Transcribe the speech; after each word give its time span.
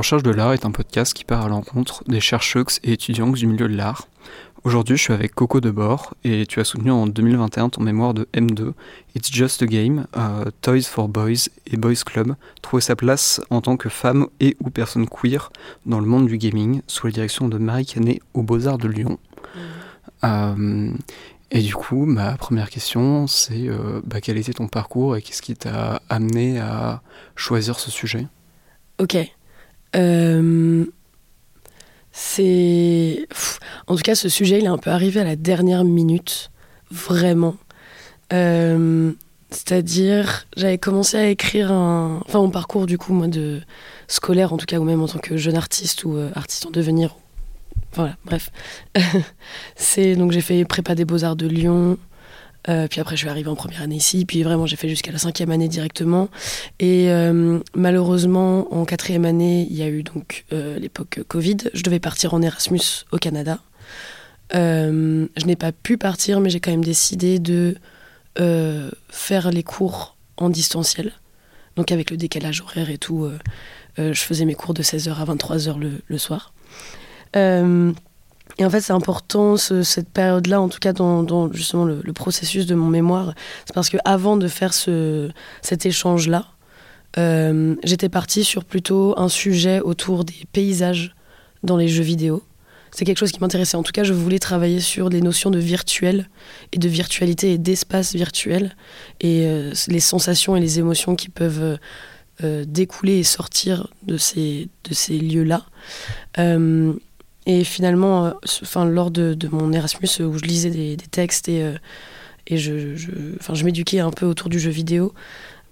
recherche 0.00 0.22
de 0.22 0.30
l'art 0.30 0.54
est 0.54 0.64
un 0.64 0.70
podcast 0.70 1.12
qui 1.12 1.24
part 1.24 1.44
à 1.44 1.48
l'encontre 1.50 2.04
des 2.08 2.20
chercheurs 2.20 2.64
et 2.82 2.92
étudiants 2.92 3.28
du 3.28 3.46
milieu 3.46 3.68
de 3.68 3.76
l'art. 3.76 4.08
Aujourd'hui, 4.64 4.96
je 4.96 5.02
suis 5.02 5.12
avec 5.12 5.34
Coco 5.34 5.60
Debord 5.60 6.14
et 6.24 6.46
tu 6.46 6.58
as 6.58 6.64
soutenu 6.64 6.90
en 6.90 7.06
2021 7.06 7.68
ton 7.68 7.82
mémoire 7.82 8.14
de 8.14 8.26
M2, 8.32 8.72
It's 9.14 9.30
Just 9.30 9.60
a 9.60 9.66
Game, 9.66 10.06
euh, 10.16 10.46
Toys 10.62 10.84
for 10.84 11.08
Boys 11.08 11.50
et 11.66 11.76
Boys 11.76 12.02
Club, 12.06 12.34
trouver 12.62 12.80
sa 12.80 12.96
place 12.96 13.42
en 13.50 13.60
tant 13.60 13.76
que 13.76 13.90
femme 13.90 14.28
et 14.40 14.56
ou 14.60 14.70
personne 14.70 15.06
queer 15.06 15.52
dans 15.84 16.00
le 16.00 16.06
monde 16.06 16.28
du 16.28 16.38
gaming, 16.38 16.80
sous 16.86 17.06
la 17.06 17.12
direction 17.12 17.48
de 17.48 17.58
Marie 17.58 17.84
Canet 17.84 18.22
aux 18.32 18.42
Beaux-Arts 18.42 18.78
de 18.78 18.88
Lyon. 18.88 19.18
Mmh. 19.54 19.58
Euh, 20.24 20.92
et 21.50 21.60
du 21.60 21.74
coup, 21.74 22.06
ma 22.06 22.38
première 22.38 22.70
question, 22.70 23.26
c'est 23.26 23.68
euh, 23.68 24.00
bah, 24.04 24.22
quel 24.22 24.38
était 24.38 24.54
ton 24.54 24.66
parcours 24.66 25.18
et 25.18 25.20
qu'est-ce 25.20 25.42
qui 25.42 25.56
t'a 25.56 26.00
amené 26.08 26.58
à 26.58 27.02
choisir 27.36 27.78
ce 27.78 27.90
sujet? 27.90 28.26
Ok. 28.98 29.18
Euh, 29.96 30.84
c'est. 32.12 33.26
En 33.86 33.96
tout 33.96 34.02
cas, 34.02 34.14
ce 34.14 34.28
sujet, 34.28 34.58
il 34.58 34.64
est 34.64 34.68
un 34.68 34.78
peu 34.78 34.90
arrivé 34.90 35.20
à 35.20 35.24
la 35.24 35.36
dernière 35.36 35.84
minute. 35.84 36.50
Vraiment. 36.90 37.56
Euh, 38.32 39.12
c'est-à-dire, 39.50 40.46
j'avais 40.56 40.78
commencé 40.78 41.16
à 41.16 41.28
écrire 41.28 41.72
un. 41.72 42.20
Enfin, 42.26 42.40
mon 42.40 42.50
parcours, 42.50 42.86
du 42.86 42.98
coup, 42.98 43.12
moi, 43.12 43.28
de 43.28 43.60
scolaire, 44.08 44.52
en 44.52 44.56
tout 44.56 44.66
cas, 44.66 44.78
ou 44.78 44.84
même 44.84 45.02
en 45.02 45.08
tant 45.08 45.18
que 45.18 45.36
jeune 45.36 45.56
artiste 45.56 46.04
ou 46.04 46.16
artiste 46.34 46.66
en 46.66 46.70
devenir, 46.70 47.16
voilà, 47.92 48.16
bref. 48.24 48.50
c'est 49.76 50.14
donc 50.14 50.32
j'ai 50.32 50.40
fait 50.40 50.64
prépa 50.64 50.94
des 50.94 51.04
beaux 51.04 51.24
arts 51.24 51.36
de 51.36 51.46
Lyon. 51.46 51.98
Euh, 52.68 52.88
puis 52.88 53.00
après, 53.00 53.16
je 53.16 53.20
suis 53.20 53.28
arrivée 53.28 53.48
en 53.48 53.56
première 53.56 53.82
année 53.82 53.96
ici. 53.96 54.24
Puis 54.24 54.42
vraiment, 54.42 54.66
j'ai 54.66 54.76
fait 54.76 54.88
jusqu'à 54.88 55.12
la 55.12 55.18
cinquième 55.18 55.50
année 55.50 55.68
directement. 55.68 56.28
Et 56.78 57.10
euh, 57.10 57.58
malheureusement, 57.74 58.72
en 58.74 58.84
quatrième 58.84 59.24
année, 59.24 59.66
il 59.70 59.76
y 59.76 59.82
a 59.82 59.88
eu 59.88 60.02
donc 60.02 60.44
euh, 60.52 60.78
l'époque 60.78 61.20
Covid. 61.28 61.56
Je 61.72 61.82
devais 61.82 62.00
partir 62.00 62.34
en 62.34 62.42
Erasmus 62.42 63.06
au 63.12 63.18
Canada. 63.18 63.58
je 64.52 65.46
n'ai 65.46 65.56
pas 65.56 65.72
pu 65.72 65.96
partir, 65.96 66.40
mais 66.40 66.50
j'ai 66.50 66.60
quand 66.60 66.70
même 66.70 66.84
décidé 66.84 67.38
de 67.38 67.76
faire 69.10 69.50
les 69.50 69.62
cours 69.62 70.16
en 70.36 70.48
distanciel. 70.48 71.12
Donc 71.76 71.92
avec 71.92 72.10
le 72.10 72.16
décalage 72.16 72.62
horaire 72.62 72.90
et 72.90 72.98
tout, 72.98 73.28
je 73.98 74.12
faisais 74.12 74.44
mes 74.44 74.54
cours 74.54 74.74
de 74.74 74.82
16h 74.82 75.14
à 75.14 75.24
23h 75.24 75.78
le, 75.78 76.00
le 76.06 76.18
soir. 76.18 76.52
Euh, 78.60 78.62
et 78.62 78.64
en 78.66 78.70
fait, 78.70 78.80
c'est 78.80 78.92
important 78.92 79.56
cette 79.56 80.08
période-là, 80.10 80.60
en 80.60 80.68
tout 80.68 80.78
cas 80.78 80.92
dans, 80.92 81.52
justement 81.52 81.84
le, 81.84 82.12
processus 82.12 82.66
de 82.66 82.74
mon 82.74 82.88
mémoire, 82.88 83.34
c'est 83.64 83.74
parce 83.74 83.88
que 83.88 83.96
avant 84.04 84.36
de 84.36 84.48
faire 84.48 84.74
ce, 84.74 85.30
cet 85.62 85.86
échange-là, 85.86 86.46
euh, 87.18 87.74
j'étais 87.82 88.08
partie 88.08 88.44
sur 88.44 88.64
plutôt 88.64 89.18
un 89.18 89.28
sujet 89.28 89.80
autour 89.80 90.24
des 90.24 90.44
paysages 90.52 91.14
dans 91.62 91.76
les 91.76 91.88
jeux 91.88 92.02
vidéo. 92.02 92.42
C'est 92.92 93.04
quelque 93.04 93.18
chose 93.18 93.30
qui 93.30 93.40
m'intéressait. 93.40 93.76
En 93.76 93.84
tout 93.84 93.92
cas, 93.92 94.02
je 94.02 94.12
voulais 94.12 94.40
travailler 94.40 94.80
sur 94.80 95.08
les 95.08 95.20
notions 95.20 95.50
de 95.50 95.60
virtuel 95.60 96.28
et 96.72 96.78
de 96.78 96.88
virtualité 96.88 97.52
et 97.52 97.58
d'espace 97.58 98.14
virtuel 98.14 98.76
et 99.20 99.46
euh, 99.46 99.72
les 99.88 100.00
sensations 100.00 100.56
et 100.56 100.60
les 100.60 100.78
émotions 100.78 101.16
qui 101.16 101.28
peuvent 101.28 101.78
découler 102.66 103.18
et 103.18 103.22
sortir 103.22 103.88
de 104.02 104.16
ces, 104.16 104.70
de 104.88 104.94
ces 104.94 105.18
lieux-là. 105.18 105.66
Et 107.46 107.64
finalement, 107.64 108.26
euh, 108.26 108.30
enfin, 108.62 108.84
lors 108.84 109.10
de, 109.10 109.36
mon 109.50 109.72
Erasmus, 109.72 110.08
euh, 110.20 110.24
où 110.24 110.38
je 110.38 110.44
lisais 110.44 110.70
des, 110.70 110.96
textes 110.96 111.48
et, 111.48 111.62
euh, 111.62 111.74
et 112.46 112.58
je, 112.58 112.96
je, 112.96 113.10
je 113.52 113.64
m'éduquais 113.64 114.00
un 114.00 114.10
peu 114.10 114.26
autour 114.26 114.48
du 114.48 114.58
jeu 114.58 114.70
vidéo, 114.70 115.12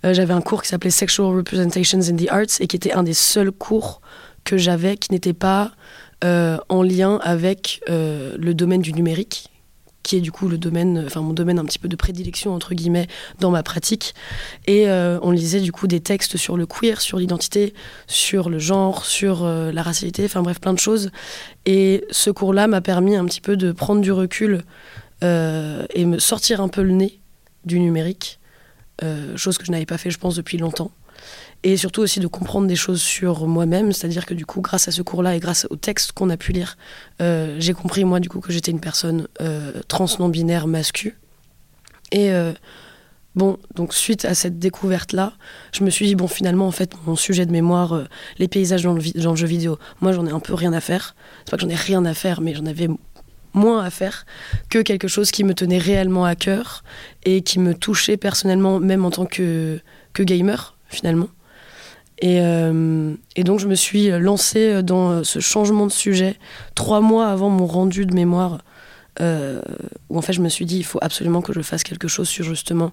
j'avais 0.05 0.33
un 0.33 0.41
cours 0.41 0.63
qui 0.63 0.69
s'appelait 0.69 0.91
Sexual 0.91 1.35
Representations 1.35 1.99
in 1.99 2.15
the 2.15 2.29
Arts 2.31 2.61
et 2.61 2.69
qui 2.69 2.77
était 2.77 2.93
un 2.93 3.03
des 3.03 3.15
seuls 3.15 3.51
cours 3.51 4.01
que 4.45 4.57
j'avais 4.57 4.97
qui 4.97 5.11
n'était 5.11 5.33
pas 5.33 5.73
en 6.23 6.83
lien 6.83 7.19
avec 7.25 7.81
le 7.89 8.53
domaine 8.53 8.81
du 8.81 8.93
numérique, 8.93 9.51
qui 10.09 10.17
est 10.17 10.21
du 10.23 10.33
coup 10.33 10.49
le 10.49 10.57
domaine, 10.57 11.05
enfin 11.05 11.21
mon 11.21 11.35
domaine 11.35 11.59
un 11.59 11.67
petit 11.67 11.79
peu 11.79 11.87
de 11.87 11.95
prédilection 11.95 12.55
entre 12.55 12.73
guillemets 12.73 13.09
dans 13.41 13.51
ma 13.51 13.63
pratique. 13.63 14.15
Et 14.67 14.89
euh, 14.89 15.19
on 15.21 15.33
lisait 15.33 15.61
du 15.61 15.71
coup 15.71 15.87
des 15.87 16.01
textes 16.01 16.39
sur 16.39 16.57
le 16.57 16.65
queer, 16.65 17.03
sur 17.03 17.19
l'identité, 17.19 17.75
sur 18.07 18.49
le 18.49 18.59
genre, 18.59 19.05
sur 19.05 19.45
euh, 19.45 19.71
la 19.71 19.83
racialité, 19.83 20.25
enfin 20.25 20.41
bref 20.41 20.61
plein 20.61 20.73
de 20.73 20.79
choses. 20.79 21.11
Et 21.67 22.07
ce 22.11 22.31
cours-là 22.31 22.69
m'a 22.69 22.81
permis 22.81 23.17
un 23.17 23.27
petit 23.27 23.43
peu 23.43 23.59
de 23.59 23.71
prendre 23.71 24.01
du 24.01 24.11
recul 24.11 24.63
euh, 25.23 25.85
et 25.93 26.07
me 26.07 26.19
sortir 26.19 26.63
un 26.63 26.69
peu 26.69 26.81
le 26.81 26.93
nez 26.93 27.21
du 27.67 27.79
numérique, 27.79 28.41
chose 29.37 29.59
que 29.59 29.67
je 29.67 29.73
n'avais 29.73 29.85
pas 29.85 29.99
fait 29.99 30.11
je 30.11 30.19
pense 30.19 30.37
depuis 30.37 30.57
longtemps 30.57 30.91
et 31.65 31.77
surtout 31.77 32.03
aussi 32.03 32.21
de 32.21 32.27
comprendre 32.27 32.67
des 32.67 32.77
choses 32.77 33.03
sur 33.03 33.47
moi-même, 33.47 33.93
c'est-à-dire 33.93 34.27
que 34.27 34.35
du 34.35 34.47
coup, 34.47 34.61
grâce 34.61 34.87
à 34.89 34.93
ce 34.93 35.03
cours-là 35.03 35.35
et 35.35 35.41
grâce 35.41 35.67
au 35.71 35.77
texte 35.77 36.13
qu'on 36.13 36.31
a 36.31 36.37
pu 36.37 36.53
lire, 36.53 36.77
euh, 37.21 37.57
j'ai 37.59 37.73
compris 37.73 38.05
moi 38.05 38.21
du 38.21 38.29
coup 38.29 38.41
que 38.41 38.53
j'étais 38.53 38.71
une 38.71 38.81
personne 38.81 39.27
euh, 39.41 39.73
trans 39.89 40.07
non 40.21 40.29
binaire 40.29 40.69
mascu. 40.69 41.19
Et 42.13 42.31
euh, 42.33 42.53
bon, 43.35 43.59
donc 43.75 43.93
suite 43.93 44.25
à 44.25 44.35
cette 44.35 44.61
découverte-là, 44.61 45.33
je 45.73 45.83
me 45.83 45.91
suis 45.91 46.07
dit 46.07 46.15
bon, 46.15 46.29
finalement 46.29 46.69
en 46.69 46.71
fait, 46.71 46.93
mon 47.07 47.17
sujet 47.17 47.45
de 47.45 47.51
mémoire, 47.51 48.05
les 48.39 48.47
paysages 48.47 48.85
dans 48.85 48.95
le, 48.95 49.03
dans 49.21 49.31
le, 49.31 49.37
jeu 49.37 49.47
vidéo, 49.47 49.79
moi 50.01 50.13
j'en 50.13 50.27
ai 50.27 50.31
un 50.31 50.41
peu 50.41 50.55
rien 50.55 50.73
à 50.73 50.81
faire. 50.81 51.17
C'est 51.45 51.51
pas 51.51 51.57
que 51.57 51.63
j'en 51.65 51.71
ai 51.71 51.75
rien 51.75 52.05
à 52.05 52.15
faire, 52.15 52.41
mais 52.41 52.55
j'en 52.55 52.67
avais 52.67 52.89
moins 53.53 53.83
à 53.83 53.91
faire 53.91 54.27
que 54.69 54.79
quelque 54.79 55.09
chose 55.09 55.33
qui 55.33 55.43
me 55.43 55.55
tenait 55.55 55.79
réellement 55.79 56.25
à 56.25 56.37
cœur 56.37 56.85
et 57.25 57.43
qui 57.43 57.59
me 57.59 57.75
touchait 57.75 58.17
personnellement, 58.17 58.79
même 58.79 59.05
en 59.05 59.11
tant 59.11 59.27
que, 59.27 59.81
que 60.13 60.23
gamer 60.23 60.77
finalement. 60.89 61.29
Euh, 62.25 63.15
et, 63.37 63.45
donc, 63.45 63.61
je 63.61 63.69
me 63.69 63.75
suis 63.75 64.09
lancée 64.11 64.83
dans 64.83 65.25
ce 65.25 65.39
changement 65.39 65.87
de 65.87 65.93
sujet 65.93 66.37
trois 66.75 67.01
mois 67.01 67.29
avant 67.29 67.49
mon 67.49 67.67
rendu 67.67 68.07
de 68.07 68.15
mémoire, 68.15 68.59
euh, 69.21 69.61
où 70.09 70.19
en 70.19 70.23
fait, 70.23 70.33
je 70.33 70.41
me 70.41 70.49
suis 70.49 70.67
dit, 70.67 70.79
il 70.79 70.85
faut 70.85 70.99
absolument 71.03 71.43
que 71.43 71.53
je 71.53 71.61
fasse 71.61 71.83
quelque 71.83 72.09
chose 72.09 72.29
sur 72.29 72.45
justement 72.45 72.93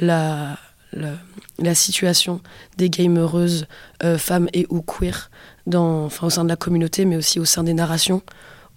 la, 0.00 0.58
la, 0.92 1.74
situation 1.74 2.40
des 2.76 2.90
gamereuses, 2.90 3.66
euh, 4.02 4.18
femmes 4.18 4.48
et 4.52 4.66
ou 4.70 4.82
queer, 4.82 5.30
dans, 5.66 6.04
enfin, 6.04 6.26
au 6.26 6.30
sein 6.30 6.44
de 6.44 6.48
la 6.48 6.56
communauté, 6.56 7.04
mais 7.04 7.16
aussi 7.16 7.40
au 7.40 7.44
sein 7.44 7.64
des 7.64 7.74
narrations, 7.74 8.22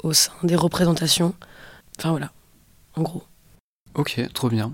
au 0.04 0.14
sein 0.14 0.34
des 0.44 0.56
représentations. 0.56 1.34
Enfin, 2.00 2.12
voilà, 2.12 2.32
en 2.96 3.02
gros. 3.02 3.24
Ok, 3.96 4.22
trop 4.34 4.50
bien. 4.50 4.74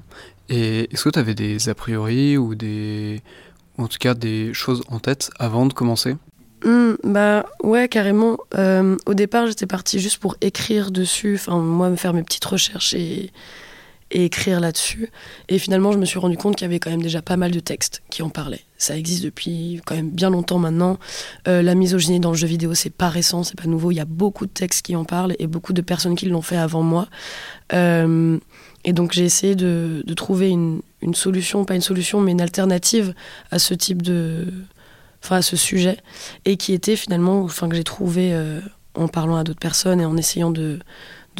Et 0.50 0.94
est-ce 0.94 1.05
que 1.05 1.09
tu 1.09 1.19
avais 1.19 1.35
des 1.35 1.69
a 1.69 1.75
priori 1.75 2.38
ou 2.38 2.55
des 2.55 3.22
en 3.78 3.88
tout 3.88 3.97
cas 4.00 4.13
des 4.13 4.53
choses 4.53 4.84
en 4.89 5.00
tête 5.00 5.31
avant 5.39 5.66
de 5.66 5.73
commencer 5.73 6.16
hmm, 6.63 6.94
bah 7.03 7.45
ouais 7.63 7.88
carrément. 7.88 8.38
Euh, 8.56 8.97
au 9.06 9.13
départ 9.13 9.47
j'étais 9.47 9.66
partie 9.66 10.00
juste 10.00 10.17
pour 10.17 10.35
écrire 10.41 10.91
dessus, 10.91 11.35
enfin 11.35 11.57
moi 11.57 11.89
me 11.89 11.95
faire 11.95 12.13
mes 12.13 12.23
petites 12.23 12.45
recherches 12.45 12.94
et, 12.94 13.31
écrire 14.16 14.59
là-dessus. 14.59 15.09
Et 15.50 15.57
finalement 15.57 15.91
je 15.91 15.97
me 15.97 16.06
suis 16.06 16.19
rendu 16.19 16.38
compte 16.38 16.56
qu'il 16.56 16.66
y 16.66 16.69
avait 16.69 16.78
quand 16.78 16.91
même 16.91 17.01
déjà 17.01 17.23
pas 17.23 17.35
mal 17.35 17.50
de 17.50 17.59
textes 17.59 18.03
qui 18.11 18.22
en 18.22 18.29
parlaient. 18.29 18.61
Ça 18.78 18.95
existe 18.95 19.23
depuis 19.23 19.81
quand 19.88 19.95
même 19.95 20.11
bien 20.11 20.29
longtemps 20.29 20.59
maintenant. 20.59 21.00
Euh, 21.47 21.63
la 21.63 21.73
misogynie 21.73 22.19
dans 22.19 22.29
le 22.29 22.38
jeu 22.38 22.45
vidéo 22.45 22.75
c'est 22.75 22.91
pas 22.91 23.09
récent, 23.09 23.41
c'est 23.41 23.59
pas 23.59 23.66
nouveau. 23.66 23.90
Il 23.90 23.95
y 23.95 24.00
a 24.00 24.05
beaucoup 24.05 24.45
de 24.45 24.51
textes 24.51 24.85
qui 24.85 24.95
en 24.95 25.03
parlent 25.03 25.35
et 25.40 25.47
beaucoup 25.47 25.73
de 25.73 25.81
personnes 25.81 26.16
qui 26.16 26.28
l'ont 26.28 26.44
fait 26.44 26.57
avant 26.57 26.84
moi. 26.84 27.07
Euh, 27.73 28.37
et 28.84 28.94
donc 28.94 29.14
j'ai 29.14 29.24
essayé 29.24 29.56
de, 29.56 30.03
trouver 30.16 30.50
une, 30.50 30.82
solution, 31.14 31.66
pas 31.66 31.76
une 31.76 31.82
solution, 31.82 32.22
mais 32.22 32.32
une 32.32 32.41
alternative 32.41 33.14
à 33.52 33.59
ce 33.59 33.74
type 33.74 34.02
de, 34.02 34.47
enfin 35.24 35.38
à 35.38 35.41
ce 35.41 35.56
sujet, 35.56 35.97
et 36.46 36.58
qui 36.58 36.74
était 36.74 36.96
finalement, 36.96 37.41
enfin 37.41 37.70
que 37.70 37.76
j'ai 37.76 37.84
trouvé 37.84 38.34
euh, 38.34 38.59
en 38.96 39.08
parlant 39.08 39.38
à 39.38 39.44
d'autres 39.44 39.59
personnes 39.59 40.02
et 40.02 40.06
en 40.06 40.18
essayant 40.18 40.52
de, 40.52 40.80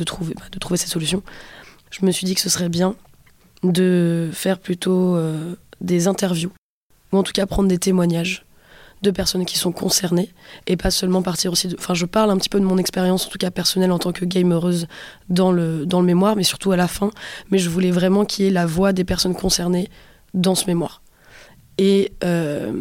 trouver, 0.06 0.36
bah, 0.36 0.44
de 0.51 0.75
ces 0.75 0.88
solutions. 0.88 1.24
Je 1.92 2.06
me 2.06 2.12
suis 2.12 2.25
dit 2.25 2.36
que 2.36 2.42
ce 2.42 2.50
serait 2.50 2.69
bien 2.69 2.95
de 3.63 4.30
faire 4.34 4.60
plutôt 4.60 5.16
euh, 5.16 5.56
des 5.81 6.07
interviews, 6.07 6.51
ou 7.12 7.18
en 7.18 7.24
tout 7.24 7.34
cas 7.34 7.46
prendre 7.46 7.68
des 7.68 7.78
témoignages 7.78 8.46
de 9.03 9.11
personnes 9.11 9.45
qui 9.45 9.57
sont 9.57 9.71
concernées 9.71 10.29
et 10.65 10.77
pas 10.77 10.91
seulement 10.91 11.21
partir 11.21 11.51
aussi 11.51 11.67
de... 11.67 11.75
Enfin, 11.77 11.94
je 11.94 12.05
parle 12.05 12.31
un 12.31 12.38
petit 12.38 12.50
peu 12.50 12.59
de 12.59 12.65
mon 12.65 12.77
expérience, 12.77 13.27
en 13.27 13.29
tout 13.29 13.38
cas 13.38 13.51
personnelle 13.51 13.91
en 13.91 14.00
tant 14.00 14.11
que 14.11 14.25
gamereuse 14.25 14.88
dans 15.29 15.51
le, 15.51 15.85
dans 15.85 16.00
le 16.00 16.07
mémoire, 16.07 16.35
mais 16.35 16.44
surtout 16.44 16.71
à 16.71 16.77
la 16.77 16.88
fin. 16.88 17.11
Mais 17.51 17.59
je 17.59 17.69
voulais 17.69 17.91
vraiment 17.91 18.25
qu'il 18.25 18.45
y 18.45 18.47
ait 18.47 18.51
la 18.51 18.65
voix 18.65 18.94
des 18.94 19.03
personnes 19.03 19.35
concernées 19.35 19.89
dans 20.33 20.55
ce 20.55 20.65
mémoire. 20.65 21.01
Et 21.77 22.13
euh, 22.23 22.71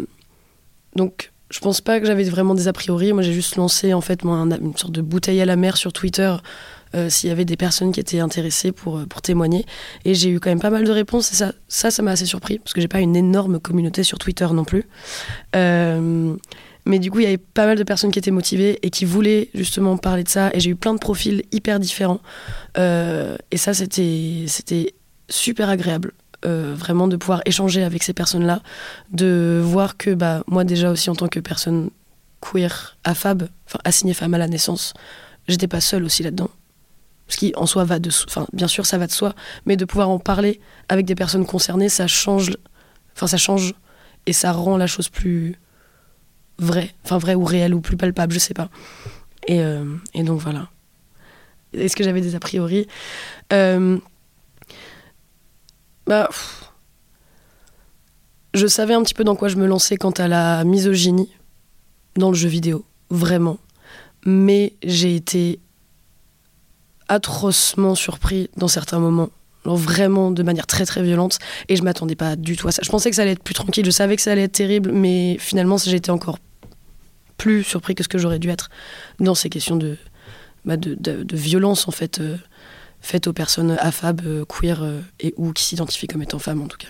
donc, 0.96 1.32
je 1.50 1.60
pense 1.60 1.80
pas 1.80 2.00
que 2.00 2.06
j'avais 2.06 2.24
vraiment 2.24 2.54
des 2.54 2.69
a 2.69 2.72
priori. 2.72 3.12
Moi, 3.12 3.22
j'ai 3.22 3.32
juste 3.32 3.56
lancé 3.56 3.92
en 3.92 4.00
fait 4.00 4.24
moi, 4.24 4.38
une 4.38 4.76
sorte 4.76 4.92
de 4.92 5.02
bouteille 5.02 5.40
à 5.40 5.46
la 5.46 5.56
mer 5.56 5.76
sur 5.76 5.92
Twitter 5.92 6.34
euh, 6.94 7.09
s'il 7.09 7.29
y 7.29 7.33
avait 7.33 7.44
des 7.44 7.56
personnes 7.56 7.91
qui 7.93 8.00
étaient 8.00 8.21
intéressées 8.21 8.71
pour, 8.71 8.99
euh, 8.99 9.06
pour 9.06 9.23
témoigner. 9.23 9.65
Et 10.05 10.15
j'ai 10.15 10.29
eu 10.29 10.41
quand 10.41 10.50
même 10.50 10.61
pas 10.61 10.71
mal 10.71 10.85
de 10.85 10.91
réponses 10.91 11.33
et 11.33 11.35
ça, 11.35 11.53
ça, 11.69 11.91
ça 11.91 12.03
m'a 12.03 12.11
assez 12.12 12.27
surpris 12.27 12.59
parce 12.59 12.75
que 12.75 12.81
j'ai 12.81 12.89
pas 12.89 13.00
une 13.00 13.17
énorme 13.17 13.59
communauté 13.61 14.03
sur 14.03 14.19
Twitter 14.19 14.47
non 14.53 14.65
plus. 14.65 14.85
Euh, 15.56 16.35
mais 16.85 16.99
du 16.99 17.11
coup, 17.11 17.21
il 17.21 17.25
y 17.25 17.27
avait 17.27 17.39
pas 17.39 17.65
mal 17.65 17.79
de 17.79 17.85
personnes 17.85 18.11
qui 18.11 18.19
étaient 18.19 18.31
motivées 18.31 18.79
et 18.83 18.91
qui 18.91 19.05
voulaient 19.05 19.49
justement 19.55 19.97
parler 19.97 20.25
de 20.25 20.29
ça. 20.29 20.50
Et 20.53 20.61
j'ai 20.61 20.71
eu 20.71 20.77
plein 20.77 20.94
de 20.94 20.99
profils 20.99 21.44
hyper 21.53 21.79
différents. 21.79 22.21
et 22.77 23.56
ça, 23.56 23.73
c'était, 23.73 24.94
super 25.29 25.69
agréable. 25.69 26.12
vraiment 26.44 27.06
de 27.06 27.17
pouvoir 27.17 27.41
échanger 27.47 27.85
avec 27.85 28.03
ces 28.03 28.12
personnes-là, 28.12 28.62
de 29.12 29.62
voir 29.65 29.97
que 29.97 30.11
bah, 30.11 30.43
moi 30.49 30.65
déjà 30.65 30.91
aussi 30.91 31.09
en 31.09 31.15
tant 31.15 31.29
que 31.29 31.39
personne 31.39 31.91
queer, 32.41 32.97
AFAB, 33.05 33.49
enfin 33.67 33.79
assigné 33.85 34.12
femme 34.12 34.35
à 34.35 34.39
la 34.39 34.49
naissance, 34.49 34.93
j'étais 35.47 35.69
pas 35.69 35.81
seule 35.81 36.03
aussi 36.03 36.25
là-dedans. 36.25 36.50
Ce 37.32 37.38
qui 37.38 37.55
en 37.56 37.64
soi 37.64 37.84
va 37.84 37.99
de 37.99 38.11
enfin 38.29 38.46
bien 38.52 38.69
sûr 38.69 38.84
ça 38.84 38.99
va 38.99 39.06
de 39.06 39.11
soi, 39.11 39.34
mais 39.64 39.79
de 39.79 39.87
pouvoir 39.87 40.11
en 40.11 40.19
parler 40.19 40.61
avec 40.90 41.06
des 41.06 41.14
personnes 41.14 41.46
concernées, 41.46 41.88
ça 41.88 42.06
change 42.06 42.50
enfin 43.17 43.26
ça 43.26 43.38
change 43.38 43.73
et 44.26 44.34
ça 44.34 44.52
rend 44.52 44.76
la 44.76 44.87
chose 44.87 45.08
plus 45.08 45.58
vraie, 46.58 46.94
enfin 47.05 47.17
vraie 47.17 47.34
ou 47.34 47.44
réelle 47.44 47.73
ou 47.73 47.81
plus 47.81 47.96
palpable, 47.96 48.34
je 48.34 48.38
sais 48.38 48.52
pas. 48.52 48.69
Et, 49.49 49.62
euh, 49.62 49.96
donc 50.14 50.40
voilà. 50.40 50.69
Est-ce 51.73 51.96
que 51.96 52.05
j'avais 52.05 52.20
des 52.20 52.34
a 52.34 52.38
priori? 52.38 52.87
Euh, 53.55 53.99
bah, 56.06 56.29
je 58.52 58.67
savais 58.67 58.93
un 58.93 59.02
petit 59.02 59.14
peu 59.14 59.25
dans 59.25 59.37
quoi 59.37 59.49
je 59.49 59.56
me 59.56 59.67
lançais 59.67 59.96
quant 59.96 60.11
à 60.11 60.29
la 60.29 60.64
misogynie 60.64 61.34
dans 62.17 62.29
le 62.29 62.34
jeu 62.34 62.50
vidéo, 62.50 62.84
vraiment. 63.08 63.56
Mais 64.26 64.75
j'ai 64.84 65.17
été 65.17 65.61
atrocement 67.08 67.94
surpris 67.94 68.50
dans 68.56 68.69
certains 68.69 68.99
moments. 68.99 69.31
vraiment 69.64 70.32
de 70.32 70.43
manière 70.43 70.66
très 70.66 70.84
très 70.84 71.02
violente 71.02 71.38
et 71.69 71.76
je 71.76 71.82
m'attendais 71.82 72.16
pas 72.16 72.34
du 72.34 72.56
tout 72.56 72.66
à 72.69 72.72
ça. 72.72 72.82
Je 72.84 72.90
pensais 72.90 73.10
que 73.10 73.16
ça 73.16 73.22
allait 73.22 73.32
être 73.32 73.44
plus 73.44 73.54
tranquille, 73.54 73.84
je 73.84 73.90
savais 73.90 74.16
que 74.16 74.22
ça 74.22 74.32
allait 74.32 74.43
être 74.43 74.52
terrible, 74.52 74.90
mais 74.93 75.37
finalement 75.38 75.76
été 75.76 76.10
encore 76.10 76.38
plus 77.43 77.64
surpris 77.64 77.94
que 77.94 78.04
ce 78.04 78.08
que 78.08 78.19
j'aurais 78.19 78.38
dû 78.38 78.50
être 78.50 78.70
dans 79.19 79.34
ces 79.34 79.50
questions 79.50 79.76
de, 79.76 79.96
bah, 80.64 80.76
de, 80.76 81.26
violence 81.37 81.88
en 81.88 81.90
fait 81.90 82.20
euh, 82.20 82.37
faites 83.00 83.26
aux 83.26 83.32
personnes 83.32 83.76
affab, 83.81 84.20
euh, 84.25 84.44
queer 84.44 84.82
euh, 84.82 85.00
et 85.19 85.34
ou 85.37 85.52
qui 85.52 85.64
s'identifient 85.64 86.06
comme 86.06 86.22
étant 86.22 86.38
femmes 86.38 86.62
en 86.62 86.69
tout 86.69 86.78
cas. 86.78 86.88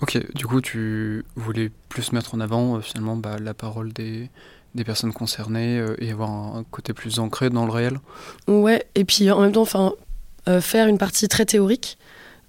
Ok, 0.00 0.18
du 0.34 0.46
coup 0.46 0.60
tu 0.60 1.24
voulais 1.36 1.70
plus 1.88 2.12
mettre 2.12 2.34
en 2.34 2.40
avant 2.40 2.80
finalement 2.80 3.16
bah, 3.16 3.36
la 3.38 3.52
parole 3.52 3.92
des, 3.92 4.30
des 4.78 4.84
personnes 4.84 5.12
concernées 5.12 5.84
et 5.98 6.10
avoir 6.10 6.30
un, 6.30 6.64
côté 6.70 6.92
plus 6.92 7.18
ancré 7.18 7.50
dans 7.50 7.66
le 7.66 7.72
réel 7.72 7.98
Ouais, 8.46 8.86
et 8.94 9.04
puis 9.04 9.30
en 9.30 9.40
même 9.40 9.52
temps 9.52 9.62
enfin 9.62 9.92
faire 10.60 10.88
une 10.88 10.96
partie 10.96 11.28
très 11.28 11.44
théorique 11.44 11.98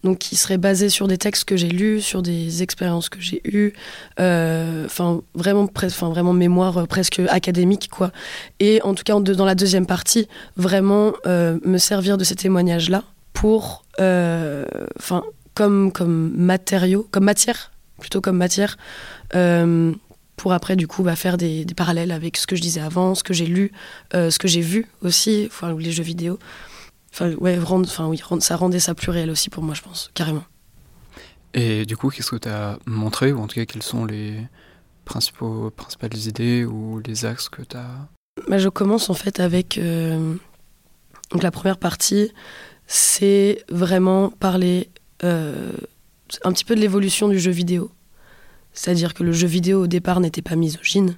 donc 0.04 0.20
qui 0.20 0.36
serait 0.36 0.58
basé 0.58 0.90
sur 0.90 1.08
des 1.08 1.18
textes 1.18 1.44
que 1.46 1.58
j'ai 1.58 1.70
lus, 1.70 2.02
sur 2.02 2.22
des 2.22 2.64
expériences 2.64 3.10
que 3.10 3.20
j'ai 3.20 3.42
eues, 3.46 3.74
euh, 4.20 4.86
enfin 4.86 5.22
vraiment, 5.36 5.70
enfin 5.76 6.10
vraiment 6.10 6.34
mémoire 6.34 6.78
euh, 6.78 6.86
presque 6.86 7.22
académique 7.30 7.90
quoi. 7.92 8.12
Et 8.60 8.82
en 8.84 8.94
tout 8.94 9.04
cas 9.04 9.20
dans 9.20 9.46
la 9.46 9.56
deuxième 9.56 9.86
partie, 9.86 10.28
vraiment 10.56 11.14
euh, 11.26 11.60
me 11.64 11.78
servir 11.78 12.18
de 12.18 12.24
ces 12.24 12.36
témoignages-là 12.36 13.04
pour, 13.34 13.84
enfin 13.98 15.24
comme 15.54 15.92
comme 15.92 16.34
matériaux, 16.36 17.08
comme 17.12 17.26
matière, 17.26 17.72
plutôt 18.00 18.22
comme 18.22 18.38
matière. 18.38 18.78
Pour 20.40 20.54
après 20.54 20.76
du 20.76 20.88
coup 20.88 21.04
bah, 21.04 21.16
faire 21.16 21.38
des, 21.38 21.66
des, 21.66 21.74
parallèles 21.74 22.12
avec 22.12 22.38
ce 22.38 22.48
que 22.48 22.56
je 22.56 22.62
disais 22.62 22.82
avant, 22.82 23.14
ce 23.14 23.24
que 23.24 23.34
j'ai 23.34 23.46
lu, 23.46 23.72
ce 24.14 24.40
que 24.40 24.48
j'ai 24.48 24.62
vu 24.62 24.88
aussi, 25.02 25.48
enfin 25.52 25.76
les 25.78 25.92
jeux 25.92 26.04
vidéo. 26.04 26.40
Enfin, 27.14 27.34
ouais, 27.36 27.58
rendre, 27.58 27.88
enfin, 27.88 28.08
oui, 28.08 28.22
ça 28.40 28.56
rendait 28.56 28.80
ça 28.80 28.94
plus 28.94 29.12
réel 29.12 29.30
aussi 29.30 29.50
pour 29.50 29.64
moi, 29.64 29.74
je 29.74 29.82
pense, 29.82 30.12
carrément. 30.14 30.44
Et 31.54 31.86
du 31.86 31.98
coup, 31.98 32.10
qu'est-ce 32.10 32.32
que 32.32 32.36
tu 32.36 32.50
as 32.50 32.78
montré, 32.86 33.32
ou 33.32 33.40
en 33.40 33.48
tout 33.48 33.56
cas, 33.56 33.66
quelles 33.66 33.84
sont 33.84 34.06
les 34.06 34.36
principaux, 35.06 35.72
principales 35.72 36.16
idées 36.16 36.66
ou 36.66 37.00
les 37.00 37.26
axes 37.26 37.50
que 37.50 37.64
tu 37.64 37.76
as 37.76 38.08
bah, 38.48 38.60
Je 38.60 38.70
commence 38.70 39.10
en 39.10 39.16
fait 39.16 39.40
avec. 39.40 39.78
Euh, 39.78 40.36
donc, 41.32 41.44
la 41.44 41.52
première 41.52 41.78
partie, 41.78 42.32
c'est 42.86 43.64
vraiment 43.70 44.30
parler 44.30 44.90
euh, 45.24 45.72
un 46.44 46.54
petit 46.54 46.66
peu 46.66 46.76
de 46.76 46.82
l'évolution 46.82 47.28
du 47.28 47.40
jeu 47.40 47.52
vidéo. 47.52 47.92
C'est-à-dire 48.74 49.14
que 49.14 49.24
le 49.24 49.32
jeu 49.32 49.48
vidéo 49.48 49.84
au 49.84 49.88
départ 49.88 50.20
n'était 50.20 50.42
pas 50.42 50.56
misogyne. 50.56 51.18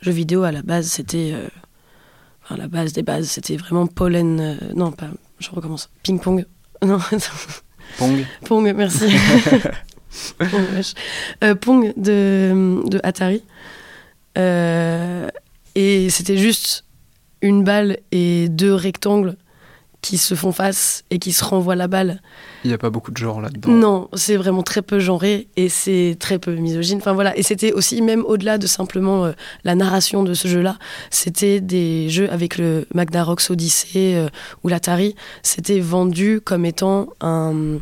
Le 0.00 0.06
jeu 0.06 0.12
vidéo 0.12 0.42
à 0.42 0.52
la 0.52 0.62
base, 0.62 0.86
c'était. 0.86 1.32
Euh, 1.34 1.48
la 2.56 2.66
base 2.66 2.92
des 2.92 3.02
bases, 3.02 3.28
c'était 3.28 3.56
vraiment 3.56 3.86
pollen. 3.86 4.40
Euh, 4.40 4.56
non, 4.74 4.90
pas. 4.90 5.10
Je 5.38 5.50
recommence. 5.50 5.90
Ping-pong. 6.02 6.44
Non. 6.86 7.00
Pong. 7.98 8.24
Pong, 8.44 8.72
merci. 8.76 9.06
Euh, 11.44 11.54
Pong 11.54 11.92
de, 11.96 12.80
de 12.86 13.00
Atari. 13.02 13.42
Euh, 14.36 15.28
et 15.74 16.10
c'était 16.10 16.38
juste 16.38 16.84
une 17.42 17.62
balle 17.62 17.98
et 18.10 18.48
deux 18.48 18.74
rectangles 18.74 19.36
qui 20.00 20.16
se 20.16 20.34
font 20.34 20.52
face 20.52 21.04
et 21.10 21.18
qui 21.18 21.32
se 21.32 21.44
renvoient 21.44 21.74
la 21.74 21.88
balle. 21.88 22.20
Il 22.64 22.68
n'y 22.68 22.74
a 22.74 22.78
pas 22.78 22.90
beaucoup 22.90 23.10
de 23.10 23.16
genre 23.16 23.40
là-dedans. 23.40 23.70
Non, 23.70 24.08
c'est 24.14 24.36
vraiment 24.36 24.62
très 24.62 24.82
peu 24.82 25.00
genré 25.00 25.48
et 25.56 25.68
c'est 25.68 26.16
très 26.18 26.38
peu 26.38 26.54
misogyne. 26.54 26.98
Enfin 26.98 27.12
voilà, 27.12 27.36
et 27.36 27.42
c'était 27.42 27.72
aussi 27.72 28.00
même 28.00 28.24
au-delà 28.24 28.58
de 28.58 28.66
simplement 28.66 29.24
euh, 29.24 29.32
la 29.64 29.74
narration 29.74 30.22
de 30.22 30.34
ce 30.34 30.46
jeu-là, 30.48 30.78
c'était 31.10 31.60
des 31.60 32.08
jeux 32.08 32.30
avec 32.30 32.58
le 32.58 32.86
Magnarox 32.94 33.50
Odyssey 33.50 34.14
euh, 34.16 34.28
ou 34.62 34.68
l'Atari, 34.68 35.14
c'était 35.42 35.80
vendu 35.80 36.40
comme 36.40 36.64
étant 36.64 37.08
un, 37.20 37.78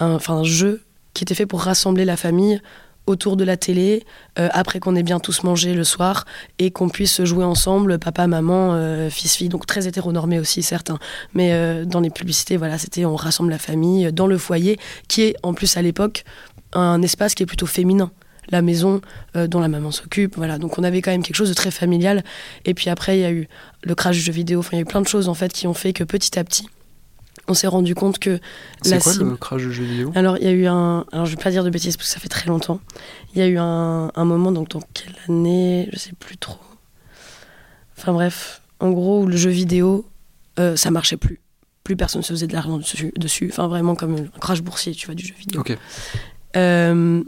enfin, 0.00 0.34
un 0.36 0.44
jeu 0.44 0.82
qui 1.14 1.24
était 1.24 1.34
fait 1.34 1.46
pour 1.46 1.62
rassembler 1.62 2.04
la 2.04 2.16
famille 2.16 2.60
autour 3.08 3.36
de 3.36 3.44
la 3.44 3.56
télé, 3.56 4.04
euh, 4.38 4.48
après 4.52 4.80
qu'on 4.80 4.96
ait 4.96 5.02
bien 5.02 5.20
tous 5.20 5.42
mangé 5.42 5.74
le 5.74 5.84
soir, 5.84 6.24
et 6.58 6.70
qu'on 6.70 6.88
puisse 6.88 7.22
jouer 7.24 7.44
ensemble, 7.44 7.98
papa, 7.98 8.26
maman, 8.26 8.74
euh, 8.74 9.10
fils, 9.10 9.36
fille, 9.36 9.48
donc 9.48 9.66
très 9.66 9.86
hétéronormé 9.86 10.38
aussi, 10.38 10.62
certains. 10.62 10.98
Mais 11.34 11.52
euh, 11.52 11.84
dans 11.84 12.00
les 12.00 12.10
publicités, 12.10 12.56
voilà, 12.56 12.78
c'était 12.78 13.04
on 13.04 13.16
rassemble 13.16 13.50
la 13.50 13.58
famille 13.58 14.12
dans 14.12 14.26
le 14.26 14.38
foyer, 14.38 14.78
qui 15.08 15.22
est 15.22 15.36
en 15.42 15.54
plus 15.54 15.76
à 15.76 15.82
l'époque 15.82 16.24
un 16.72 17.00
espace 17.00 17.34
qui 17.34 17.42
est 17.42 17.46
plutôt 17.46 17.66
féminin 17.66 18.10
la 18.50 18.62
maison 18.62 19.02
dont 19.34 19.60
la 19.60 19.68
maman 19.68 19.90
s'occupe. 19.90 20.36
Voilà, 20.36 20.56
donc 20.56 20.78
on 20.78 20.82
avait 20.82 21.02
quand 21.02 21.10
même 21.10 21.22
quelque 21.22 21.36
chose 21.36 21.50
de 21.50 21.54
très 21.54 21.70
familial. 21.70 22.24
Et 22.64 22.72
puis 22.72 22.88
après, 22.88 23.18
il 23.18 23.20
y 23.20 23.24
a 23.26 23.30
eu 23.30 23.46
le 23.82 23.94
crash 23.94 24.16
du 24.16 24.22
jeu 24.22 24.32
vidéo. 24.32 24.60
Enfin, 24.60 24.70
il 24.72 24.76
y 24.76 24.78
a 24.78 24.82
eu 24.82 24.86
plein 24.86 25.02
de 25.02 25.06
choses 25.06 25.28
en 25.28 25.34
fait 25.34 25.52
qui 25.52 25.66
ont 25.66 25.74
fait 25.74 25.92
que 25.92 26.02
petit 26.02 26.38
à 26.38 26.44
petit, 26.44 26.66
on 27.48 27.54
s'est 27.54 27.66
rendu 27.66 27.94
compte 27.94 28.18
que 28.18 28.38
la 28.84 28.98
quoi 29.00 29.14
le 29.14 29.36
crash 29.36 29.62
de 29.64 29.70
jeux 29.70 29.84
vidéo? 29.84 30.12
Alors 30.14 30.36
il 30.36 30.44
y 30.44 30.46
a 30.46 30.52
eu 30.52 30.66
un, 30.66 31.04
alors 31.12 31.26
je 31.26 31.36
vais 31.36 31.42
pas 31.42 31.50
dire 31.50 31.64
de 31.64 31.70
bêtises 31.70 31.96
parce 31.96 32.08
que 32.08 32.14
ça 32.14 32.20
fait 32.20 32.28
très 32.28 32.46
longtemps. 32.46 32.80
Il 33.34 33.38
y 33.40 33.42
a 33.42 33.46
eu 33.46 33.58
un, 33.58 34.12
un 34.14 34.24
moment 34.24 34.52
donc 34.52 34.68
dans 34.68 34.82
quelle 34.94 35.16
année, 35.28 35.88
je 35.92 35.98
sais 35.98 36.12
plus 36.18 36.36
trop. 36.36 36.60
Enfin 37.96 38.12
bref, 38.12 38.62
en 38.80 38.90
gros 38.90 39.22
où 39.22 39.26
le 39.26 39.36
jeu 39.36 39.50
vidéo 39.50 40.06
euh, 40.58 40.76
ça 40.76 40.90
marchait 40.90 41.16
plus, 41.16 41.40
plus 41.84 41.96
personne 41.96 42.22
se 42.22 42.32
faisait 42.32 42.46
de 42.46 42.52
l'argent 42.52 42.78
dessus, 42.78 43.12
dessus. 43.16 43.48
Enfin 43.50 43.66
vraiment 43.66 43.94
comme 43.94 44.16
un 44.16 44.38
crash 44.38 44.62
boursier, 44.62 44.92
tu 44.92 45.06
vois, 45.06 45.14
du 45.14 45.26
jeu 45.26 45.34
vidéo. 45.38 45.60
Ok. 45.60 45.76
Euh, 46.56 47.22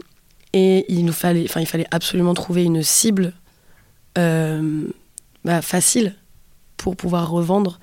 et 0.53 0.85
il 0.91 1.05
nous 1.05 1.13
fallait, 1.13 1.45
enfin 1.45 1.61
il 1.61 1.65
fallait 1.65 1.87
absolument 1.91 2.33
trouver 2.33 2.63
une 2.63 2.83
cible 2.83 3.33
euh, 4.17 4.87
bah, 5.45 5.61
facile 5.61 6.15
pour 6.77 6.95
pouvoir 6.95 7.29
revendre 7.29 7.79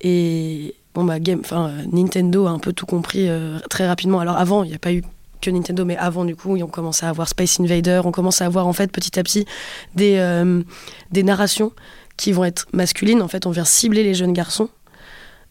et 0.00 0.74
bon 0.94 1.04
bah 1.04 1.18
game, 1.20 1.40
enfin 1.40 1.72
Nintendo 1.90 2.46
a 2.46 2.50
un 2.50 2.58
peu 2.58 2.72
tout 2.72 2.86
compris 2.86 3.28
euh, 3.28 3.58
très 3.70 3.86
rapidement. 3.86 4.20
Alors 4.20 4.36
avant, 4.36 4.64
il 4.64 4.70
n'y 4.70 4.74
a 4.74 4.78
pas 4.78 4.92
eu 4.92 5.02
que 5.40 5.50
Nintendo, 5.50 5.84
mais 5.84 5.96
avant 5.96 6.24
du 6.24 6.36
coup, 6.36 6.56
on 6.56 6.66
commençait 6.68 7.06
à 7.06 7.08
avoir 7.08 7.28
Space 7.28 7.58
Invader, 7.58 8.02
on 8.04 8.12
commence 8.12 8.40
à 8.40 8.46
avoir 8.46 8.66
en 8.66 8.72
fait 8.72 8.92
petit 8.92 9.18
à 9.18 9.22
petit 9.22 9.44
des, 9.94 10.16
euh, 10.18 10.62
des 11.10 11.22
narrations 11.22 11.72
qui 12.16 12.32
vont 12.32 12.44
être 12.44 12.66
masculines. 12.72 13.22
En 13.22 13.28
fait, 13.28 13.46
on 13.46 13.50
vient 13.50 13.64
cibler 13.64 14.04
les 14.04 14.14
jeunes 14.14 14.32
garçons. 14.32 14.68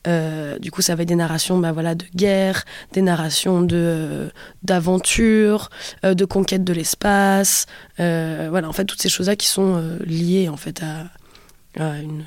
Euh, 0.07 0.57
du 0.59 0.71
coup, 0.71 0.81
ça 0.81 0.95
va 0.95 1.03
être 1.03 1.09
des 1.09 1.15
narrations 1.15 1.59
bah, 1.59 1.73
voilà, 1.73 1.93
de 1.93 2.05
guerre, 2.15 2.63
des 2.93 3.01
narrations 3.01 3.61
de, 3.61 4.31
d'aventure, 4.63 5.69
de 6.03 6.25
conquête 6.25 6.63
de 6.63 6.73
l'espace. 6.73 7.65
voilà, 7.97 8.69
en 8.69 8.73
fait, 8.73 8.85
toutes 8.85 9.01
ces 9.01 9.09
choses-là 9.09 9.35
qui 9.35 9.47
sont 9.47 9.83
liées 10.05 10.47
en 10.47 10.57
fait 10.57 10.81
à, 10.81 11.83
à 11.83 11.97
une, 11.99 12.23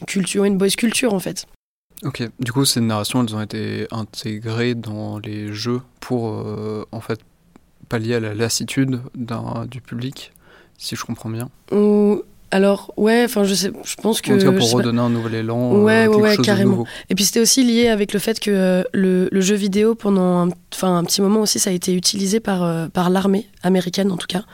une, 0.00 0.06
culture, 0.06 0.44
une 0.44 0.56
boys 0.56 0.68
culture 0.70 1.12
en 1.12 1.20
fait. 1.20 1.46
Ok, 2.04 2.22
du 2.40 2.52
coup 2.52 2.64
ces 2.64 2.80
narrations 2.80 3.24
elles 3.24 3.34
ont 3.34 3.40
été 3.40 3.86
intégrées 3.90 4.74
dans 4.74 5.18
les 5.18 5.52
jeux 5.52 5.80
pour 6.00 6.28
euh, 6.28 6.84
en 6.92 7.00
fait 7.00 7.20
pallier 7.88 8.16
à 8.16 8.20
la 8.20 8.34
lassitude 8.34 9.00
du 9.70 9.80
public, 9.80 10.32
si 10.76 10.94
je 10.94 11.04
comprends 11.04 11.30
bien. 11.30 11.48
Ou 11.72 12.22
alors 12.50 12.92
ouais, 12.96 13.22
enfin 13.24 13.44
je 13.44 13.54
sais, 13.54 13.72
je 13.84 13.94
pense 13.96 14.20
que. 14.20 14.32
En 14.32 14.38
tout 14.38 14.52
cas 14.52 14.58
pour 14.58 14.70
redonner 14.72 15.00
un 15.00 15.08
nouvel 15.08 15.34
élan, 15.36 15.74
euh, 15.74 15.78
ouais, 15.78 16.06
quelque 16.06 16.20
ouais, 16.20 16.36
chose 16.36 16.44
carrément. 16.44 16.70
De 16.72 16.76
nouveau. 16.76 16.88
Et 17.08 17.14
puis 17.14 17.24
c'était 17.24 17.40
aussi 17.40 17.64
lié 17.64 17.88
avec 17.88 18.12
le 18.12 18.18
fait 18.18 18.40
que 18.40 18.50
euh, 18.50 18.82
le, 18.92 19.28
le, 19.32 19.40
jeu 19.40 19.54
vidéo 19.54 19.94
pendant 19.94 20.46
un, 20.46 20.50
un 20.82 21.04
petit 21.04 21.22
moment 21.22 21.40
aussi 21.40 21.58
ça 21.58 21.70
a 21.70 21.72
été 21.72 21.94
utilisé 21.94 22.40
par 22.40 22.90
par 22.90 23.08
l'armée 23.08 23.48
américaine 23.62 24.12
en 24.12 24.18
tout 24.18 24.28
cas. 24.28 24.44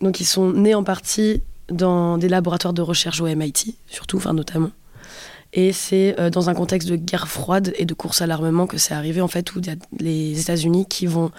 donc 0.00 0.20
ils 0.20 0.24
sont 0.24 0.52
nés 0.52 0.74
en 0.74 0.82
partie 0.82 1.42
dans 1.70 2.18
des 2.18 2.28
laboratoires 2.28 2.74
de 2.74 2.82
recherche 2.82 3.20
au 3.20 3.26
MIT, 3.26 3.76
surtout, 3.86 4.16
enfin 4.16 4.32
notamment. 4.32 4.70
Et 5.56 5.72
c'est 5.72 6.18
euh, 6.18 6.30
dans 6.30 6.50
un 6.50 6.54
contexte 6.54 6.88
de 6.88 6.96
guerre 6.96 7.28
froide 7.28 7.72
et 7.78 7.84
de 7.84 7.94
course 7.94 8.20
à 8.20 8.26
l'armement 8.26 8.66
que 8.66 8.76
c'est 8.76 8.92
arrivé, 8.92 9.20
en 9.20 9.28
fait, 9.28 9.54
où 9.54 9.60
y 9.60 9.70
a 9.70 9.76
les 9.98 10.40
États-Unis 10.40 10.86
qui 10.86 11.06
vont 11.06 11.30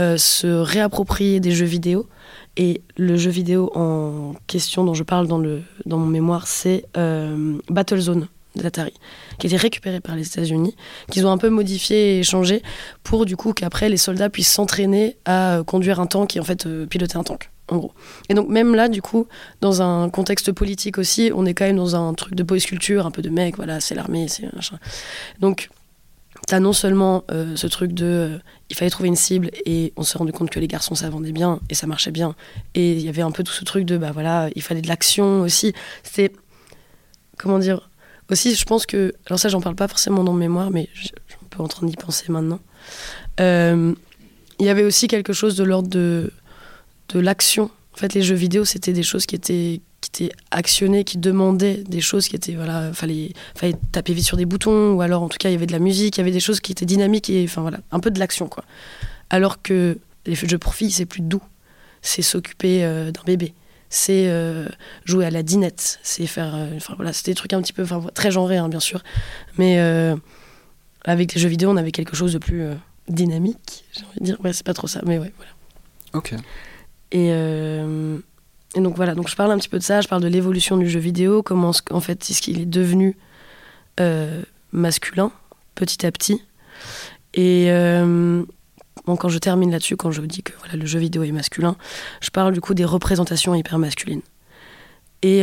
euh, 0.00 0.16
se 0.16 0.46
réapproprier 0.46 1.38
des 1.38 1.52
jeux 1.52 1.66
vidéo. 1.66 2.08
Et 2.56 2.80
le 2.96 3.16
jeu 3.18 3.30
vidéo 3.30 3.70
en 3.74 4.34
question 4.46 4.84
dont 4.84 4.94
je 4.94 5.02
parle 5.02 5.28
dans, 5.28 5.38
le, 5.38 5.60
dans 5.84 5.98
mon 5.98 6.06
mémoire, 6.06 6.46
c'est 6.46 6.86
euh, 6.96 7.58
Battlezone 7.68 8.28
d'Atari, 8.56 8.94
qui 9.38 9.46
a 9.46 9.48
été 9.48 9.56
récupéré 9.58 10.00
par 10.00 10.16
les 10.16 10.26
États-Unis, 10.26 10.74
qu'ils 11.10 11.26
ont 11.26 11.30
un 11.30 11.38
peu 11.38 11.50
modifié 11.50 12.18
et 12.18 12.22
changé 12.22 12.62
pour 13.04 13.26
du 13.26 13.36
coup 13.36 13.52
qu'après 13.52 13.88
les 13.88 13.98
soldats 13.98 14.30
puissent 14.30 14.50
s'entraîner 14.50 15.16
à 15.26 15.60
conduire 15.64 16.00
un 16.00 16.06
tank 16.06 16.34
et 16.34 16.40
en 16.40 16.44
fait 16.44 16.66
piloter 16.86 17.18
un 17.18 17.22
tank. 17.22 17.50
En 17.70 17.76
gros. 17.76 17.92
Et 18.28 18.34
donc 18.34 18.48
même 18.48 18.74
là, 18.74 18.88
du 18.88 19.02
coup, 19.02 19.26
dans 19.60 19.82
un 19.82 20.10
contexte 20.10 20.52
politique 20.52 20.98
aussi, 20.98 21.30
on 21.34 21.46
est 21.46 21.54
quand 21.54 21.66
même 21.66 21.76
dans 21.76 21.96
un 21.96 22.14
truc 22.14 22.34
de 22.34 22.42
boys 22.42 22.58
culture, 22.58 23.06
un 23.06 23.10
peu 23.10 23.22
de 23.22 23.30
mec, 23.30 23.56
voilà, 23.56 23.80
c'est 23.80 23.94
l'armée, 23.94 24.28
c'est 24.28 24.52
machin. 24.54 24.78
Donc 25.40 25.70
t'as 26.46 26.60
non 26.60 26.72
seulement 26.72 27.24
euh, 27.30 27.56
ce 27.56 27.66
truc 27.66 27.92
de 27.92 28.04
euh, 28.06 28.38
il 28.70 28.76
fallait 28.76 28.90
trouver 28.90 29.08
une 29.08 29.16
cible 29.16 29.50
et 29.66 29.92
on 29.96 30.02
s'est 30.02 30.18
rendu 30.18 30.32
compte 30.32 30.50
que 30.50 30.60
les 30.60 30.68
garçons 30.68 30.94
ça 30.94 31.10
vendait 31.10 31.32
bien 31.32 31.60
et 31.68 31.74
ça 31.74 31.86
marchait 31.86 32.10
bien 32.10 32.34
et 32.74 32.92
il 32.92 33.00
y 33.00 33.08
avait 33.08 33.22
un 33.22 33.30
peu 33.30 33.42
tout 33.42 33.52
ce 33.52 33.64
truc 33.64 33.84
de 33.84 33.98
bah 33.98 34.12
voilà 34.12 34.48
il 34.54 34.62
fallait 34.62 34.80
de 34.80 34.88
l'action 34.88 35.42
aussi 35.42 35.72
c'était 36.02 36.32
comment 37.36 37.58
dire 37.58 37.90
aussi 38.30 38.54
je 38.54 38.64
pense 38.64 38.86
que 38.86 39.14
alors 39.26 39.38
ça 39.38 39.48
j'en 39.48 39.60
parle 39.60 39.74
pas 39.74 39.88
forcément 39.88 40.22
dans 40.22 40.32
le 40.32 40.38
mémoire 40.38 40.70
mais 40.70 40.88
je, 40.94 41.08
je 41.26 41.34
peux 41.50 41.62
en 41.62 41.68
train 41.68 41.86
d'y 41.86 41.96
penser 41.96 42.30
maintenant 42.30 42.60
euh, 43.40 43.94
il 44.58 44.66
y 44.66 44.70
avait 44.70 44.84
aussi 44.84 45.06
quelque 45.06 45.32
chose 45.32 45.56
de 45.56 45.64
l'ordre 45.64 45.88
de 45.88 46.32
de 47.08 47.20
l'action 47.20 47.70
en 47.94 47.96
fait 47.96 48.14
les 48.14 48.22
jeux 48.22 48.34
vidéo 48.34 48.64
c'était 48.64 48.92
des 48.92 49.02
choses 49.02 49.26
qui 49.26 49.34
étaient 49.34 49.80
qui 50.00 50.24
étaient 50.24 50.34
actionnées, 50.50 51.04
qui 51.04 51.18
demandaient 51.18 51.82
des 51.84 52.00
choses 52.00 52.28
qui 52.28 52.36
étaient 52.36 52.54
voilà, 52.54 52.92
fallait 52.92 53.32
taper 53.92 54.12
vite 54.12 54.24
sur 54.24 54.36
des 54.36 54.46
boutons 54.46 54.92
ou 54.92 55.00
alors 55.00 55.22
en 55.22 55.28
tout 55.28 55.38
cas 55.38 55.48
il 55.48 55.52
y 55.52 55.54
avait 55.54 55.66
de 55.66 55.72
la 55.72 55.78
musique, 55.78 56.16
il 56.16 56.20
y 56.20 56.22
avait 56.22 56.30
des 56.30 56.40
choses 56.40 56.60
qui 56.60 56.72
étaient 56.72 56.86
dynamiques 56.86 57.30
et 57.30 57.44
enfin 57.44 57.62
voilà, 57.62 57.78
un 57.90 58.00
peu 58.00 58.10
de 58.10 58.18
l'action 58.18 58.48
quoi. 58.48 58.64
Alors 59.30 59.60
que 59.60 59.98
les 60.26 60.34
jeux 60.34 60.58
pour 60.58 60.74
filles 60.74 60.90
c'est 60.90 61.06
plus 61.06 61.20
doux, 61.20 61.42
c'est 62.02 62.22
s'occuper 62.22 62.84
euh, 62.84 63.10
d'un 63.10 63.22
bébé, 63.26 63.54
c'est 63.90 64.28
euh, 64.28 64.68
jouer 65.04 65.26
à 65.26 65.30
la 65.30 65.42
dinette, 65.42 65.98
c'est 66.02 66.26
faire 66.26 66.54
euh, 66.54 66.76
enfin 66.76 66.94
voilà, 66.94 67.12
c'était 67.12 67.32
des 67.32 67.36
trucs 67.36 67.52
un 67.52 67.60
petit 67.60 67.72
peu 67.72 67.84
très 68.14 68.30
genrés 68.30 68.58
hein, 68.58 68.68
bien 68.68 68.80
sûr, 68.80 69.02
mais 69.56 69.78
avec 71.04 71.34
les 71.34 71.40
jeux 71.40 71.48
vidéo 71.48 71.70
on 71.70 71.76
avait 71.76 71.92
quelque 71.92 72.14
chose 72.14 72.32
de 72.32 72.38
plus 72.38 72.66
dynamique, 73.08 73.84
j'ai 73.92 74.04
envie 74.04 74.20
de 74.20 74.24
dire. 74.24 74.40
Ouais, 74.44 74.52
c'est 74.52 74.66
pas 74.66 74.74
trop 74.74 74.86
ça, 74.86 75.00
mais 75.04 75.18
ouais, 75.18 75.32
voilà. 75.36 75.52
Ok. 76.12 76.34
Et, 77.12 77.28
euh, 77.32 78.18
et 78.74 78.80
donc 78.80 78.96
voilà, 78.96 79.14
donc 79.14 79.28
je 79.28 79.36
parle 79.36 79.50
un 79.50 79.58
petit 79.58 79.68
peu 79.68 79.78
de 79.78 79.82
ça, 79.82 80.00
je 80.00 80.08
parle 80.08 80.22
de 80.22 80.28
l'évolution 80.28 80.76
du 80.76 80.88
jeu 80.88 81.00
vidéo, 81.00 81.42
comment 81.42 81.72
ce- 81.72 81.80
en 81.90 82.00
fait 82.00 82.28
est-ce 82.30 82.42
qu'il 82.42 82.60
est 82.60 82.66
devenu 82.66 83.16
euh, 84.00 84.42
masculin 84.72 85.32
petit 85.74 86.04
à 86.06 86.12
petit. 86.12 86.42
Et 87.34 87.66
euh, 87.70 88.42
quand 89.06 89.28
je 89.28 89.38
termine 89.38 89.70
là-dessus, 89.70 89.96
quand 89.96 90.10
je 90.10 90.20
dis 90.22 90.42
que 90.42 90.52
voilà, 90.58 90.76
le 90.76 90.84
jeu 90.86 90.98
vidéo 90.98 91.22
est 91.22 91.32
masculin, 91.32 91.76
je 92.20 92.28
parle 92.30 92.52
du 92.52 92.60
coup 92.60 92.74
des 92.74 92.84
représentations 92.84 93.54
hyper 93.54 93.78
masculines. 93.78 94.22
Et 95.22 95.42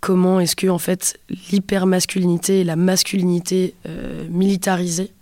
comment 0.00 0.40
est-ce 0.40 0.56
que 0.56 0.66
en 0.66 0.78
fait 0.78 1.20
l'hypermasculinité 1.50 2.64
la 2.64 2.74
masculinité 2.74 3.74
militarisée 4.30 5.12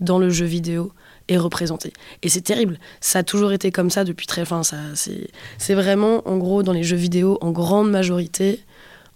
dans 0.00 0.18
le 0.18 0.30
jeu 0.30 0.46
vidéo 0.46 0.92
est. 1.28 1.92
Et 2.22 2.28
c'est 2.28 2.40
terrible. 2.40 2.78
Ça 3.00 3.20
a 3.20 3.22
toujours 3.22 3.52
été 3.52 3.70
comme 3.70 3.90
ça 3.90 4.04
depuis 4.04 4.26
très. 4.26 4.42
Enfin, 4.42 4.62
ça, 4.62 4.76
c'est, 4.94 5.74
vraiment, 5.74 6.26
en 6.28 6.36
gros, 6.36 6.62
dans 6.62 6.72
les 6.72 6.82
jeux 6.82 6.96
vidéo, 6.96 7.38
en 7.40 7.50
grande 7.50 7.90
majorité, 7.90 8.60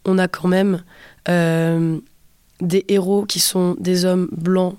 on 0.04 0.18
a 0.18 0.28
quand 0.28 0.48
même 0.48 0.82
euh, 1.28 1.98
des 2.60 2.84
héros 2.88 3.24
qui 3.24 3.40
sont 3.40 3.76
des 3.78 4.04
hommes 4.04 4.28
blancs, 4.32 4.76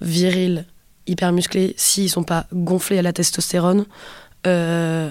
virils, 0.00 0.64
hyper 1.06 1.32
musclés, 1.32 1.74
s'ils 1.76 2.10
sont 2.10 2.24
pas 2.24 2.46
gonflés 2.52 2.98
à 2.98 3.02
la 3.02 3.12
testostérone. 3.12 3.84
Euh, 4.46 5.10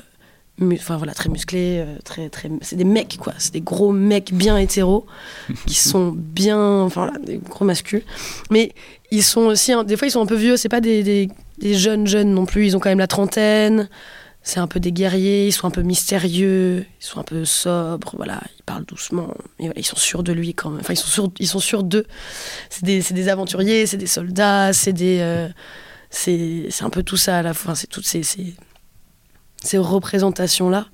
Enfin 0.74 0.98
voilà, 0.98 1.14
très 1.14 1.30
musclés, 1.30 1.80
euh, 1.80 1.98
très, 2.04 2.30
très... 2.30 2.50
c'est 2.62 2.76
des 2.76 2.84
mecs 2.84 3.18
quoi, 3.18 3.34
c'est 3.38 3.54
des 3.54 3.62
gros 3.62 3.92
mecs 3.92 4.34
bien 4.34 4.58
hétéros 4.58 5.06
qui 5.66 5.76
sont 5.76 6.14
bien, 6.16 6.82
enfin 6.82 7.06
voilà, 7.06 7.20
des 7.20 7.38
gros 7.38 7.66
masculins. 7.66 8.04
Mais 8.52 8.74
ils 9.12 9.24
sont 9.24 9.42
aussi, 9.42 9.72
hein, 9.72 9.84
des 9.84 9.96
fois 9.96 10.08
ils 10.08 10.12
sont 10.12 10.22
un 10.22 10.26
peu 10.26 10.36
vieux, 10.36 10.58
c'est 10.58 10.70
pas 10.70 10.82
des, 10.82 11.04
des, 11.04 11.30
des 11.60 11.76
jeunes 11.76 12.08
jeunes 12.08 12.34
non 12.34 12.46
plus, 12.46 12.66
ils 12.66 12.76
ont 12.76 12.80
quand 12.80 12.90
même 12.90 13.00
la 13.00 13.08
trentaine, 13.08 13.90
c'est 14.42 14.60
un 14.60 14.68
peu 14.68 14.80
des 14.80 14.92
guerriers, 14.92 15.48
ils 15.48 15.52
sont 15.52 15.68
un 15.68 15.72
peu 15.72 15.82
mystérieux, 15.82 16.86
ils 17.00 17.06
sont 17.06 17.20
un 17.20 17.24
peu 17.24 17.46
sobres, 17.46 18.14
voilà, 18.16 18.42
ils 18.58 18.64
parlent 18.64 18.86
doucement, 18.86 19.34
mais 19.60 19.66
voilà, 19.66 19.80
ils 19.80 19.86
sont 19.86 19.98
sûrs 19.98 20.24
de 20.24 20.34
lui 20.34 20.54
quand 20.54 20.70
même, 20.70 20.80
enfin 20.82 20.94
ils 20.94 20.98
sont 20.98 21.08
sûrs, 21.08 21.32
ils 21.40 21.48
sont 21.48 21.60
sûrs 21.60 21.84
d'eux. 21.84 22.06
C'est 22.70 22.84
des, 22.84 23.02
c'est 23.02 23.14
des 23.14 23.30
aventuriers, 23.30 23.86
c'est 23.86 23.98
des 23.98 24.08
soldats, 24.08 24.74
c'est 24.74 24.94
des, 24.94 25.20
euh, 25.22 25.48
c'est, 26.10 26.66
c'est 26.70 26.84
un 26.84 26.90
peu 26.90 27.04
tout 27.04 27.18
ça 27.18 27.38
à 27.38 27.42
la 27.42 27.54
fois, 27.54 27.76
c'est 27.76 27.88
toutes 27.88 28.08
ces, 28.08 28.24
ces, 28.24 28.56
ces 29.64 29.78
représentations 29.78 30.70
là. 30.70 30.88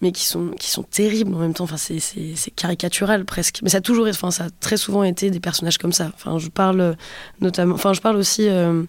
Mais 0.00 0.12
qui 0.12 0.24
sont, 0.26 0.50
qui 0.50 0.70
sont 0.70 0.82
terribles 0.82 1.34
en 1.34 1.38
même 1.38 1.54
temps, 1.54 1.64
enfin, 1.64 1.78
c'est, 1.78 2.50
caricatural 2.56 3.24
presque. 3.24 3.60
Mais 3.62 3.70
ça 3.70 3.78
a 3.78 3.80
toujours, 3.80 4.06
enfin, 4.06 4.30
ça 4.30 4.44
a 4.44 4.50
très 4.60 4.76
souvent 4.76 5.02
été 5.02 5.30
des 5.30 5.40
personnages 5.40 5.78
comme 5.78 5.92
ça. 5.92 6.10
Enfin, 6.14 6.38
je 6.38 6.48
parle 6.48 6.80
euh, 6.80 6.94
notamment, 7.40 7.74
enfin, 7.74 7.94
je 7.94 8.00
parle 8.02 8.16
aussi 8.16 8.48
euh, 8.48 8.82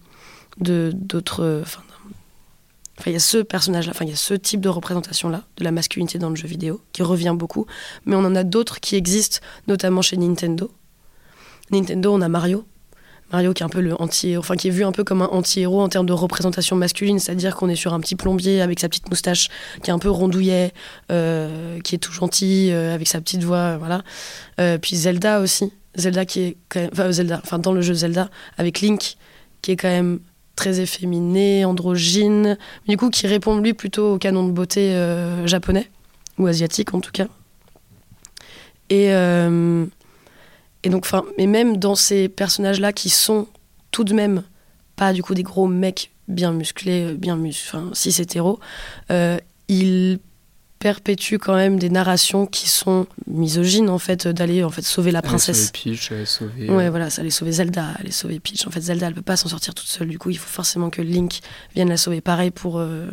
de 0.59 0.91
d'autres, 0.93 1.41
euh, 1.43 1.63
Enfin, 2.97 3.11
il 3.11 3.13
y 3.13 3.17
a 3.17 3.19
ce 3.19 3.39
personnage-là, 3.39 3.91
enfin, 3.93 4.05
il 4.05 4.11
y 4.11 4.13
a 4.13 4.17
ce 4.17 4.33
type 4.33 4.61
de 4.61 4.69
représentation-là, 4.69 5.43
de 5.57 5.63
la 5.65 5.71
masculinité 5.71 6.17
dans 6.17 6.29
le 6.29 6.35
jeu 6.35 6.47
vidéo, 6.47 6.81
qui 6.93 7.03
revient 7.03 7.35
beaucoup. 7.37 7.65
Mais 8.05 8.15
on 8.15 8.19
en 8.19 8.35
a 8.35 8.43
d'autres 8.43 8.79
qui 8.79 8.95
existent, 8.95 9.39
notamment 9.67 10.01
chez 10.01 10.15
Nintendo. 10.15 10.71
Nintendo, 11.71 12.13
on 12.13 12.21
a 12.21 12.29
Mario. 12.29 12.65
Mario 13.31 13.53
qui 13.53 13.63
est 13.63 13.65
un 13.65 13.69
peu 13.69 13.81
le 13.81 13.99
anti 13.99 14.37
enfin 14.37 14.55
qui 14.55 14.67
est 14.67 14.71
vu 14.71 14.83
un 14.83 14.91
peu 14.91 15.03
comme 15.03 15.21
un 15.21 15.27
anti-héros 15.27 15.81
en 15.81 15.89
termes 15.89 16.05
de 16.05 16.13
représentation 16.13 16.75
masculine, 16.75 17.19
c'est-à-dire 17.19 17.55
qu'on 17.55 17.69
est 17.69 17.75
sur 17.75 17.93
un 17.93 17.99
petit 17.99 18.15
plombier 18.15 18.61
avec 18.61 18.79
sa 18.79 18.87
petite 18.87 19.09
moustache 19.09 19.49
qui 19.83 19.89
est 19.89 19.93
un 19.93 19.99
peu 19.99 20.09
rondouillet, 20.09 20.73
euh, 21.11 21.79
qui 21.79 21.95
est 21.95 21.97
tout 21.97 22.11
gentil, 22.11 22.69
euh, 22.71 22.93
avec 22.93 23.07
sa 23.07 23.19
petite 23.21 23.43
voix, 23.43 23.57
euh, 23.57 23.77
voilà. 23.77 24.03
Puis 24.79 24.95
Zelda 24.95 25.41
aussi, 25.41 25.73
Zelda 25.95 26.25
qui 26.25 26.41
est 26.41 26.57
enfin 26.91 27.11
Zelda, 27.11 27.41
enfin 27.43 27.59
dans 27.59 27.73
le 27.73 27.81
jeu 27.81 27.93
Zelda 27.93 28.29
avec 28.57 28.81
Link 28.81 29.17
qui 29.61 29.71
est 29.71 29.75
quand 29.75 29.89
même 29.89 30.19
très 30.55 30.79
efféminé, 30.79 31.65
androgyne, 31.65 32.57
mais 32.87 32.93
du 32.93 32.97
coup 32.97 33.09
qui 33.09 33.27
répond 33.27 33.57
lui 33.57 33.73
plutôt 33.73 34.13
au 34.13 34.17
canon 34.17 34.47
de 34.47 34.51
beauté 34.51 34.95
japonais 35.45 35.89
ou 36.37 36.47
asiatique 36.47 36.93
en 36.93 37.01
tout 37.01 37.11
cas. 37.11 37.27
Et 38.89 39.09
et 40.85 40.89
donc, 40.89 41.03
enfin, 41.05 41.25
mais 41.37 41.47
même 41.47 41.77
dans 41.77 41.95
ces 41.95 42.29
personnages-là 42.29 42.93
qui 42.93 43.09
sont 43.09 43.47
tout 43.91 44.03
de 44.03 44.13
même 44.13 44.43
pas 44.95 45.11
du 45.11 45.23
coup 45.23 45.33
des 45.33 45.43
gros 45.43 45.67
mecs 45.67 46.11
bien 46.27 46.53
musclés, 46.53 47.03
euh, 47.03 47.13
bien 47.15 47.35
mus, 47.35 47.65
enfin, 47.67 47.89
cis 47.93 48.21
hétéros, 48.21 48.59
euh, 49.11 49.37
ils 49.67 50.19
perpétuent 50.79 51.39
quand 51.39 51.55
même 51.55 51.79
des 51.79 51.89
narrations 51.89 52.45
qui 52.45 52.69
sont 52.69 53.07
misogynes 53.25 53.89
en 53.89 53.97
fait, 53.97 54.27
d'aller 54.27 54.63
en 54.63 54.69
fait 54.69 54.83
sauver 54.83 55.11
la 55.11 55.23
princesse. 55.23 55.71
sauvé 55.73 55.95
Peach, 55.95 56.11
elle 56.11 56.21
a 56.21 56.25
sauvé. 56.27 56.69
Ouais, 56.69 56.85
euh, 56.85 56.89
voilà, 56.91 57.09
ça 57.09 57.21
allait 57.21 57.31
sauver 57.31 57.53
Zelda, 57.53 57.87
elle 57.95 58.01
allait 58.01 58.11
sauver 58.11 58.39
Peach. 58.39 58.67
En 58.67 58.71
fait, 58.71 58.81
Zelda, 58.81 59.07
elle 59.07 59.15
peut 59.15 59.23
pas 59.23 59.37
s'en 59.37 59.49
sortir 59.49 59.73
toute 59.73 59.87
seule. 59.87 60.09
Du 60.09 60.19
coup, 60.19 60.29
il 60.29 60.37
faut 60.37 60.47
forcément 60.47 60.91
que 60.91 61.01
Link 61.01 61.39
vienne 61.73 61.89
la 61.89 61.97
sauver. 61.97 62.21
Pareil 62.21 62.51
pour, 62.51 62.77
euh, 62.77 63.07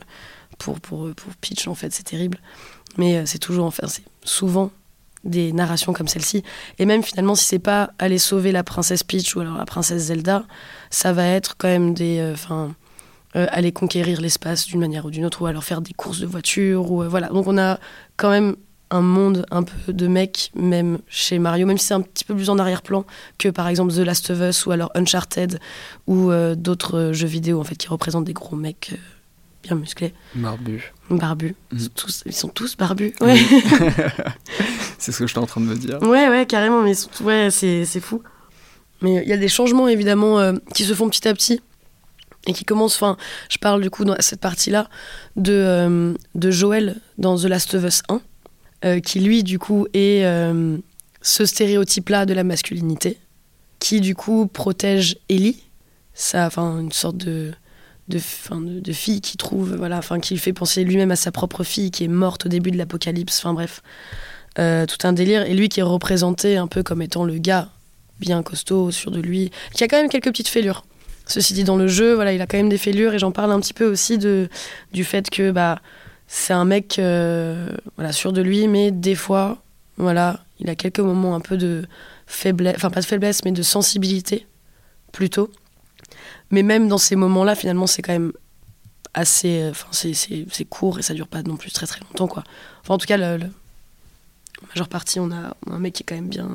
pour, 0.58 0.78
pour, 0.80 1.06
euh, 1.06 1.14
pour 1.14 1.34
Peach, 1.36 1.66
en 1.66 1.74
fait, 1.74 1.92
c'est 1.92 2.02
terrible. 2.02 2.38
Mais 2.98 3.16
euh, 3.16 3.22
c'est 3.24 3.38
toujours, 3.38 3.64
enfin, 3.64 3.86
c'est 3.88 4.04
souvent 4.22 4.70
des 5.24 5.52
narrations 5.52 5.92
comme 5.92 6.08
celle-ci. 6.08 6.42
Et 6.78 6.86
même 6.86 7.02
finalement, 7.02 7.34
si 7.34 7.44
c'est 7.46 7.58
pas 7.58 7.90
aller 7.98 8.18
sauver 8.18 8.52
la 8.52 8.64
princesse 8.64 9.02
Peach 9.04 9.36
ou 9.36 9.40
alors 9.40 9.56
la 9.56 9.64
princesse 9.66 10.02
Zelda, 10.04 10.44
ça 10.90 11.12
va 11.12 11.26
être 11.26 11.56
quand 11.56 11.68
même 11.68 11.94
des. 11.94 12.18
euh, 12.18 12.32
Enfin. 12.34 12.74
euh, 13.34 13.46
aller 13.50 13.72
conquérir 13.72 14.20
l'espace 14.20 14.66
d'une 14.66 14.80
manière 14.80 15.06
ou 15.06 15.10
d'une 15.10 15.24
autre, 15.24 15.40
ou 15.40 15.46
alors 15.46 15.64
faire 15.64 15.80
des 15.80 15.94
courses 15.94 16.20
de 16.20 16.26
voiture, 16.26 16.90
ou 16.92 17.02
euh, 17.02 17.08
voilà. 17.08 17.28
Donc 17.28 17.46
on 17.46 17.56
a 17.56 17.78
quand 18.18 18.28
même 18.28 18.56
un 18.90 19.00
monde 19.00 19.46
un 19.50 19.62
peu 19.62 19.94
de 19.94 20.06
mecs, 20.06 20.50
même 20.54 20.98
chez 21.08 21.38
Mario, 21.38 21.66
même 21.66 21.78
si 21.78 21.86
c'est 21.86 21.94
un 21.94 22.02
petit 22.02 22.24
peu 22.26 22.34
plus 22.34 22.50
en 22.50 22.58
arrière-plan 22.58 23.06
que 23.38 23.48
par 23.48 23.68
exemple 23.68 23.90
The 23.94 24.00
Last 24.04 24.28
of 24.28 24.40
Us 24.40 24.66
ou 24.66 24.70
alors 24.72 24.90
Uncharted 24.94 25.58
ou 26.06 26.30
d'autres 26.56 27.12
jeux 27.14 27.26
vidéo 27.26 27.58
en 27.58 27.64
fait 27.64 27.76
qui 27.76 27.88
représentent 27.88 28.26
des 28.26 28.34
gros 28.34 28.54
mecs 28.54 28.92
bien 29.62 29.76
musclés, 29.76 30.12
Barbu. 30.34 30.82
barbus. 31.10 31.54
Mm. 31.70 31.76
Ils, 31.76 31.80
sont 31.80 31.90
tous, 31.94 32.22
ils 32.26 32.32
sont 32.34 32.48
tous 32.48 32.76
barbus. 32.76 33.14
Ouais, 33.20 33.36
C'est 34.98 35.12
ce 35.12 35.18
que 35.18 35.26
j'étais 35.26 35.38
en 35.38 35.46
train 35.46 35.60
de 35.60 35.66
me 35.66 35.76
dire. 35.76 36.00
ouais, 36.02 36.28
ouais, 36.28 36.46
carrément, 36.46 36.82
mais 36.82 36.92
ils 36.92 36.96
sont 36.96 37.10
tous- 37.16 37.24
ouais, 37.24 37.48
c'est 37.50 37.84
c'est 37.84 38.00
fou. 38.00 38.22
Mais 39.00 39.22
il 39.22 39.28
y 39.28 39.32
a 39.32 39.36
des 39.36 39.48
changements 39.48 39.88
évidemment 39.88 40.38
euh, 40.38 40.52
qui 40.74 40.84
se 40.84 40.94
font 40.94 41.08
petit 41.08 41.26
à 41.26 41.34
petit 41.34 41.60
et 42.46 42.52
qui 42.52 42.64
commencent. 42.64 42.96
Enfin, 42.96 43.16
je 43.50 43.58
parle 43.58 43.82
du 43.82 43.90
coup 43.90 44.04
dans 44.04 44.14
cette 44.20 44.40
partie-là 44.40 44.88
de, 45.36 45.52
euh, 45.52 46.14
de 46.34 46.50
Joel 46.50 47.00
dans 47.18 47.36
The 47.36 47.44
Last 47.44 47.74
of 47.74 47.84
Us 47.84 48.02
1, 48.08 48.20
euh, 48.84 49.00
qui 49.00 49.20
lui 49.20 49.42
du 49.42 49.58
coup 49.58 49.86
est 49.92 50.24
euh, 50.24 50.78
ce 51.20 51.44
stéréotype-là 51.44 52.26
de 52.26 52.34
la 52.34 52.44
masculinité, 52.44 53.18
qui 53.80 54.00
du 54.00 54.14
coup 54.14 54.46
protège 54.46 55.16
Ellie, 55.28 55.62
ça, 56.14 56.46
enfin 56.46 56.78
une 56.80 56.92
sorte 56.92 57.16
de 57.16 57.52
de, 58.08 58.92
fille 58.92 59.20
qui 59.20 59.36
trouve, 59.36 59.74
voilà, 59.76 59.98
enfin 59.98 60.20
qui 60.20 60.36
fait 60.36 60.52
penser 60.52 60.84
lui-même 60.84 61.10
à 61.10 61.16
sa 61.16 61.32
propre 61.32 61.64
fille 61.64 61.90
qui 61.90 62.04
est 62.04 62.08
morte 62.08 62.46
au 62.46 62.48
début 62.48 62.70
de 62.70 62.78
l'apocalypse, 62.78 63.38
enfin 63.38 63.54
bref, 63.54 63.82
Euh, 64.58 64.84
tout 64.84 65.06
un 65.06 65.14
délire. 65.14 65.46
Et 65.46 65.54
lui 65.54 65.70
qui 65.70 65.80
est 65.80 65.84
représenté 65.84 66.58
un 66.58 66.66
peu 66.66 66.82
comme 66.82 67.00
étant 67.00 67.24
le 67.24 67.38
gars 67.38 67.68
bien 68.20 68.42
costaud, 68.42 68.90
sûr 68.90 69.10
de 69.10 69.20
lui, 69.20 69.50
qui 69.74 69.82
a 69.82 69.88
quand 69.88 69.96
même 69.96 70.10
quelques 70.10 70.28
petites 70.28 70.48
fêlures. 70.48 70.84
Ceci 71.26 71.54
dit, 71.54 71.64
dans 71.64 71.76
le 71.76 71.88
jeu, 71.88 72.14
voilà, 72.14 72.32
il 72.32 72.40
a 72.40 72.46
quand 72.46 72.56
même 72.56 72.68
des 72.68 72.78
fêlures 72.78 73.14
et 73.14 73.18
j'en 73.18 73.32
parle 73.32 73.50
un 73.50 73.60
petit 73.60 73.74
peu 73.74 73.86
aussi 73.86 74.18
de, 74.18 74.48
du 74.92 75.04
fait 75.04 75.30
que 75.30 75.50
bah, 75.50 75.80
c'est 76.26 76.52
un 76.52 76.64
mec 76.64 76.98
euh, 76.98 77.68
voilà, 77.96 78.12
sûr 78.12 78.32
de 78.32 78.42
lui, 78.42 78.68
mais 78.68 78.90
des 78.90 79.14
fois, 79.14 79.62
voilà, 79.96 80.40
il 80.60 80.68
a 80.70 80.74
quelques 80.74 81.00
moments 81.00 81.34
un 81.34 81.40
peu 81.40 81.56
de 81.56 81.84
faiblesse, 82.26 82.74
enfin 82.76 82.90
pas 82.90 83.00
de 83.00 83.06
faiblesse, 83.06 83.44
mais 83.44 83.52
de 83.52 83.62
sensibilité 83.62 84.46
plutôt. 85.12 85.50
Mais 86.52 86.62
même 86.62 86.86
dans 86.86 86.98
ces 86.98 87.16
moments-là, 87.16 87.56
finalement, 87.56 87.88
c'est 87.88 88.02
quand 88.02 88.12
même 88.12 88.32
assez. 89.14 89.68
Enfin, 89.70 89.88
c'est, 89.90 90.64
court 90.68 90.98
et 90.98 91.02
ça 91.02 91.14
dure 91.14 91.26
pas 91.26 91.42
non 91.42 91.56
plus 91.56 91.72
très 91.72 91.86
très 91.86 92.00
longtemps, 92.00 92.28
quoi. 92.28 92.44
Enfin, 92.82 92.94
en 92.94 92.98
tout 92.98 93.06
cas, 93.06 93.16
la 93.16 93.38
majeure 94.68 94.88
partie, 94.88 95.18
on 95.18 95.32
a, 95.32 95.56
un 95.68 95.78
mec 95.78 95.94
qui 95.94 96.02
est 96.02 96.06
quand 96.06 96.14
même 96.14 96.28
bien, 96.28 96.54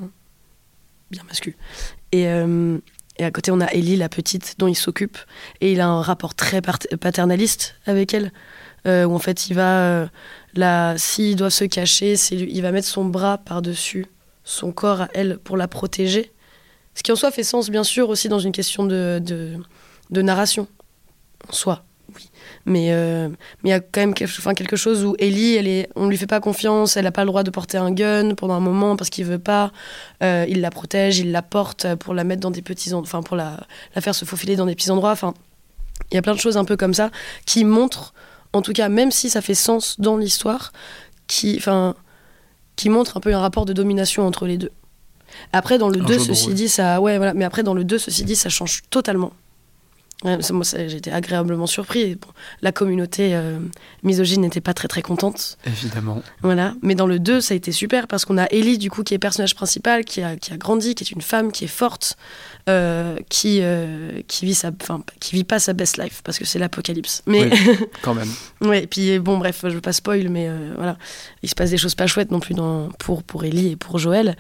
bien 1.11 1.23
mascu. 1.23 1.57
Et, 2.13 2.27
euh, 2.27 2.77
et 3.17 3.25
à 3.25 3.31
côté, 3.31 3.51
on 3.51 3.59
a 3.59 3.65
Ellie, 3.65 3.97
la 3.97 4.09
petite, 4.09 4.55
dont 4.57 4.67
il 4.67 4.75
s'occupe. 4.75 5.17
Et 5.59 5.73
il 5.73 5.81
a 5.81 5.87
un 5.87 6.01
rapport 6.01 6.35
très 6.35 6.61
paternaliste 6.61 7.75
avec 7.85 8.13
elle. 8.13 8.31
Euh, 8.85 9.05
où 9.05 9.13
en 9.13 9.19
fait, 9.19 9.49
il 9.49 9.55
va. 9.55 9.79
Euh, 9.79 10.07
là, 10.53 10.97
s'ils 10.97 11.35
doivent 11.35 11.51
se 11.51 11.65
cacher, 11.65 12.13
il 12.31 12.61
va 12.61 12.71
mettre 12.71 12.87
son 12.87 13.05
bras 13.05 13.37
par-dessus 13.37 14.05
son 14.47 14.71
corps 14.71 15.01
à 15.01 15.09
elle 15.13 15.37
pour 15.37 15.57
la 15.57 15.67
protéger. 15.67 16.31
Ce 16.95 17.03
qui 17.03 17.11
en 17.11 17.15
soi 17.15 17.29
fait 17.31 17.43
sens, 17.43 17.69
bien 17.69 17.83
sûr, 17.83 18.09
aussi 18.09 18.29
dans 18.29 18.39
une 18.39 18.51
question 18.51 18.85
de, 18.85 19.21
de 20.09 20.21
narration. 20.21 20.67
En 21.47 21.53
soi. 21.53 21.83
Mais 22.65 22.91
euh, 22.91 23.29
mais 23.63 23.69
il 23.69 23.69
y 23.69 23.73
a 23.73 23.79
quand 23.79 24.01
même 24.01 24.13
quelque, 24.13 24.53
quelque 24.53 24.75
chose 24.75 25.05
où 25.05 25.15
Ellie, 25.19 25.55
elle 25.55 25.67
est, 25.67 25.89
on 25.95 26.07
lui 26.07 26.17
fait 26.17 26.27
pas 26.27 26.39
confiance, 26.39 26.97
elle 26.97 27.03
n'a 27.03 27.11
pas 27.11 27.23
le 27.23 27.27
droit 27.27 27.43
de 27.43 27.51
porter 27.51 27.77
un 27.77 27.91
gun 27.91 28.33
pendant 28.35 28.55
un 28.55 28.59
moment 28.59 28.95
parce 28.95 29.09
qu'il 29.09 29.25
veut 29.25 29.39
pas. 29.39 29.71
Euh, 30.23 30.45
il 30.49 30.61
la 30.61 30.69
protège, 30.69 31.19
il 31.19 31.31
la 31.31 31.41
porte 31.41 31.95
pour 31.95 32.13
la 32.13 32.23
mettre 32.23 32.41
dans 32.41 32.51
des 32.51 32.61
petits, 32.61 32.93
enfin 32.93 33.21
pour 33.21 33.35
la, 33.35 33.59
la 33.95 34.01
faire 34.01 34.15
se 34.15 34.25
faufiler 34.25 34.55
dans 34.55 34.65
des 34.65 34.75
petits 34.75 34.91
endroits. 34.91 35.11
Enfin, 35.11 35.33
il 36.11 36.15
y 36.15 36.17
a 36.17 36.21
plein 36.21 36.33
de 36.33 36.39
choses 36.39 36.57
un 36.57 36.65
peu 36.65 36.77
comme 36.77 36.93
ça 36.93 37.09
qui 37.45 37.63
montrent, 37.63 38.13
en 38.53 38.61
tout 38.61 38.73
cas, 38.73 38.89
même 38.89 39.11
si 39.11 39.29
ça 39.29 39.41
fait 39.41 39.55
sens 39.55 39.99
dans 39.99 40.17
l'histoire, 40.17 40.71
qui, 41.27 41.55
enfin, 41.57 41.95
qui 42.75 42.89
montre 42.89 43.17
un 43.17 43.19
peu 43.19 43.33
un 43.33 43.39
rapport 43.39 43.65
de 43.65 43.73
domination 43.73 44.25
entre 44.25 44.45
les 44.45 44.57
deux. 44.57 44.71
Après, 45.51 45.77
dans 45.77 45.89
le 45.89 45.99
2, 45.99 46.19
ceci 46.19 46.53
dit, 46.53 46.69
ça, 46.69 47.01
ouais, 47.01 47.17
voilà. 47.17 47.33
Mais 47.33 47.45
après, 47.45 47.63
dans 47.63 47.73
le 47.73 47.83
2, 47.83 47.97
ceci 47.97 48.23
dit, 48.23 48.35
ça 48.35 48.49
change 48.49 48.83
totalement. 48.89 49.33
Ouais, 50.23 50.39
moi, 50.51 50.65
été 50.79 51.11
agréablement 51.11 51.67
surpris. 51.67 52.15
Bon, 52.15 52.29
la 52.63 52.71
communauté 52.71 53.35
euh, 53.35 53.59
misogyne 54.01 54.41
n'était 54.41 54.61
pas 54.61 54.73
très 54.73 54.87
très 54.87 55.03
contente. 55.03 55.59
Évidemment. 55.63 56.23
Voilà. 56.41 56.73
Mais 56.81 56.95
dans 56.95 57.05
le 57.05 57.19
2, 57.19 57.39
ça 57.39 57.53
a 57.53 57.57
été 57.57 57.71
super 57.71 58.07
parce 58.07 58.25
qu'on 58.25 58.39
a 58.39 58.45
Ellie, 58.45 58.79
du 58.79 58.89
coup, 58.89 59.03
qui 59.03 59.13
est 59.13 59.19
personnage 59.19 59.53
principal, 59.53 60.05
qui 60.05 60.23
a, 60.23 60.35
qui 60.35 60.51
a 60.53 60.57
grandi, 60.57 60.95
qui 60.95 61.03
est 61.03 61.11
une 61.11 61.21
femme, 61.21 61.51
qui 61.51 61.65
est 61.65 61.69
forte, 61.69 62.17
euh, 62.67 63.17
qui, 63.29 63.59
euh, 63.61 64.23
qui, 64.27 64.45
vit 64.45 64.55
sa, 64.55 64.71
qui 65.19 65.35
vit 65.35 65.43
pas 65.43 65.59
sa 65.59 65.73
best 65.73 65.99
life 65.99 66.21
parce 66.23 66.39
que 66.39 66.45
c'est 66.45 66.57
l'apocalypse. 66.57 67.21
Mais 67.27 67.51
quand 68.01 68.15
même. 68.15 68.29
ouais, 68.61 68.85
et 68.85 68.87
puis 68.87 69.19
bon, 69.19 69.37
bref, 69.37 69.59
je 69.65 69.69
veux 69.69 69.81
pas 69.81 69.93
spoil, 69.93 70.29
mais 70.29 70.49
voilà. 70.77 70.97
Il 71.43 71.49
se 71.49 71.53
passe 71.53 71.69
des 71.69 71.77
choses 71.77 71.93
pas 71.93 72.07
chouettes 72.07 72.31
non 72.31 72.39
plus 72.39 72.55
dans, 72.55 72.89
pour, 72.97 73.21
pour 73.21 73.45
Ellie 73.45 73.73
et 73.73 73.75
pour 73.75 73.99
Joël. 73.99 74.35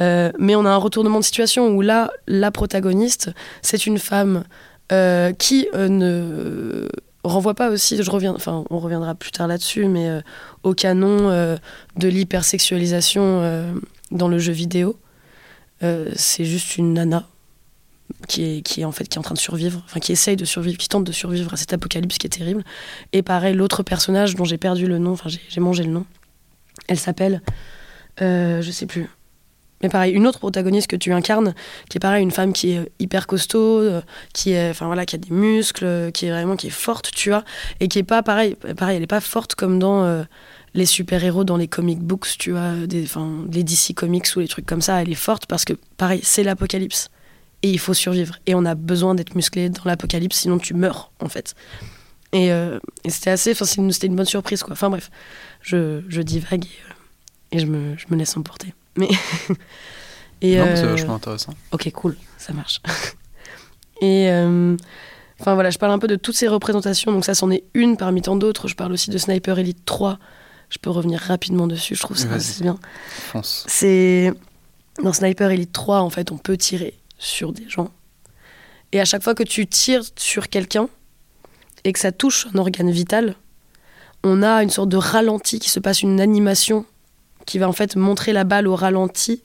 mais 0.00 0.56
on 0.56 0.64
a 0.64 0.70
un 0.70 0.76
retournement 0.76 1.18
de 1.18 1.24
situation 1.24 1.68
où 1.68 1.82
là, 1.82 2.10
la 2.26 2.50
protagoniste, 2.50 3.30
c'est 3.60 3.84
une 3.84 3.98
femme. 3.98 4.44
Euh, 4.90 5.32
qui 5.32 5.68
euh, 5.74 5.88
ne 5.88 6.88
renvoie 7.22 7.54
pas 7.54 7.68
aussi, 7.68 8.02
je 8.02 8.10
reviens, 8.10 8.32
enfin 8.34 8.64
on 8.70 8.78
reviendra 8.78 9.14
plus 9.14 9.30
tard 9.30 9.46
là-dessus, 9.46 9.84
mais 9.86 10.08
euh, 10.08 10.20
au 10.62 10.72
canon 10.72 11.28
de 11.96 12.08
l'hypersexualisation 12.08 13.74
dans 14.10 14.28
le 14.28 14.38
jeu 14.38 14.52
vidéo. 14.52 14.98
c'est 15.80 16.44
juste 16.44 16.78
une 16.78 16.94
nana 16.94 17.28
qui 18.26 18.44
est, 18.44 18.62
qui 18.62 18.80
est 18.80 18.84
en 18.84 18.92
fait 18.92 19.04
qui 19.06 19.18
est 19.18 19.20
en 19.20 19.22
train 19.22 19.34
de 19.34 19.38
survivre, 19.38 19.82
enfin 19.84 20.00
qui 20.00 20.12
essaye 20.12 20.36
de 20.36 20.46
survivre, 20.46 20.78
qui 20.78 20.88
tente 20.88 21.04
de 21.04 21.12
survivre 21.12 21.52
à 21.52 21.58
cet 21.58 21.74
apocalypse 21.74 22.16
qui 22.16 22.26
est 22.26 22.30
terrible. 22.30 22.64
Et 23.12 23.22
pareil, 23.22 23.54
l'autre 23.54 23.82
personnage 23.82 24.36
dont 24.36 24.44
j'ai 24.44 24.58
perdu 24.58 24.86
le 24.86 24.98
nom, 24.98 25.12
enfin 25.12 25.28
j'ai 25.28 25.60
mangé 25.60 25.82
le 25.82 25.90
nom, 25.90 26.06
elle 26.86 26.98
s'appelle, 26.98 27.42
je 28.20 28.70
sais 28.72 28.86
plus, 28.86 29.08
mais 29.82 29.88
pareil, 29.88 30.12
une 30.12 30.26
autre 30.26 30.38
protagoniste 30.38 30.88
que 30.88 30.96
tu 30.96 31.12
incarnes, 31.12 31.54
qui 31.88 31.98
est 31.98 32.00
pareil, 32.00 32.22
une 32.22 32.30
femme 32.30 32.52
qui 32.52 32.72
est 32.72 32.90
hyper 32.98 33.26
costaud, 33.26 33.80
euh, 33.80 34.00
qui 34.32 34.52
est, 34.52 34.70
enfin 34.70 34.86
voilà, 34.86 35.06
qui 35.06 35.14
a 35.14 35.18
des 35.18 35.30
muscles, 35.30 36.10
qui 36.12 36.26
est 36.26 36.30
vraiment, 36.30 36.56
qui 36.56 36.66
est 36.66 36.70
forte, 36.70 37.10
tu 37.12 37.30
vois, 37.30 37.44
et 37.80 37.88
qui 37.88 37.98
est 37.98 38.04
pas 38.04 38.22
pareil, 38.22 38.56
pareil, 38.76 38.96
elle 38.96 39.02
est 39.02 39.06
pas 39.06 39.20
forte 39.20 39.54
comme 39.54 39.78
dans 39.78 40.04
euh, 40.04 40.24
les 40.74 40.86
super-héros 40.86 41.44
dans 41.44 41.56
les 41.56 41.68
comic 41.68 42.00
books, 42.00 42.36
tu 42.38 42.52
vois, 42.52 42.72
enfin, 43.02 43.44
les 43.52 43.62
DC 43.62 43.94
Comics 43.94 44.26
ou 44.36 44.40
les 44.40 44.48
trucs 44.48 44.66
comme 44.66 44.82
ça. 44.82 45.00
Elle 45.02 45.10
est 45.10 45.14
forte 45.14 45.46
parce 45.46 45.64
que, 45.64 45.74
pareil, 45.96 46.20
c'est 46.22 46.42
l'apocalypse. 46.42 47.10
Et 47.62 47.70
il 47.70 47.78
faut 47.78 47.94
survivre. 47.94 48.36
Et 48.46 48.54
on 48.54 48.64
a 48.64 48.76
besoin 48.76 49.14
d'être 49.16 49.34
musclé 49.34 49.68
dans 49.68 49.82
l'apocalypse, 49.84 50.36
sinon 50.36 50.58
tu 50.58 50.74
meurs, 50.74 51.10
en 51.20 51.28
fait. 51.28 51.54
Et, 52.32 52.52
euh, 52.52 52.78
c'était 53.08 53.30
assez, 53.30 53.52
enfin, 53.52 53.64
c'était 53.64 54.06
une, 54.06 54.16
bonne 54.16 54.26
surprise, 54.26 54.62
quoi. 54.62 54.72
Enfin 54.72 54.90
bref, 54.90 55.10
je, 55.62 56.02
je 56.08 56.22
divague 56.22 56.66
et, 57.52 57.56
et 57.56 57.58
je, 57.58 57.66
me, 57.66 57.96
je 57.96 58.04
me 58.10 58.16
laisse 58.16 58.36
emporter. 58.36 58.74
Mais. 58.98 59.08
et, 60.42 60.58
non, 60.58 60.66
c'est 60.74 60.84
euh, 60.84 60.90
vachement 60.90 61.14
intéressant. 61.14 61.54
Ok, 61.72 61.90
cool, 61.92 62.16
ça 62.36 62.52
marche. 62.52 62.80
et. 64.00 64.28
Euh, 64.30 64.76
enfin 65.40 65.54
voilà, 65.54 65.70
je 65.70 65.78
parle 65.78 65.92
un 65.92 65.98
peu 65.98 66.08
de 66.08 66.16
toutes 66.16 66.36
ces 66.36 66.48
représentations, 66.48 67.12
donc 67.12 67.24
ça 67.24 67.34
c'en 67.34 67.50
est 67.50 67.64
une 67.74 67.96
parmi 67.96 68.22
tant 68.22 68.36
d'autres. 68.36 68.68
Je 68.68 68.74
parle 68.74 68.92
aussi 68.92 69.10
de 69.10 69.18
Sniper 69.18 69.58
Elite 69.58 69.84
3. 69.84 70.18
Je 70.70 70.78
peux 70.78 70.90
revenir 70.90 71.20
rapidement 71.20 71.66
dessus, 71.66 71.94
je 71.94 72.02
trouve 72.02 72.18
ça 72.18 72.30
assez 72.30 72.62
bien. 72.62 72.78
C'est 73.42 74.34
dans 75.02 75.14
Sniper 75.14 75.50
Elite 75.50 75.72
3, 75.72 76.00
en 76.00 76.10
fait, 76.10 76.30
on 76.30 76.36
peut 76.36 76.58
tirer 76.58 76.92
sur 77.16 77.52
des 77.52 77.66
gens. 77.70 77.90
Et 78.92 79.00
à 79.00 79.06
chaque 79.06 79.22
fois 79.22 79.34
que 79.34 79.42
tu 79.42 79.66
tires 79.66 80.02
sur 80.16 80.48
quelqu'un 80.48 80.88
et 81.84 81.92
que 81.92 81.98
ça 81.98 82.12
touche 82.12 82.48
un 82.52 82.58
organe 82.58 82.90
vital, 82.90 83.34
on 84.24 84.42
a 84.42 84.62
une 84.62 84.70
sorte 84.70 84.88
de 84.88 84.96
ralenti 84.96 85.58
qui 85.58 85.70
se 85.70 85.80
passe, 85.80 86.02
une 86.02 86.20
animation 86.20 86.84
qui 87.48 87.58
va 87.58 87.66
en 87.66 87.72
fait 87.72 87.96
montrer 87.96 88.34
la 88.34 88.44
balle 88.44 88.68
au 88.68 88.76
ralenti, 88.76 89.42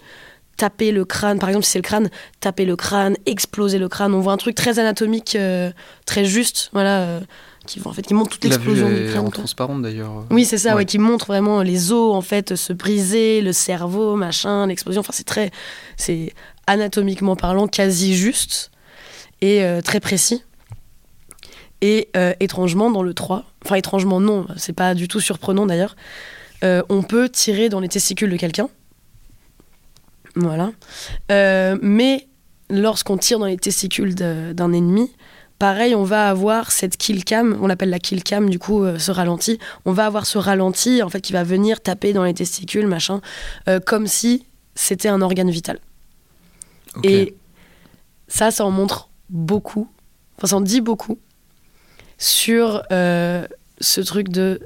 taper 0.58 0.92
le 0.92 1.06
crâne, 1.06 1.40
par 1.40 1.48
exemple 1.48 1.66
si 1.66 1.72
c'est 1.72 1.80
le 1.80 1.84
crâne, 1.84 2.10
taper 2.42 2.66
le 2.66 2.76
crâne, 2.76 3.16
exploser 3.26 3.80
le 3.80 3.88
crâne. 3.88 4.14
On 4.14 4.20
voit 4.20 4.34
un 4.34 4.38
truc 4.38 4.56
très 4.56 4.78
anatomique, 4.78 5.38
euh, 5.38 5.72
très 6.06 6.26
juste, 6.26 6.70
voilà, 6.74 7.00
euh, 7.00 7.20
qui 7.66 7.82
en 7.86 7.94
fait 7.94 8.02
qui 8.02 8.14
montre 8.14 8.32
toute 8.32 8.44
l'explosion 8.44 8.90
du 8.90 9.06
crâne. 9.06 9.26
en 9.26 9.30
transparente 9.30 9.82
d'ailleurs. 9.82 10.26
Oui, 10.32 10.44
c'est 10.44 10.58
ça, 10.58 10.76
ouais. 10.76 10.84
qui 10.84 11.00
montre 11.00 11.28
vraiment 11.28 11.62
les 11.62 11.94
os 11.94 12.14
en 12.14 12.20
fait 12.22 12.56
se 12.58 12.74
briser, 12.74 13.42
le 13.42 13.54
cerveau, 13.54 14.18
machin, 14.18 14.68
l'explosion. 14.68 15.00
Enfin, 15.00 15.14
c'est 15.14 15.24
très, 15.24 15.52
c'est 15.96 16.34
anatomiquement 16.68 17.38
parlant 17.38 17.68
quasi 17.68 18.18
juste 18.18 18.70
et 19.40 19.64
euh, 19.64 19.80
très 19.80 20.02
précis. 20.02 20.44
Et 21.80 22.10
étrangement, 22.40 22.90
dans 22.90 23.04
le 23.04 23.14
3, 23.14 23.44
enfin 23.66 23.76
étrangement 23.76 24.22
non, 24.22 24.46
c'est 24.56 24.72
pas 24.72 24.94
du 24.96 25.10
tout 25.10 25.20
surprenant 25.20 25.66
d'ailleurs, 25.66 25.98
euh, 26.64 26.82
on 26.90 27.02
peut 27.02 27.30
tirer 27.30 27.70
dans 27.70 27.80
les 27.80 27.90
testicules 27.90 28.30
de 28.30 28.38
quelqu'un. 28.38 28.70
Voilà. 30.36 30.72
Euh, 31.32 31.78
mais 31.82 32.28
lorsqu'on 32.70 33.18
tire 33.18 33.40
dans 33.40 33.46
les 33.46 33.58
testicules 33.58 34.16
d'un 34.16 34.74
ennemi, 34.74 35.12
pareil, 35.60 35.94
on 35.94 36.04
va 36.04 36.30
avoir 36.30 36.72
cette 36.72 36.98
kill 36.98 37.26
cam, 37.26 37.58
on 37.62 37.68
l'appelle 37.68 37.90
la 37.90 38.00
kill 38.00 38.24
cam, 38.24 38.50
du 38.50 38.60
coup, 38.60 38.84
euh, 38.84 38.98
ce 38.98 39.12
ralenti. 39.12 39.60
On 39.86 39.92
va 39.92 40.06
avoir 40.06 40.26
ce 40.26 40.38
ralenti, 40.38 41.04
en 41.04 41.10
fait, 41.10 41.22
qui 41.22 41.34
va 41.34 41.44
venir 41.44 41.82
taper 41.82 42.14
dans 42.14 42.24
les 42.24 42.34
testicules, 42.34 42.88
machin, 42.88 43.22
comme 43.86 44.08
si 44.08 44.46
c'était 44.76 45.10
un 45.10 45.22
organe 45.22 45.52
vital. 45.52 45.80
Et 47.04 47.36
ça, 48.28 48.52
ça 48.52 48.66
en 48.66 48.72
montre 48.72 49.10
beaucoup, 49.30 49.90
enfin, 50.38 50.48
ça 50.48 50.56
en 50.56 50.62
dit 50.62 50.82
beaucoup 50.82 51.20
sur 52.18 52.84
ce 52.90 54.02
truc 54.02 54.30
de 54.30 54.62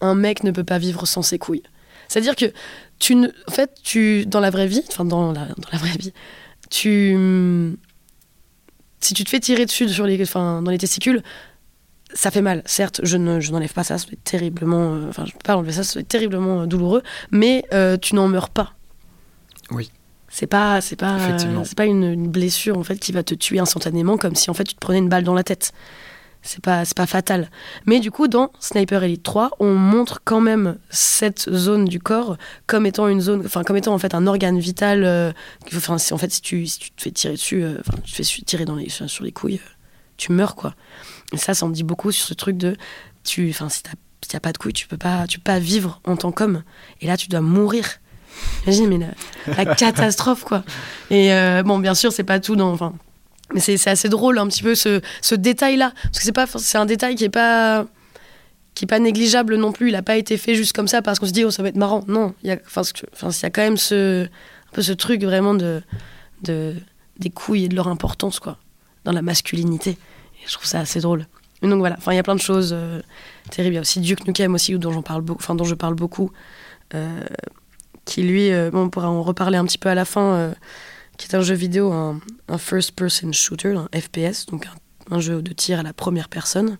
un 0.00 0.14
mec 0.14 0.44
ne 0.44 0.50
peut 0.50 0.64
pas 0.64 0.78
vivre 0.78 1.06
sans 1.06 1.22
ses 1.22 1.38
couilles. 1.38 1.62
C'est-à-dire 2.08 2.36
que 2.36 2.46
tu 2.98 3.14
ne, 3.14 3.28
en 3.46 3.50
fait, 3.50 3.70
tu 3.82 4.26
dans 4.26 4.40
la 4.40 4.50
vraie 4.50 4.66
vie, 4.66 4.82
enfin 4.88 5.04
dans 5.04 5.32
la, 5.32 5.46
dans 5.46 5.68
la 5.72 5.78
vraie 5.78 5.96
vie, 5.98 6.12
tu 6.70 7.76
si 9.00 9.14
tu 9.14 9.24
te 9.24 9.30
fais 9.30 9.40
tirer 9.40 9.64
dessus 9.64 9.88
sur 9.88 10.06
les, 10.06 10.20
enfin, 10.22 10.62
dans 10.62 10.70
les 10.70 10.78
testicules, 10.78 11.22
ça 12.14 12.30
fait 12.30 12.42
mal. 12.42 12.62
Certes, 12.66 13.00
je 13.02 13.16
ne, 13.16 13.40
je 13.40 13.52
n'enlève 13.52 13.72
pas 13.72 13.84
ça, 13.84 13.98
c'est 13.98 14.22
terriblement, 14.24 14.94
euh, 14.94 15.08
enfin, 15.08 15.24
je 15.26 15.32
peux 15.32 15.38
pas 15.44 15.56
enlever 15.56 15.72
ça, 15.72 15.84
c'est 15.84 16.06
terriblement 16.06 16.62
euh, 16.62 16.66
douloureux, 16.66 17.02
mais 17.30 17.64
euh, 17.72 17.96
tu 17.96 18.14
n'en 18.14 18.28
meurs 18.28 18.50
pas. 18.50 18.74
Oui. 19.70 19.90
C'est 20.30 20.46
pas, 20.46 20.80
c'est 20.80 20.96
pas, 20.96 21.38
c'est 21.64 21.74
pas 21.74 21.86
une, 21.86 22.04
une, 22.04 22.28
blessure 22.28 22.76
en 22.76 22.82
fait 22.82 22.98
qui 22.98 23.12
va 23.12 23.22
te 23.22 23.34
tuer 23.34 23.60
instantanément, 23.60 24.18
comme 24.18 24.34
si 24.34 24.50
en 24.50 24.54
fait 24.54 24.64
tu 24.64 24.74
te 24.74 24.78
prenais 24.78 24.98
une 24.98 25.08
balle 25.08 25.24
dans 25.24 25.34
la 25.34 25.42
tête 25.42 25.72
c'est 26.42 26.62
pas 26.62 26.84
pas 26.96 27.06
fatal. 27.06 27.50
Mais 27.86 28.00
du 28.00 28.10
coup, 28.10 28.28
dans 28.28 28.52
Sniper 28.60 29.02
Elite 29.02 29.22
3, 29.22 29.50
on 29.60 29.74
montre 29.74 30.20
quand 30.24 30.40
même 30.40 30.78
cette 30.90 31.50
zone 31.52 31.84
du 31.84 32.00
corps 32.00 32.36
comme 32.66 32.86
étant 32.86 33.08
une 33.08 33.20
zone, 33.20 33.42
enfin 33.44 33.64
comme 33.64 33.76
étant 33.76 33.94
en 33.94 33.98
fait 33.98 34.14
un 34.14 34.26
organe 34.26 34.58
vital. 34.58 35.04
Euh, 35.04 35.32
enfin, 35.74 35.98
si, 35.98 36.14
en 36.14 36.18
fait, 36.18 36.32
si 36.32 36.40
tu, 36.40 36.66
si 36.66 36.78
tu 36.78 36.90
te 36.90 37.02
fais 37.02 37.10
tirer 37.10 37.34
dessus, 37.34 37.62
euh, 37.62 37.78
enfin, 37.80 37.98
tu 38.04 38.12
te 38.12 38.22
fais 38.22 38.42
tirer 38.42 38.64
dans 38.64 38.76
les, 38.76 38.88
sur, 38.88 39.24
les 39.24 39.32
couilles, 39.32 39.56
euh, 39.56 39.70
tu 40.16 40.32
meurs 40.32 40.54
quoi. 40.54 40.74
Et 41.32 41.36
ça, 41.36 41.54
ça 41.54 41.66
me 41.66 41.72
dit 41.72 41.84
beaucoup 41.84 42.12
sur 42.12 42.26
ce 42.26 42.34
truc 42.34 42.56
de, 42.56 42.76
tu, 43.24 43.50
enfin, 43.50 43.68
si 43.68 43.82
t'as 43.82 44.40
pas 44.40 44.52
de 44.52 44.58
couilles, 44.58 44.72
tu 44.72 44.86
peux 44.86 44.96
pas, 44.96 45.26
tu 45.26 45.38
peux 45.38 45.44
pas 45.44 45.58
vivre 45.58 46.00
en 46.04 46.16
tant 46.16 46.32
qu'homme. 46.32 46.62
Et 47.00 47.06
là, 47.06 47.16
tu 47.16 47.28
dois 47.28 47.40
mourir. 47.40 47.86
Imagine, 48.64 48.88
mais 48.88 48.98
la, 48.98 49.64
la 49.64 49.74
catastrophe 49.74 50.44
quoi. 50.44 50.62
Et 51.10 51.30
bon, 51.64 51.78
bien 51.78 51.94
sûr, 51.94 52.12
c'est 52.12 52.24
pas 52.24 52.38
tout 52.38 52.54
dans, 52.54 52.70
enfin 52.72 52.94
mais 53.54 53.60
c'est 53.60 53.88
assez 53.88 54.08
drôle 54.08 54.38
un 54.38 54.46
petit 54.46 54.62
peu 54.62 54.74
ce, 54.74 55.00
ce 55.22 55.34
détail-là. 55.34 55.92
Parce 56.02 56.18
que 56.18 56.24
c'est 56.24 56.32
pas 56.32 56.46
c'est 56.46 56.78
un 56.78 56.86
détail 56.86 57.14
qui 57.14 57.24
est 57.24 57.30
pas 57.30 57.86
qui 58.74 58.84
est 58.84 58.88
pas 58.88 58.98
négligeable 58.98 59.56
non 59.56 59.72
plus. 59.72 59.88
Il 59.88 59.92
n'a 59.92 60.02
pas 60.02 60.16
été 60.16 60.36
fait 60.36 60.54
juste 60.54 60.74
comme 60.74 60.88
ça 60.88 61.02
parce 61.02 61.18
qu'on 61.18 61.26
se 61.26 61.32
dit 61.32 61.44
oh 61.44 61.50
ça 61.50 61.62
va 61.62 61.68
être 61.68 61.76
marrant. 61.76 62.04
Non, 62.08 62.34
il 62.42 62.50
y 62.50 62.52
a 62.52 62.58
enfin 62.66 62.82
il 63.30 63.42
y 63.42 63.46
a 63.46 63.50
quand 63.50 63.62
même 63.62 63.76
ce 63.76 64.24
un 64.24 64.72
peu 64.72 64.82
ce 64.82 64.92
truc 64.92 65.22
vraiment 65.24 65.54
de 65.54 65.82
de 66.42 66.74
des 67.18 67.30
couilles 67.30 67.64
et 67.64 67.68
de 67.68 67.74
leur 67.74 67.88
importance 67.88 68.38
quoi 68.38 68.58
dans 69.04 69.12
la 69.12 69.22
masculinité. 69.22 69.90
Et 69.90 70.46
je 70.46 70.52
trouve 70.52 70.66
ça 70.66 70.80
assez 70.80 71.00
drôle. 71.00 71.26
donc 71.62 71.78
voilà, 71.78 71.96
enfin 71.98 72.12
il 72.12 72.16
y 72.16 72.20
a 72.20 72.22
plein 72.22 72.36
de 72.36 72.40
choses 72.40 72.76
terribles. 73.50 73.74
Il 73.74 73.76
y 73.76 73.78
a 73.78 73.80
aussi 73.80 74.00
Duke 74.00 74.26
Nukem 74.26 74.54
aussi 74.54 74.78
dont 74.78 74.92
j'en 74.92 75.02
parle 75.02 75.24
enfin 75.30 75.54
dont 75.54 75.64
je 75.64 75.74
parle 75.74 75.94
beaucoup, 75.94 76.30
qui 78.04 78.22
lui, 78.22 78.50
bon, 78.70 78.84
on 78.84 78.90
pourra 78.90 79.08
en 79.10 79.22
reparler 79.22 79.56
un 79.56 79.64
petit 79.64 79.78
peu 79.78 79.88
à 79.88 79.94
la 79.94 80.04
fin, 80.04 80.52
qui 81.18 81.26
est 81.26 81.34
un 81.34 81.42
jeu 81.42 81.54
vidéo, 81.54 81.92
un, 81.92 82.20
first-person 82.56 83.32
shooter, 83.32 83.74
un 83.74 83.88
FPS, 83.94 84.46
donc 84.46 84.66
un, 85.10 85.20
jeu 85.20 85.42
de 85.42 85.52
tir 85.52 85.80
à 85.80 85.82
la 85.82 85.92
première 85.92 86.28
personne, 86.28 86.78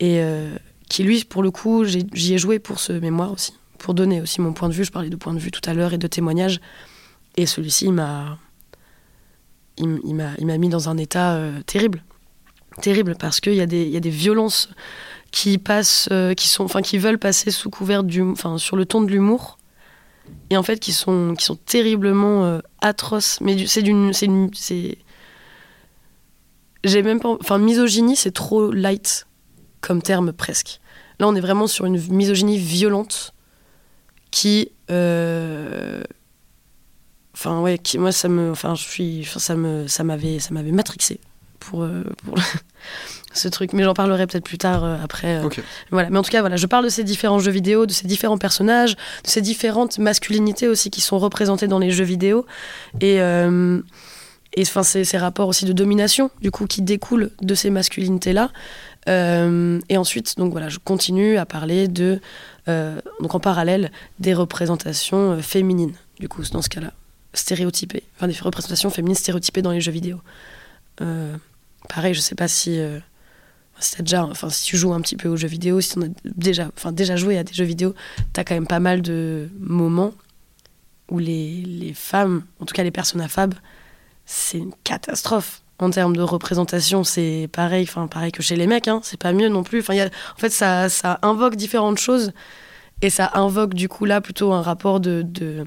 et 0.00 0.20
qui 0.88 1.04
lui, 1.04 1.22
pour 1.24 1.42
le 1.42 1.50
coup, 1.50 1.84
j'y 1.84 2.34
ai, 2.34 2.38
joué 2.38 2.58
pour 2.58 2.80
ce 2.80 2.92
mémoire 2.92 3.30
aussi, 3.30 3.52
pour 3.78 3.94
donner 3.94 4.20
aussi 4.20 4.40
mon 4.40 4.52
point 4.52 4.68
de 4.68 4.74
vue. 4.74 4.84
Je 4.84 4.90
parlais 4.90 5.10
de 5.10 5.16
point 5.16 5.34
de 5.34 5.38
vue 5.38 5.50
tout 5.50 5.60
à 5.68 5.74
l'heure 5.74 5.92
et 5.92 5.98
de 5.98 6.06
témoignages, 6.06 6.60
et 7.36 7.46
celui-ci, 7.46 7.84
il 7.84 7.92
m'a 7.92 8.38
il, 9.78 10.46
m'a 10.46 10.58
mis 10.58 10.68
dans 10.68 10.88
un 10.88 10.96
état 10.96 11.34
euh, 11.34 11.60
terrible. 11.62 12.02
Terrible, 12.82 13.16
parce 13.18 13.40
qu'il 13.40 13.54
y, 13.54 13.56
y 13.56 13.60
a 13.96 14.00
des 14.00 14.10
violences 14.10 14.70
qui 15.30 15.58
passent, 15.58 16.08
euh, 16.12 16.34
qui, 16.34 16.48
sont, 16.48 16.64
enfin, 16.64 16.82
qui 16.82 16.98
veulent 16.98 17.18
passer 17.18 17.50
sous 17.50 17.70
couvert 17.70 18.04
du, 18.04 18.22
enfin, 18.22 18.58
sur 18.58 18.76
le 18.76 18.86
ton 18.86 19.02
de 19.02 19.10
l'humour, 19.10 19.57
et 20.50 20.56
en 20.56 20.62
fait 20.62 20.78
qui 20.78 20.92
sont, 20.92 21.34
qui 21.36 21.44
sont 21.44 21.56
terriblement 21.56 22.44
euh, 22.44 22.60
atroces. 22.80 23.40
Mais 23.40 23.66
c'est 23.66 23.82
d'une. 23.82 24.12
J'ai 26.84 27.02
même 27.02 27.20
pas. 27.20 27.36
Enfin, 27.40 27.58
misogynie, 27.58 28.16
c'est 28.16 28.32
trop 28.32 28.70
light 28.70 29.26
comme 29.80 30.02
terme 30.02 30.32
presque. 30.32 30.80
Là, 31.18 31.28
on 31.28 31.34
est 31.34 31.40
vraiment 31.40 31.66
sur 31.66 31.84
une 31.86 32.00
misogynie 32.08 32.58
violente 32.58 33.34
qui 34.30 34.70
enfin 37.38 37.60
ouais 37.60 37.78
qui, 37.78 37.98
moi 37.98 38.10
ça 38.10 38.28
me 38.28 38.50
enfin 38.50 38.74
je 38.74 38.82
suis 38.82 39.24
ça 39.24 39.54
m'avait 39.54 40.38
ça 40.40 40.54
matrixé 40.54 41.20
pour, 41.60 41.82
euh, 41.82 42.04
pour 42.24 42.36
ce 43.38 43.48
truc 43.48 43.72
mais 43.72 43.82
j'en 43.82 43.94
parlerai 43.94 44.26
peut-être 44.26 44.44
plus 44.44 44.58
tard 44.58 44.84
euh, 44.84 44.96
après 45.02 45.36
euh. 45.36 45.48
voilà 45.90 46.10
mais 46.10 46.18
en 46.18 46.22
tout 46.22 46.30
cas 46.30 46.40
voilà 46.40 46.56
je 46.56 46.66
parle 46.66 46.84
de 46.84 46.88
ces 46.90 47.04
différents 47.04 47.38
jeux 47.38 47.50
vidéo 47.50 47.86
de 47.86 47.92
ces 47.92 48.06
différents 48.06 48.38
personnages 48.38 48.94
de 48.94 49.28
ces 49.28 49.40
différentes 49.40 49.98
masculinités 49.98 50.68
aussi 50.68 50.90
qui 50.90 51.00
sont 51.00 51.18
représentées 51.18 51.68
dans 51.68 51.78
les 51.78 51.90
jeux 51.90 52.04
vidéo 52.04 52.46
et 53.00 53.18
et 54.56 54.62
enfin 54.62 54.82
ces, 54.82 55.04
ces 55.04 55.18
rapports 55.18 55.48
aussi 55.48 55.64
de 55.64 55.72
domination 55.72 56.30
du 56.40 56.50
coup 56.50 56.66
qui 56.66 56.82
découlent 56.82 57.30
de 57.42 57.54
ces 57.54 57.70
masculinités 57.70 58.32
là 58.32 58.50
et 59.06 59.96
ensuite 59.96 60.36
donc 60.36 60.52
voilà 60.52 60.68
je 60.68 60.78
continue 60.78 61.38
à 61.38 61.46
parler 61.46 61.88
de 61.88 62.20
donc 62.66 63.34
en 63.34 63.40
parallèle 63.40 63.90
des 64.18 64.34
représentations 64.34 65.40
féminines 65.40 65.94
du 66.20 66.28
coup 66.28 66.42
dans 66.52 66.62
ce 66.62 66.68
cas 66.68 66.80
là 66.80 66.92
stéréotypées, 67.34 68.02
enfin 68.16 68.28
des 68.28 68.38
représentations 68.38 68.90
féminines 68.90 69.16
stéréotypées 69.16 69.62
dans 69.62 69.72
les 69.72 69.80
jeux 69.80 69.92
vidéo. 69.92 70.20
Euh, 71.00 71.36
pareil, 71.88 72.14
je 72.14 72.20
sais 72.20 72.34
pas 72.34 72.48
si, 72.48 72.78
euh, 72.78 72.98
si 73.80 74.02
déjà, 74.02 74.24
enfin 74.24 74.50
si 74.50 74.64
tu 74.64 74.76
joues 74.76 74.92
un 74.92 75.00
petit 75.00 75.16
peu 75.16 75.28
aux 75.28 75.36
jeux 75.36 75.48
vidéo, 75.48 75.80
si 75.80 75.94
tu 75.94 76.02
as 76.02 76.08
déjà, 76.24 76.70
enfin 76.76 76.92
déjà 76.92 77.16
joué 77.16 77.38
à 77.38 77.44
des 77.44 77.52
jeux 77.52 77.64
vidéo, 77.64 77.94
tu 78.34 78.40
as 78.40 78.44
quand 78.44 78.54
même 78.54 78.66
pas 78.66 78.80
mal 78.80 79.02
de 79.02 79.48
moments 79.58 80.12
où 81.10 81.18
les, 81.18 81.62
les 81.62 81.94
femmes, 81.94 82.44
en 82.60 82.66
tout 82.66 82.74
cas 82.74 82.82
les 82.82 82.90
personnes 82.90 83.20
à 83.20 83.28
fab, 83.28 83.54
c'est 84.26 84.58
une 84.58 84.72
catastrophe 84.84 85.62
en 85.78 85.90
termes 85.90 86.16
de 86.16 86.22
représentation. 86.22 87.04
C'est 87.04 87.48
pareil, 87.52 87.84
enfin 87.88 88.06
pareil 88.06 88.32
que 88.32 88.42
chez 88.42 88.56
les 88.56 88.66
mecs, 88.66 88.88
hein, 88.88 89.00
c'est 89.02 89.18
pas 89.18 89.32
mieux 89.32 89.48
non 89.48 89.62
plus. 89.62 89.80
Enfin, 89.80 89.94
y 89.94 90.00
a, 90.00 90.06
en 90.06 90.38
fait, 90.38 90.50
ça, 90.50 90.88
ça 90.88 91.18
invoque 91.22 91.56
différentes 91.56 91.98
choses 91.98 92.32
et 93.00 93.10
ça 93.10 93.30
invoque 93.34 93.74
du 93.74 93.88
coup 93.88 94.04
là 94.04 94.20
plutôt 94.20 94.52
un 94.52 94.62
rapport 94.62 95.00
de, 95.00 95.22
de, 95.22 95.66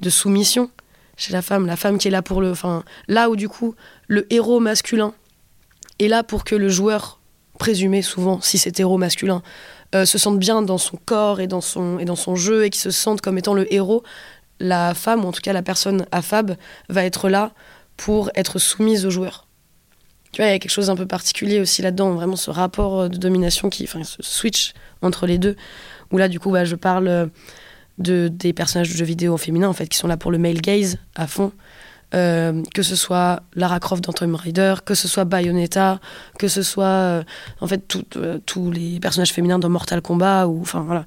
de 0.00 0.10
soumission 0.10 0.70
chez 1.16 1.32
la 1.32 1.42
femme, 1.42 1.66
la 1.66 1.76
femme 1.76 1.98
qui 1.98 2.08
est 2.08 2.12
là 2.12 2.22
pour 2.22 2.40
le. 2.40 2.50
Enfin, 2.50 2.84
là 3.08 3.30
où 3.30 3.36
du 3.36 3.48
coup, 3.48 3.74
le 4.06 4.32
héros 4.32 4.60
masculin 4.60 5.14
est 5.98 6.08
là 6.08 6.22
pour 6.22 6.44
que 6.44 6.54
le 6.54 6.68
joueur 6.68 7.20
présumé, 7.58 8.02
souvent, 8.02 8.40
si 8.40 8.58
c'est 8.58 8.80
héros 8.80 8.98
masculin, 8.98 9.42
euh, 9.94 10.04
se 10.04 10.18
sente 10.18 10.38
bien 10.38 10.62
dans 10.62 10.78
son 10.78 10.96
corps 10.96 11.40
et 11.40 11.46
dans 11.46 11.60
son, 11.60 11.98
et 11.98 12.04
dans 12.04 12.16
son 12.16 12.36
jeu 12.36 12.64
et 12.64 12.70
qui 12.70 12.78
se 12.78 12.90
sente 12.90 13.20
comme 13.20 13.38
étant 13.38 13.54
le 13.54 13.72
héros, 13.72 14.02
la 14.60 14.94
femme, 14.94 15.24
ou 15.24 15.28
en 15.28 15.32
tout 15.32 15.40
cas 15.40 15.52
la 15.52 15.62
personne 15.62 16.06
affab, 16.12 16.56
va 16.88 17.04
être 17.04 17.28
là 17.28 17.52
pour 17.96 18.30
être 18.34 18.58
soumise 18.58 19.06
au 19.06 19.10
joueur. 19.10 19.46
Tu 20.32 20.42
vois, 20.42 20.48
il 20.50 20.52
y 20.52 20.54
a 20.54 20.58
quelque 20.58 20.70
chose 20.70 20.88
d'un 20.88 20.96
peu 20.96 21.06
particulier 21.06 21.58
aussi 21.60 21.80
là-dedans, 21.82 22.12
vraiment 22.12 22.36
ce 22.36 22.50
rapport 22.50 23.08
de 23.08 23.16
domination 23.16 23.70
qui, 23.70 23.84
enfin, 23.84 24.04
ce 24.04 24.22
switch 24.22 24.74
entre 25.00 25.26
les 25.26 25.38
deux, 25.38 25.56
où 26.12 26.18
là, 26.18 26.28
du 26.28 26.38
coup, 26.38 26.50
bah, 26.50 26.64
je 26.64 26.76
parle 26.76 27.30
de, 27.98 28.28
des 28.28 28.52
personnages 28.52 28.90
de 28.90 28.96
jeux 28.96 29.04
vidéo 29.04 29.36
féminins 29.36 29.68
en 29.68 29.72
fait, 29.72 29.88
qui 29.88 29.98
sont 29.98 30.08
là 30.08 30.16
pour 30.16 30.30
le 30.30 30.38
male 30.38 30.60
gaze 30.60 30.98
à 31.14 31.26
fond. 31.26 31.52
Euh, 32.14 32.62
que 32.74 32.82
ce 32.82 32.96
soit 32.96 33.42
Lara 33.54 33.80
Croft 33.80 34.02
dans 34.02 34.14
Tomb 34.14 34.34
Raider, 34.34 34.76
que 34.82 34.94
ce 34.94 35.06
soit 35.06 35.26
Bayonetta, 35.26 36.00
que 36.38 36.48
ce 36.48 36.62
soit 36.62 36.86
euh, 36.86 37.22
en 37.60 37.66
fait 37.66 37.98
euh, 38.16 38.38
tous 38.46 38.70
les 38.70 38.98
personnages 38.98 39.34
féminins 39.34 39.58
dans 39.58 39.68
Mortal 39.68 40.00
Kombat 40.00 40.48
ou 40.48 40.62
enfin 40.62 40.80
voilà. 40.80 41.04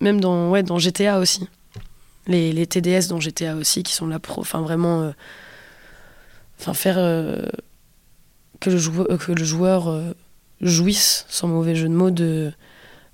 Même 0.00 0.20
dans 0.20 0.50
ouais 0.50 0.62
dans 0.62 0.78
GTA 0.78 1.18
aussi. 1.18 1.48
Les, 2.26 2.52
les, 2.52 2.66
TDS 2.66 3.08
dans 3.08 3.18
GTA 3.18 3.56
aussi 3.56 3.82
qui 3.82 3.94
sont 3.94 4.06
là 4.06 4.18
pour 4.18 4.38
enfin 4.38 4.60
vraiment 4.60 5.12
enfin 6.60 6.74
faire 6.74 6.96
que 8.60 8.70
le 8.70 8.76
joueur 8.76 9.06
que 9.18 9.32
le 9.32 9.44
joueur 9.44 10.14
jouisse 10.60 11.24
sans 11.28 11.48
mauvais 11.48 11.74
jeu 11.74 11.88
de 11.88 11.94
mots 11.94 12.10
de 12.10 12.52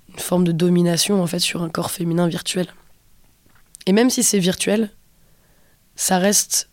une 0.09 0.19
forme 0.19 0.43
de 0.43 0.51
domination 0.51 1.23
en 1.23 1.27
fait 1.27 1.39
sur 1.39 1.63
un 1.63 1.69
corps 1.69 1.91
féminin 1.91 2.27
virtuel. 2.27 2.67
Et 3.87 3.93
même 3.93 4.09
si 4.09 4.21
c'est 4.21 4.39
virtuel, 4.39 4.91
ça 5.95 6.17
reste, 6.17 6.69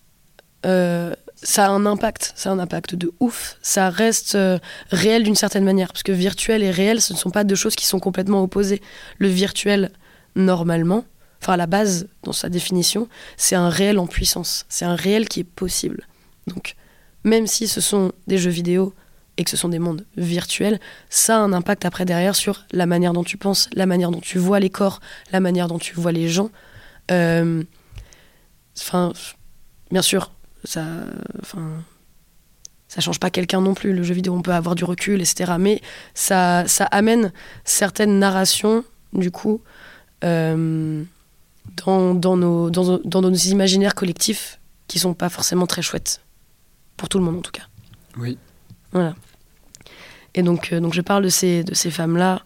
euh, 0.67 1.15
ça 1.43 1.67
a 1.67 1.69
un 1.71 1.87
impact, 1.87 2.33
ça 2.37 2.51
a 2.51 2.53
un 2.53 2.59
impact 2.59 2.95
de 2.95 3.13
ouf. 3.21 3.57
Ça 3.63 3.91
reste 3.91 4.35
euh, 4.35 4.59
réel 4.91 5.23
d'une 5.23 5.35
certaine 5.35 5.65
manière, 5.65 5.89
parce 5.89 6.03
que 6.03 6.13
virtuel 6.13 6.63
et 6.63 6.71
réel, 6.71 7.01
ce 7.01 7.13
ne 7.13 7.19
sont 7.19 7.31
pas 7.31 7.45
deux 7.45 7.55
choses 7.55 7.75
qui 7.75 7.87
sont 7.87 8.01
complètement 8.01 8.43
opposées. 8.43 8.83
Le 9.19 9.29
virtuel, 9.29 9.93
normalement, 10.37 11.05
enfin 11.41 11.57
la 11.57 11.67
base, 11.67 12.09
dans 12.23 12.33
sa 12.33 12.49
définition, 12.49 13.09
c'est 13.37 13.57
un 13.57 13.69
réel 13.69 13.99
en 13.99 14.07
puissance, 14.07 14.65
c'est 14.69 14.85
un 14.85 14.97
réel 14.97 15.29
qui 15.29 15.41
est 15.41 15.45
possible. 15.45 16.07
Donc, 16.47 16.77
même 17.25 17.47
si 17.47 17.69
ce 17.69 17.81
sont 17.81 18.13
des 18.27 18.39
jeux 18.39 18.51
vidéo 18.51 18.95
et 19.37 19.45
que 19.45 19.51
ce 19.51 19.57
sont 19.57 19.69
des 19.69 19.79
mondes 19.79 20.05
virtuels, 20.17 20.79
ça 21.09 21.37
a 21.37 21.41
un 21.41 21.53
impact 21.53 21.85
après 21.85 22.05
derrière 22.05 22.37
sur 22.37 22.65
la 22.73 22.87
manière 22.87 23.13
dont 23.13 23.25
tu 23.25 23.37
penses, 23.37 23.69
la 23.73 23.87
manière 23.87 24.11
dont 24.11 24.21
tu 24.21 24.39
vois 24.39 24.61
les 24.61 24.71
corps, 24.71 25.01
la 25.33 25.41
manière 25.41 25.69
dont 25.69 25.79
tu 25.79 25.95
vois 25.95 26.13
les 26.13 26.29
gens. 26.29 26.51
Euh, 27.11 27.63
enfin, 28.79 29.13
bien 29.91 30.03
sûr, 30.03 30.33
ça, 30.65 30.85
enfin, 31.41 31.83
ça 32.89 33.01
change 33.01 33.21
pas 33.21 33.31
quelqu'un 33.31 33.61
non 33.61 33.75
plus. 33.75 33.93
Le 33.93 34.03
jeu 34.03 34.15
vidéo, 34.15 34.35
on 34.35 34.43
peut 34.43 34.53
avoir 34.53 34.75
du 34.75 34.85
recul, 34.85 35.21
etc. 35.21 35.55
Mais 35.59 35.81
ça, 36.15 36.65
ça 36.67 36.85
amène 36.87 37.33
certaines 37.65 38.19
narrations, 38.19 38.85
du 39.13 39.31
coup, 39.31 39.61
euh, 40.25 41.03
dans, 41.85 42.15
dans, 42.15 42.37
nos, 42.37 42.71
dans, 42.71 42.99
dans 42.99 43.23
nos 43.23 43.33
imaginaires 43.33 43.95
collectifs 43.95 44.61
qui 44.89 44.99
sont 44.99 45.15
pas 45.15 45.29
forcément 45.29 45.67
très 45.67 45.83
chouettes. 45.83 46.21
Pour 46.97 47.09
tout 47.09 47.19
le 47.19 47.25
monde, 47.25 47.39
en 47.39 47.41
tout 47.41 47.51
cas. 47.51 47.67
Oui. 48.19 48.37
Voilà. 48.93 49.15
Et 50.35 50.43
donc, 50.43 50.73
euh, 50.73 50.81
donc 50.81 50.95
je 50.95 51.01
parle 51.01 51.25
de 51.25 51.29
ces, 51.29 51.65
de 51.65 51.75
ces 51.75 51.91
femmes-là, 51.91 52.43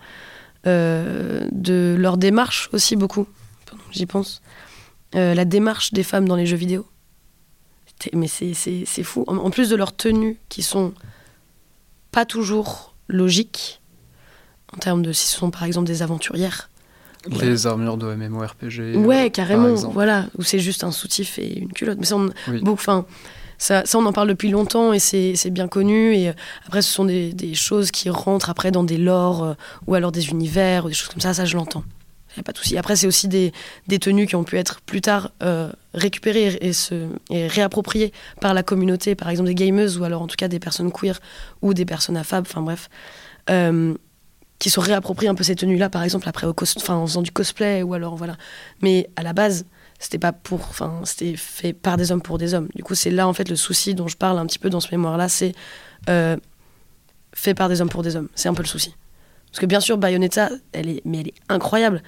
euh, 0.67 1.47
de 1.53 1.95
leur 1.99 2.17
démarche 2.17 2.69
aussi 2.73 2.97
beaucoup, 2.97 3.27
j'y 3.91 4.07
pense. 4.07 4.43
Euh, 5.17 5.35
la 5.35 5.45
démarche 5.45 5.93
des 5.93 6.03
femmes 6.03 6.29
dans 6.29 6.37
les 6.37 6.47
jeux 6.47 6.57
vidéo. 6.57 6.87
Mais 8.13 8.27
c'est 8.29 9.03
fou. 9.03 9.25
En, 9.27 9.51
plus 9.51 9.71
de 9.71 9.77
leurs 9.77 9.97
tenues 9.97 10.39
qui 10.49 10.63
sont 10.63 10.93
pas 12.11 12.27
toujours 12.27 12.95
logiques, 13.09 13.81
en 14.75 14.79
termes 14.79 15.03
de 15.03 15.13
si 15.13 15.27
ce 15.27 15.37
sont 15.37 15.51
par 15.51 15.65
exemple 15.65 15.87
des 15.87 16.03
aventurières. 16.03 16.69
Les 17.41 17.67
armures 17.67 17.97
de 17.97 18.15
MMORPG. 18.15 18.97
Ouais, 18.97 19.31
carrément, 19.31 19.75
voilà. 19.75 20.27
Où 20.39 20.43
c'est 20.43 20.59
juste 20.59 20.85
un 20.85 20.93
soutif 20.93 21.39
et 21.39 21.61
une 21.61 21.73
culotte. 21.73 21.99
Mais 21.99 22.07
ça, 22.07 22.17
on, 22.17 22.31
enfin, 22.69 23.07
ça, 23.59 23.83
on 23.95 24.07
en 24.07 24.13
parle 24.13 24.29
depuis 24.29 24.51
longtemps 24.51 24.93
et 24.93 24.99
c'est 24.99 25.51
bien 25.51 25.67
connu. 25.67 26.15
Et 26.15 26.29
euh, 26.29 26.33
après, 26.67 26.83
ce 26.83 26.93
sont 26.93 27.05
des, 27.07 27.55
choses 27.55 27.91
qui 27.91 28.11
rentrent 28.11 28.51
après 28.51 28.71
dans 28.71 28.85
des 28.85 28.99
lores 28.99 29.43
euh, 29.43 29.55
ou 29.87 29.95
alors 29.95 30.13
des 30.13 30.29
univers 30.29 30.85
ou 30.85 30.89
des 30.89 30.95
choses 30.95 31.09
comme 31.09 31.23
ça. 31.23 31.35
Ça, 31.35 31.45
je 31.47 31.57
l'entends. 31.57 31.85
Il 32.37 32.41
a 32.41 32.43
pas 32.43 32.53
de 32.53 32.59
souci. 32.59 32.77
Après, 32.77 32.97
c'est 32.97 33.07
aussi 33.07 33.29
des, 33.29 33.53
tenues 33.99 34.27
qui 34.27 34.37
ont 34.37 34.45
pu 34.45 34.57
être 34.59 34.81
plus 34.83 35.01
tard 35.01 35.33
euh, 35.43 35.71
récupérées 35.95 36.59
et, 36.61 36.73
se, 36.73 37.09
et 37.31 37.47
réappropriées 37.47 38.13
par 38.41 38.55
la 38.55 38.63
communauté, 38.63 39.15
par 39.15 39.29
exemple 39.29 39.49
des 39.49 39.55
gamers 39.55 39.99
ou 39.99 40.05
alors 40.05 40.23
en 40.23 40.27
tout 40.27 40.37
cas 40.37 40.49
des 40.49 40.59
personnes 40.59 40.93
queer 40.93 41.19
ou 41.63 41.75
des 41.75 41.85
personnes 41.85 42.17
affab, 42.17 42.45
enfin 42.47 42.63
bref, 42.63 42.89
qui 44.59 44.71
sont 44.71 44.81
réappropriées 44.81 45.29
un 45.29 45.35
peu 45.35 45.45
ces 45.45 45.57
tenues-là, 45.57 45.89
par 45.89 46.03
exemple 46.03 46.29
après 46.29 46.47
en 46.47 47.07
faisant 47.07 47.23
du 47.23 47.31
cosplay 47.31 47.83
ou 47.83 47.95
alors 47.95 48.17
voilà. 48.17 48.37
Mais 48.83 49.09
à 49.17 49.23
la 49.23 49.33
base, 49.33 49.65
c'était 49.99 50.19
pas 50.19 50.33
pour 50.33 50.61
enfin 50.61 51.01
c'était 51.05 51.37
fait 51.37 51.73
par 51.73 51.97
des 51.97 52.13
hommes 52.13 52.23
pour 52.23 52.39
des 52.39 52.55
hommes 52.55 52.69
du 52.75 52.83
coup 52.83 52.95
c'est 52.95 53.11
là 53.11 53.27
en 53.27 53.33
fait 53.33 53.49
le 53.49 53.57
souci 53.57 53.95
dont 53.95 54.09
je 54.09 54.17
parle 54.17 54.39
un 54.39 54.47
petit 54.47 54.59
peu 54.59 54.71
dans 54.71 54.81
ce 54.81 54.91
mémoire 54.91 55.17
là 55.17 55.29
c'est 55.29 55.53
euh, 56.09 56.37
fait 57.33 57.55
par 57.55 57.69
des 57.69 57.81
hommes 57.81 57.89
pour 57.89 58.03
des 58.03 58.17
hommes 58.17 58.29
c'est 58.35 58.49
un 58.49 58.55
peu 58.55 58.63
le 58.63 58.69
souci 58.69 58.95
parce 59.47 59.61
que 59.61 59.67
bien 59.67 59.81
sûr 59.81 59.97
Bayonetta 59.97 60.51
elle 60.73 60.89
est 60.89 61.03
mais 61.05 61.21
elle 61.21 61.29
est 61.29 61.35
incroyable 61.49 62.03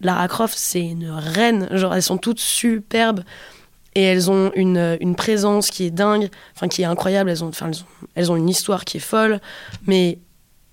Lara 0.00 0.28
Croft 0.28 0.56
c'est 0.56 0.84
une 0.84 1.10
reine 1.10 1.68
genre 1.72 1.94
elles 1.94 2.02
sont 2.02 2.18
toutes 2.18 2.40
superbes 2.40 3.22
et 3.96 4.02
elles 4.02 4.30
ont 4.30 4.52
une, 4.54 4.98
une 5.00 5.16
présence 5.16 5.70
qui 5.70 5.84
est 5.84 5.90
dingue, 5.90 6.28
enfin 6.54 6.68
qui 6.68 6.82
est 6.82 6.84
incroyable, 6.84 7.30
elles 7.30 7.42
ont, 7.42 7.48
enfin, 7.48 7.68
elles, 7.68 7.80
ont, 7.80 8.06
elles 8.14 8.32
ont 8.32 8.36
une 8.36 8.50
histoire 8.50 8.84
qui 8.84 8.98
est 8.98 9.00
folle, 9.00 9.40
mais 9.86 10.18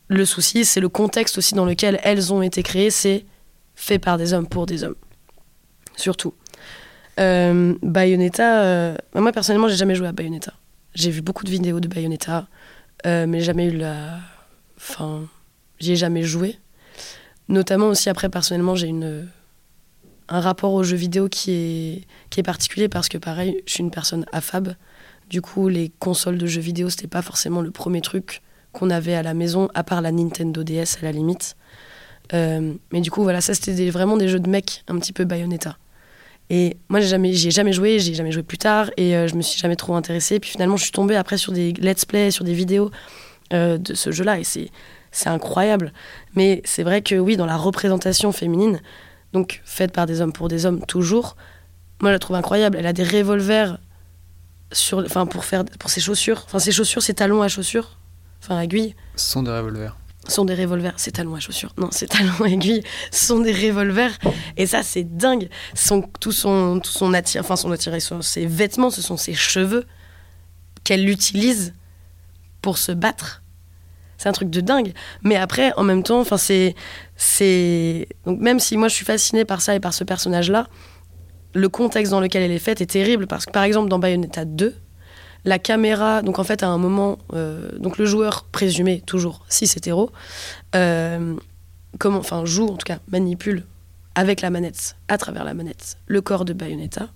le 0.09 0.25
souci, 0.25 0.65
c'est 0.65 0.81
le 0.81 0.89
contexte 0.89 1.37
aussi 1.37 1.55
dans 1.55 1.65
lequel 1.65 2.01
elles 2.03 2.33
ont 2.33 2.41
été 2.41 2.63
créées, 2.63 2.89
c'est 2.89 3.25
fait 3.75 3.97
par 3.97 4.17
des 4.17 4.33
hommes 4.33 4.45
pour 4.45 4.65
des 4.65 4.83
hommes. 4.83 4.95
Surtout. 5.95 6.33
Euh, 7.19 7.75
Bayonetta, 7.81 8.63
euh, 8.63 8.95
moi 9.15 9.31
personnellement, 9.31 9.69
j'ai 9.69 9.77
jamais 9.77 9.95
joué 9.95 10.07
à 10.07 10.11
Bayonetta. 10.11 10.53
J'ai 10.93 11.09
vu 11.09 11.21
beaucoup 11.21 11.45
de 11.45 11.49
vidéos 11.49 11.79
de 11.79 11.87
Bayonetta, 11.87 12.47
euh, 13.05 13.25
mais 13.25 13.39
jamais 13.39 13.67
eu 13.67 13.77
la. 13.77 14.19
Enfin, 14.77 15.21
j'y 15.79 15.93
ai 15.93 15.95
jamais 15.95 16.23
joué. 16.23 16.57
Notamment 17.49 17.87
aussi, 17.87 18.09
après, 18.09 18.29
personnellement, 18.29 18.75
j'ai 18.75 18.87
une 18.87 19.27
un 20.29 20.39
rapport 20.39 20.73
aux 20.73 20.83
jeux 20.83 20.97
vidéo 20.97 21.27
qui 21.29 21.51
est, 21.51 22.01
qui 22.29 22.39
est 22.39 22.43
particulier 22.43 22.87
parce 22.87 23.09
que, 23.09 23.17
pareil, 23.17 23.61
je 23.65 23.73
suis 23.73 23.83
une 23.83 23.91
personne 23.91 24.25
affable. 24.31 24.77
Du 25.29 25.41
coup, 25.41 25.67
les 25.67 25.91
consoles 25.99 26.37
de 26.37 26.47
jeux 26.47 26.61
vidéo, 26.61 26.89
c'était 26.89 27.07
pas 27.07 27.21
forcément 27.21 27.61
le 27.61 27.71
premier 27.71 28.01
truc 28.01 28.41
qu'on 28.71 28.89
avait 28.89 29.13
à 29.13 29.23
la 29.23 29.33
maison, 29.33 29.69
à 29.73 29.83
part 29.83 30.01
la 30.01 30.11
Nintendo 30.11 30.63
DS 30.63 30.97
à 31.01 31.03
la 31.03 31.11
limite. 31.11 31.55
Euh, 32.33 32.73
mais 32.91 33.01
du 33.01 33.11
coup, 33.11 33.23
voilà, 33.23 33.41
ça 33.41 33.53
c'était 33.53 33.89
vraiment 33.89 34.17
des 34.17 34.27
jeux 34.27 34.39
de 34.39 34.49
mecs, 34.49 34.83
un 34.87 34.97
petit 34.97 35.13
peu 35.13 35.25
Bayonetta. 35.25 35.77
Et 36.49 36.77
moi, 36.89 36.99
j'ai 36.99 37.07
jamais, 37.07 37.29
ai 37.29 37.51
jamais 37.51 37.73
joué, 37.73 37.99
j'ai 37.99 38.13
jamais 38.13 38.31
joué 38.31 38.43
plus 38.43 38.57
tard, 38.57 38.89
et 38.97 39.15
euh, 39.15 39.27
je 39.27 39.35
me 39.35 39.41
suis 39.41 39.59
jamais 39.59 39.75
trop 39.75 39.95
intéressée. 39.95 40.39
Puis 40.39 40.51
finalement, 40.51 40.77
je 40.77 40.83
suis 40.83 40.91
tombée 40.91 41.15
après 41.15 41.37
sur 41.37 41.51
des 41.51 41.73
let's 41.73 42.05
play, 42.05 42.31
sur 42.31 42.43
des 42.43 42.53
vidéos 42.53 42.91
euh, 43.53 43.77
de 43.77 43.93
ce 43.93 44.11
jeu-là, 44.11 44.39
et 44.39 44.43
c'est 44.43 44.69
c'est 45.13 45.29
incroyable. 45.29 45.93
Mais 46.35 46.61
c'est 46.65 46.83
vrai 46.83 47.01
que 47.01 47.15
oui, 47.15 47.37
dans 47.37 47.45
la 47.45 47.55
représentation 47.55 48.33
féminine, 48.33 48.81
donc 49.31 49.61
faite 49.63 49.93
par 49.93 50.05
des 50.05 50.19
hommes 50.19 50.33
pour 50.33 50.49
des 50.49 50.65
hommes 50.65 50.85
toujours, 50.85 51.37
moi 52.01 52.09
je 52.09 52.15
la 52.15 52.19
trouve 52.19 52.35
incroyable. 52.35 52.77
Elle 52.77 52.87
a 52.87 52.93
des 52.93 53.03
revolvers 53.03 53.79
sur, 54.73 54.99
enfin 54.99 55.25
pour 55.25 55.45
faire 55.45 55.63
pour 55.79 55.89
ses 55.89 56.01
chaussures, 56.01 56.43
enfin 56.45 56.59
ses 56.59 56.71
chaussures, 56.71 57.01
ses 57.01 57.13
talons 57.13 57.41
à 57.41 57.47
chaussures, 57.47 57.97
enfin 58.41 58.59
aiguilles. 58.59 58.95
Ce 59.15 59.31
sont 59.31 59.43
des 59.43 59.51
revolvers 59.51 59.95
sont 60.27 60.45
des 60.45 60.55
revolvers. 60.55 60.93
Ses 60.97 61.11
talons 61.11 61.35
à 61.35 61.39
chaussures. 61.39 61.73
Non, 61.77 61.91
ses 61.91 62.07
talons 62.07 62.43
à 62.43 62.47
aiguilles 62.47 62.83
sont 63.11 63.39
des 63.39 63.51
revolvers. 63.51 64.17
Et 64.57 64.65
ça, 64.65 64.81
c'est 64.83 65.03
dingue. 65.03 65.49
Son, 65.75 66.01
tout 66.01 66.31
son, 66.31 66.79
tout 66.79 66.91
son 66.91 67.13
attire, 67.13 67.41
enfin 67.41 67.55
son 67.55 67.71
attiré, 67.71 67.99
ses 67.99 68.45
vêtements, 68.45 68.89
ce 68.89 69.01
sont 69.01 69.17
ses 69.17 69.33
cheveux 69.33 69.85
qu'elle 70.83 71.09
utilise 71.09 71.73
pour 72.61 72.77
se 72.77 72.91
battre. 72.91 73.42
C'est 74.17 74.29
un 74.29 74.33
truc 74.33 74.49
de 74.49 74.61
dingue. 74.61 74.93
Mais 75.23 75.35
après, 75.35 75.73
en 75.77 75.83
même 75.83 76.03
temps, 76.03 76.19
enfin 76.19 76.37
c'est, 76.37 76.75
c'est 77.15 78.07
donc 78.25 78.39
même 78.39 78.59
si 78.59 78.77
moi 78.77 78.87
je 78.87 78.95
suis 78.95 79.05
fascinée 79.05 79.45
par 79.45 79.61
ça 79.61 79.75
et 79.75 79.79
par 79.79 79.93
ce 79.93 80.03
personnage-là, 80.03 80.67
le 81.53 81.69
contexte 81.69 82.11
dans 82.11 82.19
lequel 82.19 82.43
elle 82.43 82.51
est 82.51 82.59
faite 82.59 82.81
est 82.81 82.87
terrible 82.87 83.27
parce 83.27 83.45
que 83.45 83.51
par 83.51 83.63
exemple 83.63 83.89
dans 83.89 83.99
Bayonetta 83.99 84.45
2, 84.45 84.75
la 85.45 85.59
caméra, 85.59 86.21
donc 86.21 86.39
en 86.39 86.43
fait 86.43 86.63
à 86.63 86.69
un 86.69 86.77
moment, 86.77 87.17
euh, 87.33 87.69
donc 87.77 87.97
le 87.97 88.05
joueur 88.05 88.45
présumé 88.51 89.01
toujours 89.01 89.45
si 89.49 89.67
c'est 89.67 89.77
hétéro, 89.77 90.11
euh, 90.75 91.35
comment, 91.99 92.19
enfin 92.19 92.45
joue 92.45 92.67
en 92.67 92.77
tout 92.77 92.85
cas 92.85 92.99
manipule 93.11 93.65
avec 94.15 94.41
la 94.41 94.49
manette, 94.49 94.95
à 95.07 95.17
travers 95.17 95.43
la 95.43 95.53
manette, 95.53 95.97
le 96.07 96.21
corps 96.21 96.45
de 96.45 96.53
Bayonetta 96.53 97.09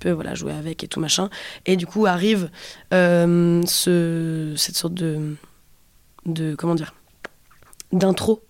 peut 0.00 0.10
voilà 0.10 0.34
jouer 0.34 0.52
avec 0.52 0.84
et 0.84 0.88
tout 0.88 1.00
machin, 1.00 1.28
et 1.66 1.76
du 1.76 1.86
coup 1.86 2.06
arrive 2.06 2.50
euh, 2.92 3.62
ce, 3.66 4.54
cette 4.56 4.76
sorte 4.76 4.94
de 4.94 5.36
de 6.28 6.54
comment 6.54 6.74
dire 6.74 6.94
d'intro 7.92 8.42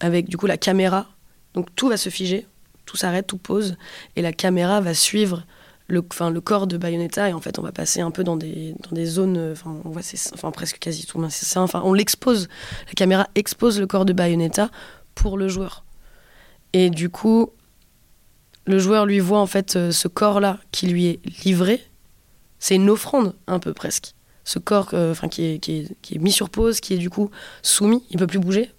avec 0.00 0.28
du 0.28 0.36
coup 0.36 0.46
la 0.46 0.56
caméra, 0.56 1.06
donc 1.54 1.74
tout 1.74 1.88
va 1.88 1.96
se 1.96 2.08
figer, 2.08 2.46
tout 2.86 2.96
s'arrête, 2.96 3.26
tout 3.26 3.38
pose, 3.38 3.76
et 4.16 4.22
la 4.22 4.32
caméra 4.32 4.80
va 4.80 4.94
suivre 4.94 5.44
le, 5.88 6.04
enfin, 6.10 6.30
le 6.30 6.40
corps 6.40 6.66
de 6.66 6.76
Bayonetta 6.76 7.30
et 7.30 7.32
en 7.32 7.40
fait 7.40 7.58
on 7.58 7.62
va 7.62 7.72
passer 7.72 8.00
un 8.00 8.10
peu 8.10 8.22
dans 8.22 8.36
des, 8.36 8.74
dans 8.84 8.94
des 8.94 9.06
zones, 9.06 9.52
enfin, 9.52 9.76
on 9.84 9.90
voit 9.90 10.02
enfin 10.34 10.50
presque 10.50 10.78
quasi 10.78 11.06
tout, 11.06 11.22
c'est 11.30 11.46
ça, 11.46 11.60
enfin 11.62 11.82
on 11.84 11.92
l'expose, 11.92 12.48
la 12.86 12.92
caméra 12.94 13.28
expose 13.34 13.80
le 13.80 13.86
corps 13.86 14.04
de 14.04 14.12
Bayonetta 14.12 14.70
pour 15.14 15.36
le 15.36 15.48
joueur. 15.48 15.84
Et 16.74 16.90
du 16.90 17.08
coup, 17.08 17.50
le 18.66 18.78
joueur 18.78 19.06
lui 19.06 19.18
voit 19.18 19.40
en 19.40 19.46
fait 19.46 19.76
euh, 19.76 19.90
ce 19.90 20.08
corps-là 20.08 20.58
qui 20.70 20.86
lui 20.86 21.06
est 21.06 21.44
livré, 21.44 21.82
c'est 22.58 22.74
une 22.74 22.90
offrande 22.90 23.34
un 23.46 23.58
peu 23.58 23.72
presque. 23.72 24.14
Ce 24.48 24.58
corps 24.58 24.88
euh, 24.94 25.14
qui, 25.30 25.44
est, 25.44 26.18
mis 26.18 26.32
sur 26.32 26.48
pause, 26.48 26.80
qui 26.80 26.94
est 26.94 26.96
du 26.96 27.10
coup 27.10 27.30
soumis, 27.60 28.02
il 28.08 28.16
peut 28.16 28.26
plus 28.26 28.38
bouger, 28.38 28.72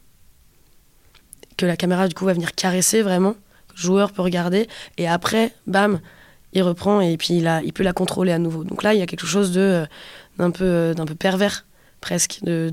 que 1.58 1.68
la 1.68 1.78
caméra 1.78 2.08
du 2.08 2.16
coup 2.16 2.26
va 2.26 2.34
venir 2.34 2.56
caresser 2.56 3.04
vraiment, 3.04 3.36
le 3.76 3.78
joueur 3.78 4.12
peut 4.12 4.24
regarder, 4.24 4.68
et 4.98 5.08
après, 5.08 5.54
bam, 5.68 6.00
il 6.54 6.64
reprend 6.64 7.02
et 7.02 7.16
puis 7.18 7.36
il, 7.36 7.74
peut 7.74 7.84
la 7.84 7.94
contrôler 7.94 8.32
à 8.32 8.40
nouveau. 8.40 8.64
Donc 8.64 8.82
là, 8.82 8.96
il 8.96 9.00
y 9.00 9.04
a 9.04 9.06
quelque 9.06 9.28
chose 9.28 9.54
euh, 9.58 9.86
d'un, 10.40 10.50
peu, 10.50 10.64
euh, 10.64 10.94
d'un 10.96 11.06
peu 11.06 11.14
pervers, 11.14 11.68
presque, 12.02 12.40
de, 12.42 12.72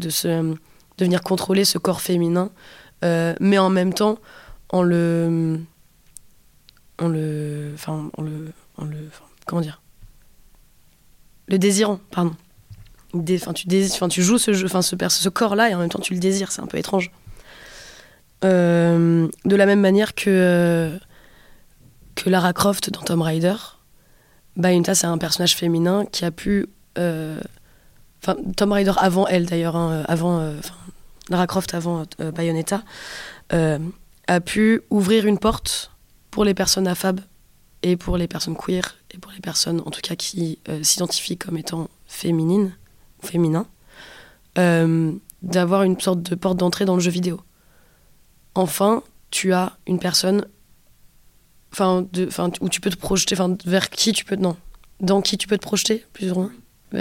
venir 0.99 1.21
contrôler 1.21 1.67
ce 1.67 1.77
corps 1.77 2.01
féminin, 2.01 2.51
mais 3.03 3.59
en 3.59 3.69
même 3.69 3.93
temps, 3.93 4.17
en 4.71 4.83
le. 4.83 5.61
Le. 6.99 7.75
Le 8.79 9.11
comment 9.45 9.61
dire? 9.61 9.83
Le 11.47 11.59
désirant, 11.59 12.01
pardon. 12.11 12.35
Tu, 13.24 14.22
joues 14.22 14.38
ce, 14.38 15.29
corps-là 15.29 15.70
et 15.70 15.74
en 15.74 15.79
même 15.79 15.88
temps 15.88 15.98
tu 15.98 16.14
le 16.14 16.20
désires, 16.20 16.52
c'est 16.52 16.62
un 16.62 16.66
peu 16.66 16.79
étrange. 16.79 17.11
de 18.42 19.29
la 19.44 19.66
même 19.66 19.81
manière 19.81 20.14
que 20.14 20.98
que 22.16 22.31
Lara 22.31 22.52
Croft 22.52 22.90
dans 22.90 23.02
Tomb 23.02 23.22
Raider, 23.22 23.55
Bayonetta 24.57 24.96
c'est 24.96 25.07
un 25.07 25.18
personnage 25.18 25.55
féminin 25.55 26.05
qui 26.07 26.24
a 26.24 26.33
pu, 26.33 26.66
euh, 26.98 27.40
Tomb 28.57 28.72
Raider 28.72 28.92
avant 28.96 29.29
elle 29.29 29.46
d'ailleurs, 29.46 29.76
hein, 29.76 29.92
euh, 29.92 30.05
avant 30.09 30.40
euh, 30.40 30.57
Lara 31.29 31.46
Croft 31.46 31.74
avant 31.74 32.05
Bayonetta, 32.18 32.83
a 33.50 34.40
pu 34.40 34.83
ouvrir 34.90 35.26
une 35.26 35.38
porte 35.38 35.92
pour 36.33 36.44
les 36.44 36.55
personnes 36.55 36.88
affab 36.88 37.20
et 37.85 37.96
pour 37.96 38.16
les 38.16 38.26
personnes 38.26 38.57
queer 38.57 38.96
et 39.12 39.18
pour 39.18 39.31
les 39.31 39.40
personnes 39.40 39.81
en 39.87 39.90
tout 39.90 40.00
cas 40.00 40.16
qui 40.16 40.59
s'identifient 40.83 41.37
comme 41.37 41.57
étant 41.57 41.88
féminines 42.07 42.72
ou 43.22 43.26
féminins, 43.26 43.66
d'avoir 44.55 45.83
une 45.83 46.00
sorte 46.00 46.22
de 46.22 46.35
porte 46.35 46.57
d'entrée 46.57 46.85
dans 46.85 46.94
le 46.94 47.00
jeu 47.00 47.11
vidéo. 47.11 47.40
Enfin, 48.55 49.02
tu 49.31 49.52
as 49.52 49.76
une 49.87 49.98
personne 49.98 50.46
enfin 51.72 52.07
de 52.12 52.26
enfin 52.26 52.50
où 52.61 52.68
tu 52.68 52.81
peux 52.81 52.90
te 52.90 52.96
projeter 52.96 53.35
enfin 53.35 53.57
vers 53.66 53.90
qui 53.90 54.12
tu 54.12 54.24
peux 54.24 54.37
non 54.37 54.57
dans 55.00 55.20
qui 55.20 55.37
tu 55.37 55.46
peux 55.46 55.59
te 55.59 55.62
projeter 55.62 56.05
plus 56.12 56.33
ou 56.33 56.37
moins 56.37 56.52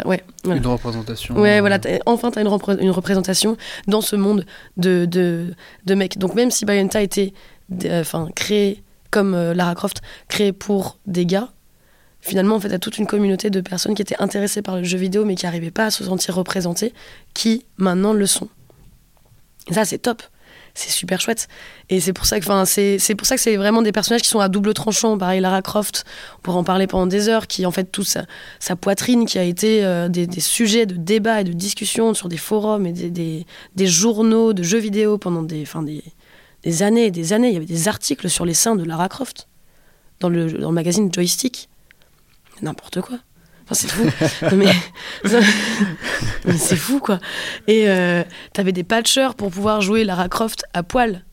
ouais 0.05 0.23
voilà. 0.43 0.59
une 0.59 0.67
représentation 0.67 1.35
ouais 1.37 1.61
voilà 1.61 1.79
enfin 2.05 2.31
tu 2.31 2.39
as 2.39 2.41
une, 2.41 2.49
une, 2.79 2.91
représentation 2.91 3.55
dans 3.87 4.01
ce 4.01 4.15
monde 4.15 4.45
de, 4.75 5.05
de, 5.05 5.53
de 5.85 5.95
mecs 5.95 6.17
donc 6.17 6.33
même 6.35 6.51
si 6.51 6.65
Bayonetta 6.65 7.01
était 7.01 7.33
enfin 7.89 8.29
créé 8.35 8.83
comme 9.11 9.33
euh, 9.33 9.53
Lara 9.53 9.75
Croft 9.75 10.01
créé 10.27 10.51
pour 10.51 10.97
des 11.05 11.25
gars 11.25 11.49
finalement 12.25 12.55
en 12.55 12.59
fait 12.59 12.73
as 12.73 12.79
toute 12.79 12.97
une 12.97 13.07
communauté 13.07 13.49
de 13.49 13.61
personnes 13.61 13.95
qui 13.95 14.01
étaient 14.01 14.19
intéressées 14.19 14.61
par 14.61 14.77
le 14.77 14.83
jeu 14.83 14.97
vidéo 14.97 15.25
mais 15.25 15.35
qui 15.35 15.45
n'arrivaient 15.45 15.71
pas 15.71 15.85
à 15.85 15.91
se 15.91 16.03
sentir 16.03 16.35
représentées 16.35 16.93
qui 17.33 17.65
maintenant 17.77 18.13
le 18.13 18.25
sont 18.25 18.49
et 19.69 19.73
ça 19.73 19.85
c'est 19.85 19.99
top 19.99 20.23
c'est 20.75 20.91
super 20.91 21.21
chouette. 21.21 21.47
Et 21.89 22.01
c'est 22.01 22.11
pour 22.11 22.25
ça 22.25 22.39
que, 22.39 22.45
c'est 22.65 23.15
pour 23.15 23.25
ça 23.25 23.35
que 23.35 23.41
c'est 23.41 23.55
vraiment 23.55 23.81
des 23.81 23.93
personnages 23.93 24.21
qui 24.21 24.27
sont 24.27 24.41
à 24.41 24.49
double 24.49 24.73
tranchant. 24.73 25.17
Pareil, 25.17 25.39
Lara 25.39 25.61
Croft, 25.61 26.03
on 26.37 26.41
pourrait 26.41 26.57
en 26.57 26.63
parler 26.65 26.85
pendant 26.85 27.07
des 27.07 27.29
heures, 27.29 27.47
qui 27.47 27.65
en 27.65 27.71
fait 27.71 27.85
toute 27.85 28.13
sa, 28.59 28.75
poitrine, 28.75 29.25
qui 29.25 29.39
a 29.39 29.43
été 29.43 29.85
euh, 29.85 30.09
des, 30.09 30.27
sujets 30.41 30.85
de 30.85 30.95
débat 30.95 31.41
et 31.41 31.43
de 31.45 31.53
discussion 31.53 32.13
sur 32.13 32.27
des 32.27 32.37
forums 32.37 32.85
et 32.85 32.91
des, 32.91 33.45
des, 33.75 33.87
journaux 33.87 34.51
de 34.51 34.63
jeux 34.63 34.77
vidéo 34.77 35.17
pendant 35.17 35.43
des, 35.43 35.61
enfin 35.61 35.81
des, 35.81 36.03
des 36.63 36.83
années 36.83 37.05
et 37.05 37.11
des 37.11 37.31
années. 37.31 37.47
Il 37.47 37.53
y 37.53 37.57
avait 37.57 37.65
des 37.65 37.87
articles 37.87 38.29
sur 38.29 38.45
les 38.45 38.53
seins 38.53 38.75
de 38.75 38.83
Lara 38.83 39.07
Croft 39.07 39.47
dans 40.19 40.29
le, 40.29 40.51
dans 40.51 40.69
le 40.69 40.75
magazine 40.75 41.09
Joystick. 41.11 41.69
N'importe 42.61 43.01
quoi 43.01 43.17
c'est 43.73 43.89
fou. 43.89 44.03
mais, 44.55 44.71
c'est 46.57 46.75
fou, 46.75 46.99
quoi. 46.99 47.19
Et 47.67 47.89
euh, 47.89 48.23
t'avais 48.53 48.71
des 48.71 48.83
patchers 48.83 49.29
pour 49.35 49.49
pouvoir 49.49 49.81
jouer 49.81 50.03
Lara 50.03 50.29
Croft 50.29 50.65
à 50.73 50.83
poil. 50.83 51.25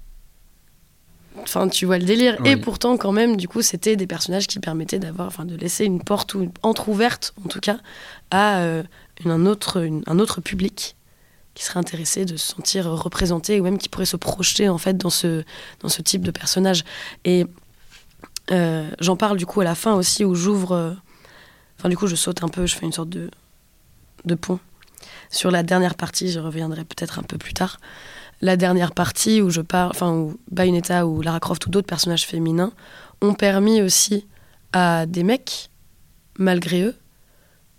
Enfin, 1.43 1.69
tu 1.69 1.87
vois 1.87 1.99
le 1.99 2.05
délire. 2.05 2.39
Et 2.45 2.57
pourtant, 2.57 2.97
quand 2.97 3.13
même, 3.13 3.37
du 3.37 3.49
coup, 3.49 3.63
c'était 3.63 3.97
des 3.97 4.07
personnages 4.07 4.47
qui 4.47 4.61
permettaient 4.61 4.99
d'avoir, 4.99 5.27
enfin, 5.27 5.45
de 5.45 5.57
laisser 5.57 5.85
une 5.85 6.03
porte 6.03 6.35
ou 6.35 6.53
entrouverte, 6.63 7.35
en 7.45 7.49
tout 7.49 7.61
cas, 7.61 7.79
à 8.31 8.61
euh, 8.61 8.83
un, 9.25 9.47
autre, 9.47 9.87
un 10.07 10.19
autre 10.19 10.41
public 10.41 10.97
qui 11.55 11.65
serait 11.65 11.81
intéressé 11.81 12.25
de 12.25 12.37
se 12.37 12.55
sentir 12.55 12.87
représenté 12.87 13.61
ou 13.61 13.65
même 13.65 13.77
qui 13.77 13.91
pourrait 13.91 14.07
se 14.07 14.17
projeter 14.17 14.71
en 14.71 14.79
fait 14.79 14.97
dans 14.97 15.11
ce, 15.11 15.45
dans 15.81 15.91
ce 15.91 16.01
type 16.01 16.23
de 16.23 16.31
personnage. 16.31 16.83
Et 17.27 17.45
euh, 18.51 18.89
j'en 19.01 19.17
parle 19.17 19.37
du 19.37 19.45
coup 19.45 19.61
à 19.61 19.65
la 19.65 19.75
fin 19.75 19.93
aussi 19.93 20.25
où 20.25 20.35
j'ouvre 20.35 20.97
Enfin, 21.83 21.89
du 21.89 21.97
coup, 21.97 22.07
je 22.07 22.15
saute 22.15 22.45
un 22.45 22.49
peu, 22.49 22.65
je 22.65 22.77
fais 22.77 22.87
une 22.87 22.93
sorte 22.93 23.09
de, 23.09 23.29
de 24.25 24.37
pont. 24.37 24.61
Sur 25.31 25.51
la 25.51 25.65
dernière 25.65 25.97
partie, 25.97 26.31
je 26.31 26.39
reviendrai 26.39 26.85
peut-être 26.85 27.19
un 27.19 27.25
peu 27.25 27.39
plus 27.39 27.55
tard. 27.55 27.81
La 28.41 28.57
dernière 28.57 28.93
partie 28.93 29.43
où 29.43 29.51
je 29.51 29.61
enfin, 29.73 30.13
où 30.13 30.39
Bayonetta 30.53 31.09
ou 31.09 31.23
Lara 31.23 31.41
Croft 31.41 31.67
ou 31.67 31.71
d'autres 31.71 31.89
personnages 31.89 32.25
féminins 32.25 32.73
ont 33.21 33.35
permis 33.35 33.83
aussi 33.83 34.29
à 34.73 35.07
des 35.07 35.25
mecs 35.25 35.71
malgré 36.39 36.83
eux, 36.83 36.95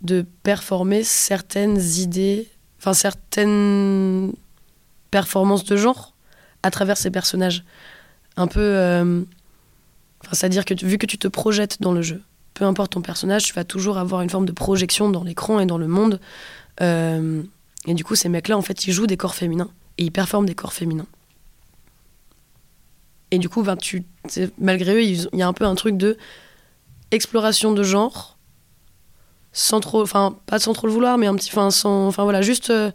de 0.02 0.26
performer 0.44 1.06
certaines 1.06 1.80
idées, 1.80 2.50
enfin 2.80 2.92
certaines 2.92 4.34
performances 5.12 5.64
de 5.64 5.78
genre 5.78 6.14
à 6.62 6.72
travers 6.72 6.98
ces 6.98 7.10
personnages. 7.10 7.64
Un 8.36 8.48
peu. 8.48 8.60
euh, 8.60 9.22
C'est-à-dire 10.34 10.66
que 10.66 10.74
vu 10.86 10.98
que 10.98 11.06
tu 11.06 11.18
te 11.18 11.30
projettes 11.30 11.82
dans 11.82 11.94
le 11.94 12.02
jeu, 12.02 12.22
peu 12.54 12.66
importe 12.66 12.94
ton 12.94 13.02
personnage, 13.02 13.44
tu 13.44 13.54
vas 13.54 13.64
toujours 13.64 13.98
avoir 13.98 14.22
une 14.22 14.30
forme 14.30 14.46
de 14.46 14.52
projection 14.52 15.10
dans 15.10 15.24
l'écran 15.24 15.60
et 15.60 15.66
dans 15.66 15.78
le 15.78 15.88
monde. 15.88 16.20
Euh, 16.82 17.42
et 17.86 17.94
du 17.94 18.04
coup, 18.04 18.16
ces 18.16 18.30
mecs-là, 18.30 18.58
en 18.58 18.62
fait, 18.62 18.86
ils 18.86 18.94
jouent 18.94 19.08
des 19.08 19.18
corps 19.18 19.36
féminins 19.36 19.70
et 19.98 20.04
ils 20.04 20.12
performent 20.12 20.46
des 20.46 20.56
corps 20.56 20.74
féminins. 20.74 21.08
Et 23.32 23.40
du 23.40 23.50
coup, 23.50 23.64
ben, 23.64 23.78
malgré 24.60 24.94
eux, 24.94 25.04
il 25.04 25.28
y 25.34 25.42
a 25.42 25.48
un 25.48 25.54
peu 25.54 25.66
un 25.66 25.76
truc 25.76 25.98
de 25.98 26.18
exploration 27.12 27.72
de 27.72 27.84
genre, 27.84 28.38
sans 29.54 29.80
trop, 29.80 30.02
enfin, 30.02 30.36
pas 30.46 30.60
sans 30.60 30.74
trop 30.74 30.88
le 30.88 30.94
vouloir, 30.94 31.18
mais 31.18 31.28
un 31.28 31.36
petit, 31.36 31.50
enfin, 31.52 31.72
sans, 31.72 32.08
enfin 32.08 32.24
voilà, 32.24 32.42
juste 32.42 32.70
euh, 32.70 32.92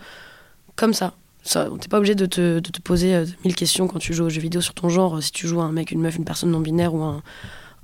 comme 0.76 0.94
ça. 0.94 1.14
ça 1.42 1.68
T'es 1.80 1.88
pas 1.88 1.98
obligé 1.98 2.14
de 2.14 2.26
te, 2.26 2.80
poser 2.80 3.14
euh, 3.14 3.26
mille 3.44 3.56
questions 3.56 3.88
quand 3.88 3.98
tu 3.98 4.14
joues 4.14 4.24
aux 4.24 4.28
jeux 4.28 4.40
vidéo 4.40 4.60
sur 4.60 4.74
ton 4.74 4.88
genre, 4.88 5.20
si 5.22 5.32
tu 5.32 5.48
joues 5.48 5.60
à 5.60 5.64
un 5.64 5.72
mec, 5.72 5.90
une 5.90 6.00
meuf, 6.00 6.16
une 6.16 6.24
personne 6.24 6.50
non 6.50 6.60
binaire 6.60 6.94
ou 6.94 7.02
un, 7.02 7.22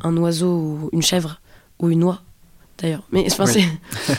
un 0.02 0.16
oiseau 0.16 0.56
ou 0.56 0.90
une 0.92 1.02
chèvre 1.02 1.40
ou 1.80 1.90
une 1.90 2.04
oie 2.04 2.22
d'ailleurs. 2.78 3.02
Mais 3.12 3.24
enfin, 3.30 3.44
Oui. 3.46 3.66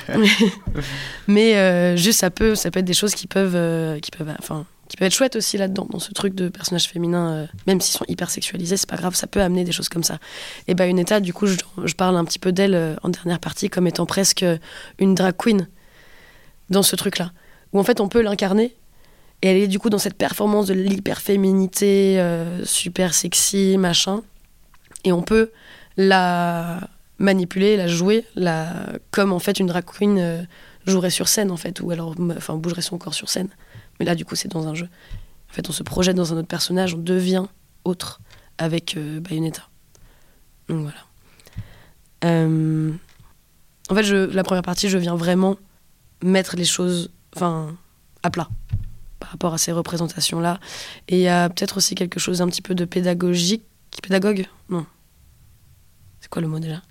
c'est 0.08 0.18
mais, 0.18 0.28
mais, 1.28 1.58
euh, 1.58 1.98
juste 1.98 2.20
ça 2.20 2.30
peut 2.30 2.56
ça 2.56 2.72
peut 2.72 2.80
être 2.80 2.86
des 2.86 2.94
choses 2.94 3.14
qui 3.16 3.28
peuvent 3.28 3.56
euh, 3.56 4.00
qui 4.00 4.12
peuvent 4.12 4.34
enfin 4.40 4.66
qui 4.88 4.98
peuvent 4.98 5.08
être 5.08 5.14
chouettes 5.16 5.36
aussi 5.36 5.58
là-dedans 5.58 5.88
dans 5.90 6.00
ce 6.00 6.14
truc 6.14 6.36
de 6.36 6.48
personnages 6.48 6.88
féminins 6.88 7.32
euh, 7.34 7.48
même 7.68 7.82
s'ils 7.82 7.98
sont 7.98 8.06
hyper 8.08 8.30
sexualisés 8.30 8.78
c'est 8.78 8.90
pas 8.90 8.98
grave 8.98 9.16
ça 9.16 9.26
peut 9.28 9.42
amener 9.42 9.64
des 9.64 9.72
choses 9.72 9.90
comme 9.90 10.04
ça 10.04 10.20
et 10.68 10.76
ben 10.76 10.88
une 10.88 11.00
état 11.00 11.20
du 11.20 11.34
coup 11.34 11.48
je, 11.48 11.58
je 11.84 11.96
parle 11.96 12.16
un 12.18 12.24
petit 12.24 12.38
peu 12.40 12.52
d'elle 12.52 12.98
en 13.02 13.10
dernière 13.10 13.40
partie 13.40 13.70
comme 13.70 13.88
étant 13.88 14.06
presque 14.06 14.46
une 15.00 15.16
drag 15.16 15.36
queen 15.38 15.68
dans 16.70 16.84
ce 16.84 16.96
truc 16.96 17.18
là 17.18 17.32
où 17.74 17.80
en 17.80 17.84
fait 17.84 18.00
on 18.00 18.10
peut 18.10 18.22
l'incarner 18.22 18.76
et 19.42 19.48
elle 19.50 19.58
est 19.58 19.68
du 19.68 19.80
coup 19.80 19.90
dans 19.90 19.98
cette 19.98 20.18
performance 20.18 20.68
de 20.68 20.76
l'hyper 20.76 21.20
féminité 21.20 22.24
super 22.64 23.16
sexy 23.16 23.78
machin 23.80 24.22
et 25.04 25.12
on 25.12 25.24
peut 25.24 25.52
la 25.98 26.80
manipuler, 27.18 27.78
la 27.78 27.88
jouer, 27.88 28.26
la 28.36 28.94
comme 29.12 29.32
en 29.32 29.40
fait 29.40 29.60
une 29.60 29.68
drag 29.68 29.86
queen 29.86 30.18
euh, 30.20 30.44
jouerait 30.86 31.10
sur 31.10 31.28
scène 31.28 31.52
en 31.52 31.58
fait, 31.58 31.80
ou 31.82 31.92
alors 31.92 32.16
enfin 32.36 32.56
bougerait 32.56 32.82
son 32.82 32.98
corps 32.98 33.14
sur 33.14 33.30
scène. 33.30 33.50
Mais 34.00 34.06
là 34.06 34.16
du 34.16 34.26
coup 34.26 34.36
c'est 34.36 34.50
dans 34.50 34.68
un 34.68 34.76
jeu. 34.76 34.90
En 35.50 35.54
fait 35.54 35.70
on 35.70 35.72
se 35.72 35.84
projette 35.84 36.16
dans 36.16 36.34
un 36.34 36.38
autre 36.38 36.48
personnage, 36.48 36.94
on 36.94 37.00
devient 37.00 37.46
autre 37.84 38.20
avec 38.58 38.98
euh, 38.98 39.20
Bayonetta. 39.20 39.64
Donc 40.68 40.82
voilà. 40.82 41.00
Euh, 42.26 42.92
En 43.90 43.96
fait 43.96 44.04
je, 44.04 44.16
la 44.16 44.44
première 44.44 44.64
partie 44.64 44.90
je 44.90 44.98
viens 44.98 45.16
vraiment 45.16 45.58
mettre 46.24 46.56
les 46.56 46.66
choses 46.66 47.12
enfin 47.36 47.76
à 48.24 48.30
plat 48.30 48.50
par 49.20 49.30
rapport 49.30 49.54
à 49.54 49.58
ces 49.58 49.72
représentations 49.72 50.40
là. 50.40 50.60
Et 51.08 51.18
il 51.18 51.22
y 51.24 51.28
a 51.28 51.50
peut-être 51.50 51.78
aussi 51.78 51.96
quelque 51.96 52.20
chose 52.20 52.40
d'un 52.40 52.48
petit 52.48 52.62
peu 52.62 52.76
de 52.76 52.86
pédagogique, 52.86 53.64
pédagogue? 54.02 54.48
Non. 54.70 54.86
C'est 56.20 56.30
quoi 56.30 56.42
le 56.42 56.48
mot 56.48 56.60
déjà? 56.60 56.82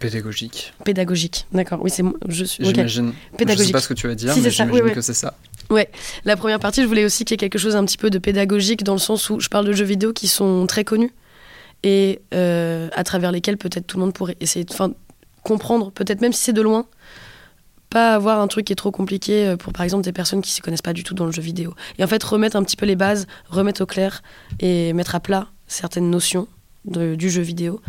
Pédagogique. 0.00 0.72
Pédagogique, 0.84 1.46
d'accord. 1.52 1.80
Oui, 1.82 1.90
c'est. 1.90 2.04
Je 2.28 2.44
suis. 2.44 2.64
J'imagine. 2.64 3.06
Je 3.08 3.12
sais 3.32 3.36
Pédagogique. 3.36 3.72
pas 3.72 3.80
ce 3.80 3.88
que 3.88 3.94
tu 3.94 4.06
vas 4.06 4.14
dire, 4.14 4.32
Si, 4.32 4.40
mais 4.40 4.46
oui, 4.46 4.52
j'imagine 4.52 4.84
oui. 4.84 4.92
que 4.92 5.00
c'est 5.00 5.14
ça. 5.14 5.34
La 6.24 6.36
première 6.36 6.60
partie, 6.60 6.82
je 6.82 6.86
voulais 6.86 7.04
aussi 7.04 7.24
qu'il 7.24 7.34
y 7.34 7.36
ait 7.36 7.38
quelque 7.38 7.58
chose 7.58 7.74
un 7.74 7.84
petit 7.84 7.96
peu 7.98 8.08
de 8.10 8.18
pédagogique 8.18 8.84
dans 8.84 8.92
le 8.92 9.00
sens 9.00 9.28
où 9.30 9.40
je 9.40 9.48
parle 9.48 9.66
de 9.66 9.72
jeux 9.72 9.84
vidéo 9.84 10.12
qui 10.12 10.28
sont 10.28 10.66
très 10.66 10.84
connus 10.84 11.12
et 11.82 12.20
euh, 12.34 12.88
à 12.94 13.02
travers 13.02 13.32
lesquels 13.32 13.56
peut-être 13.58 13.86
tout 13.86 13.96
le 13.96 14.04
monde 14.04 14.14
pourrait 14.14 14.36
essayer 14.40 14.64
de 14.64 14.72
enfin, 14.72 14.92
comprendre, 15.42 15.90
peut-être 15.90 16.20
même 16.20 16.32
si 16.32 16.42
c'est 16.44 16.52
de 16.52 16.62
loin, 16.62 16.86
pas 17.90 18.14
avoir 18.14 18.40
un 18.40 18.46
truc 18.46 18.66
qui 18.66 18.72
est 18.72 18.76
trop 18.76 18.90
compliqué 18.92 19.46
euh, 19.46 19.56
pour 19.56 19.72
par 19.72 19.82
exemple 19.82 20.04
des 20.04 20.12
personnes 20.12 20.40
qui 20.42 20.50
ne 20.50 20.54
s'y 20.54 20.60
connaissent 20.60 20.82
pas 20.82 20.92
du 20.92 21.02
tout 21.02 21.14
dans 21.14 21.26
le 21.26 21.32
jeu 21.32 21.42
vidéo. 21.42 21.74
Et 21.98 22.04
en 22.04 22.06
fait, 22.06 22.22
remettre 22.22 22.56
un 22.56 22.62
petit 22.62 22.76
peu 22.76 22.86
les 22.86 22.96
bases, 22.96 23.26
remettre 23.48 23.82
au 23.82 23.86
clair 23.86 24.22
et 24.60 24.92
mettre 24.92 25.14
à 25.16 25.20
plat 25.20 25.48
certaines 25.66 26.10
notions 26.10 26.46
de- 26.84 27.16
du 27.16 27.28
jeu 27.30 27.42
vidéo 27.42 27.80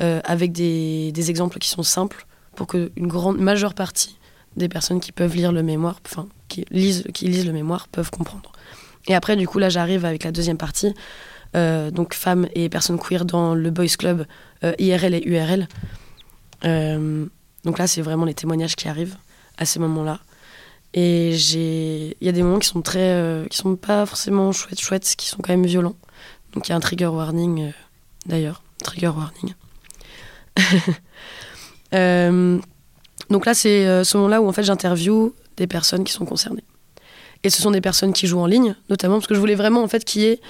euh, 0.00 0.20
avec 0.24 0.52
des, 0.52 1.30
exemples 1.30 1.58
qui 1.58 1.68
sont 1.68 1.82
simples 1.82 2.26
pour 2.56 2.66
qu'une 2.66 2.90
grande 2.96 3.38
majeure 3.38 3.74
partie 3.74 4.16
des 4.56 4.68
personnes 4.68 4.98
qui 4.98 5.12
peuvent 5.12 5.36
lire 5.36 5.52
le 5.52 5.62
mémoire, 5.62 6.00
enfin 6.06 6.26
qui 6.48 6.64
lisent, 6.70 7.04
qui 7.12 7.26
lisent 7.26 7.46
le 7.46 7.52
mémoire, 7.52 7.86
peuvent 7.88 8.10
comprendre. 8.10 8.50
Et 9.08 9.14
après, 9.14 9.36
du 9.36 9.46
coup, 9.46 9.58
là, 9.58 9.68
j'arrive 9.68 10.04
avec 10.06 10.24
la 10.24 10.32
deuxième 10.32 10.56
partie, 10.56 10.94
euh, 11.54 11.90
donc 11.90 12.14
femmes 12.14 12.48
et 12.54 12.68
personnes 12.70 12.98
queer 12.98 13.26
dans 13.26 13.54
le 13.54 13.70
Boys 13.70 13.96
Club 13.98 14.26
euh, 14.64 14.72
IRL 14.78 15.14
et 15.14 15.22
URL. 15.26 15.68
Donc 17.64 17.78
là, 17.78 17.86
c'est 17.86 18.00
vraiment 18.00 18.24
les 18.24 18.34
témoignages 18.34 18.76
qui 18.76 18.88
arrivent 18.88 19.16
à 19.58 19.66
ces 19.66 19.78
moments-là. 19.80 20.20
Et 20.94 21.34
il 21.34 22.26
y 22.26 22.28
a 22.28 22.32
des 22.32 22.42
moments 22.42 22.58
qui 22.58 22.68
sont 22.68 22.80
très, 22.80 23.46
qui 23.50 23.58
sont 23.58 23.76
pas 23.76 24.06
forcément 24.06 24.50
chouettes, 24.52 24.80
chouettes, 24.80 25.14
qui 25.16 25.28
sont 25.28 25.42
quand 25.42 25.52
même 25.52 25.66
violents. 25.66 25.96
Donc 26.54 26.68
il 26.68 26.70
y 26.70 26.72
a 26.72 26.76
un 26.76 26.80
trigger 26.80 27.06
warning, 27.06 27.72
d'ailleurs, 28.24 28.62
trigger 28.82 29.08
warning. 29.08 29.54
Euh, 31.92 32.60
donc 33.30 33.46
là, 33.46 33.52
c'est 33.52 33.84
euh, 33.84 34.04
ce 34.04 34.16
moment-là 34.16 34.40
où 34.40 34.46
en 34.46 34.52
fait 34.52 34.62
j'interviewe 34.62 35.34
des 35.56 35.66
personnes 35.66 36.04
qui 36.04 36.12
sont 36.12 36.24
concernées. 36.24 36.62
Et 37.42 37.50
ce 37.50 37.60
sont 37.60 37.72
des 37.72 37.80
personnes 37.80 38.12
qui 38.12 38.28
jouent 38.28 38.38
en 38.38 38.46
ligne, 38.46 38.76
notamment 38.88 39.16
parce 39.16 39.26
que 39.26 39.34
je 39.34 39.40
voulais 39.40 39.56
vraiment 39.56 39.82
en 39.82 39.88
fait 39.88 40.04
qu'il 40.04 40.22
y 40.22 40.26
ait 40.26 40.40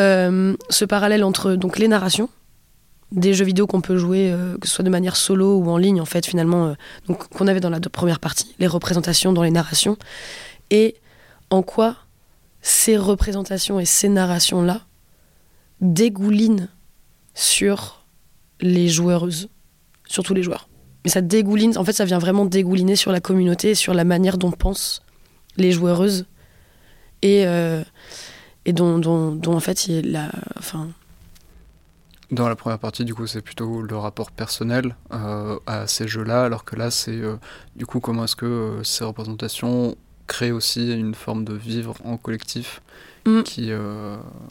euh, 0.00 0.56
ce 0.68 0.84
parallèle 0.84 1.22
entre 1.22 1.52
donc 1.52 1.78
les 1.78 1.86
narrations 1.86 2.28
des 3.12 3.34
jeux 3.34 3.44
vidéo 3.44 3.68
qu'on 3.68 3.80
peut 3.80 3.98
jouer, 3.98 4.34
que 4.60 4.66
ce 4.66 4.74
soit 4.74 4.84
de 4.84 4.90
manière 4.90 5.14
solo 5.14 5.58
ou 5.58 5.70
en 5.70 5.76
ligne 5.76 6.00
en 6.00 6.06
fait 6.06 6.26
finalement, 6.26 6.74
donc 7.06 7.28
qu'on 7.28 7.46
avait 7.46 7.60
dans 7.60 7.70
la 7.70 7.78
première 7.78 8.18
partie, 8.18 8.56
les 8.58 8.66
représentations 8.66 9.32
dans 9.32 9.44
les 9.44 9.52
narrations, 9.52 9.96
et 10.70 10.96
en 11.50 11.62
quoi 11.62 11.98
ces 12.62 12.96
représentations 12.96 13.78
et 13.78 13.84
ces 13.84 14.08
narrations 14.08 14.60
là 14.60 14.80
dégoulinent 15.80 16.68
sur 17.34 17.99
les 18.60 18.88
joueuses, 18.88 19.48
surtout 20.06 20.34
les 20.34 20.42
joueurs. 20.42 20.68
Mais 21.04 21.10
ça 21.10 21.20
dégouline, 21.22 21.76
en 21.78 21.84
fait, 21.84 21.92
ça 21.92 22.04
vient 22.04 22.18
vraiment 22.18 22.44
dégouliner 22.44 22.96
sur 22.96 23.10
la 23.12 23.20
communauté, 23.20 23.74
sur 23.74 23.94
la 23.94 24.04
manière 24.04 24.36
dont 24.38 24.50
pensent 24.50 25.02
les 25.56 25.72
joueuses 25.72 26.26
et, 27.22 27.46
euh, 27.46 27.82
et 28.66 28.72
dont, 28.72 28.98
dont, 28.98 29.32
dont, 29.32 29.54
en 29.54 29.60
fait, 29.60 29.86
il 29.86 30.12
la, 30.12 30.30
enfin, 30.58 30.88
Dans 32.30 32.48
la 32.48 32.56
première 32.56 32.78
partie, 32.78 33.04
du 33.04 33.14
coup, 33.14 33.26
c'est 33.26 33.40
plutôt 33.40 33.82
le 33.82 33.96
rapport 33.96 34.30
personnel 34.30 34.94
euh, 35.12 35.58
à 35.66 35.86
ces 35.86 36.06
jeux-là, 36.06 36.44
alors 36.44 36.64
que 36.64 36.76
là, 36.76 36.90
c'est 36.90 37.12
euh, 37.12 37.36
du 37.76 37.86
coup 37.86 38.00
comment 38.00 38.24
est-ce 38.24 38.36
que 38.36 38.46
euh, 38.46 38.84
ces 38.84 39.04
représentations 39.04 39.96
créent 40.26 40.52
aussi 40.52 40.92
une 40.92 41.14
forme 41.14 41.44
de 41.44 41.54
vivre 41.54 41.94
en 42.04 42.16
collectif 42.16 42.82
Mm. 43.26 43.42
qui, 43.42 43.70
ouais, 43.70 43.78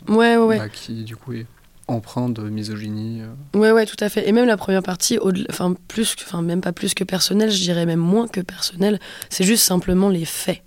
ouais, 0.08 0.38
ouais. 0.38 0.58
bah, 0.60 0.70
qui 0.70 1.04
du 1.04 1.16
coup 1.16 1.34
est 1.34 1.48
empreint 1.90 2.30
de 2.30 2.44
misogynie. 2.50 3.22
euh. 3.22 3.58
Ouais, 3.60 3.72
ouais, 3.72 3.86
tout 3.86 3.96
à 4.00 4.10
fait. 4.10 4.28
Et 4.28 4.32
même 4.32 4.46
la 4.46 4.58
première 4.58 4.84
partie, 4.84 5.18
enfin, 5.50 5.76
plus, 5.88 6.16
enfin, 6.22 6.42
même 6.42 6.62
pas 6.62 6.72
plus 6.72 6.94
que 6.94 7.04
personnel, 7.04 7.52
je 7.52 7.62
dirais 7.62 7.86
même 7.86 8.00
moins 8.00 8.28
que 8.28 8.42
personnel, 8.42 9.00
c'est 9.30 9.44
juste 9.44 9.64
simplement 9.64 10.10
les 10.10 10.26
faits, 10.26 10.62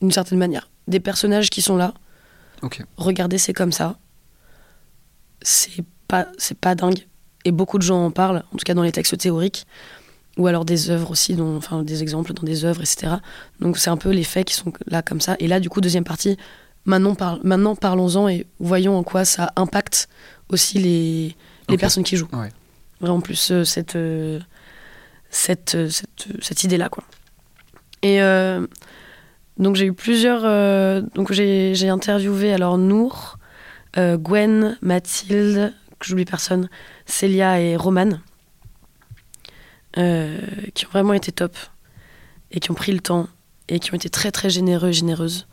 d'une 0.00 0.12
certaine 0.12 0.38
manière. 0.38 0.68
Des 0.88 1.00
personnages 1.00 1.50
qui 1.50 1.62
sont 1.62 1.76
là, 1.76 1.94
Ok. 2.62 2.82
regardez, 2.96 3.38
c'est 3.38 3.52
comme 3.52 3.72
ça. 3.72 3.98
C'est 5.42 5.84
pas, 6.08 6.26
c'est 6.38 6.56
pas 6.58 6.74
dingue. 6.74 7.06
Et 7.44 7.50
beaucoup 7.52 7.78
de 7.78 7.82
gens 7.82 8.04
en 8.06 8.10
parlent, 8.10 8.44
en 8.52 8.56
tout 8.56 8.64
cas 8.64 8.74
dans 8.74 8.82
les 8.82 8.92
textes 8.92 9.16
théoriques, 9.18 9.66
ou 10.38 10.46
alors 10.46 10.64
des 10.64 10.90
œuvres 10.90 11.10
aussi, 11.10 11.34
dont, 11.34 11.56
enfin 11.56 11.82
des 11.82 12.02
exemples 12.02 12.32
dans 12.32 12.44
des 12.44 12.64
œuvres, 12.64 12.80
etc. 12.80 13.14
Donc 13.60 13.78
c'est 13.78 13.90
un 13.90 13.96
peu 13.96 14.10
les 14.10 14.24
faits 14.24 14.46
qui 14.46 14.54
sont 14.54 14.72
là 14.86 15.02
comme 15.02 15.20
ça. 15.20 15.36
Et 15.40 15.48
là, 15.48 15.58
du 15.60 15.68
coup, 15.68 15.80
deuxième 15.80 16.04
partie, 16.04 16.36
maintenant, 16.84 17.14
par- 17.14 17.38
maintenant 17.44 17.74
parlons-en 17.76 18.28
et 18.28 18.46
voyons 18.58 18.96
en 18.98 19.02
quoi 19.02 19.24
ça 19.24 19.52
impacte 19.56 20.08
aussi 20.48 20.78
les, 20.78 21.36
les 21.68 21.74
Ok. 21.74 21.80
personnes 21.80 22.04
qui 22.04 22.16
jouent. 22.16 22.28
Ouais. 22.32 22.50
Vraiment 23.00 23.20
plus 23.20 23.50
euh, 23.50 23.64
cette, 23.64 23.96
euh, 23.96 24.38
cette, 25.30 25.74
euh, 25.74 25.88
cette, 25.90 26.26
euh, 26.30 26.38
cette 26.40 26.64
idée-là, 26.64 26.88
quoi. 26.88 27.04
Et 28.02 28.20
euh, 28.22 28.66
donc 29.58 29.76
j'ai 29.76 29.86
eu 29.86 29.92
plusieurs... 29.92 30.42
euh, 30.44 31.02
donc 31.14 31.32
j'ai 31.32 31.74
j'ai 31.74 31.88
interviewé 31.88 32.52
alors 32.52 32.78
Nour, 32.78 33.38
Gwen, 33.96 34.76
Mathilde, 34.82 35.72
que 35.98 36.06
j'oublie 36.06 36.24
personne, 36.24 36.68
Célia 37.06 37.60
et 37.60 37.76
Romane, 37.76 38.20
qui 39.94 40.86
ont 40.86 40.90
vraiment 40.90 41.12
été 41.12 41.30
top 41.30 41.56
et 42.50 42.58
qui 42.60 42.70
ont 42.70 42.74
pris 42.74 42.92
le 42.92 43.00
temps 43.00 43.28
et 43.68 43.78
qui 43.78 43.92
ont 43.92 43.96
été 43.96 44.08
très 44.10 44.32
très 44.32 44.50
généreux 44.50 44.88
et 44.88 44.92
généreuses. 44.92 45.46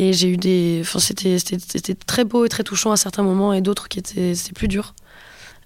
Et 0.00 0.12
j'ai 0.12 0.28
eu 0.28 0.36
des. 0.36 0.78
Enfin, 0.82 1.00
c'était 1.00 1.38
c'était- 1.40 1.58
c'était 1.58 1.94
très 1.94 2.24
beau 2.24 2.44
et 2.44 2.48
très 2.48 2.62
touchant 2.62 2.92
à 2.92 2.96
certains 2.96 3.24
moments 3.24 3.52
et 3.52 3.60
d'autres 3.60 3.88
qui 3.88 3.98
étaient 3.98 4.34
c'était 4.36 4.52
plus 4.54 4.68
dur. 4.68 4.94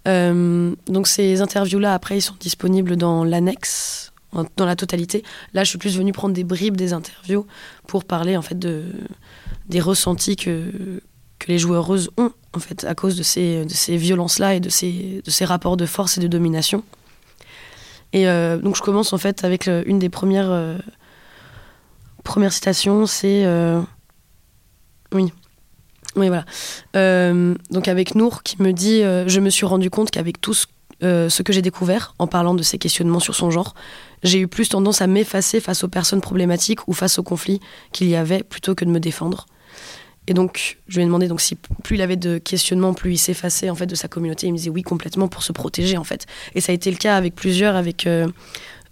Euh, 0.08 0.74
donc 0.88 1.06
ces 1.06 1.42
interviews-là, 1.42 1.94
après, 1.94 2.16
ils 2.18 2.22
sont 2.22 2.34
disponibles 2.40 2.96
dans 2.96 3.24
l'annexe, 3.24 4.12
dans 4.56 4.64
la 4.64 4.74
totalité. 4.74 5.22
Là, 5.52 5.62
je 5.64 5.68
suis 5.68 5.78
plus 5.78 5.96
venue 5.96 6.12
prendre 6.12 6.34
des 6.34 6.44
bribes 6.44 6.76
des 6.78 6.92
interviews 6.94 7.46
pour 7.86 8.04
parler 8.04 8.36
en 8.36 8.42
fait 8.42 8.58
de 8.58 8.84
des 9.68 9.80
ressentis 9.80 10.36
que 10.36 10.72
que 11.38 11.48
les 11.48 11.58
joueuses 11.58 12.10
ont 12.16 12.32
en 12.54 12.58
fait 12.58 12.84
à 12.84 12.94
cause 12.94 13.16
de 13.16 13.22
ces 13.22 13.64
de 13.66 13.70
ces 13.74 13.96
violences-là 13.98 14.54
et 14.54 14.60
de 14.60 14.70
ces 14.70 15.20
de 15.24 15.30
ces 15.30 15.44
rapports 15.44 15.76
de 15.76 15.84
force 15.86 16.16
et 16.16 16.20
de 16.20 16.26
domination. 16.28 16.82
Et 18.14 18.24
donc 18.26 18.76
je 18.76 18.82
commence 18.82 19.12
en 19.14 19.18
fait 19.18 19.42
avec 19.44 19.68
une 19.86 19.98
des 19.98 20.08
premières 20.10 20.78
premières 22.24 22.52
citations, 22.52 23.06
c'est 23.06 23.44
oui. 25.12 25.32
Oui, 26.14 26.28
voilà. 26.28 26.44
donc 27.70 27.88
avec 27.88 28.14
Nour 28.14 28.42
qui 28.42 28.60
me 28.60 28.72
dit 28.72 29.00
Je 29.00 29.40
me 29.40 29.48
suis 29.48 29.64
rendu 29.64 29.88
compte 29.88 30.10
qu'avec 30.10 30.42
tout 30.42 30.52
ce 30.52 31.42
que 31.42 31.52
j'ai 31.54 31.62
découvert 31.62 32.14
en 32.18 32.26
parlant 32.26 32.54
de 32.54 32.62
ces 32.62 32.76
questionnements 32.76 33.20
sur 33.20 33.34
son 33.34 33.50
genre, 33.50 33.74
j'ai 34.22 34.38
eu 34.38 34.46
plus 34.46 34.68
tendance 34.68 35.00
à 35.00 35.06
m'effacer 35.06 35.60
face 35.60 35.84
aux 35.84 35.88
personnes 35.88 36.20
problématiques 36.20 36.86
ou 36.86 36.92
face 36.92 37.18
aux 37.18 37.22
conflits 37.22 37.60
qu'il 37.92 38.08
y 38.08 38.16
avait 38.16 38.42
plutôt 38.42 38.74
que 38.74 38.84
de 38.84 38.90
me 38.90 39.00
défendre. 39.00 39.46
Et 40.28 40.34
donc, 40.34 40.78
je 40.86 40.96
lui 40.96 41.02
ai 41.02 41.06
demandé 41.06 41.26
donc, 41.26 41.40
si 41.40 41.56
plus 41.56 41.96
il 41.96 42.02
avait 42.02 42.16
de 42.16 42.38
questionnements, 42.38 42.94
plus 42.94 43.12
il 43.14 43.18
s'effaçait 43.18 43.70
en 43.70 43.74
fait 43.74 43.86
de 43.86 43.94
sa 43.94 44.06
communauté. 44.06 44.46
Il 44.46 44.52
me 44.52 44.56
disait 44.56 44.70
oui, 44.70 44.82
complètement 44.82 45.26
pour 45.28 45.42
se 45.42 45.52
protéger 45.52 45.96
en 45.96 46.04
fait. 46.04 46.26
Et 46.54 46.60
ça 46.60 46.72
a 46.72 46.74
été 46.74 46.90
le 46.90 46.96
cas 46.96 47.16
avec 47.16 47.34
plusieurs, 47.34 47.74
avec 47.74 48.06
euh, 48.06 48.28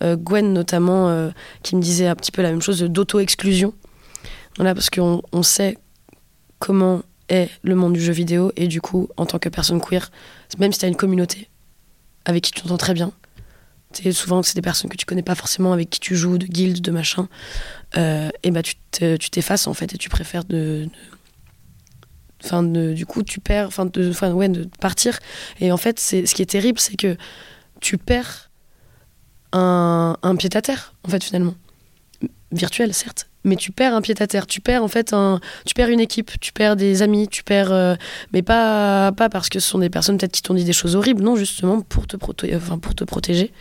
euh, 0.03 0.16
Gwen 0.16 0.53
notamment, 0.53 1.09
euh, 1.09 1.31
qui 1.62 1.77
me 1.77 1.81
disait 1.81 2.09
un 2.09 2.16
petit 2.16 2.33
peu 2.33 2.43
la 2.43 2.51
même 2.51 2.62
chose 2.62 2.83
d'auto-exclusion. 2.83 3.75
Voilà, 4.57 4.75
parce 4.75 4.91
qu'on 4.91 5.23
on 5.33 5.45
sait 5.45 5.79
comment 6.61 7.02
est 7.28 7.48
le 7.62 7.74
monde 7.74 7.94
du 7.94 8.00
jeu 8.00 8.12
vidéo 8.12 8.52
et 8.54 8.68
du 8.68 8.80
coup, 8.80 9.08
en 9.16 9.26
tant 9.26 9.40
que 9.40 9.48
personne 9.48 9.80
queer, 9.80 10.12
même 10.58 10.72
si 10.72 10.78
tu 10.78 10.84
as 10.84 10.88
une 10.88 10.96
communauté 10.96 11.48
avec 12.24 12.44
qui 12.44 12.52
tu 12.52 12.61
t'entends 12.62 12.76
très 12.76 12.94
bien, 12.94 13.12
c'est 13.92 14.12
souvent 14.12 14.42
c'est 14.42 14.54
des 14.54 14.62
personnes 14.62 14.90
que 14.90 14.96
tu 14.96 15.06
connais 15.06 15.22
pas 15.22 15.34
forcément 15.34 15.72
avec 15.72 15.90
qui 15.90 15.98
tu 15.98 16.14
joues, 16.14 16.38
de 16.38 16.46
guild, 16.46 16.80
de 16.80 16.90
machin, 16.90 17.28
et 17.96 18.50
bah 18.50 18.62
tu 18.62 18.76
t'effaces 19.30 19.66
en 19.66 19.74
fait 19.74 19.94
et 19.94 19.98
tu 19.98 20.08
préfères 20.08 20.44
de 20.44 20.88
enfin 22.44 22.62
du 22.62 23.04
coup 23.06 23.22
tu 23.22 23.40
perds 23.40 23.66
enfin 23.66 23.86
de 23.86 24.11
enfin 24.11 24.32
ouais 24.32 24.48
de 24.48 24.68
partir. 24.80 25.18
Et 25.61 25.72
en 25.72 25.76
fait 25.76 25.98
c'est 25.98 26.26
ce 26.26 26.34
qui 26.34 26.42
est 26.42 26.50
terrible 26.50 26.78
c'est 26.78 26.96
que 26.96 27.16
tu 27.80 27.98
perds 27.98 28.50
un, 29.52 30.16
un 30.22 30.36
pied 30.36 30.50
à 30.54 30.62
terre 30.62 30.94
en 31.04 31.08
fait 31.08 31.24
finalement. 31.24 31.54
Virtuel 32.52 32.92
certes 32.92 33.30
mais 33.45 33.57
tu 33.57 33.72
perds 33.72 33.95
un 33.95 34.01
pied 34.01 34.14
à 34.18 34.26
terre 34.26 34.47
tu 34.47 34.61
perds 34.61 34.84
en 34.84 34.88
fait 34.88 35.12
un 35.12 35.41
tu 35.64 35.74
perds 35.74 35.88
une 35.88 36.01
équipe 36.01 36.32
tu 36.41 36.53
perds 36.53 36.76
des 36.76 37.03
amis 37.03 37.28
tu 37.28 37.43
perds 37.43 37.72
euh, 37.72 37.95
mais 38.32 38.43
pas 38.43 39.12
pas 39.12 39.28
parce 39.28 39.49
que 39.49 39.61
ce 39.61 39.68
sont 39.68 39.78
des 39.78 39.91
personnes 39.91 40.18
peut-être 40.18 40.32
qui 40.32 40.43
t'ont 40.43 40.55
dit 40.55 40.64
des 40.64 40.72
choses 40.72 40.97
horribles 40.97 41.22
non 41.22 41.36
justement 41.36 41.80
pour 41.80 42.07
te 42.07 42.16
protéger 42.16 42.57
enfin 42.57 42.78
pour 42.78 42.95
te 42.95 43.05
protéger 43.05 43.53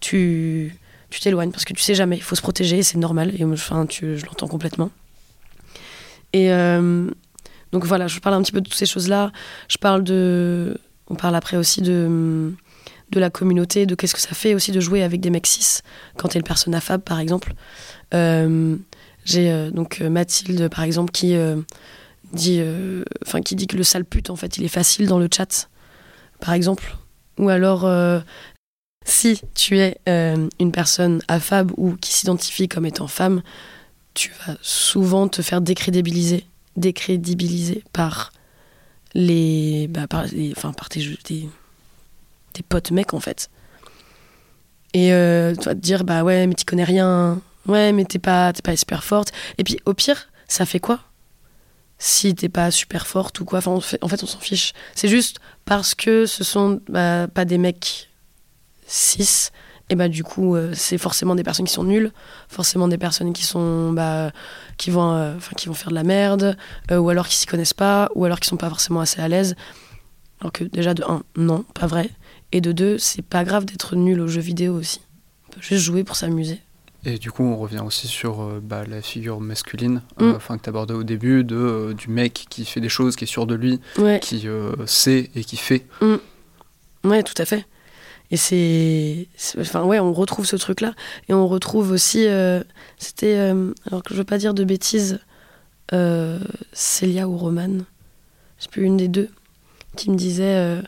tu 0.00 0.74
tu 1.10 1.20
t'éloignes 1.20 1.50
parce 1.50 1.64
que 1.64 1.72
tu 1.72 1.82
sais 1.82 1.94
jamais 1.94 2.16
il 2.16 2.22
faut 2.22 2.36
se 2.36 2.42
protéger 2.42 2.82
c'est 2.82 2.98
normal 2.98 3.32
et 3.38 3.44
enfin 3.44 3.86
tu, 3.86 4.18
je 4.18 4.26
l'entends 4.26 4.48
complètement 4.48 4.90
et 6.32 6.52
euh, 6.52 7.10
donc 7.72 7.84
voilà, 7.84 8.06
je 8.06 8.18
parle 8.20 8.34
un 8.34 8.42
petit 8.42 8.52
peu 8.52 8.60
de 8.60 8.68
toutes 8.68 8.78
ces 8.78 8.86
choses-là. 8.86 9.32
Je 9.68 9.78
parle 9.78 10.04
de. 10.04 10.78
On 11.08 11.14
parle 11.14 11.36
après 11.36 11.56
aussi 11.56 11.80
de, 11.80 12.52
de 13.10 13.20
la 13.20 13.30
communauté, 13.30 13.86
de 13.86 13.94
qu'est-ce 13.94 14.14
que 14.14 14.20
ça 14.20 14.34
fait 14.34 14.54
aussi 14.54 14.72
de 14.72 14.80
jouer 14.80 15.02
avec 15.02 15.20
des 15.20 15.30
mecs 15.30 15.46
cis 15.46 15.80
quand 16.16 16.28
t'es 16.28 16.38
le 16.38 16.44
persona 16.44 16.80
fab 16.80 17.00
par 17.00 17.18
exemple. 17.18 17.54
Euh, 18.14 18.76
j'ai 19.28 19.50
euh, 19.50 19.70
donc 19.70 20.00
euh, 20.00 20.08
Mathilde 20.08 20.68
par 20.68 20.84
exemple 20.84 21.10
qui 21.12 21.36
dit, 22.32 22.62
enfin 23.26 23.40
que 23.42 23.76
le 23.76 23.82
sale 23.82 24.04
pute 24.04 24.30
en 24.30 24.36
fait 24.36 24.56
il 24.58 24.64
est 24.64 24.68
facile 24.68 25.06
dans 25.06 25.18
le 25.18 25.28
chat 25.34 25.68
par 26.40 26.54
exemple. 26.54 26.96
Ou 27.38 27.48
alors 27.50 27.88
si 29.04 29.40
tu 29.54 29.78
es 29.78 29.98
une 30.06 30.72
personne 30.72 31.22
affab 31.28 31.72
ou 31.76 31.94
qui 31.96 32.12
s'identifie 32.12 32.68
comme 32.68 32.86
étant 32.86 33.06
femme, 33.06 33.42
tu 34.14 34.32
vas 34.46 34.56
souvent 34.60 35.28
te 35.28 35.42
faire 35.42 35.60
décrédibiliser 35.60 36.44
décrédibilisé 36.76 37.82
par 37.92 38.32
les, 39.14 39.88
bah, 39.88 40.06
par, 40.06 40.26
enfin, 40.56 40.72
par 40.72 40.88
tes, 40.88 41.16
tes, 41.24 41.48
tes, 42.52 42.62
potes 42.62 42.90
mecs 42.90 43.14
en 43.14 43.20
fait. 43.20 43.50
Et 44.94 45.12
euh, 45.12 45.54
tu 45.54 45.64
vas 45.64 45.74
te 45.74 45.80
dire 45.80 46.04
bah 46.04 46.24
ouais 46.24 46.46
mais 46.46 46.54
tu 46.54 46.64
connais 46.64 46.84
rien, 46.84 47.40
ouais 47.68 47.92
mais 47.92 48.04
t'es 48.04 48.18
pas 48.18 48.52
pas 48.52 48.76
super 48.76 49.04
forte. 49.04 49.32
Et 49.58 49.64
puis 49.64 49.78
au 49.84 49.94
pire 49.94 50.28
ça 50.48 50.66
fait 50.66 50.80
quoi 50.80 51.00
si 51.98 52.34
t'es 52.34 52.48
pas 52.48 52.70
super 52.70 53.06
forte 53.06 53.40
ou 53.40 53.44
quoi? 53.44 53.58
Enfin, 53.58 53.72
en 53.72 54.08
fait, 54.08 54.22
on 54.22 54.26
s'en 54.26 54.38
fiche. 54.38 54.72
C'est 54.94 55.08
juste 55.08 55.40
parce 55.64 55.94
que 55.94 56.26
ce 56.26 56.44
sont 56.44 56.80
bah, 56.88 57.26
pas 57.26 57.44
des 57.44 57.58
mecs 57.58 58.08
cis 58.86 59.50
et 59.90 59.96
bah 59.96 60.08
du 60.08 60.22
coup 60.22 60.54
euh, 60.54 60.72
c'est 60.74 60.98
forcément 60.98 61.34
des 61.34 61.42
personnes 61.42 61.66
qui 61.66 61.72
sont 61.72 61.84
nulles 61.84 62.12
forcément 62.48 62.88
des 62.88 62.98
personnes 62.98 63.32
qui 63.32 63.44
sont 63.44 63.92
bah, 63.92 64.32
qui 64.76 64.90
vont 64.90 65.12
euh, 65.12 65.34
qui 65.56 65.68
vont 65.68 65.74
faire 65.74 65.90
de 65.90 65.94
la 65.94 66.04
merde 66.04 66.56
euh, 66.90 66.98
ou 66.98 67.08
alors 67.08 67.28
qui 67.28 67.36
s'y 67.36 67.46
connaissent 67.46 67.74
pas 67.74 68.10
ou 68.14 68.24
alors 68.24 68.40
qui 68.40 68.48
sont 68.48 68.56
pas 68.56 68.68
forcément 68.68 69.00
assez 69.00 69.20
à 69.20 69.28
l'aise 69.28 69.56
alors 70.40 70.52
que 70.52 70.64
déjà 70.64 70.94
de 70.94 71.02
un 71.04 71.22
non 71.36 71.64
pas 71.74 71.86
vrai 71.86 72.10
et 72.52 72.60
de 72.60 72.72
deux 72.72 72.98
c'est 72.98 73.22
pas 73.22 73.44
grave 73.44 73.64
d'être 73.64 73.96
nul 73.96 74.20
aux 74.20 74.28
jeux 74.28 74.40
vidéo 74.40 74.74
aussi 74.74 75.00
on 75.48 75.52
peut 75.52 75.62
juste 75.62 75.84
jouer 75.84 76.04
pour 76.04 76.16
s'amuser 76.16 76.60
et 77.04 77.18
du 77.18 77.30
coup, 77.30 77.44
on 77.44 77.56
revient 77.56 77.82
aussi 77.84 78.08
sur 78.08 78.60
bah, 78.60 78.84
la 78.88 79.02
figure 79.02 79.40
masculine, 79.40 80.02
mm. 80.20 80.32
enfin 80.34 80.58
que 80.58 80.64
tu 80.64 80.68
abordais 80.68 80.94
au 80.94 81.04
début, 81.04 81.44
de, 81.44 81.94
du 81.96 82.08
mec 82.08 82.46
qui 82.50 82.64
fait 82.64 82.80
des 82.80 82.88
choses, 82.88 83.16
qui 83.16 83.24
est 83.24 83.28
sûr 83.28 83.46
de 83.46 83.54
lui, 83.54 83.80
qui 84.20 84.46
sait 84.86 85.30
et 85.34 85.44
qui 85.44 85.56
fait. 85.56 85.86
Mm. 86.00 86.16
Ouais, 87.04 87.22
tout 87.22 87.40
à 87.40 87.44
fait. 87.44 87.64
Et 88.30 88.36
c'est. 88.36 89.26
Enfin, 89.58 89.84
ouais, 89.84 89.98
on 89.98 90.12
retrouve 90.12 90.44
ce 90.44 90.56
truc-là. 90.56 90.94
Et 91.28 91.34
on 91.34 91.48
retrouve 91.48 91.90
aussi. 91.90 92.26
Euh, 92.26 92.62
c'était. 92.98 93.36
Euh, 93.36 93.72
alors 93.86 94.02
que 94.02 94.12
je 94.12 94.18
veux 94.18 94.24
pas 94.24 94.38
dire 94.38 94.54
de 94.54 94.64
bêtises, 94.64 95.20
euh, 95.92 96.38
Célia 96.72 97.28
ou 97.28 97.36
Romane, 97.36 97.84
je 98.58 98.64
sais 98.64 98.70
plus, 98.70 98.84
une 98.84 98.96
des 98.96 99.08
deux, 99.08 99.30
qui 99.96 100.10
me 100.10 100.16
disait 100.16 100.82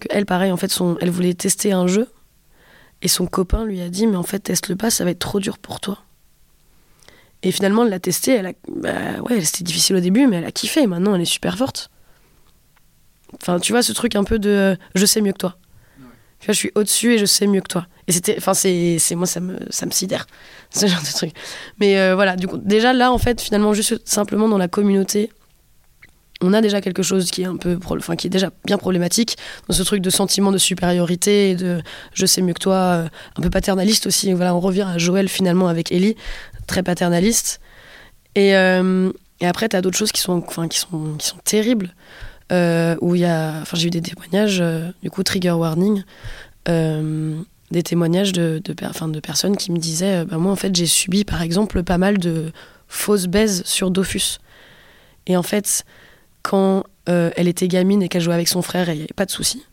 que 0.00 0.06
elle, 0.10 0.26
pareil, 0.26 0.52
en 0.52 0.56
fait, 0.56 0.70
son, 0.70 0.96
elle 1.00 1.10
voulait 1.10 1.34
tester 1.34 1.72
un 1.72 1.86
jeu. 1.86 2.08
Et 3.04 3.08
son 3.08 3.26
copain 3.26 3.64
lui 3.64 3.80
a 3.80 3.88
dit 3.88 4.08
Mais 4.08 4.16
en 4.16 4.24
fait, 4.24 4.40
teste-le 4.40 4.74
pas, 4.74 4.90
ça 4.90 5.04
va 5.04 5.10
être 5.10 5.20
trop 5.20 5.38
dur 5.38 5.58
pour 5.58 5.78
toi. 5.78 6.00
Et 7.44 7.52
finalement, 7.52 7.84
elle 7.84 7.90
l'a 7.90 8.00
testé. 8.00 8.32
Elle 8.32 8.46
a, 8.46 8.52
bah, 8.74 9.20
ouais, 9.20 9.40
c'était 9.42 9.62
difficile 9.62 9.94
au 9.94 10.00
début, 10.00 10.26
mais 10.26 10.36
elle 10.36 10.46
a 10.46 10.52
kiffé. 10.52 10.86
Maintenant, 10.88 11.14
elle 11.14 11.20
est 11.20 11.26
super 11.26 11.56
forte. 11.56 11.90
Enfin, 13.40 13.60
tu 13.60 13.70
vois, 13.70 13.82
ce 13.82 13.92
truc 13.92 14.16
un 14.16 14.24
peu 14.24 14.40
de 14.40 14.76
je 14.96 15.06
sais 15.06 15.20
mieux 15.20 15.32
que 15.32 15.38
toi 15.38 15.56
je 16.52 16.58
suis 16.58 16.72
au-dessus 16.74 17.14
et 17.14 17.18
je 17.18 17.24
sais 17.24 17.46
mieux 17.46 17.60
que 17.60 17.68
toi. 17.68 17.86
Et 18.06 18.12
c'était, 18.12 18.34
enfin, 18.36 18.54
c'est, 18.54 18.98
c'est 18.98 19.14
moi, 19.14 19.26
ça 19.26 19.40
me, 19.40 19.58
ça 19.70 19.86
me 19.86 19.90
sidère, 19.90 20.26
ce 20.70 20.86
genre 20.86 21.00
de 21.00 21.12
truc. 21.12 21.32
Mais 21.80 21.98
euh, 21.98 22.14
voilà, 22.14 22.36
du 22.36 22.46
coup, 22.46 22.58
déjà 22.58 22.92
là, 22.92 23.12
en 23.12 23.18
fait, 23.18 23.40
finalement, 23.40 23.72
juste 23.72 24.00
simplement 24.04 24.48
dans 24.48 24.58
la 24.58 24.68
communauté, 24.68 25.30
on 26.40 26.52
a 26.52 26.60
déjà 26.60 26.80
quelque 26.80 27.02
chose 27.02 27.30
qui 27.30 27.42
est 27.42 27.46
un 27.46 27.56
peu, 27.56 27.78
enfin, 27.88 28.16
qui 28.16 28.26
est 28.26 28.30
déjà 28.30 28.50
bien 28.64 28.78
problématique 28.78 29.36
dans 29.68 29.74
ce 29.74 29.82
truc 29.82 30.02
de 30.02 30.10
sentiment 30.10 30.52
de 30.52 30.58
supériorité 30.58 31.54
de 31.54 31.80
je 32.12 32.26
sais 32.26 32.42
mieux 32.42 32.54
que 32.54 32.60
toi, 32.60 32.74
euh, 32.74 33.08
un 33.36 33.42
peu 33.42 33.50
paternaliste 33.50 34.06
aussi. 34.06 34.32
Voilà, 34.32 34.54
on 34.54 34.60
revient 34.60 34.86
à 34.86 34.98
Joël 34.98 35.28
finalement 35.28 35.68
avec 35.68 35.92
Ellie, 35.92 36.16
très 36.66 36.82
paternaliste. 36.82 37.60
Et, 38.34 38.56
euh, 38.56 39.10
après, 39.42 39.68
tu 39.68 39.76
as 39.76 39.82
d'autres 39.82 39.98
choses 39.98 40.12
qui 40.12 40.20
sont, 40.20 40.42
enfin, 40.46 40.68
qui 40.68 40.78
sont, 40.78 41.16
qui 41.18 41.26
sont 41.26 41.38
terribles. 41.44 41.94
Euh, 42.52 42.94
où 43.00 43.14
il 43.14 43.22
y 43.22 43.24
a, 43.24 43.60
enfin 43.62 43.76
j'ai 43.76 43.86
eu 43.86 43.90
des 43.90 44.02
témoignages, 44.02 44.62
du 45.02 45.10
coup 45.10 45.22
trigger 45.22 45.52
warning, 45.52 46.02
des 46.66 47.82
témoignages 47.82 48.32
de, 48.32 48.60
de, 48.62 48.72
de, 48.74 49.20
personnes 49.20 49.56
qui 49.56 49.72
me 49.72 49.78
disaient, 49.78 50.26
bah, 50.26 50.36
moi 50.36 50.52
en 50.52 50.56
fait 50.56 50.76
j'ai 50.76 50.86
subi 50.86 51.24
par 51.24 51.40
exemple 51.40 51.82
pas 51.82 51.96
mal 51.96 52.18
de 52.18 52.52
fausses 52.86 53.26
baises 53.26 53.62
sur 53.64 53.90
Dofus. 53.90 54.38
Et 55.26 55.36
en 55.36 55.42
fait, 55.42 55.84
quand 56.44 56.84
elle 57.06 57.48
était 57.48 57.68
gamine 57.68 58.02
et 58.02 58.08
qu'elle 58.08 58.22
jouait 58.22 58.34
avec 58.34 58.48
son 58.48 58.62
frère, 58.62 58.88
il 58.88 58.96
n'y 58.96 59.02
avait 59.02 59.08
pas 59.14 59.26
de 59.26 59.30
souci. 59.30 59.64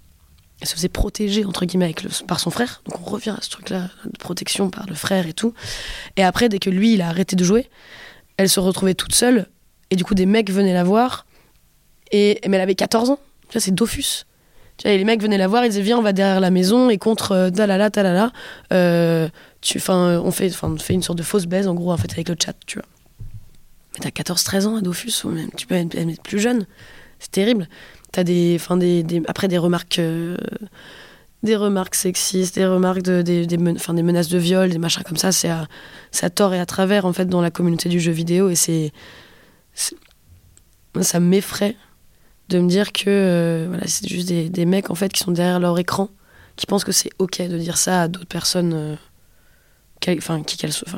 Elle 0.61 0.67
se 0.67 0.75
faisait 0.75 0.89
protéger 0.89 1.45
entre 1.45 1.65
guillemets 1.65 1.85
avec 1.85 2.05
par 2.27 2.39
son 2.39 2.49
frère. 2.49 2.81
Donc 2.85 2.99
on 3.01 3.09
revient 3.09 3.35
à 3.37 3.41
ce 3.41 3.49
truc-là 3.49 3.89
de 4.05 4.17
protection 4.17 4.69
par 4.69 4.85
le 4.87 4.95
frère 4.95 5.27
et 5.27 5.33
tout. 5.33 5.53
Et 6.17 6.23
après, 6.23 6.49
dès 6.49 6.59
que 6.59 6.69
lui 6.69 6.93
il 6.93 7.01
a 7.01 7.07
arrêté 7.07 7.35
de 7.35 7.43
jouer, 7.43 7.67
elle 8.37 8.49
se 8.49 8.59
retrouvait 8.59 8.93
toute 8.93 9.13
seule. 9.13 9.47
Et 9.89 9.95
du 9.95 10.03
coup, 10.03 10.15
des 10.15 10.25
mecs 10.25 10.51
venaient 10.51 10.73
la 10.73 10.83
voir 10.83 11.25
et, 12.11 12.39
mais 12.47 12.57
elle 12.57 12.63
avait 12.63 12.75
14 12.75 13.09
ans. 13.09 13.19
Tu 13.49 13.53
vois, 13.53 13.61
c'est 13.61 13.73
Dofus. 13.73 14.25
Et 14.83 14.97
les 14.97 15.03
mecs 15.03 15.21
venaient 15.21 15.37
la 15.37 15.47
voir, 15.47 15.65
ils 15.65 15.69
disaient 15.69 15.81
Viens, 15.81 15.97
on 15.97 16.01
va 16.01 16.13
derrière 16.13 16.39
la 16.39 16.49
maison 16.49 16.89
et 16.89 16.97
contre 16.97 17.33
euh, 17.33 17.49
talala, 17.49 17.89
talala. 17.89 18.31
Euh, 18.73 19.29
tu, 19.61 19.81
on, 19.89 20.31
fait, 20.31 20.51
on 20.63 20.77
fait 20.77 20.93
une 20.93 21.03
sorte 21.03 21.17
de 21.17 21.23
fausse 21.23 21.45
baise 21.45 21.67
en 21.67 21.75
gros 21.75 21.91
en 21.91 21.97
fait, 21.97 22.11
avec 22.11 22.29
le 22.29 22.35
chat, 22.41 22.55
tu 22.65 22.79
vois. 22.79 22.87
Mais 23.93 24.09
t'as 24.09 24.23
14-13 24.23 24.67
ans 24.67 24.75
à 24.77 24.81
Dofus, 24.81 25.25
ou 25.25 25.29
même, 25.29 25.49
tu 25.55 25.67
peux 25.67 25.75
être, 25.75 26.21
plus 26.23 26.39
jeune. 26.39 26.65
C'est 27.19 27.31
terrible. 27.31 27.67
T'as 28.11 28.23
des, 28.23 28.59
des, 28.77 29.03
des, 29.03 29.21
après 29.27 29.47
des 29.47 29.57
remarques. 29.57 29.99
Euh, 29.99 30.37
des 31.43 31.55
remarques 31.55 31.95
sexistes, 31.95 32.55
des 32.55 32.67
remarques 32.67 33.01
de, 33.01 33.21
des, 33.21 33.47
des, 33.47 33.57
menaces 33.57 34.29
de 34.29 34.37
viol, 34.37 34.69
des 34.69 34.77
machins 34.77 35.03
comme 35.03 35.17
ça, 35.17 35.31
c'est 35.31 35.49
à, 35.49 36.29
tort 36.29 36.53
et 36.53 36.59
à 36.59 36.65
travers 36.65 37.05
en 37.05 37.13
fait 37.13 37.25
dans 37.25 37.41
la 37.41 37.49
communauté 37.49 37.89
du 37.89 37.99
jeu 37.99 38.11
vidéo 38.11 38.49
et 38.49 38.55
c'est 38.55 38.91
ça 41.01 41.19
m'effraie 41.19 41.75
de 42.49 42.59
me 42.59 42.67
dire 42.67 42.91
que 42.91 43.05
euh, 43.07 43.65
voilà, 43.69 43.87
c'est 43.87 44.07
juste 44.07 44.27
des, 44.27 44.65
mecs 44.65 44.91
en 44.91 44.95
fait 44.95 45.11
qui 45.11 45.19
sont 45.19 45.31
derrière 45.31 45.59
leur 45.59 45.79
écran, 45.79 46.09
qui 46.57 46.67
pensent 46.67 46.83
que 46.83 46.91
c'est 46.91 47.09
ok 47.17 47.41
de 47.41 47.57
dire 47.57 47.77
ça 47.77 48.03
à 48.03 48.07
d'autres 48.07 48.27
personnes, 48.27 48.73
euh, 48.73 48.95
enfin 50.17 50.43
qui 50.43 50.57
qu'elles 50.57 50.73
soient, 50.73 50.91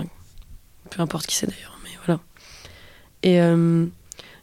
peu 0.89 1.01
importe 1.01 1.27
qui 1.27 1.35
c'est 1.35 1.47
d'ailleurs. 1.47 1.72
Et 3.23 3.35
il 3.35 3.39
euh, 3.39 3.85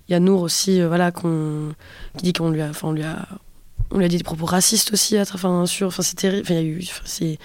y 0.09 0.15
a 0.15 0.21
Nour 0.21 0.43
aussi, 0.43 0.83
voilà, 0.83 1.13
qu'on 1.13 1.75
qui 2.17 2.25
dit 2.25 2.33
qu'on 2.33 2.51
lui 2.51 2.63
a, 2.63 2.71
enfin 2.71 2.93
lui 2.93 3.05
lui 3.95 4.05
a 4.05 4.09
dit 4.09 4.19
des 4.19 4.25
propos 4.25 4.47
racistes 4.47 4.93
aussi, 4.93 5.19
enfin 5.21 5.67
sur, 5.67 5.89
enfin 5.89 6.03
c'est 6.03 6.17
terrible, 6.17 6.47
il 6.51 6.55
y 6.55 6.59
a 6.59 6.63
eu, 6.63 6.87
c'est 7.05 7.39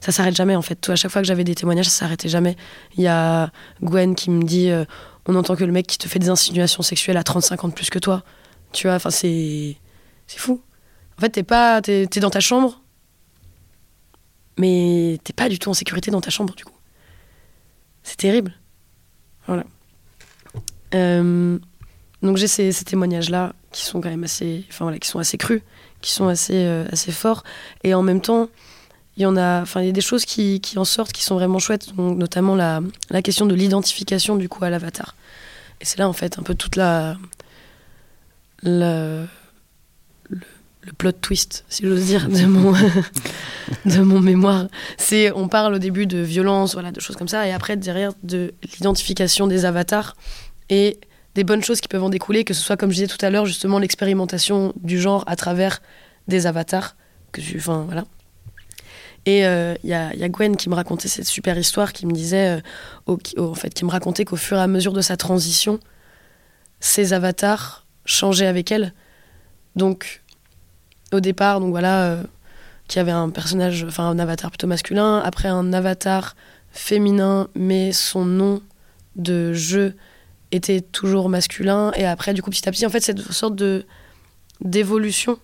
ça 0.00 0.12
s'arrête 0.12 0.34
jamais 0.34 0.56
en 0.56 0.62
fait. 0.62 0.76
Tout, 0.76 0.92
à 0.92 0.96
chaque 0.96 1.10
fois 1.10 1.20
que 1.20 1.28
j'avais 1.28 1.44
des 1.44 1.54
témoignages, 1.54 1.86
ça 1.86 2.00
s'arrêtait 2.00 2.28
jamais. 2.28 2.56
Il 2.96 3.02
y 3.02 3.06
a 3.06 3.50
Gwen 3.82 4.14
qui 4.14 4.30
me 4.30 4.42
dit 4.42 4.70
euh, 4.70 4.84
on 5.26 5.34
entend 5.34 5.56
que 5.56 5.64
le 5.64 5.72
mec 5.72 5.86
qui 5.86 5.98
te 5.98 6.08
fait 6.08 6.18
des 6.18 6.30
insinuations 6.30 6.82
sexuelles 6.82 7.18
a 7.18 7.22
35 7.22 7.64
ans 7.64 7.68
de 7.68 7.74
plus 7.74 7.90
que 7.90 7.98
toi. 7.98 8.24
Tu 8.72 8.86
vois, 8.86 8.96
enfin 8.96 9.10
c'est 9.10 9.76
c'est 10.26 10.38
fou. 10.38 10.62
En 11.18 11.20
fait, 11.20 11.30
t'es 11.30 11.42
pas 11.42 11.82
t'es, 11.82 12.02
es 12.04 12.20
dans 12.20 12.30
ta 12.30 12.40
chambre, 12.40 12.80
mais 14.58 15.18
t'es 15.24 15.34
pas 15.34 15.48
du 15.48 15.58
tout 15.58 15.68
en 15.68 15.74
sécurité 15.74 16.10
dans 16.10 16.22
ta 16.22 16.30
chambre 16.30 16.54
du 16.54 16.64
coup. 16.64 16.76
C'est 18.02 18.16
terrible. 18.16 18.54
Voilà. 19.46 19.64
Euh, 20.94 21.58
donc 22.22 22.36
j'ai 22.36 22.46
ces, 22.46 22.72
témoignages-là 22.72 23.54
qui 23.72 23.84
sont 23.84 24.00
quand 24.00 24.10
même 24.10 24.24
assez, 24.24 24.64
enfin 24.68 24.84
voilà, 24.84 24.98
qui 24.98 25.08
sont 25.08 25.18
assez 25.18 25.38
crus, 25.38 25.62
qui 26.00 26.12
sont 26.12 26.28
assez, 26.28 26.64
euh, 26.66 26.84
assez 26.92 27.12
forts. 27.12 27.44
Et 27.82 27.94
en 27.94 28.02
même 28.02 28.20
temps, 28.20 28.48
il 29.16 29.22
y 29.22 29.26
en 29.26 29.36
a, 29.36 29.62
enfin 29.62 29.80
il 29.80 29.86
y 29.86 29.90
a 29.90 29.92
des 29.92 30.00
choses 30.00 30.24
qui, 30.24 30.60
qui 30.60 30.78
en 30.78 30.84
sortent 30.84 31.12
qui 31.12 31.22
sont 31.22 31.34
vraiment 31.34 31.58
chouettes, 31.58 31.94
donc, 31.94 32.18
notamment 32.18 32.54
la, 32.54 32.80
la 33.10 33.22
question 33.22 33.46
de 33.46 33.54
l'identification 33.54 34.36
du 34.36 34.48
coup 34.48 34.64
à 34.64 34.70
l'avatar. 34.70 35.14
Et 35.80 35.84
c'est 35.84 35.98
là 35.98 36.08
en 36.08 36.12
fait 36.12 36.38
un 36.38 36.42
peu 36.42 36.54
toute 36.54 36.76
la, 36.76 37.16
le, 38.62 39.26
le, 40.28 40.92
plot 40.98 41.12
twist, 41.12 41.64
si 41.68 41.86
j'ose 41.86 42.04
dire, 42.04 42.28
de 42.28 42.44
mon, 42.44 42.72
de 43.86 44.00
mon 44.00 44.20
mémoire. 44.20 44.68
C'est, 44.98 45.32
on 45.32 45.48
parle 45.48 45.74
au 45.74 45.78
début 45.78 46.06
de 46.06 46.18
violence, 46.18 46.74
voilà, 46.74 46.90
de 46.92 47.00
choses 47.00 47.16
comme 47.16 47.28
ça, 47.28 47.46
et 47.46 47.52
après 47.52 47.76
derrière 47.76 48.12
de 48.22 48.52
l'identification 48.74 49.46
des 49.46 49.64
avatars 49.64 50.16
et 50.70 50.98
des 51.34 51.44
bonnes 51.44 51.62
choses 51.62 51.80
qui 51.80 51.88
peuvent 51.88 52.02
en 52.02 52.08
découler, 52.08 52.44
que 52.44 52.54
ce 52.54 52.62
soit, 52.62 52.76
comme 52.76 52.90
je 52.90 52.94
disais 52.94 53.06
tout 53.06 53.24
à 53.24 53.30
l'heure, 53.30 53.44
justement 53.44 53.78
l'expérimentation 53.78 54.72
du 54.80 54.98
genre 54.98 55.24
à 55.26 55.36
travers 55.36 55.82
des 56.28 56.46
avatars. 56.46 56.96
Que 57.32 57.40
enfin, 57.56 57.84
voilà. 57.86 58.04
Et 59.26 59.40
il 59.40 59.44
euh, 59.44 59.74
y, 59.84 59.92
a, 59.92 60.28
Gwen 60.28 60.56
qui 60.56 60.70
me 60.70 60.74
racontait 60.74 61.08
cette 61.08 61.26
super 61.26 61.58
histoire, 61.58 61.92
qui 61.92 62.06
me 62.06 62.12
disait, 62.12 62.60
euh, 63.08 63.16
en 63.36 63.54
fait, 63.54 63.74
qui 63.74 63.84
me 63.84 63.90
racontait 63.90 64.24
qu'au 64.24 64.36
fur 64.36 64.56
et 64.56 64.60
à 64.60 64.66
mesure 64.66 64.92
de 64.92 65.02
sa 65.02 65.16
transition, 65.16 65.78
ses 66.80 67.12
avatars 67.12 67.86
changeaient 68.06 68.46
avec 68.46 68.72
elle. 68.72 68.94
Donc, 69.76 70.22
au 71.12 71.20
départ, 71.20 71.60
donc 71.60 71.70
voilà, 71.70 72.04
euh, 72.04 72.22
qui 72.88 72.98
avait 72.98 73.12
un 73.12 73.28
personnage, 73.28 73.84
enfin 73.86 74.08
un 74.08 74.18
avatar 74.18 74.50
plutôt 74.50 74.66
masculin, 74.66 75.18
après 75.18 75.48
un 75.48 75.72
avatar 75.72 76.34
féminin, 76.72 77.48
mais 77.54 77.92
son 77.92 78.24
nom 78.24 78.62
de 79.16 79.52
jeu 79.52 79.94
était 80.52 80.80
toujours 80.80 81.28
masculin. 81.28 81.92
Et 81.96 82.04
après 82.04 82.34
du 82.34 82.42
coup 82.42 82.50
petit 82.50 82.68
à 82.68 82.72
petit 82.72 82.86
en 82.86 82.90
fait 82.90 83.00
cette 83.00 83.20
sorte 83.32 83.54
de 83.56 83.86
d'évolution 84.60 85.38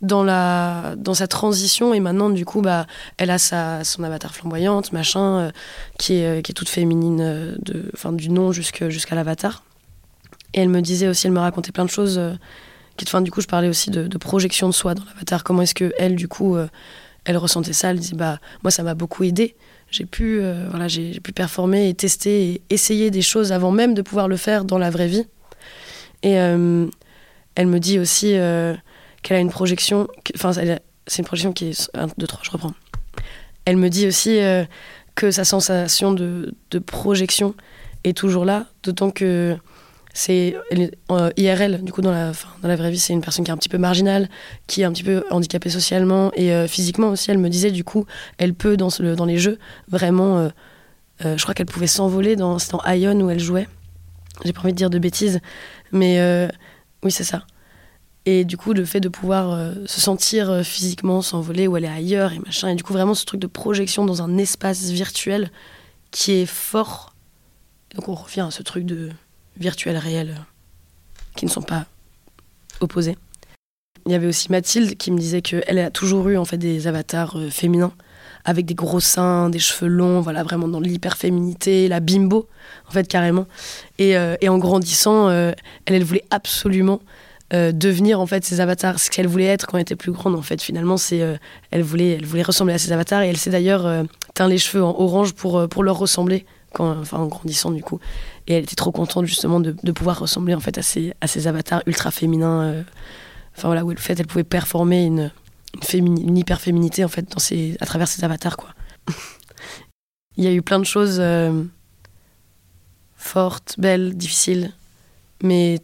dans 0.00 0.24
la 0.24 0.94
dans 0.96 1.14
sa 1.14 1.26
transition. 1.26 1.94
Et 1.94 2.00
maintenant 2.00 2.30
du 2.30 2.44
coup 2.44 2.60
bah 2.60 2.86
elle 3.18 3.30
a 3.30 3.38
sa 3.38 3.84
son 3.84 4.02
avatar 4.02 4.34
flamboyante 4.34 4.92
machin 4.92 5.38
euh, 5.38 5.50
qui 5.98 6.14
est 6.14 6.26
euh, 6.26 6.40
qui 6.40 6.52
est 6.52 6.54
toute 6.54 6.68
féminine 6.68 7.20
euh, 7.20 7.54
de 7.60 7.90
enfin 7.94 8.12
du 8.12 8.28
nom 8.28 8.52
jusqu'à 8.52 9.14
l'avatar. 9.14 9.64
Et 10.54 10.60
elle 10.60 10.68
me 10.68 10.80
disait 10.80 11.08
aussi 11.08 11.26
elle 11.26 11.32
me 11.32 11.40
racontait 11.40 11.72
plein 11.72 11.84
de 11.84 11.90
choses 11.90 12.20
qui 12.96 13.06
du 13.22 13.30
coup 13.30 13.40
je 13.40 13.46
parlais 13.46 13.68
aussi 13.68 13.90
de, 13.90 14.06
de 14.06 14.18
projection 14.18 14.68
de 14.68 14.74
soi 14.74 14.94
dans 14.94 15.04
l'avatar. 15.04 15.44
Comment 15.44 15.62
est-ce 15.62 15.74
que 15.74 15.92
elle 15.98 16.14
du 16.14 16.28
coup 16.28 16.56
elle 17.24 17.36
ressentait 17.38 17.72
ça? 17.72 17.90
Elle 17.90 18.00
dit 18.00 18.14
bah 18.14 18.38
moi 18.62 18.70
ça 18.70 18.82
m'a 18.82 18.94
beaucoup 18.94 19.24
aidé 19.24 19.56
j'ai 19.92 20.06
pu, 20.06 20.40
euh, 20.40 20.66
voilà, 20.70 20.88
j'ai 20.88 21.20
pu 21.20 21.32
performer 21.32 21.88
et 21.88 21.94
tester 21.94 22.50
et 22.50 22.62
essayer 22.70 23.10
des 23.10 23.22
choses 23.22 23.52
avant 23.52 23.70
même 23.70 23.94
de 23.94 24.02
pouvoir 24.02 24.26
le 24.26 24.36
faire 24.36 24.64
dans 24.64 24.78
la 24.78 24.90
vraie 24.90 25.06
vie. 25.06 25.26
Et 26.22 26.40
euh, 26.40 26.86
elle 27.54 27.66
me 27.66 27.78
dit 27.78 27.98
aussi 27.98 28.34
euh, 28.34 28.74
qu'elle 29.22 29.36
a 29.36 29.40
une 29.40 29.50
projection, 29.50 30.08
enfin, 30.34 30.52
c'est 30.52 31.18
une 31.18 31.24
projection 31.26 31.52
qui 31.52 31.66
est. 31.66 31.90
1, 31.94 32.08
2, 32.16 32.26
3, 32.26 32.40
je 32.42 32.50
reprends. 32.50 32.72
Elle 33.66 33.76
me 33.76 33.90
dit 33.90 34.08
aussi 34.08 34.40
que 35.14 35.30
sa 35.30 35.44
sensation 35.44 36.12
de, 36.12 36.54
de, 36.70 36.78
projection 36.80 37.54
est 38.02 38.16
toujours 38.16 38.44
là, 38.44 38.66
d'autant 38.82 39.10
que 39.10 39.56
c'est 40.14 40.54
euh, 41.10 41.30
IRL, 41.36 41.82
du 41.82 41.92
coup, 41.92 42.02
dans 42.02 42.10
la, 42.10 42.32
dans 42.60 42.68
la 42.68 42.76
vraie 42.76 42.90
vie, 42.90 42.98
c'est 42.98 43.14
une 43.14 43.22
personne 43.22 43.44
qui 43.44 43.50
est 43.50 43.54
un 43.54 43.56
petit 43.56 43.70
peu 43.70 43.78
marginale, 43.78 44.28
qui 44.66 44.82
est 44.82 44.84
un 44.84 44.92
petit 44.92 45.04
peu 45.04 45.24
handicapée 45.30 45.70
socialement 45.70 46.30
et 46.34 46.52
euh, 46.52 46.68
physiquement 46.68 47.08
aussi. 47.08 47.30
Elle 47.30 47.38
me 47.38 47.48
disait, 47.48 47.70
du 47.70 47.82
coup, 47.82 48.04
elle 48.36 48.52
peut, 48.52 48.76
dans, 48.76 48.88
dans 49.16 49.24
les 49.24 49.38
jeux, 49.38 49.58
vraiment. 49.88 50.50
Euh, 51.24 51.36
je 51.36 51.42
crois 51.42 51.54
qu'elle 51.54 51.66
pouvait 51.66 51.86
s'envoler 51.86 52.36
dans, 52.36 52.56
dans 52.70 52.82
Ion 52.92 53.18
où 53.20 53.30
elle 53.30 53.40
jouait. 53.40 53.68
J'ai 54.44 54.52
pas 54.52 54.60
envie 54.60 54.72
de 54.72 54.76
dire 54.76 54.90
de 54.90 54.98
bêtises, 54.98 55.40
mais 55.92 56.20
oui, 57.04 57.12
c'est 57.12 57.24
ça. 57.24 57.44
Et 58.24 58.44
du 58.44 58.56
coup, 58.56 58.72
le 58.72 58.84
fait 58.84 59.00
de 59.00 59.08
pouvoir 59.08 59.72
se 59.86 60.00
sentir 60.00 60.64
physiquement 60.64 61.22
s'envoler 61.22 61.68
elle 61.76 61.84
est 61.84 61.88
ailleurs 61.88 62.32
et 62.32 62.40
machin, 62.40 62.68
et 62.68 62.74
du 62.74 62.82
coup, 62.82 62.92
vraiment 62.92 63.14
ce 63.14 63.24
truc 63.24 63.40
de 63.40 63.46
projection 63.46 64.04
dans 64.04 64.20
un 64.20 64.36
espace 64.36 64.90
virtuel 64.90 65.52
qui 66.10 66.32
est 66.32 66.46
fort. 66.46 67.14
donc, 67.94 68.08
on 68.08 68.14
revient 68.14 68.40
à 68.40 68.50
ce 68.50 68.64
truc 68.64 68.84
de 68.84 69.10
virtuels 69.56 69.96
réels 69.96 70.36
euh, 70.38 70.42
qui 71.36 71.44
ne 71.44 71.50
sont 71.50 71.62
pas 71.62 71.86
opposés. 72.80 73.16
Il 74.06 74.12
y 74.12 74.14
avait 74.14 74.26
aussi 74.26 74.50
Mathilde 74.50 74.96
qui 74.96 75.12
me 75.12 75.18
disait 75.18 75.42
qu'elle 75.42 75.78
a 75.78 75.90
toujours 75.90 76.28
eu 76.28 76.36
en 76.36 76.44
fait 76.44 76.58
des 76.58 76.86
avatars 76.86 77.38
euh, 77.38 77.50
féminins 77.50 77.92
avec 78.44 78.66
des 78.66 78.74
gros 78.74 78.98
seins, 78.98 79.50
des 79.50 79.60
cheveux 79.60 79.88
longs, 79.88 80.20
voilà 80.20 80.42
vraiment 80.42 80.66
dans 80.66 80.80
l'hyperféminité, 80.80 81.86
la 81.86 82.00
bimbo 82.00 82.48
en 82.88 82.90
fait 82.90 83.06
carrément. 83.06 83.46
Et, 83.98 84.16
euh, 84.16 84.34
et 84.40 84.48
en 84.48 84.58
grandissant, 84.58 85.30
elle, 85.30 85.54
elle 85.86 86.02
voulait 86.02 86.24
absolument 86.30 87.00
devenir 87.52 88.18
en 88.18 88.26
fait 88.26 88.44
ses 88.44 88.60
avatars, 88.60 88.98
ce 88.98 89.10
qu'elle 89.10 89.28
voulait 89.28 89.44
être 89.44 89.66
quand 89.66 89.76
elle 89.76 89.82
était 89.82 89.94
plus 89.94 90.10
grande 90.10 90.34
en 90.34 90.42
fait. 90.42 90.60
Finalement, 90.60 90.96
c'est 90.96 91.20
elle 91.70 91.82
voulait 91.82 92.12
elle 92.12 92.24
voulait 92.24 92.42
ressembler 92.42 92.74
à 92.74 92.78
ses 92.78 92.90
avatars 92.92 93.22
et 93.22 93.28
elle 93.28 93.36
s'est 93.36 93.50
d'ailleurs 93.50 94.06
teint 94.34 94.48
les 94.48 94.56
cheveux 94.58 94.82
en 94.82 94.98
orange 94.98 95.34
pour 95.34 95.68
pour 95.68 95.84
leur 95.84 95.98
ressembler 95.98 96.46
enfin, 96.80 97.18
en 97.18 97.26
grandissant 97.26 97.70
du 97.70 97.82
coup. 97.82 98.00
Et 98.46 98.54
elle 98.54 98.64
était 98.64 98.76
trop 98.76 98.92
contente 98.92 99.26
justement 99.26 99.60
de, 99.60 99.92
pouvoir 99.92 100.18
ressembler 100.18 100.54
en 100.54 100.60
fait 100.60 100.76
à 100.78 100.82
ces, 100.82 101.14
à 101.20 101.26
ces 101.26 101.46
avatars 101.46 101.82
ultra 101.86 102.10
féminins. 102.10 102.62
Euh, 102.62 102.82
enfin 103.56 103.68
voilà, 103.68 103.84
où 103.84 103.90
le 103.90 103.96
fait 103.96 104.18
elle 104.18 104.26
pouvait 104.26 104.44
performer 104.44 105.04
une, 105.04 105.30
une, 105.92 106.28
une 106.28 106.38
hyper 106.38 106.60
féminité 106.60 107.04
en 107.04 107.08
fait 107.08 107.30
dans 107.30 107.38
ses, 107.38 107.76
à 107.80 107.86
travers 107.86 108.08
ses 108.08 108.24
avatars 108.24 108.56
quoi. 108.56 108.70
Il 110.36 110.44
y 110.44 110.46
a 110.46 110.52
eu 110.52 110.62
plein 110.62 110.78
de 110.78 110.84
choses 110.84 111.18
euh, 111.20 111.62
fortes, 113.16 113.74
belles, 113.78 114.16
difficiles, 114.16 114.72
mais 115.42 115.80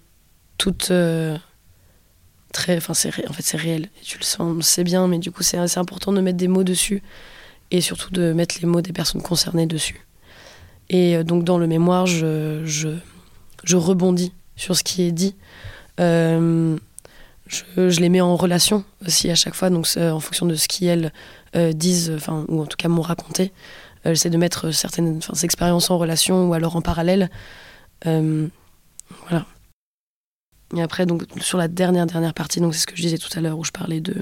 toutes 0.56 0.90
euh, 0.90 1.36
très, 2.52 2.78
enfin 2.78 2.94
c'est 2.94 3.28
en 3.28 3.32
fait 3.32 3.42
c'est 3.42 3.58
réel. 3.58 3.90
Et 4.00 4.04
tu 4.04 4.18
le 4.18 4.24
sens, 4.24 4.64
sait 4.66 4.84
bien, 4.84 5.06
mais 5.06 5.18
du 5.18 5.30
coup 5.30 5.42
c'est 5.42 5.58
important 5.78 6.12
de 6.12 6.20
mettre 6.20 6.38
des 6.38 6.48
mots 6.48 6.64
dessus 6.64 7.02
et 7.70 7.80
surtout 7.80 8.10
de 8.10 8.32
mettre 8.32 8.56
les 8.60 8.66
mots 8.66 8.80
des 8.80 8.92
personnes 8.92 9.22
concernées 9.22 9.66
dessus. 9.66 10.07
Et 10.90 11.16
euh, 11.16 11.24
donc 11.24 11.44
dans 11.44 11.58
le 11.58 11.66
mémoire, 11.66 12.06
je, 12.06 12.62
je, 12.64 12.88
je 13.64 13.76
rebondis 13.76 14.32
sur 14.56 14.76
ce 14.76 14.82
qui 14.82 15.02
est 15.02 15.12
dit. 15.12 15.34
Euh, 16.00 16.76
je, 17.48 18.00
les 18.00 18.08
mets 18.08 18.20
en 18.20 18.36
relation 18.36 18.84
aussi 19.06 19.30
à 19.30 19.34
chaque 19.34 19.54
fois, 19.54 19.70
donc 19.70 19.86
en 19.96 20.20
fonction 20.20 20.46
de 20.46 20.54
ce 20.54 20.68
qu'elles 20.68 21.12
euh, 21.56 21.72
disent, 21.72 22.12
enfin, 22.14 22.44
ou 22.48 22.60
en 22.60 22.66
tout 22.66 22.76
cas 22.76 22.88
m'ont 22.88 23.02
raconté. 23.02 23.52
Euh, 24.06 24.10
J'essaie 24.10 24.30
de 24.30 24.36
mettre 24.36 24.70
certaines 24.70 25.20
expériences 25.42 25.90
en 25.90 25.98
relation 25.98 26.48
ou 26.48 26.54
alors 26.54 26.76
en 26.76 26.82
parallèle. 26.82 27.30
Euh, 28.06 28.48
voilà. 29.28 29.46
Et 30.76 30.82
après, 30.82 31.06
donc, 31.06 31.24
sur 31.40 31.56
la 31.56 31.68
dernière, 31.68 32.06
dernière 32.06 32.34
partie, 32.34 32.60
c'est 32.60 32.78
ce 32.78 32.86
que 32.86 32.96
je 32.96 33.02
disais 33.02 33.16
tout 33.16 33.30
à 33.36 33.40
l'heure 33.40 33.58
où 33.58 33.64
je 33.64 33.72
parlais 33.72 34.00
de 34.00 34.14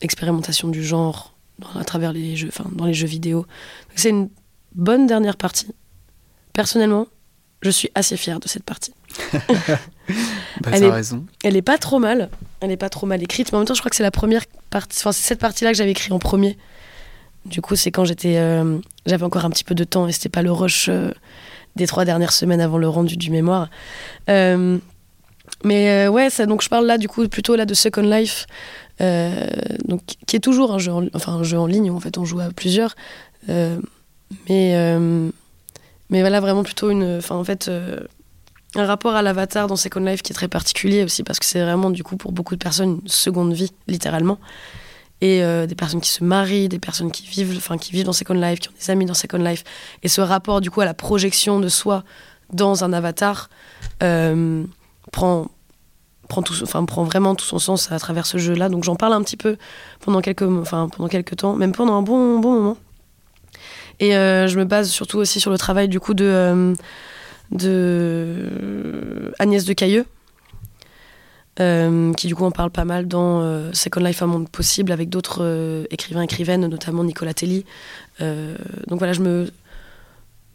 expérimentation 0.00 0.68
du 0.68 0.82
genre 0.82 1.34
à 1.78 1.84
travers 1.84 2.14
les 2.14 2.34
jeux, 2.34 2.48
enfin, 2.48 2.64
dans 2.72 2.86
les 2.86 2.94
jeux 2.94 3.06
vidéo. 3.06 3.46
C'est 3.94 4.10
bonne 4.74 5.06
dernière 5.06 5.36
partie. 5.36 5.68
Personnellement, 6.52 7.06
je 7.62 7.70
suis 7.70 7.90
assez 7.94 8.16
fière 8.16 8.40
de 8.40 8.48
cette 8.48 8.64
partie. 8.64 8.92
bah, 9.32 10.70
elle, 10.72 10.84
est, 10.84 10.90
raison. 10.90 11.24
elle 11.42 11.56
est 11.56 11.62
pas 11.62 11.78
trop 11.78 11.98
mal. 11.98 12.28
Elle 12.60 12.70
est 12.70 12.76
pas 12.76 12.90
trop 12.90 13.06
mal 13.06 13.22
écrite, 13.22 13.50
mais 13.52 13.56
en 13.56 13.60
même 13.60 13.66
temps, 13.66 13.74
je 13.74 13.80
crois 13.80 13.90
que 13.90 13.96
c'est 13.96 14.02
la 14.02 14.10
première 14.10 14.44
partie. 14.70 14.98
Enfin, 15.00 15.12
c'est 15.12 15.26
cette 15.26 15.40
partie-là 15.40 15.72
que 15.72 15.78
j'avais 15.78 15.90
écrit 15.90 16.12
en 16.12 16.18
premier. 16.18 16.56
Du 17.46 17.60
coup, 17.60 17.76
c'est 17.76 17.90
quand 17.90 18.04
j'étais, 18.04 18.38
euh, 18.38 18.78
j'avais 19.06 19.24
encore 19.24 19.44
un 19.44 19.50
petit 19.50 19.64
peu 19.64 19.74
de 19.74 19.84
temps 19.84 20.08
et 20.08 20.12
c'était 20.12 20.28
pas 20.28 20.42
le 20.42 20.52
rush 20.52 20.88
euh, 20.88 21.10
des 21.76 21.86
trois 21.86 22.04
dernières 22.04 22.32
semaines 22.32 22.60
avant 22.60 22.78
le 22.78 22.88
rendu 22.88 23.16
du 23.16 23.30
mémoire. 23.30 23.68
Euh, 24.30 24.78
mais 25.62 26.08
ouais, 26.08 26.30
ça, 26.30 26.46
donc 26.46 26.62
je 26.62 26.68
parle 26.68 26.86
là 26.86 26.98
du 26.98 27.08
coup 27.08 27.26
plutôt 27.28 27.54
là 27.54 27.66
de 27.66 27.74
Second 27.74 28.02
Life, 28.02 28.46
donc 28.98 30.02
qui 30.26 30.36
est 30.36 30.40
toujours 30.40 30.72
un 30.72 30.78
jeu, 30.78 30.92
en, 30.92 31.04
enfin 31.14 31.32
un 31.32 31.42
jeu 31.42 31.58
en 31.58 31.66
ligne 31.66 31.90
où 31.90 31.96
en 31.96 32.00
fait 32.00 32.16
on 32.16 32.24
joue 32.24 32.40
à 32.40 32.48
plusieurs. 32.50 32.94
Mais, 34.48 34.74
euh, 34.76 35.30
mais 36.10 36.20
voilà, 36.20 36.40
vraiment 36.40 36.62
plutôt 36.62 36.90
une. 36.90 37.18
Enfin, 37.18 37.36
en 37.36 37.44
fait, 37.44 37.68
euh, 37.68 38.00
un 38.74 38.86
rapport 38.86 39.14
à 39.14 39.22
l'avatar 39.22 39.66
dans 39.66 39.76
Second 39.76 40.00
Life 40.00 40.22
qui 40.22 40.32
est 40.32 40.34
très 40.34 40.48
particulier 40.48 41.04
aussi, 41.04 41.22
parce 41.22 41.38
que 41.38 41.46
c'est 41.46 41.62
vraiment, 41.62 41.90
du 41.90 42.02
coup, 42.02 42.16
pour 42.16 42.32
beaucoup 42.32 42.56
de 42.56 42.62
personnes, 42.62 43.00
une 43.02 43.08
seconde 43.08 43.52
vie, 43.52 43.72
littéralement. 43.86 44.38
Et 45.20 45.42
euh, 45.42 45.66
des 45.66 45.74
personnes 45.74 46.00
qui 46.00 46.10
se 46.10 46.24
marient, 46.24 46.68
des 46.68 46.78
personnes 46.78 47.10
qui 47.10 47.26
vivent, 47.26 47.54
enfin, 47.56 47.78
qui 47.78 47.92
vivent 47.92 48.04
dans 48.04 48.12
Second 48.12 48.34
Life, 48.34 48.60
qui 48.60 48.68
ont 48.68 48.74
des 48.78 48.90
amis 48.90 49.06
dans 49.06 49.14
Second 49.14 49.38
Life. 49.38 49.64
Et 50.02 50.08
ce 50.08 50.20
rapport, 50.20 50.60
du 50.60 50.70
coup, 50.70 50.80
à 50.80 50.84
la 50.84 50.94
projection 50.94 51.60
de 51.60 51.68
soi 51.68 52.04
dans 52.52 52.84
un 52.84 52.92
avatar 52.92 53.48
prend, 54.00 55.46
prend, 56.28 56.42
tout, 56.42 56.54
enfin, 56.62 56.84
prend 56.84 57.04
vraiment 57.04 57.34
tout 57.34 57.44
son 57.44 57.58
sens 57.58 57.92
à 57.92 57.98
travers 57.98 58.26
ce 58.26 58.38
jeu-là. 58.38 58.68
Donc 58.68 58.84
j'en 58.84 58.96
parle 58.96 59.12
un 59.12 59.22
petit 59.22 59.36
peu 59.36 59.56
pendant 60.00 60.20
quelques, 60.20 60.42
enfin, 60.42 60.88
pendant 60.88 61.08
quelques 61.08 61.36
temps, 61.36 61.54
même 61.54 61.72
pendant 61.72 61.94
un 61.94 62.02
bon, 62.02 62.40
bon 62.40 62.54
moment. 62.54 62.76
Et 64.00 64.10
je 64.12 64.58
me 64.58 64.64
base 64.64 64.90
surtout 64.90 65.18
aussi 65.18 65.40
sur 65.40 65.50
le 65.50 65.58
travail 65.58 65.88
du 65.88 66.00
coup 66.00 66.14
de, 66.14 66.74
de 67.52 69.32
Agnès 69.38 69.64
de 69.64 69.72
Cailleux, 69.72 70.06
qui 71.56 72.26
du 72.26 72.34
coup 72.34 72.44
en 72.44 72.50
parle 72.50 72.70
pas 72.70 72.84
mal 72.84 73.06
dans 73.06 73.72
Second 73.72 74.00
Life, 74.00 74.22
un 74.22 74.26
monde 74.26 74.48
possible, 74.48 74.92
avec 74.92 75.08
d'autres 75.08 75.86
écrivains 75.90 76.22
écrivaines, 76.22 76.66
notamment 76.66 77.04
Nicolas 77.04 77.34
Telly. 77.34 77.64
donc 78.20 78.98
voilà, 78.98 79.12
je 79.12 79.20
me 79.20 79.46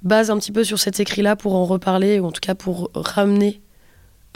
base 0.02 0.32
un 0.32 0.38
petit 0.38 0.52
peu 0.52 0.64
sur 0.64 0.80
cet 0.80 1.00
écrit-là 1.00 1.36
pour 1.36 1.56
en 1.56 1.66
reparler, 1.66 2.20
ou 2.20 2.26
en 2.26 2.32
tout 2.32 2.42
cas 2.42 2.56
pour 2.56 2.92
ramener 2.94 3.62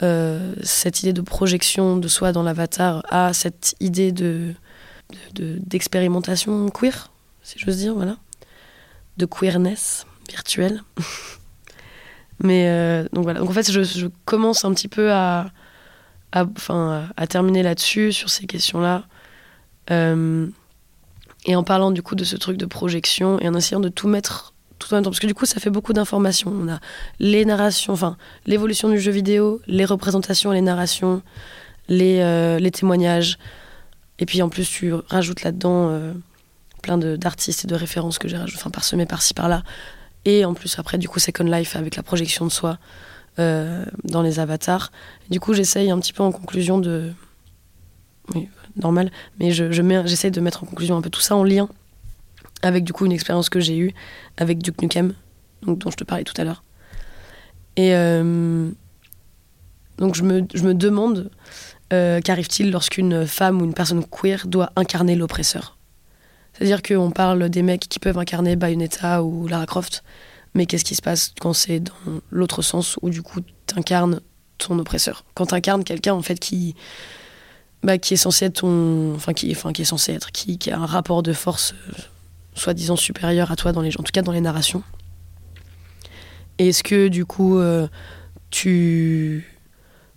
euh, 0.02 0.54
cette 0.62 1.02
idée 1.02 1.12
de 1.12 1.20
projection 1.20 1.96
de 1.96 2.08
soi 2.08 2.32
dans 2.32 2.42
l'avatar 2.42 3.04
à 3.10 3.32
cette 3.32 3.76
idée 3.78 4.12
de, 4.12 4.54
d'expérimentation 5.32 6.68
queer, 6.68 7.12
si 7.42 7.58
j'ose 7.58 7.76
dire, 7.76 7.94
voilà, 7.94 8.16
de 9.16 9.26
queerness 9.26 10.06
virtuelle. 10.28 10.82
Mais 12.42 12.68
euh, 12.68 13.04
donc 13.12 13.24
voilà, 13.24 13.40
donc 13.40 13.50
en 13.50 13.52
fait, 13.52 13.70
je, 13.70 14.06
commence 14.24 14.64
un 14.64 14.74
petit 14.74 14.88
peu 14.88 15.12
à, 15.12 15.50
à, 16.32 16.46
à 17.16 17.26
terminer 17.26 17.62
là-dessus, 17.62 18.12
sur 18.12 18.28
ces 18.28 18.46
questions-là. 18.46 19.04
Euh, 19.90 20.48
et 21.46 21.56
en 21.56 21.62
parlant 21.62 21.90
du 21.90 22.02
coup 22.02 22.14
de 22.14 22.24
ce 22.24 22.36
truc 22.36 22.56
de 22.56 22.64
projection 22.64 23.38
et 23.40 23.48
en 23.48 23.54
essayant 23.54 23.80
de 23.80 23.90
tout 23.90 24.08
mettre 24.08 24.54
tout 24.78 24.92
en 24.92 24.96
même 24.96 25.04
temps. 25.04 25.10
Parce 25.10 25.20
que 25.20 25.26
du 25.26 25.34
coup, 25.34 25.46
ça 25.46 25.60
fait 25.60 25.70
beaucoup 25.70 25.92
d'informations. 25.92 26.52
On 26.52 26.68
a 26.68 26.80
les 27.20 27.44
narrations, 27.44 27.92
enfin, 27.92 28.16
l'évolution 28.46 28.88
du 28.88 28.98
jeu 28.98 29.12
vidéo, 29.12 29.60
les 29.66 29.84
représentations, 29.84 30.50
les 30.50 30.62
narrations, 30.62 31.22
les, 31.88 32.20
euh, 32.20 32.58
les 32.58 32.70
témoignages. 32.70 33.38
Et 34.18 34.26
puis 34.26 34.42
en 34.42 34.48
plus, 34.48 34.68
tu 34.68 34.92
rajoutes 34.92 35.42
là-dedans 35.42 36.14
plein 36.84 36.98
d'artistes 36.98 37.64
et 37.64 37.66
de 37.66 37.74
références 37.74 38.18
que 38.18 38.28
j'ai 38.28 38.36
enfin, 38.36 38.70
parsemées 38.70 39.06
par-ci 39.06 39.32
par-là. 39.32 39.62
Et 40.26 40.44
en 40.44 40.54
plus, 40.54 40.78
après, 40.78 40.98
du 40.98 41.08
coup, 41.08 41.18
Second 41.18 41.44
Life 41.44 41.76
avec 41.76 41.96
la 41.96 42.02
projection 42.02 42.44
de 42.44 42.50
soi 42.52 42.78
euh, 43.38 43.84
dans 44.04 44.22
les 44.22 44.38
avatars. 44.38 44.92
du 45.30 45.40
coup, 45.40 45.54
j'essaye 45.54 45.90
un 45.90 45.98
petit 45.98 46.12
peu 46.12 46.22
en 46.22 46.30
conclusion 46.30 46.78
de. 46.78 47.10
Oui, 48.34 48.48
normal, 48.76 49.10
mais 49.40 49.50
je, 49.50 49.70
j'essaye 50.06 50.30
de 50.30 50.40
mettre 50.40 50.62
en 50.62 50.66
conclusion 50.66 50.96
un 50.96 51.02
peu 51.02 51.10
tout 51.10 51.20
ça 51.20 51.36
en 51.36 51.44
lien 51.44 51.68
avec 52.62 52.84
du 52.84 52.92
coup 52.92 53.04
une 53.04 53.12
expérience 53.12 53.50
que 53.50 53.60
j'ai 53.60 53.76
eue 53.76 53.92
avec 54.38 54.62
Duke 54.62 54.80
Nukem, 54.80 55.12
dont 55.62 55.90
je 55.90 55.96
te 55.96 56.04
parlais 56.04 56.24
tout 56.24 56.38
à 56.40 56.44
l'heure. 56.44 56.64
Et 57.76 57.94
euh, 57.94 58.70
donc 59.98 60.14
je 60.14 60.22
me, 60.22 60.46
je 60.54 60.62
me 60.62 60.74
demande 60.74 61.30
euh, 61.92 62.20
qu'arrive-t-il 62.20 62.70
lorsqu'une 62.70 63.26
femme 63.26 63.60
ou 63.60 63.64
une 63.64 63.74
personne 63.74 64.04
queer 64.06 64.46
doit 64.46 64.70
incarner 64.76 65.14
l'oppresseur? 65.14 65.73
C'est-à-dire 66.54 66.82
qu'on 66.82 67.10
parle 67.10 67.48
des 67.48 67.62
mecs 67.62 67.88
qui 67.88 67.98
peuvent 67.98 68.18
incarner 68.18 68.56
Bayonetta 68.56 69.22
ou 69.22 69.48
Lara 69.48 69.66
Croft, 69.66 70.04
mais 70.54 70.66
qu'est-ce 70.66 70.84
qui 70.84 70.94
se 70.94 71.02
passe 71.02 71.34
quand 71.40 71.52
c'est 71.52 71.80
dans 71.80 71.92
l'autre 72.30 72.62
sens 72.62 72.96
où 73.02 73.10
du 73.10 73.22
coup 73.22 73.40
tu 73.40 73.78
incarnes 73.78 74.20
ton 74.58 74.78
oppresseur? 74.78 75.24
Quand 75.34 75.46
tu 75.46 75.54
incarnes 75.54 75.82
quelqu'un 75.82 76.14
en 76.14 76.22
fait 76.22 76.38
qui, 76.38 76.76
bah, 77.82 77.98
qui 77.98 78.14
est 78.14 78.18
censé 78.18 78.46
être 78.46 78.60
ton. 78.60 79.14
Enfin, 79.14 79.34
qui, 79.34 79.50
enfin, 79.52 79.72
qui 79.72 79.82
est 79.82 79.86
censé 79.86 80.12
être, 80.12 80.32
qui, 80.32 80.58
qui 80.58 80.70
a 80.70 80.78
un 80.78 80.86
rapport 80.86 81.22
de 81.22 81.32
force 81.32 81.74
euh, 81.88 81.92
soi-disant 82.54 82.96
supérieur 82.96 83.50
à 83.50 83.56
toi, 83.56 83.72
dans 83.72 83.82
les, 83.82 83.90
en 83.98 84.02
tout 84.02 84.12
cas 84.12 84.22
dans 84.22 84.32
les 84.32 84.40
narrations. 84.40 84.82
Est-ce 86.58 86.84
que 86.84 87.08
du 87.08 87.26
coup, 87.26 87.58
euh, 87.58 87.88
tu, 88.50 89.53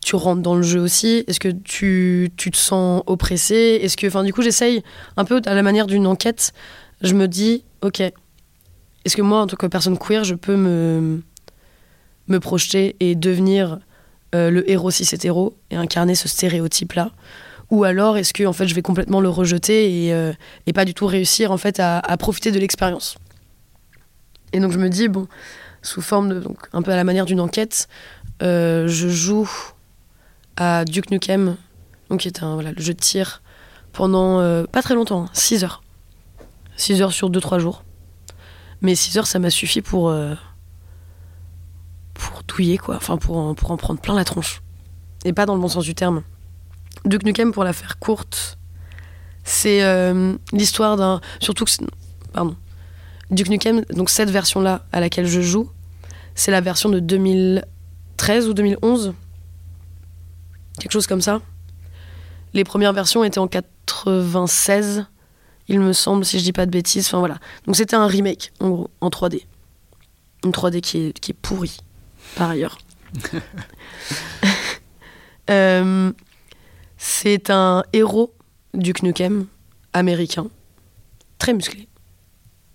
tu 0.07 0.15
rentres 0.15 0.41
dans 0.41 0.55
le 0.55 0.61
jeu 0.61 0.79
aussi? 0.79 1.25
Est-ce 1.27 1.39
que 1.41 1.49
tu, 1.49 2.31
tu, 2.37 2.49
te 2.49 2.55
sens 2.55 3.03
oppressé 3.07 3.79
Est-ce 3.81 3.97
que, 3.97 4.07
enfin, 4.07 4.23
du 4.23 4.31
coup, 4.31 4.41
j'essaye 4.41 4.81
un 5.17 5.25
peu 5.25 5.41
à 5.45 5.53
la 5.53 5.63
manière 5.63 5.85
d'une 5.85 6.07
enquête. 6.07 6.53
Je 7.01 7.13
me 7.13 7.27
dis, 7.27 7.65
ok, 7.81 7.99
est-ce 7.99 9.17
que 9.17 9.21
moi, 9.21 9.41
en 9.41 9.47
tant 9.47 9.57
que 9.57 9.67
personne 9.67 9.97
queer, 9.97 10.23
je 10.23 10.33
peux 10.33 10.55
me, 10.55 11.21
me 12.29 12.39
projeter 12.39 12.95
et 13.01 13.15
devenir 13.15 13.79
euh, 14.33 14.49
le 14.49 14.69
héros 14.71 14.91
si 14.91 15.03
c'est 15.03 15.25
héros 15.25 15.57
et 15.71 15.75
incarner 15.75 16.15
ce 16.15 16.29
stéréotype-là? 16.29 17.11
Ou 17.69 17.83
alors 17.83 18.15
est-ce 18.15 18.33
que 18.33 18.45
en 18.45 18.53
fait 18.53 18.65
je 18.65 18.75
vais 18.75 18.81
complètement 18.81 19.19
le 19.19 19.27
rejeter 19.27 20.05
et, 20.05 20.13
euh, 20.13 20.31
et 20.67 20.71
pas 20.71 20.85
du 20.85 20.93
tout 20.93 21.05
réussir 21.05 21.51
en 21.51 21.57
fait 21.57 21.81
à, 21.81 22.01
profiter 22.17 22.53
de 22.53 22.59
l'expérience? 22.59 23.17
Et 24.53 24.61
donc 24.61 24.71
je 24.71 24.77
me 24.77 24.87
dis 24.87 25.09
bon 25.09 25.27
sous 25.81 26.01
forme 26.01 26.29
de 26.29 26.39
donc 26.39 26.59
un 26.71 26.81
peu 26.81 26.91
à 26.91 26.95
la 26.95 27.03
manière 27.03 27.25
d'une 27.25 27.41
enquête 27.41 27.89
euh, 28.41 28.87
je 28.87 29.09
joue 29.09 29.49
à 30.57 30.83
Duke 30.85 31.11
Nukem 31.11 31.55
qui 32.19 32.27
est 32.27 32.43
un 32.43 32.55
voilà 32.55 32.71
le 32.71 32.81
jeu 32.81 32.93
de 32.93 32.99
tir 32.99 33.41
pendant 33.93 34.39
euh, 34.39 34.65
pas 34.65 34.81
très 34.81 34.95
longtemps 34.95 35.27
6 35.33 35.63
hein, 35.63 35.67
heures 35.67 35.83
6 36.75 37.01
heures 37.01 37.13
sur 37.13 37.29
2-3 37.29 37.59
jours 37.59 37.83
mais 38.81 38.95
6 38.95 39.17
heures 39.17 39.27
ça 39.27 39.39
m'a 39.39 39.49
suffi 39.49 39.81
pour 39.81 40.13
pour 42.13 42.43
douiller 42.47 42.77
quoi 42.77 42.95
enfin 42.95 43.17
pour 43.17 43.55
pour 43.55 43.71
en 43.71 43.77
prendre 43.77 43.99
plein 43.99 44.15
la 44.15 44.25
tronche 44.25 44.61
et 45.25 45.33
pas 45.33 45.45
dans 45.45 45.55
le 45.55 45.61
bon 45.61 45.67
sens 45.67 45.85
du 45.85 45.95
terme 45.95 46.23
Duke 47.05 47.23
Nukem, 47.23 47.51
pour 47.51 47.63
la 47.63 47.73
faire 47.73 47.99
courte, 47.99 48.57
c'est 49.43 49.83
euh, 49.83 50.35
l'histoire 50.51 50.97
d'un. 50.97 51.21
Surtout 51.39 51.65
que. 51.65 51.71
Pardon. 52.33 52.55
Duke 53.31 53.49
Nukem, 53.49 53.83
donc 53.93 54.09
cette 54.09 54.29
version-là 54.29 54.85
à 54.91 54.99
laquelle 54.99 55.25
je 55.25 55.41
joue, 55.41 55.69
c'est 56.35 56.51
la 56.51 56.61
version 56.61 56.89
de 56.89 56.99
2013 56.99 58.47
ou 58.47 58.53
2011. 58.53 59.13
Quelque 60.79 60.91
chose 60.91 61.07
comme 61.07 61.21
ça. 61.21 61.41
Les 62.53 62.63
premières 62.63 62.93
versions 62.93 63.23
étaient 63.23 63.39
en 63.39 63.47
96, 63.47 65.05
il 65.67 65.79
me 65.79 65.93
semble, 65.93 66.25
si 66.25 66.39
je 66.39 66.43
dis 66.43 66.53
pas 66.53 66.65
de 66.65 66.71
bêtises. 66.71 67.07
Enfin 67.07 67.19
voilà. 67.19 67.37
Donc 67.65 67.75
c'était 67.75 67.95
un 67.95 68.07
remake, 68.07 68.51
en 68.59 68.69
gros, 68.69 68.89
en 69.01 69.09
3D. 69.09 69.45
Une 70.43 70.51
3D 70.51 70.81
qui 70.81 70.97
est, 70.97 71.19
qui 71.19 71.31
est 71.31 71.37
pourrie, 71.39 71.77
par 72.35 72.49
ailleurs. 72.49 72.77
euh, 75.49 76.11
c'est 76.97 77.49
un 77.49 77.83
héros 77.93 78.33
du 78.73 78.93
Knukem 78.93 79.47
américain, 79.93 80.47
très 81.39 81.53
musclé, 81.53 81.87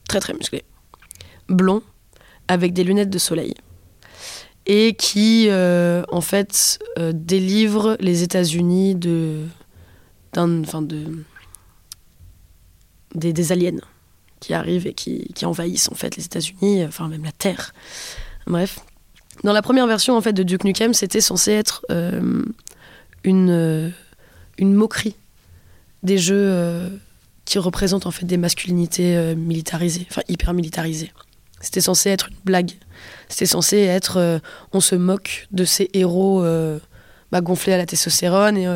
très 0.09 0.21
très 0.21 0.33
musclé, 0.33 0.65
blond, 1.49 1.83
avec 2.49 2.73
des 2.73 2.85
lunettes 2.85 3.11
de 3.11 3.19
soleil, 3.19 3.55
et 4.67 4.95
qui 4.95 5.47
euh, 5.49 6.03
en 6.11 6.21
fait 6.21 6.79
euh, 6.99 7.13
délivre 7.15 7.97
les 8.01 8.23
États-Unis 8.23 8.95
de, 8.95 9.45
enfin 10.37 10.83
de, 10.83 11.25
des, 13.15 13.53
aliens 13.53 13.81
qui 14.41 14.55
arrivent 14.55 14.87
et 14.87 14.95
qui, 14.95 15.29
envahissent 15.45 15.91
en 15.91 15.95
fait 15.95 16.17
les 16.17 16.25
États-Unis, 16.25 16.85
enfin 16.85 17.09
même 17.09 17.25
la 17.25 17.33
Terre. 17.33 17.73
Bref, 18.47 18.81
dans 19.45 19.53
la 19.53 19.63
première 19.63 19.87
version 19.87 20.17
en 20.17 20.21
fait 20.21 20.33
de 20.33 20.43
Duke 20.43 20.65
Nukem, 20.65 20.95
c'était 20.95 21.21
censé 21.21 21.53
être 21.53 21.85
euh, 21.91 22.43
une 23.25 23.93
une 24.59 24.75
moquerie 24.75 25.17
des 26.03 26.19
jeux 26.19 26.35
euh, 26.37 26.89
qui 27.45 27.59
représentent 27.59 28.07
en 28.07 28.11
fait 28.11 28.27
des 28.27 28.37
masculinités 28.37 29.17
euh, 29.17 29.35
militarisées, 29.35 30.07
enfin 30.11 30.23
hyper 30.29 30.53
militarisées. 30.53 31.13
C'était 31.63 31.81
censé 31.81 32.11
être 32.11 32.29
une 32.29 32.37
blague. 32.45 32.73
C'était 33.29 33.47
censé 33.47 33.79
être 33.79 34.19
euh, 34.19 34.39
on 34.73 34.81
se 34.81 34.95
moque 34.95 35.47
de 35.51 35.65
ces 35.65 35.89
héros 35.95 36.45
bah, 37.31 37.41
gonflés 37.41 37.73
à 37.73 37.79
la 37.79 37.87
testostérone 37.87 38.59
et 38.59 38.69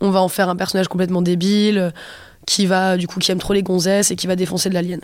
on 0.00 0.10
va 0.10 0.20
en 0.20 0.28
faire 0.28 0.48
un 0.48 0.56
personnage 0.56 0.86
complètement 0.86 1.22
débile 1.22 1.92
qui 2.46 2.66
va 2.66 2.96
du 2.96 3.08
coup 3.08 3.18
qui 3.18 3.32
aime 3.32 3.38
trop 3.38 3.54
les 3.54 3.62
gonzesses 3.62 4.10
et 4.10 4.16
qui 4.16 4.26
va 4.28 4.36
défoncer 4.36 4.68
de 4.68 4.74
l'alien. 4.74 5.00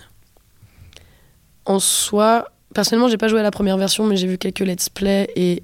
En 1.64 1.80
soi, 1.80 2.50
personnellement, 2.74 3.08
j'ai 3.08 3.16
pas 3.16 3.28
joué 3.28 3.40
à 3.40 3.42
la 3.42 3.50
première 3.50 3.76
version, 3.76 4.06
mais 4.06 4.16
j'ai 4.16 4.26
vu 4.26 4.38
quelques 4.38 4.60
let's 4.60 4.88
play 4.88 5.30
et 5.36 5.60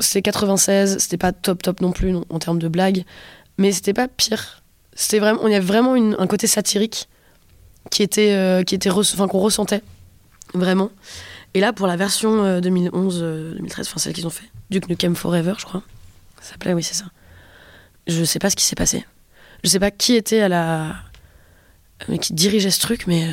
c'était 0.00 0.22
96, 0.22 0.98
c'était 0.98 1.16
pas 1.16 1.32
top 1.32 1.62
top 1.62 1.80
non 1.80 1.92
plus 1.92 2.14
en 2.28 2.38
termes 2.38 2.58
de 2.58 2.68
blagues, 2.68 3.04
mais 3.58 3.72
c'était 3.72 3.94
pas 3.94 4.08
pire. 4.08 4.62
C'était 4.94 5.18
vraiment, 5.18 5.40
on 5.42 5.48
y 5.48 5.54
avait 5.54 5.64
vraiment 5.64 5.94
un 5.94 6.26
côté 6.26 6.46
satirique 6.46 7.08
qui 7.90 8.02
était, 8.02 8.32
euh, 8.34 8.62
qui 8.62 8.74
était, 8.74 8.90
enfin 8.90 9.28
qu'on 9.28 9.40
ressentait 9.40 9.82
vraiment. 10.54 10.90
Et 11.54 11.60
là, 11.60 11.72
pour 11.72 11.86
la 11.86 11.96
version 11.96 12.60
2011, 12.60 13.20
euh, 13.22 13.54
2013, 13.54 13.86
euh, 13.86 13.90
enfin 13.90 13.98
celle 13.98 14.12
qu'ils 14.12 14.26
ont 14.26 14.30
fait, 14.30 14.50
Duke 14.70 14.88
Nukem 14.88 15.14
Forever, 15.14 15.54
je 15.58 15.64
crois, 15.64 15.82
ça 16.40 16.52
s'appelait, 16.52 16.74
oui 16.74 16.82
c'est 16.82 16.94
ça. 16.94 17.06
Je 18.06 18.24
sais 18.24 18.38
pas 18.38 18.50
ce 18.50 18.56
qui 18.56 18.64
s'est 18.64 18.74
passé. 18.74 19.04
Je 19.62 19.68
sais 19.68 19.78
pas 19.78 19.90
qui 19.90 20.14
était 20.14 20.40
à 20.40 20.48
la, 20.48 20.96
qui 22.20 22.34
dirigeait 22.34 22.70
ce 22.70 22.80
truc, 22.80 23.06
mais 23.06 23.26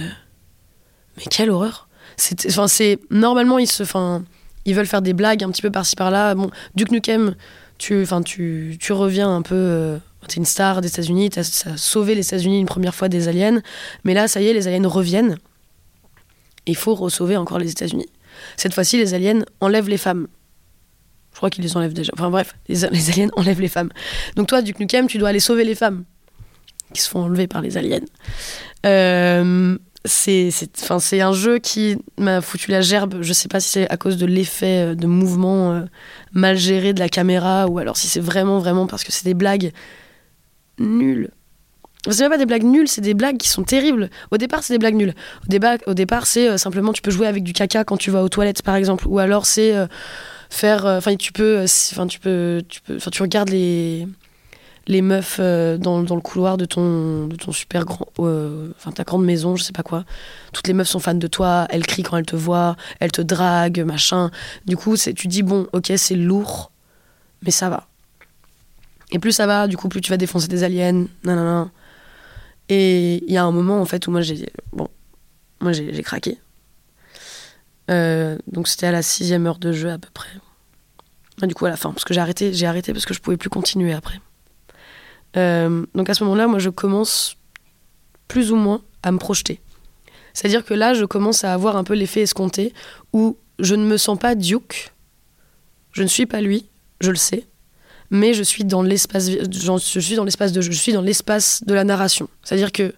mais 1.17 1.23
quelle 1.29 1.49
horreur. 1.49 1.89
Enfin 2.47 2.67
c'est 2.67 2.99
normalement 3.09 3.57
ils 3.59 3.67
se, 3.67 3.83
enfin 3.83 4.23
ils 4.65 4.75
veulent 4.75 4.87
faire 4.87 5.01
des 5.01 5.13
blagues 5.13 5.43
un 5.43 5.51
petit 5.51 5.61
peu 5.61 5.71
par-ci 5.71 5.95
par-là. 5.95 6.35
Bon, 6.35 6.51
Duke 6.75 6.91
Nukem, 6.91 7.35
tu, 7.79 8.05
tu, 8.25 8.77
tu 8.79 8.93
reviens 8.93 9.35
un 9.35 9.41
peu. 9.41 9.99
Euh, 10.23 10.25
t'es 10.27 10.35
une 10.35 10.45
star 10.45 10.81
des 10.81 10.87
États-Unis, 10.87 11.29
t'as 11.29 11.41
as 11.41 11.77
sauvé 11.77 12.15
les 12.15 12.25
États-Unis 12.25 12.59
une 12.59 12.65
première 12.65 12.95
fois 12.95 13.09
des 13.09 13.27
aliens, 13.27 13.61
mais 14.03 14.13
là, 14.13 14.27
ça 14.27 14.41
y 14.41 14.47
est, 14.47 14.53
les 14.53 14.67
aliens 14.67 14.87
reviennent. 14.87 15.37
Il 16.65 16.75
faut 16.75 17.09
sauver 17.09 17.37
encore 17.37 17.59
les 17.59 17.71
États-Unis. 17.71 18.07
Cette 18.57 18.73
fois-ci, 18.73 18.97
les 18.97 19.13
aliens 19.13 19.43
enlèvent 19.59 19.89
les 19.89 19.97
femmes. 19.97 20.27
Je 21.31 21.37
crois 21.37 21.49
qu'ils 21.49 21.63
les 21.63 21.75
enlèvent 21.77 21.93
déjà. 21.93 22.11
Enfin 22.13 22.29
bref, 22.29 22.55
les, 22.67 22.83
aliens 22.83 23.29
enlèvent 23.35 23.61
les 23.61 23.69
femmes. 23.69 23.89
Donc 24.35 24.47
toi, 24.47 24.61
Duke 24.61 24.79
Nukem, 24.79 25.07
tu 25.07 25.17
dois 25.17 25.29
aller 25.29 25.39
sauver 25.39 25.63
les 25.63 25.75
femmes 25.75 26.03
qui 26.93 27.01
se 27.01 27.09
font 27.09 27.21
enlever 27.21 27.47
par 27.47 27.61
les 27.61 27.77
aliens. 27.77 28.01
Euh, 28.85 29.77
c'est 30.03 30.51
un 31.21 31.31
jeu 31.31 31.59
qui 31.59 31.97
m'a 32.17 32.41
foutu 32.41 32.71
la 32.71 32.81
gerbe. 32.81 33.21
Je 33.21 33.33
sais 33.33 33.47
pas 33.47 33.59
si 33.59 33.69
c'est 33.69 33.89
à 33.89 33.97
cause 33.97 34.17
de 34.17 34.25
l'effet 34.25 34.95
de 34.95 35.07
mouvement 35.07 35.71
euh, 35.71 35.81
mal 36.33 36.57
géré 36.57 36.93
de 36.93 36.99
la 36.99 37.07
caméra 37.07 37.67
ou 37.67 37.79
alors 37.79 37.97
si 37.97 38.07
c'est 38.07 38.19
vraiment, 38.19 38.59
vraiment 38.59 38.87
parce 38.87 39.03
que 39.03 39.11
c'est 39.11 39.25
des 39.25 39.33
blagues 39.33 39.71
nulles. 40.79 41.31
C'est 42.09 42.23
même 42.23 42.31
pas 42.31 42.37
des 42.37 42.47
blagues 42.47 42.63
nulles, 42.63 42.87
c'est 42.87 43.01
des 43.01 43.13
blagues 43.13 43.37
qui 43.37 43.47
sont 43.47 43.63
terribles. 43.63 44.09
Au 44.31 44.37
départ, 44.37 44.63
c'est 44.63 44.73
des 44.73 44.79
blagues 44.79 44.95
nulles. 44.95 45.13
Au, 45.51 45.89
au 45.91 45.93
départ, 45.93 46.25
c'est 46.25 46.49
euh, 46.49 46.57
simplement 46.57 46.93
tu 46.93 47.01
peux 47.03 47.11
jouer 47.11 47.27
avec 47.27 47.43
du 47.43 47.53
caca 47.53 47.83
quand 47.83 47.97
tu 47.97 48.09
vas 48.09 48.23
aux 48.23 48.29
toilettes, 48.29 48.63
par 48.63 48.75
exemple. 48.75 49.05
Ou 49.07 49.19
alors 49.19 49.45
c'est 49.45 49.75
euh, 49.75 49.85
faire. 50.49 50.85
Enfin, 50.85 51.15
tu 51.15 51.31
peux. 51.31 51.63
Enfin, 51.63 52.07
tu 52.07 52.19
peux. 52.19 52.63
Tu 52.67 52.81
peux. 52.81 52.95
Enfin, 52.95 53.11
tu 53.11 53.21
regardes 53.21 53.49
les 53.49 54.07
les 54.87 55.01
meufs 55.01 55.37
euh, 55.39 55.77
dans, 55.77 56.01
dans, 56.03 56.15
le 56.15 56.21
couloir 56.21 56.57
de 56.57 56.65
ton, 56.65 57.27
de 57.27 57.35
ton 57.35 57.51
super 57.51 57.85
grand. 57.85 58.07
Euh, 58.19 58.71
enfin, 58.77 58.91
ta 58.91 59.03
grande 59.03 59.23
maison, 59.23 59.55
je 59.55 59.63
sais 59.63 59.73
pas 59.73 59.83
quoi. 59.83 60.05
Toutes 60.53 60.67
les 60.67 60.73
meufs 60.73 60.87
sont 60.87 60.99
fans 60.99 61.13
de 61.13 61.27
toi, 61.27 61.67
elles 61.69 61.85
crient 61.85 62.03
quand 62.03 62.17
elles 62.17 62.25
te 62.25 62.35
voient, 62.35 62.75
elles 62.99 63.11
te 63.11 63.21
draguent, 63.21 63.83
machin. 63.85 64.31
Du 64.65 64.77
coup, 64.77 64.95
tu 64.97 65.27
dis, 65.27 65.43
bon, 65.43 65.67
ok, 65.73 65.93
c'est 65.95 66.15
lourd, 66.15 66.71
mais 67.43 67.51
ça 67.51 67.69
va. 67.69 67.87
Et 69.11 69.19
plus 69.19 69.31
ça 69.31 69.45
va, 69.45 69.67
du 69.67 69.77
coup, 69.77 69.89
plus 69.89 70.01
tu 70.01 70.09
vas 70.09 70.17
défoncer 70.17 70.47
des 70.47 70.63
aliens, 70.63 71.05
nanana. 71.23 71.69
Et 72.69 73.23
il 73.27 73.31
y 73.31 73.37
a 73.37 73.43
un 73.43 73.51
moment, 73.51 73.81
en 73.81 73.85
fait, 73.85 74.07
où 74.07 74.11
moi, 74.11 74.21
j'ai. 74.21 74.49
Bon, 74.71 74.87
moi, 75.59 75.73
j'ai 75.73 76.03
craqué. 76.03 76.37
Euh, 77.89 78.37
donc, 78.47 78.67
c'était 78.67 78.87
à 78.87 78.91
la 78.91 79.01
sixième 79.01 79.45
heure 79.45 79.59
de 79.59 79.71
jeu, 79.71 79.91
à 79.91 79.97
peu 79.97 80.09
près. 80.13 80.29
du 81.45 81.53
coup, 81.53 81.65
à 81.65 81.69
la 81.69 81.77
fin, 81.77 81.91
parce 81.91 82.05
que 82.05 82.13
j'ai 82.13 82.21
arrêté, 82.21 82.53
j'ai 82.53 82.65
arrêté 82.65 82.93
parce 82.93 83.05
que 83.05 83.13
je 83.13 83.19
pouvais 83.19 83.37
plus 83.37 83.49
continuer 83.49 83.93
après. 83.93 84.19
Euh, 85.37 85.85
donc 85.95 86.09
à 86.09 86.13
ce 86.13 86.23
moment-là, 86.23 86.47
moi, 86.47 86.59
je 86.59 86.69
commence 86.69 87.37
plus 88.27 88.51
ou 88.51 88.55
moins 88.55 88.81
à 89.03 89.11
me 89.11 89.17
projeter. 89.17 89.59
C'est-à-dire 90.33 90.63
que 90.63 90.73
là, 90.73 90.93
je 90.93 91.05
commence 91.05 91.43
à 91.43 91.53
avoir 91.53 91.75
un 91.75 91.83
peu 91.83 91.93
l'effet 91.93 92.21
escompté 92.21 92.73
où 93.13 93.37
je 93.59 93.75
ne 93.75 93.85
me 93.85 93.97
sens 93.97 94.17
pas 94.17 94.35
Duke, 94.35 94.93
je 95.91 96.03
ne 96.03 96.07
suis 96.07 96.25
pas 96.25 96.41
lui, 96.41 96.69
je 97.01 97.11
le 97.11 97.17
sais, 97.17 97.45
mais 98.11 98.33
je 98.33 98.43
suis 98.43 98.65
dans 98.65 98.83
l'espace, 98.83 99.29
je 99.31 99.99
suis 99.99 100.15
dans 100.15 100.25
l'espace 100.25 100.51
de, 100.51 100.61
je 100.61 100.71
suis 100.71 100.91
dans 100.91 101.01
l'espace 101.01 101.63
de 101.65 101.73
la 101.73 101.85
narration. 101.85 102.27
C'est-à-dire 102.43 102.73
que 102.73 102.93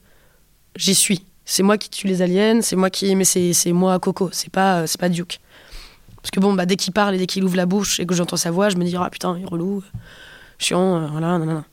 j'y 0.75 0.95
suis. 0.95 1.23
C'est 1.45 1.61
moi 1.61 1.77
qui 1.77 1.89
tue 1.89 2.07
les 2.07 2.21
aliens, 2.21 2.61
c'est 2.61 2.75
moi 2.75 2.89
qui, 2.89 3.15
mais 3.15 3.23
c'est, 3.23 3.71
moi 3.71 3.99
Coco, 3.99 4.29
c'est 4.31 4.51
pas, 4.51 4.87
c'est 4.87 4.99
pas 4.99 5.09
Duke. 5.09 5.39
Parce 6.17 6.31
que 6.31 6.39
bon, 6.39 6.53
bah 6.53 6.65
dès 6.65 6.77
qu'il 6.77 6.93
parle 6.93 7.15
et 7.15 7.17
dès 7.19 7.27
qu'il 7.27 7.43
ouvre 7.43 7.57
la 7.57 7.65
bouche 7.65 7.99
et 7.99 8.05
que 8.05 8.15
j'entends 8.15 8.37
sa 8.37 8.49
voix, 8.49 8.69
je 8.69 8.77
me 8.77 8.85
dis 8.85 8.95
ah 8.97 9.09
putain, 9.11 9.37
il 9.37 9.43
est 9.43 9.47
relou, 9.47 9.83
chiant, 10.57 10.95
euh, 10.95 11.07
voilà, 11.07 11.37
non. 11.37 11.63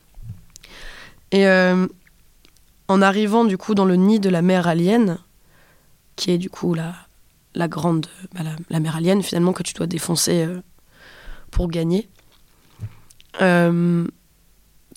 Et 1.31 1.47
euh, 1.47 1.87
en 2.89 3.01
arrivant 3.01 3.45
du 3.45 3.57
coup 3.57 3.73
dans 3.73 3.85
le 3.85 3.95
nid 3.95 4.19
de 4.19 4.29
la 4.29 4.41
mère 4.41 4.67
alien, 4.67 5.17
qui 6.15 6.31
est 6.31 6.37
du 6.37 6.49
coup 6.49 6.73
la, 6.75 6.93
la 7.55 7.67
grande, 7.67 8.05
bah, 8.35 8.41
la, 8.69 8.79
mère 8.79 8.97
alien 8.97 9.23
finalement 9.23 9.53
que 9.53 9.63
tu 9.63 9.73
dois 9.73 9.87
défoncer 9.87 10.43
euh, 10.45 10.61
pour 11.49 11.69
gagner, 11.69 12.09
euh, 13.41 14.07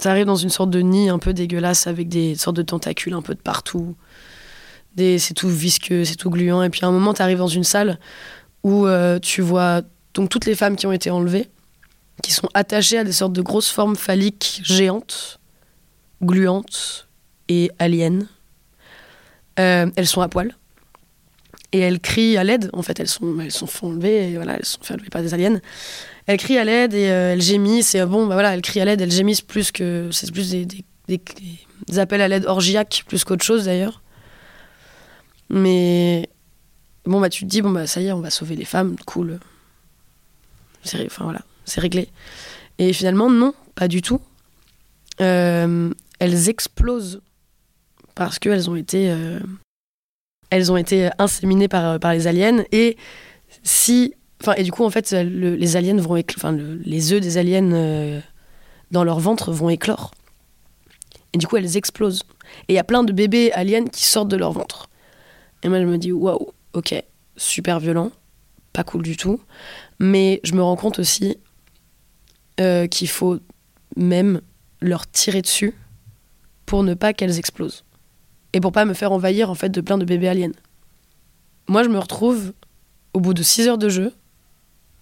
ça 0.01 0.11
arrive 0.11 0.26
dans 0.26 0.37
une 0.37 0.51
sorte 0.51 0.70
de 0.70 0.80
nid 0.80 1.09
un 1.09 1.18
peu 1.18 1.32
dégueulasse 1.32 1.87
avec 1.87 2.09
des 2.09 2.35
sortes 2.35 2.57
de 2.57 2.62
tentacules 2.62 3.14
un 3.14 3.22
peu 3.22 3.35
de 3.35 3.41
partout. 3.41 3.95
C'est 4.97 5.35
tout 5.35 5.49
visqueux, 5.49 6.05
c'est 6.05 6.16
tout 6.16 6.30
gluant. 6.30 6.62
Et 6.62 6.70
puis 6.70 6.80
à 6.85 6.89
un 6.89 6.93
moment, 6.93 7.14
tu 7.14 7.22
arrives 7.22 7.39
dans 7.39 7.49
une 7.49 7.64
salle 7.64 7.99
où 8.62 8.87
tu 9.22 9.43
vois 9.43 9.82
donc 10.14 10.30
toutes 10.30 10.47
les 10.47 10.55
femmes 10.55 10.76
qui 10.76 10.87
ont 10.87 10.93
été 10.93 11.11
enlevées, 11.11 11.49
qui 12.22 12.32
sont 12.32 12.49
attachées 12.55 12.99
à 12.99 13.05
des 13.05 13.12
sortes 13.12 13.32
de 13.32 13.43
grosses 13.43 13.70
formes 13.70 13.97
phalliques 13.97 14.61
géantes 14.62 15.41
gluantes 16.24 17.09
et 17.49 17.70
aliens. 17.78 18.26
Euh, 19.59 19.91
elles 19.97 20.07
sont 20.07 20.20
à 20.20 20.28
poil. 20.28 20.57
Et 21.72 21.80
elles 21.80 22.01
crient 22.01 22.37
à 22.37 22.45
l'aide. 22.45 22.70
En 22.72 22.82
fait, 22.82 23.01
elles 23.01 23.09
sont, 23.09 23.41
elles 23.41 23.53
sont 23.53 23.68
enlevées, 23.82 24.30
et 24.30 24.37
voilà, 24.37 24.55
elles 24.57 24.64
sont 24.64 24.82
fait 24.82 24.95
enlever 24.95 25.11
par 25.11 25.22
des 25.22 25.35
aliens. 25.35 25.61
Elles 26.27 26.39
crient 26.39 26.59
à 26.59 26.64
l'aide 26.64 26.95
et 26.95 27.11
euh, 27.11 27.33
elles 27.33 27.43
gémissent. 27.43 27.95
Et 27.95 28.05
bon, 28.07 28.27
bah 28.27 28.35
voilà, 28.35 28.55
elles 28.55 28.62
crient 28.62 28.81
à 28.81 28.85
l'aide, 28.85 29.01
elles 29.01 29.12
gémissent 29.12 29.43
plus 29.43 29.72
que. 29.72 30.09
C'est 30.12 30.31
plus 30.33 30.51
des, 30.51 30.66
des, 30.66 31.99
appels 31.99 32.20
à 32.20 32.29
l'aide 32.29 32.47
orgiaques, 32.47 33.05
plus 33.07 33.25
qu'autre 33.25 33.45
chose 33.45 33.66
d'ailleurs. 33.66 34.03
Mais. 35.51 36.29
Bon, 37.05 37.20
bah 37.20 37.29
tu 37.29 37.45
te 37.45 37.51
dis, 37.51 37.61
bon, 37.61 37.70
bah 37.70 37.87
ça 37.87 38.01
y 38.01 38.07
est, 38.07 38.12
on 38.12 38.20
va 38.20 38.31
sauver 38.31 38.57
les 38.57 38.64
femmes, 38.64 38.97
cool. 39.05 39.39
C'est 40.83 41.05
enfin, 41.05 41.25
voilà, 41.25 41.41
réglé. 41.77 42.09
Et 42.79 42.93
finalement, 42.95 43.31
non, 43.31 43.55
pas 43.75 43.89
du 43.89 44.01
tout. 44.01 44.20
Euh, 45.20 45.91
elles 46.18 46.49
explosent 46.49 47.20
parce 48.14 48.39
qu'elles 48.39 48.70
ont 48.70 48.77
été 48.77 49.11
euh, 49.11 49.39
elles 50.51 50.72
ont 50.72 50.77
été 50.77 51.11
inséminées 51.18 51.68
par, 51.68 52.01
par 52.01 52.12
les 52.12 52.27
aliens 52.27 52.64
et 52.72 52.97
si 53.62 54.14
et 54.57 54.62
du 54.62 54.72
coup 54.72 54.84
en 54.84 54.90
fait 54.90 55.12
les 55.12 55.76
aliens 55.76 55.97
vont 55.97 56.22
enfin 56.36 56.53
les 56.53 57.12
œufs 57.12 57.20
des 57.20 57.38
aliens 57.38 57.72
euh, 57.72 58.20
dans 58.90 59.05
leur 59.05 59.20
ventre 59.20 59.53
vont 59.53 59.70
éclore 59.70 60.12
et 61.32 61.38
du 61.38 61.47
coup 61.47 61.57
elles 61.57 61.76
explosent 61.76 62.22
et 62.68 62.74
il 62.74 62.76
y 62.76 62.78
a 62.78 62.84
plein 62.84 63.05
de 63.05 63.12
bébés 63.12 63.53
aliens 63.53 63.86
qui 63.86 64.05
sortent 64.05 64.28
de 64.28 64.36
leur 64.36 64.53
ventre 64.53 64.88
et 65.62 65.68
moi 65.68 65.80
je 65.80 65.84
me 65.84 65.99
dis 65.99 66.12
waouh 66.12 66.53
ok 66.74 66.95
super 67.36 67.80
violent 67.80 68.11
pas 68.72 68.84
cool 68.84 69.03
du 69.03 69.16
tout 69.16 69.40
mais 69.99 70.40
je 70.45 70.55
me 70.55 70.62
rends 70.62 70.76
compte 70.76 70.99
aussi 70.99 71.38
euh, 72.61 72.86
qu'il 72.86 73.09
faut 73.09 73.38
même 73.97 74.40
leur 74.80 75.11
tirer 75.11 75.42
dessus 75.42 75.74
pour 76.66 76.82
ne 76.82 76.95
pas 76.95 77.12
qu'elles 77.12 77.38
explosent. 77.38 77.84
Et 78.53 78.61
pour 78.61 78.70
pas 78.70 78.84
me 78.84 78.95
faire 78.95 79.11
envahir 79.11 79.51
en 79.51 79.55
fait 79.55 79.70
de 79.70 79.80
plein 79.80 79.99
de 79.99 80.05
bébés 80.05 80.28
aliens. 80.28 80.53
Moi, 81.68 81.82
je 81.82 81.88
me 81.88 81.99
retrouve, 81.99 82.53
au 83.12 83.20
bout 83.20 83.34
de 83.34 83.42
6 83.42 83.68
heures 83.68 83.78
de 83.78 83.88
jeu, 83.88 84.12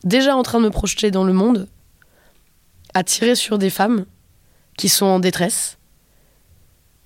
déjà 0.04 0.36
en 0.36 0.42
train 0.42 0.58
de 0.58 0.64
me 0.64 0.70
projeter 0.70 1.10
dans 1.10 1.24
le 1.24 1.32
monde, 1.32 1.68
à 2.94 3.04
tirer 3.04 3.34
sur 3.34 3.58
des 3.58 3.70
femmes 3.70 4.04
qui 4.76 4.88
sont 4.88 5.06
en 5.06 5.20
détresse 5.20 5.78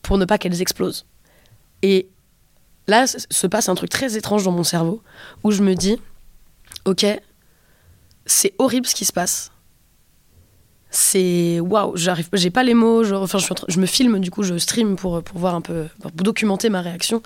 pour 0.03 0.19
ne 0.19 0.25
pas 0.25 0.39
qu'elles 0.39 0.61
explosent. 0.61 1.07
Et 1.83 2.09
là 2.87 3.07
se 3.07 3.47
passe 3.47 3.69
un 3.69 3.75
truc 3.75 3.91
très 3.91 4.17
étrange 4.17 4.45
dans 4.45 4.53
mon 4.53 4.65
cerveau 4.65 5.03
où 5.43 5.51
je 5.51 5.63
me 5.63 5.75
dis, 5.75 6.01
ok, 6.85 7.07
c'est 8.25 8.55
horrible 8.59 8.87
ce 8.87 8.95
qui 8.95 9.05
se 9.05 9.13
passe, 9.13 9.53
c'est 10.91 11.61
waouh, 11.61 11.97
j'arrive, 11.97 12.29
j'ai 12.33 12.51
pas 12.51 12.63
les 12.63 12.75
mots. 12.75 13.05
Je, 13.05 13.15
enfin, 13.15 13.39
je, 13.39 13.81
me 13.81 13.87
filme, 13.87 14.19
du 14.19 14.31
coup, 14.31 14.43
je 14.43 14.57
stream 14.57 14.97
pour, 14.97 15.23
pour 15.23 15.39
voir 15.39 15.55
un 15.55 15.61
peu, 15.61 15.87
pour 16.01 16.11
documenter 16.13 16.71
ma 16.71 16.81
réaction. 16.81 17.23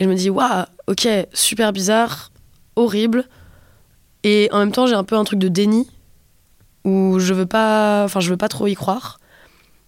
Et 0.00 0.04
je 0.04 0.08
me 0.08 0.14
dis, 0.14 0.30
waouh, 0.30 0.64
ok, 0.86 1.06
super 1.32 1.72
bizarre, 1.72 2.32
horrible. 2.76 3.26
Et 4.24 4.48
en 4.50 4.58
même 4.58 4.72
temps, 4.72 4.86
j'ai 4.86 4.94
un 4.94 5.04
peu 5.04 5.16
un 5.16 5.24
truc 5.24 5.38
de 5.38 5.48
déni 5.48 5.86
où 6.84 7.18
je 7.18 7.32
veux 7.32 7.46
pas, 7.46 8.02
enfin, 8.04 8.20
je 8.20 8.30
veux 8.30 8.36
pas 8.36 8.48
trop 8.48 8.66
y 8.66 8.74
croire. 8.74 9.20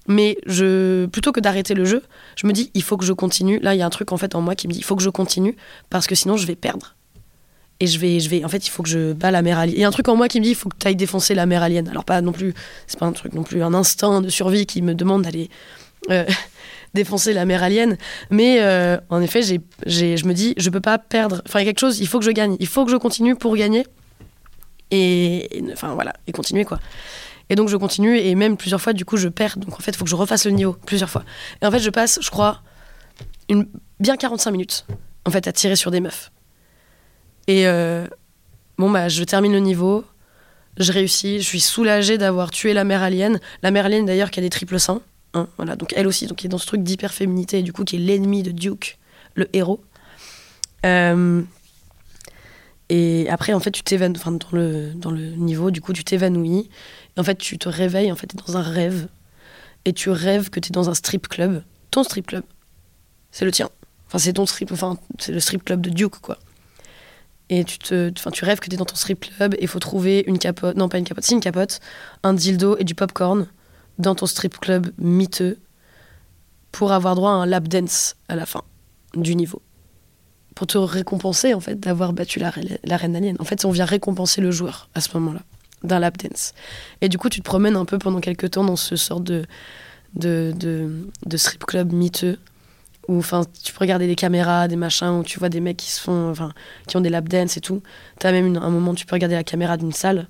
Mais 0.08 0.38
je, 0.46 1.06
plutôt 1.06 1.32
que 1.32 1.40
d'arrêter 1.40 1.74
le 1.74 1.84
jeu, 1.84 2.02
je 2.36 2.46
me 2.46 2.52
dis, 2.52 2.70
il 2.74 2.82
faut 2.82 2.96
que 2.96 3.04
je 3.04 3.12
continue. 3.12 3.58
Là, 3.58 3.74
il 3.74 3.78
y 3.78 3.82
a 3.82 3.86
un 3.86 3.90
truc 3.90 4.12
en 4.12 4.16
fait 4.16 4.36
en 4.36 4.40
moi 4.40 4.54
qui 4.54 4.68
me 4.68 4.72
dit, 4.72 4.78
il 4.78 4.84
faut 4.84 4.94
que 4.94 5.02
je 5.02 5.10
continue 5.10 5.56
parce 5.90 6.06
que 6.06 6.14
sinon, 6.14 6.36
je 6.36 6.46
vais 6.46 6.54
perdre. 6.54 6.94
Et 7.78 7.86
je 7.86 7.98
vais 7.98 8.20
je 8.20 8.30
vais 8.30 8.42
en 8.42 8.48
fait 8.48 8.66
il 8.66 8.70
faut 8.70 8.82
que 8.82 8.88
je 8.88 9.12
bats 9.12 9.30
la 9.30 9.42
mère 9.42 9.58
alien. 9.58 9.76
Il 9.76 9.80
y 9.80 9.84
a 9.84 9.88
un 9.88 9.90
truc 9.90 10.08
en 10.08 10.16
moi 10.16 10.28
qui 10.28 10.40
me 10.40 10.44
dit 10.44 10.50
il 10.50 10.54
faut 10.54 10.70
que 10.70 10.76
tu 10.78 10.86
ailles 10.88 10.96
défoncer 10.96 11.34
la 11.34 11.44
mère 11.44 11.62
alien. 11.62 11.86
Alors 11.88 12.04
pas 12.04 12.22
non 12.22 12.32
plus 12.32 12.54
c'est 12.86 12.98
pas 12.98 13.04
un 13.04 13.12
truc 13.12 13.34
non 13.34 13.42
plus 13.42 13.62
un 13.62 13.74
instinct 13.74 14.22
de 14.22 14.30
survie 14.30 14.64
qui 14.64 14.80
me 14.80 14.94
demande 14.94 15.22
d'aller 15.22 15.50
euh, 16.10 16.24
défoncer 16.94 17.34
la 17.34 17.44
mère 17.44 17.62
alien. 17.62 17.98
Mais 18.30 18.62
euh, 18.62 18.96
en 19.10 19.20
effet 19.20 19.42
j'ai, 19.42 20.16
je 20.16 20.26
me 20.26 20.32
dis 20.32 20.54
je 20.56 20.70
peux 20.70 20.80
pas 20.80 20.96
perdre. 20.96 21.42
Enfin 21.46 21.60
il 21.60 21.66
y 21.66 21.68
a 21.68 21.70
quelque 21.70 21.80
chose 21.80 22.00
il 22.00 22.08
faut 22.08 22.18
que 22.18 22.24
je 22.24 22.30
gagne. 22.30 22.56
Il 22.60 22.66
faut 22.66 22.86
que 22.86 22.90
je 22.90 22.96
continue 22.96 23.36
pour 23.36 23.54
gagner 23.56 23.84
et, 24.90 25.64
enfin 25.72 25.94
voilà 25.94 26.14
et 26.26 26.32
continuer 26.32 26.64
quoi 26.64 26.78
et 27.48 27.54
donc 27.54 27.68
je 27.68 27.76
continue 27.76 28.18
et 28.18 28.34
même 28.34 28.56
plusieurs 28.56 28.80
fois 28.80 28.92
du 28.92 29.04
coup 29.04 29.16
je 29.16 29.28
perds 29.28 29.58
donc 29.58 29.74
en 29.74 29.82
fait 29.82 29.92
il 29.92 29.96
faut 29.96 30.04
que 30.04 30.10
je 30.10 30.16
refasse 30.16 30.46
le 30.46 30.52
niveau 30.52 30.76
plusieurs 30.86 31.10
fois 31.10 31.24
et 31.60 31.66
en 31.66 31.70
fait 31.70 31.80
je 31.80 31.90
passe 31.90 32.18
je 32.22 32.30
crois 32.30 32.62
une 33.48 33.66
bien 34.00 34.16
45 34.16 34.50
minutes 34.50 34.86
en 35.24 35.30
fait 35.30 35.48
à 35.48 35.52
tirer 35.52 35.76
sur 35.76 35.90
des 35.90 36.00
meufs 36.00 36.30
et 37.46 37.66
euh, 37.66 38.06
bon, 38.78 38.90
bah, 38.90 39.08
je 39.08 39.22
termine 39.24 39.52
le 39.52 39.60
niveau, 39.60 40.04
je 40.78 40.92
réussis, 40.92 41.38
je 41.38 41.44
suis 41.44 41.60
soulagée 41.60 42.18
d'avoir 42.18 42.50
tué 42.50 42.72
la 42.72 42.84
mère 42.84 43.02
alien. 43.02 43.40
La 43.62 43.70
mère 43.70 43.86
alien, 43.86 44.04
d'ailleurs, 44.04 44.30
qui 44.30 44.40
a 44.40 44.42
des 44.42 44.50
triples 44.50 44.78
seins. 44.78 45.00
Hein, 45.34 45.48
voilà, 45.56 45.76
donc 45.76 45.92
elle 45.96 46.06
aussi, 46.06 46.26
donc 46.26 46.38
qui 46.38 46.46
est 46.46 46.50
dans 46.50 46.58
ce 46.58 46.66
truc 46.66 46.82
d'hyperféminité, 46.82 47.62
du 47.62 47.72
coup, 47.72 47.84
qui 47.84 47.96
est 47.96 48.00
l'ennemi 48.00 48.42
de 48.42 48.50
Duke, 48.50 48.98
le 49.34 49.48
héros. 49.52 49.80
Euh, 50.84 51.42
et 52.88 53.28
après, 53.28 53.52
en 53.52 53.60
fait, 53.60 53.72
tu 53.72 53.82
t'évanouis, 53.82 54.18
enfin, 54.18 54.32
dans 54.32 54.52
le, 54.52 54.92
dans 54.94 55.10
le 55.10 55.30
niveau, 55.30 55.70
du 55.70 55.80
coup, 55.80 55.92
tu 55.92 56.04
t'évanouis. 56.04 56.68
En 57.16 57.24
fait, 57.24 57.36
tu 57.36 57.58
te 57.58 57.68
réveilles, 57.68 58.12
en 58.12 58.16
fait, 58.16 58.28
t'es 58.28 58.38
dans 58.46 58.56
un 58.56 58.62
rêve. 58.62 59.08
Et 59.84 59.92
tu 59.92 60.10
rêves 60.10 60.50
que 60.50 60.60
t'es 60.60 60.70
dans 60.70 60.88
un 60.88 60.94
strip 60.94 61.28
club. 61.28 61.62
Ton 61.90 62.04
strip 62.04 62.26
club. 62.26 62.44
C'est 63.32 63.44
le 63.44 63.50
tien. 63.50 63.70
Enfin, 64.06 64.18
c'est 64.18 64.34
ton 64.34 64.46
strip, 64.46 64.70
enfin, 64.72 64.98
c'est 65.18 65.32
le 65.32 65.40
strip 65.40 65.64
club 65.64 65.80
de 65.80 65.90
Duke, 65.90 66.20
quoi. 66.20 66.38
et 67.48 67.64
tu 67.64 67.78
te, 67.78 68.12
enfin, 68.16 68.30
tu 68.30 68.44
rêves 68.44 68.60
que 68.60 68.68
tu 68.68 68.74
es 68.74 68.78
dans 68.78 68.84
ton 68.84 68.96
strip 68.96 69.20
club 69.20 69.54
et 69.54 69.62
il 69.62 69.68
faut 69.68 69.78
trouver 69.78 70.24
une 70.26 70.38
capote, 70.38 70.76
non 70.76 70.88
pas 70.88 70.98
une 70.98 71.04
capote, 71.04 71.24
si 71.24 71.34
une 71.34 71.40
capote, 71.40 71.80
un 72.22 72.34
dildo 72.34 72.76
et 72.78 72.84
du 72.84 72.94
popcorn 72.94 73.46
dans 73.98 74.14
ton 74.14 74.26
strip 74.26 74.58
club 74.58 74.92
miteux 74.98 75.58
pour 76.72 76.92
avoir 76.92 77.14
droit 77.14 77.30
à 77.30 77.34
un 77.34 77.46
lap 77.46 77.68
dance 77.68 78.16
à 78.28 78.36
la 78.36 78.46
fin 78.46 78.62
du 79.14 79.34
niveau. 79.34 79.62
Pour 80.56 80.66
te 80.66 80.78
récompenser 80.78 81.54
en 81.54 81.60
fait 81.60 81.78
d'avoir 81.78 82.12
battu 82.14 82.40
la, 82.40 82.50
reine 82.50 83.14
alien. 83.14 83.36
En 83.38 83.44
fait, 83.44 83.64
on 83.66 83.70
vient 83.70 83.84
récompenser 83.84 84.40
le 84.40 84.50
joueur 84.50 84.88
à 84.94 85.00
ce 85.00 85.10
moment-là 85.14 85.40
d'un 85.84 85.98
lap 85.98 86.16
dance. 86.16 86.54
Et 87.02 87.10
du 87.10 87.18
coup, 87.18 87.28
tu 87.28 87.40
te 87.40 87.44
promènes 87.44 87.76
un 87.76 87.84
peu 87.84 87.98
pendant 87.98 88.20
quelques 88.20 88.50
temps 88.52 88.64
dans 88.64 88.74
ce 88.74 88.96
sort 88.96 89.20
de, 89.20 89.46
strip 91.36 91.64
club 91.64 91.92
miteux 91.92 92.38
où 93.06 93.18
enfin 93.18 93.42
tu 93.62 93.72
peux 93.72 93.80
regarder 93.80 94.06
des 94.06 94.16
caméras, 94.16 94.66
des 94.66 94.76
machins, 94.76 95.10
où 95.10 95.22
tu 95.22 95.38
vois 95.38 95.50
des 95.50 95.60
mecs 95.60 95.76
qui 95.76 95.90
se 95.90 96.00
font, 96.00 96.30
enfin, 96.30 96.52
qui 96.88 96.96
ont 96.96 97.00
des 97.02 97.10
lap 97.10 97.28
dance 97.28 97.56
et 97.58 97.60
tout. 97.60 97.82
T'as 98.18 98.32
même 98.32 98.56
un 98.56 98.70
moment, 98.70 98.94
tu 98.94 99.06
peux 99.06 99.14
regarder 99.14 99.36
la 99.36 99.44
caméra 99.44 99.76
d'une 99.76 99.92
salle. 99.92 100.26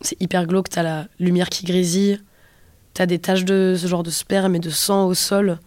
C'est 0.00 0.20
hyper 0.20 0.46
glauque, 0.46 0.68
t'as 0.68 0.82
la 0.82 1.06
lumière 1.20 1.48
qui 1.48 1.64
grésille, 1.64 2.20
t'as 2.92 3.06
des 3.06 3.20
taches 3.20 3.44
de 3.44 3.76
ce 3.78 3.86
genre 3.86 4.02
de 4.02 4.10
sperme 4.10 4.56
et 4.56 4.58
de 4.58 4.70
sang 4.70 5.06
au 5.06 5.14
sol, 5.14 5.58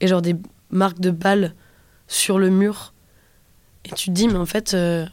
et 0.00 0.06
genre 0.06 0.22
des 0.22 0.36
marques 0.70 1.00
de 1.00 1.10
balles 1.10 1.54
sur 2.12 2.38
le 2.38 2.50
mur. 2.50 2.92
Et 3.84 3.90
tu 3.90 4.06
te 4.06 4.10
dis, 4.10 4.28
mais 4.28 4.36
en 4.36 4.46
fait, 4.46 4.74
euh, 4.74 5.06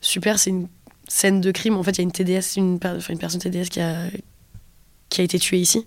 super, 0.00 0.38
c'est 0.38 0.50
une 0.50 0.68
scène 1.08 1.40
de 1.40 1.50
crime. 1.50 1.76
En 1.76 1.82
fait, 1.82 1.92
il 1.92 1.98
y 1.98 2.00
a 2.00 2.04
une 2.04 2.12
TDS, 2.12 2.56
une, 2.56 2.78
personne 2.78 3.40
TDS 3.40 3.68
qui 3.68 3.80
a, 3.80 4.06
qui 5.08 5.20
a 5.20 5.24
été 5.24 5.38
tuée 5.38 5.58
ici. 5.58 5.86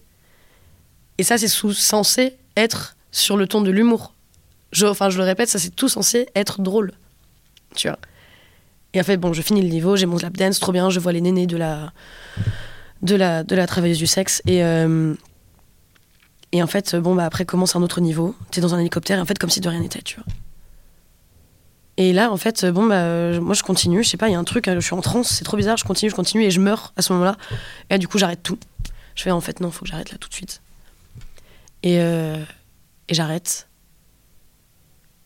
Et 1.17 1.23
ça, 1.23 1.37
c'est 1.37 1.47
censé 1.47 2.37
être 2.55 2.97
sur 3.11 3.37
le 3.37 3.47
ton 3.47 3.61
de 3.61 3.71
l'humour. 3.71 4.13
Je, 4.71 4.85
enfin, 4.85 5.09
je 5.09 5.17
le 5.17 5.23
répète, 5.23 5.49
ça 5.49 5.57
c'est 5.57 5.75
tout 5.75 5.89
censé 5.89 6.27
être 6.35 6.61
drôle. 6.61 6.91
Tu 7.75 7.87
vois. 7.87 7.97
Et 8.93 8.99
en 8.99 9.03
fait, 9.03 9.17
bon, 9.17 9.33
je 9.33 9.41
finis 9.41 9.61
le 9.61 9.69
niveau, 9.69 9.95
j'ai 9.95 10.05
mon 10.05 10.17
lap 10.17 10.35
dance, 10.37 10.59
trop 10.59 10.71
bien, 10.71 10.89
je 10.89 10.99
vois 10.99 11.11
les 11.11 11.21
nénés 11.21 11.47
de 11.47 11.57
la, 11.57 11.91
de 13.01 13.15
la, 13.15 13.43
de 13.43 13.55
la 13.55 13.65
travailleuse 13.65 13.97
du 13.97 14.07
sexe. 14.07 14.41
Et, 14.45 14.63
euh, 14.63 15.15
et 16.51 16.61
en 16.61 16.67
fait, 16.67 16.95
bon, 16.95 17.15
bah 17.15 17.25
après 17.25 17.45
commence 17.45 17.75
un 17.75 17.81
autre 17.81 18.01
niveau. 18.01 18.35
T'es 18.51 18.61
dans 18.61 18.75
un 18.75 18.79
hélicoptère, 18.79 19.17
et 19.17 19.21
en 19.21 19.25
fait, 19.25 19.39
comme 19.39 19.49
si 19.49 19.61
de 19.61 19.69
rien 19.69 19.79
n'était, 19.79 20.01
tu 20.01 20.15
vois. 20.15 20.25
Et 21.99 22.13
là, 22.13 22.31
en 22.31 22.37
fait, 22.37 22.65
bon, 22.65 22.85
bah, 22.85 23.37
moi 23.41 23.53
je 23.53 23.61
continue, 23.61 24.05
je 24.05 24.07
sais 24.07 24.15
pas, 24.15 24.29
il 24.29 24.31
y 24.31 24.35
a 24.35 24.39
un 24.39 24.45
truc, 24.45 24.69
je 24.73 24.79
suis 24.79 24.93
en 24.93 25.01
transe, 25.01 25.27
c'est 25.27 25.43
trop 25.43 25.57
bizarre, 25.57 25.75
je 25.75 25.83
continue, 25.83 26.09
je 26.09 26.15
continue, 26.15 26.45
et 26.45 26.49
je 26.49 26.61
meurs 26.61 26.93
à 26.95 27.01
ce 27.01 27.11
moment-là. 27.11 27.35
Et 27.89 27.95
là, 27.95 27.97
du 27.97 28.07
coup, 28.07 28.17
j'arrête 28.17 28.41
tout. 28.41 28.57
Je 29.15 29.23
fais, 29.23 29.31
en 29.31 29.41
fait, 29.41 29.59
non, 29.59 29.69
faut 29.69 29.83
que 29.83 29.91
j'arrête 29.91 30.09
là 30.09 30.17
tout 30.17 30.29
de 30.29 30.33
suite. 30.33 30.61
Et, 31.83 31.99
euh, 31.99 32.41
et 33.09 33.13
j'arrête. 33.13 33.67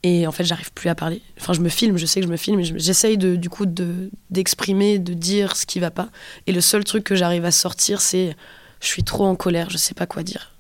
Et 0.02 0.26
en 0.26 0.32
fait, 0.32 0.46
j'arrive 0.46 0.74
plus 0.74 0.90
à 0.90 0.96
parler. 0.96 1.22
Enfin, 1.40 1.54
je 1.54 1.62
me 1.62 1.70
filme, 1.70 1.98
je 1.98 2.08
sais 2.08 2.22
que 2.22 2.26
je 2.26 2.32
me 2.32 2.38
filme, 2.38 2.64
j'essaye 2.64 3.20
de, 3.20 3.36
du 3.36 3.52
coup 3.52 3.68
de, 3.68 4.10
d'exprimer, 4.32 4.98
de 4.98 5.14
dire 5.14 5.56
ce 5.56 5.68
qui 5.68 5.80
va 5.80 5.92
pas. 5.92 6.10
Et 6.48 6.52
le 6.54 6.60
seul 6.60 6.84
truc 6.84 7.04
que 7.04 7.14
j'arrive 7.14 7.46
à 7.46 7.52
sortir, 7.52 8.02
c'est 8.02 8.36
je 8.82 8.88
suis 8.88 9.04
trop 9.04 9.28
en 9.28 9.36
colère, 9.36 9.70
je 9.70 9.78
sais 9.78 9.94
pas 9.94 10.08
quoi 10.08 10.24
dire. 10.24 10.54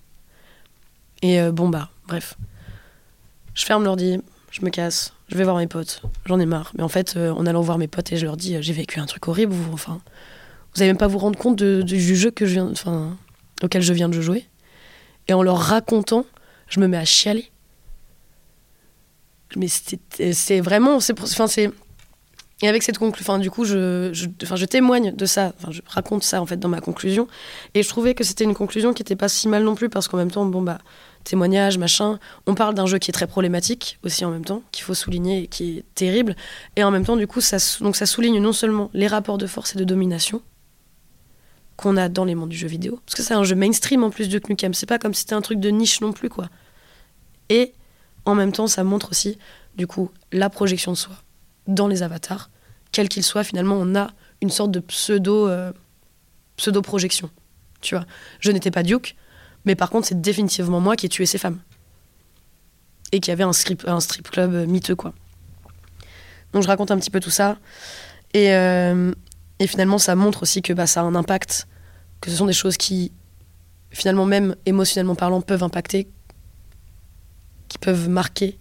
Et 1.24 1.41
euh, 1.41 1.51
bon, 1.51 1.70
bah, 1.70 1.89
bref. 2.07 2.38
Je 3.55 3.66
ferme 3.66 3.84
l'ordi, 3.84 4.20
je 4.53 4.63
me 4.63 4.69
casse, 4.69 5.13
je 5.27 5.35
vais 5.35 5.43
voir 5.43 5.57
mes 5.57 5.67
potes, 5.67 6.03
j'en 6.25 6.39
ai 6.39 6.45
marre. 6.45 6.71
Mais 6.77 6.83
en 6.83 6.87
fait, 6.87 7.15
euh, 7.17 7.31
en 7.31 7.45
allant 7.45 7.61
voir 7.61 7.77
mes 7.77 7.87
potes 7.87 8.11
et 8.13 8.17
je 8.17 8.25
leur 8.25 8.37
dis, 8.37 8.55
euh, 8.55 8.61
j'ai 8.61 8.73
vécu 8.73 8.99
un 8.99 9.05
truc 9.07 9.27
horrible, 9.27 9.51
vous, 9.51 9.73
enfin, 9.73 9.99
vous 10.73 10.81
allez 10.81 10.91
même 10.91 10.97
pas 10.97 11.07
vous 11.07 11.17
rendre 11.17 11.37
compte 11.37 11.61
du 11.61 12.15
jeu 12.15 12.31
que 12.31 12.45
je 12.45 12.53
viens, 12.53 12.69
enfin, 12.71 13.17
auquel 13.63 13.81
je 13.81 13.91
viens 13.93 14.09
de 14.09 14.21
jouer. 14.21 14.45
Et 15.27 15.33
en 15.33 15.41
leur 15.41 15.57
racontant 15.57 16.25
je 16.67 16.79
me 16.79 16.87
mets 16.87 16.97
à 16.97 17.05
chialer. 17.05 17.51
Mais 19.55 19.67
c'est 19.67 20.59
vraiment. 20.59 20.95
Enfin, 20.95 21.47
c'est. 21.47 21.69
Et 22.61 22.67
avec 22.67 22.81
cette 22.81 22.97
conclusion, 22.97 23.37
du 23.39 23.51
coup, 23.51 23.65
je, 23.65 24.11
je, 24.13 24.27
enfin, 24.41 24.55
je 24.55 24.65
témoigne 24.65 25.11
de 25.11 25.25
ça, 25.25 25.53
enfin, 25.59 25.71
je 25.71 25.81
raconte 25.85 26.23
ça 26.23 26.41
en 26.41 26.45
fait 26.45 26.57
dans 26.57 26.69
ma 26.69 26.79
conclusion. 26.79 27.27
Et 27.73 27.83
je 27.83 27.89
trouvais 27.89 28.15
que 28.15 28.23
c'était 28.23 28.45
une 28.45 28.53
conclusion 28.53 28.93
qui 28.93 29.01
n'était 29.01 29.17
pas 29.17 29.27
si 29.27 29.47
mal 29.47 29.63
non 29.63 29.75
plus, 29.75 29.89
parce 29.89 30.07
qu'en 30.07 30.17
même 30.17 30.31
temps, 30.31 30.45
bon, 30.45 30.61
bah, 30.61 30.79
témoignage, 31.24 31.78
machin, 31.78 32.19
on 32.47 32.55
parle 32.55 32.76
d'un 32.76 32.86
jeu 32.86 32.97
qui 32.97 33.11
est 33.11 33.13
très 33.13 33.28
problématique 33.28 33.99
aussi 34.03 34.26
en 34.26 34.32
même 34.32 34.45
temps, 34.45 34.63
qu'il 34.71 34.84
faut 34.84 34.93
souligner 34.93 35.43
et 35.43 35.47
qui 35.47 35.80
est 35.80 35.86
terrible. 35.95 36.36
Et 36.76 36.84
en 36.84 36.91
même 36.91 37.05
temps, 37.05 37.15
du 37.15 37.28
coup, 37.28 37.41
ça, 37.41 37.57
donc 37.82 37.95
ça 37.95 38.05
souligne 38.05 38.39
non 38.39 38.53
seulement 38.53 38.89
les 38.93 39.07
rapports 39.07 39.38
de 39.38 39.47
force 39.47 39.76
et 39.76 39.80
de 39.80 39.84
domination, 39.84 40.41
qu'on 41.76 41.97
a 41.97 42.09
dans 42.09 42.26
les 42.26 42.36
mondes 42.36 42.49
du 42.49 42.57
jeu 42.57 42.67
vidéo. 42.67 42.99
Parce 43.05 43.15
que 43.15 43.24
c'est 43.24 43.34
un 43.34 43.43
jeu 43.43 43.55
mainstream 43.55 44.03
en 44.03 44.09
plus 44.09 44.30
de 44.30 44.39
Knukem. 44.39 44.74
C'est 44.74 44.86
pas 44.86 44.99
comme 44.99 45.13
si 45.13 45.21
c'était 45.21 45.34
un 45.34 45.41
truc 45.41 45.59
de 45.59 45.69
niche 45.69 46.01
non 46.01 46.11
plus, 46.11 46.30
quoi. 46.30 46.49
Et 47.49 47.74
en 48.26 48.36
même 48.36 48.51
temps, 48.51 48.67
ça 48.67 48.84
montre 48.84 49.11
aussi, 49.11 49.38
du 49.76 49.88
coup, 49.88 50.11
la 50.32 50.49
projection 50.49 50.91
de 50.91 50.97
soi 50.97 51.15
dans 51.67 51.88
les 51.88 52.03
avatars. 52.03 52.49
Quel 52.91 53.09
qu'il 53.09 53.24
soit, 53.24 53.43
finalement, 53.43 53.76
on 53.80 53.95
a 53.95 54.11
une 54.41 54.49
sorte 54.49 54.71
de 54.71 54.80
pseudo, 54.80 55.47
euh, 55.47 55.71
pseudo-projection. 56.57 57.30
Tu 57.82 57.95
vois, 57.95 58.05
je 58.39 58.51
n'étais 58.51 58.71
pas 58.71 58.84
Duke, 58.84 59.15
mais 59.66 59.76
par 59.76 59.89
contre, 59.89 60.07
c'est 60.07 60.20
définitivement 60.20 60.80
moi 60.80 60.95
qui 60.95 61.05
ai 61.05 61.09
tué 61.09 61.26
ces 61.26 61.38
femmes. 61.38 61.59
Et 63.11 63.20
qui 63.20 63.32
avait 63.32 63.43
un, 63.43 63.53
strip, 63.53 63.84
un 63.88 63.99
strip 63.99 64.30
club 64.30 64.68
miteux, 64.68 64.95
quoi. 64.95 65.14
Donc 66.51 66.64
je 66.64 66.68
raconte 66.68 66.91
un 66.91 66.97
petit 66.97 67.11
peu 67.11 67.20
tout 67.20 67.30
ça. 67.30 67.57
Et, 68.34 68.53
euh, 68.53 69.14
et 69.59 69.68
finalement, 69.68 69.97
ça 69.97 70.16
montre 70.16 70.43
aussi 70.43 70.61
que 70.61 70.74
bah, 70.74 70.88
ça 70.88 71.01
a 71.01 71.03
un 71.03 71.16
impact, 71.16 71.68
que 72.22 72.30
ce 72.30 72.38
sont 72.38 72.45
des 72.45 72.53
choses 72.53 72.78
qui, 72.78 73.11
finalement, 73.91 74.26
même 74.26 74.55
émotionnellement 74.66 75.16
parlant, 75.16 75.41
peuvent 75.41 75.64
impacter, 75.64 76.07
qui 77.70 77.78
peuvent 77.78 78.09
marquer, 78.09 78.59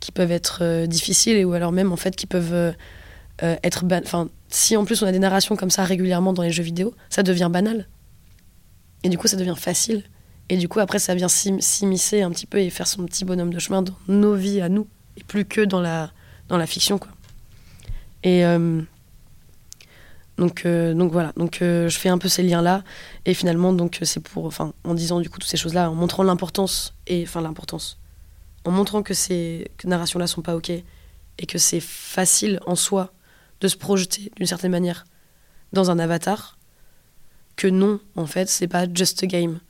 qui 0.00 0.12
peuvent 0.12 0.32
être 0.32 0.58
euh, 0.62 0.86
difficiles, 0.86 1.44
ou 1.46 1.52
alors 1.52 1.72
même, 1.72 1.92
en 1.92 1.96
fait, 1.96 2.16
qui 2.16 2.26
peuvent 2.26 2.52
euh, 2.52 2.72
euh, 3.42 3.56
être... 3.62 3.84
Enfin, 4.04 4.28
si 4.48 4.76
en 4.76 4.84
plus 4.84 5.02
on 5.02 5.06
a 5.06 5.12
des 5.12 5.18
narrations 5.18 5.56
comme 5.56 5.70
ça 5.70 5.84
régulièrement 5.84 6.32
dans 6.32 6.42
les 6.42 6.50
jeux 6.50 6.62
vidéo, 6.62 6.94
ça 7.08 7.22
devient 7.22 7.48
banal. 7.50 7.88
Et 9.02 9.08
du 9.08 9.18
coup, 9.18 9.26
ça 9.26 9.36
devient 9.36 9.54
facile. 9.56 10.04
Et 10.48 10.56
du 10.56 10.68
coup, 10.68 10.80
après, 10.80 10.98
ça 10.98 11.14
vient 11.14 11.28
s'immiscer 11.28 12.22
un 12.22 12.30
petit 12.30 12.46
peu 12.46 12.58
et 12.58 12.70
faire 12.70 12.86
son 12.86 13.04
petit 13.06 13.24
bonhomme 13.24 13.52
de 13.52 13.58
chemin 13.58 13.82
dans 13.82 13.96
nos 14.08 14.34
vies 14.34 14.60
à 14.60 14.68
nous, 14.68 14.86
et 15.16 15.24
plus 15.24 15.44
que 15.44 15.60
dans 15.60 15.80
la, 15.80 16.10
dans 16.48 16.56
la 16.56 16.66
fiction, 16.66 16.98
quoi. 16.98 17.10
Et... 18.22 18.44
Donc, 20.38 20.64
euh, 20.64 20.94
donc 20.94 21.12
voilà, 21.12 21.32
donc 21.36 21.60
euh, 21.62 21.88
je 21.88 21.98
fais 21.98 22.08
un 22.08 22.18
peu 22.18 22.28
ces 22.28 22.42
liens-là. 22.42 22.82
Et 23.26 23.34
finalement, 23.34 23.72
donc 23.72 23.98
c'est 24.02 24.20
pour, 24.20 24.46
enfin, 24.46 24.72
en 24.84 24.94
disant 24.94 25.20
du 25.20 25.28
coup 25.28 25.38
toutes 25.38 25.48
ces 25.50 25.56
choses-là, 25.56 25.90
en 25.90 25.94
montrant 25.94 26.22
l'importance, 26.22 26.94
et 27.06 27.22
enfin 27.22 27.40
l'importance, 27.40 27.98
en 28.64 28.70
montrant 28.70 29.02
que 29.02 29.14
ces 29.14 29.70
narrations-là 29.84 30.26
sont 30.26 30.42
pas 30.42 30.56
OK, 30.56 30.70
et 30.70 31.46
que 31.46 31.58
c'est 31.58 31.80
facile 31.80 32.60
en 32.66 32.74
soi 32.74 33.12
de 33.60 33.68
se 33.68 33.76
projeter 33.76 34.32
d'une 34.36 34.46
certaine 34.46 34.70
manière 34.70 35.04
dans 35.72 35.90
un 35.90 35.98
avatar, 35.98 36.58
que 37.62 37.68
non, 37.68 38.00
en 38.16 38.26
fait, 38.26 38.48
c'est 38.48 38.66
pas 38.66 38.86
just 38.92 39.22
a 39.22 39.26
game. 39.28 39.60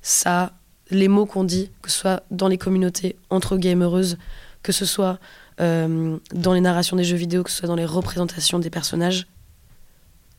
Ça, 0.00 0.54
les 0.90 1.06
mots 1.06 1.26
qu'on 1.26 1.44
dit, 1.44 1.70
que 1.82 1.90
ce 1.90 1.98
soit 1.98 2.22
dans 2.30 2.48
les 2.48 2.56
communautés 2.56 3.18
entre 3.28 3.58
gamereuses, 3.58 4.16
que 4.62 4.72
ce 4.72 4.86
soit 4.86 5.20
euh, 5.60 6.18
dans 6.32 6.54
les 6.54 6.62
narrations 6.62 6.96
des 6.96 7.04
jeux 7.04 7.18
vidéo, 7.18 7.42
que 7.42 7.50
ce 7.50 7.58
soit 7.58 7.68
dans 7.68 7.76
les 7.76 7.84
représentations 7.84 8.58
des 8.58 8.70
personnages, 8.70 9.26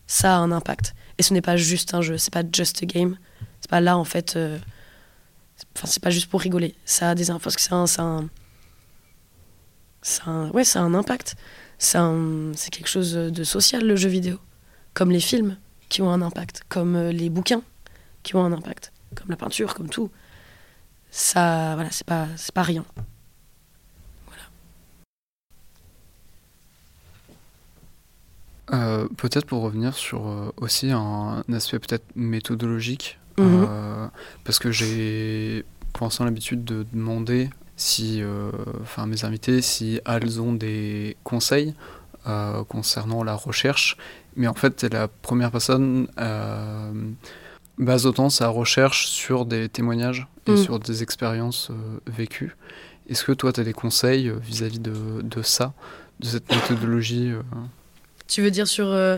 ça 0.07 0.37
a 0.37 0.39
un 0.39 0.51
impact. 0.51 0.95
Et 1.19 1.23
ce 1.23 1.35
n'est 1.35 1.41
pas 1.43 1.55
juste 1.55 1.93
un 1.93 2.01
jeu, 2.01 2.17
c'est 2.17 2.33
pas 2.33 2.41
just 2.51 2.81
a 2.81 2.87
game. 2.87 3.19
C'est 3.61 3.69
pas 3.69 3.81
là 3.81 3.95
en 3.95 4.03
fait. 4.03 4.35
Euh, 4.35 4.57
enfin, 5.75 5.85
c'est 5.85 6.01
pas 6.01 6.09
juste 6.09 6.31
pour 6.31 6.41
rigoler. 6.41 6.73
Ça 6.83 7.11
a 7.11 7.15
des 7.15 7.27
parce 7.27 7.55
que 7.55 7.61
c'est 7.61 7.73
un, 7.73 7.85
c'est 7.85 8.01
un, 10.25 10.49
ouais, 10.49 10.63
c'est 10.63 10.79
un 10.79 10.95
impact. 10.95 11.35
C'est 11.77 12.71
quelque 12.71 12.89
chose 12.89 13.13
de 13.13 13.43
social 13.43 13.85
le 13.85 13.95
jeu 13.95 14.09
vidéo, 14.09 14.39
comme 14.95 15.11
les 15.11 15.19
films 15.19 15.57
qui 15.89 16.01
ont 16.01 16.11
un 16.11 16.21
impact, 16.21 16.63
comme 16.69 16.95
euh, 16.95 17.11
les 17.11 17.29
bouquins 17.29 17.61
qui 18.23 18.35
ont 18.35 18.43
un 18.43 18.51
impact, 18.51 18.91
comme 19.15 19.29
la 19.29 19.37
peinture, 19.37 19.73
comme 19.73 19.89
tout. 19.89 20.09
Ça, 21.11 21.75
voilà, 21.75 21.91
c'est 21.91 22.05
pas, 22.05 22.27
c'est 22.35 22.53
pas 22.53 22.63
rien. 22.63 22.83
Euh, 28.73 29.07
peut-être 29.15 29.45
pour 29.45 29.61
revenir 29.61 29.93
sur 29.93 30.27
euh, 30.27 30.51
aussi 30.57 30.91
un, 30.91 31.43
aspect 31.53 31.79
peut-être 31.79 32.03
méthodologique, 32.15 33.17
mhm. 33.37 33.65
euh, 33.69 34.07
parce 34.43 34.59
que 34.59 34.71
j'ai 34.71 35.63
pour 35.93 36.05
l'instant 36.05 36.25
l'habitude 36.25 36.65
de 36.65 36.85
demander 36.91 37.49
si, 37.77 38.21
enfin 38.81 39.05
mes 39.05 39.23
invités, 39.23 39.61
si 39.61 40.01
elles 40.05 40.41
ont 40.41 40.53
des 40.53 41.15
conseils 41.23 41.75
concernant 42.67 43.23
la 43.23 43.35
recherche, 43.35 43.97
mais 44.37 44.47
en 44.47 44.53
fait 44.53 44.83
la 44.83 45.07
première 45.07 45.51
personne 45.51 46.07
base 47.77 48.05
autant 48.05 48.29
sa 48.29 48.47
recherche 48.47 49.07
sur 49.07 49.45
des 49.45 49.67
témoignages 49.67 50.27
et 50.47 50.51
mhm. 50.51 50.57
sur 50.57 50.79
des 50.79 51.03
expériences 51.03 51.69
vécues. 52.05 52.55
Est-ce 53.09 53.23
que 53.23 53.33
toi 53.33 53.51
tu 53.51 53.59
as 53.59 53.63
des 53.63 53.73
conseils 53.73 54.31
vis-à-vis 54.41 54.79
de, 54.79 55.21
de, 55.21 55.41
ça, 55.41 55.73
de 56.19 56.25
cette 56.25 56.49
méthodologie 56.49 57.33
tu 58.27 58.41
veux 58.41 58.51
dire 58.51 58.67
sur 58.67 58.87
euh, 58.87 59.17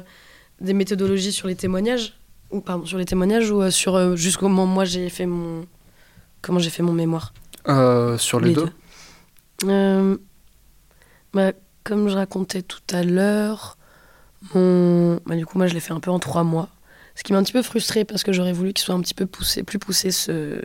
des 0.62 0.74
méthodologies 0.74 1.32
sur 1.32 1.48
les 1.48 1.56
témoignages 1.56 2.14
ou 2.52 2.62
pardon 2.62 2.86
sur 2.86 2.98
les 2.98 3.06
témoignages 3.06 3.50
ou 3.52 3.62
euh, 3.62 3.72
sur 3.72 3.96
euh, 3.96 4.16
jusqu'au 4.16 4.48
moment 4.48 4.66
moi 4.66 4.86
j'ai 4.86 5.10
fait 5.10 5.26
mon 5.26 5.66
comment 6.42 6.60
j'ai 6.60 6.70
fait 6.70 6.84
mon 6.84 6.94
mémoire? 6.94 7.34
Sur 8.18 8.40
les, 8.40 8.54
deux, 8.54 8.70
bah, 11.34 11.52
comme 11.84 12.10
je 12.10 12.16
racontais 12.16 12.64
tout 12.64 12.82
à 12.92 13.04
l'heure, 13.04 13.78
mon... 14.54 15.20
Bah, 15.26 15.36
du 15.36 15.46
coup, 15.46 15.58
moi, 15.58 15.68
je 15.68 15.74
l'ai 15.74 15.80
fait 15.80 15.94
un 15.94 16.00
peu 16.00 16.12
en 16.12 16.20
trois 16.20 16.44
mois. 16.44 16.70
Ce 17.16 17.24
qui 17.24 17.34
m'a 17.34 17.40
un 17.40 17.44
petit 17.44 17.54
peu 17.54 17.62
frustré 17.62 18.06
parce 18.06 18.24
que 18.24 18.32
j'aurais 18.32 18.54
voulu 18.54 18.72
qu'il 18.72 18.86
soit 18.86 18.96
un 18.96 19.02
petit 19.02 19.14
peu 19.14 19.26
poussé, 19.26 19.64
plus 19.64 19.80
poussé 19.80 20.12
ce, 20.12 20.62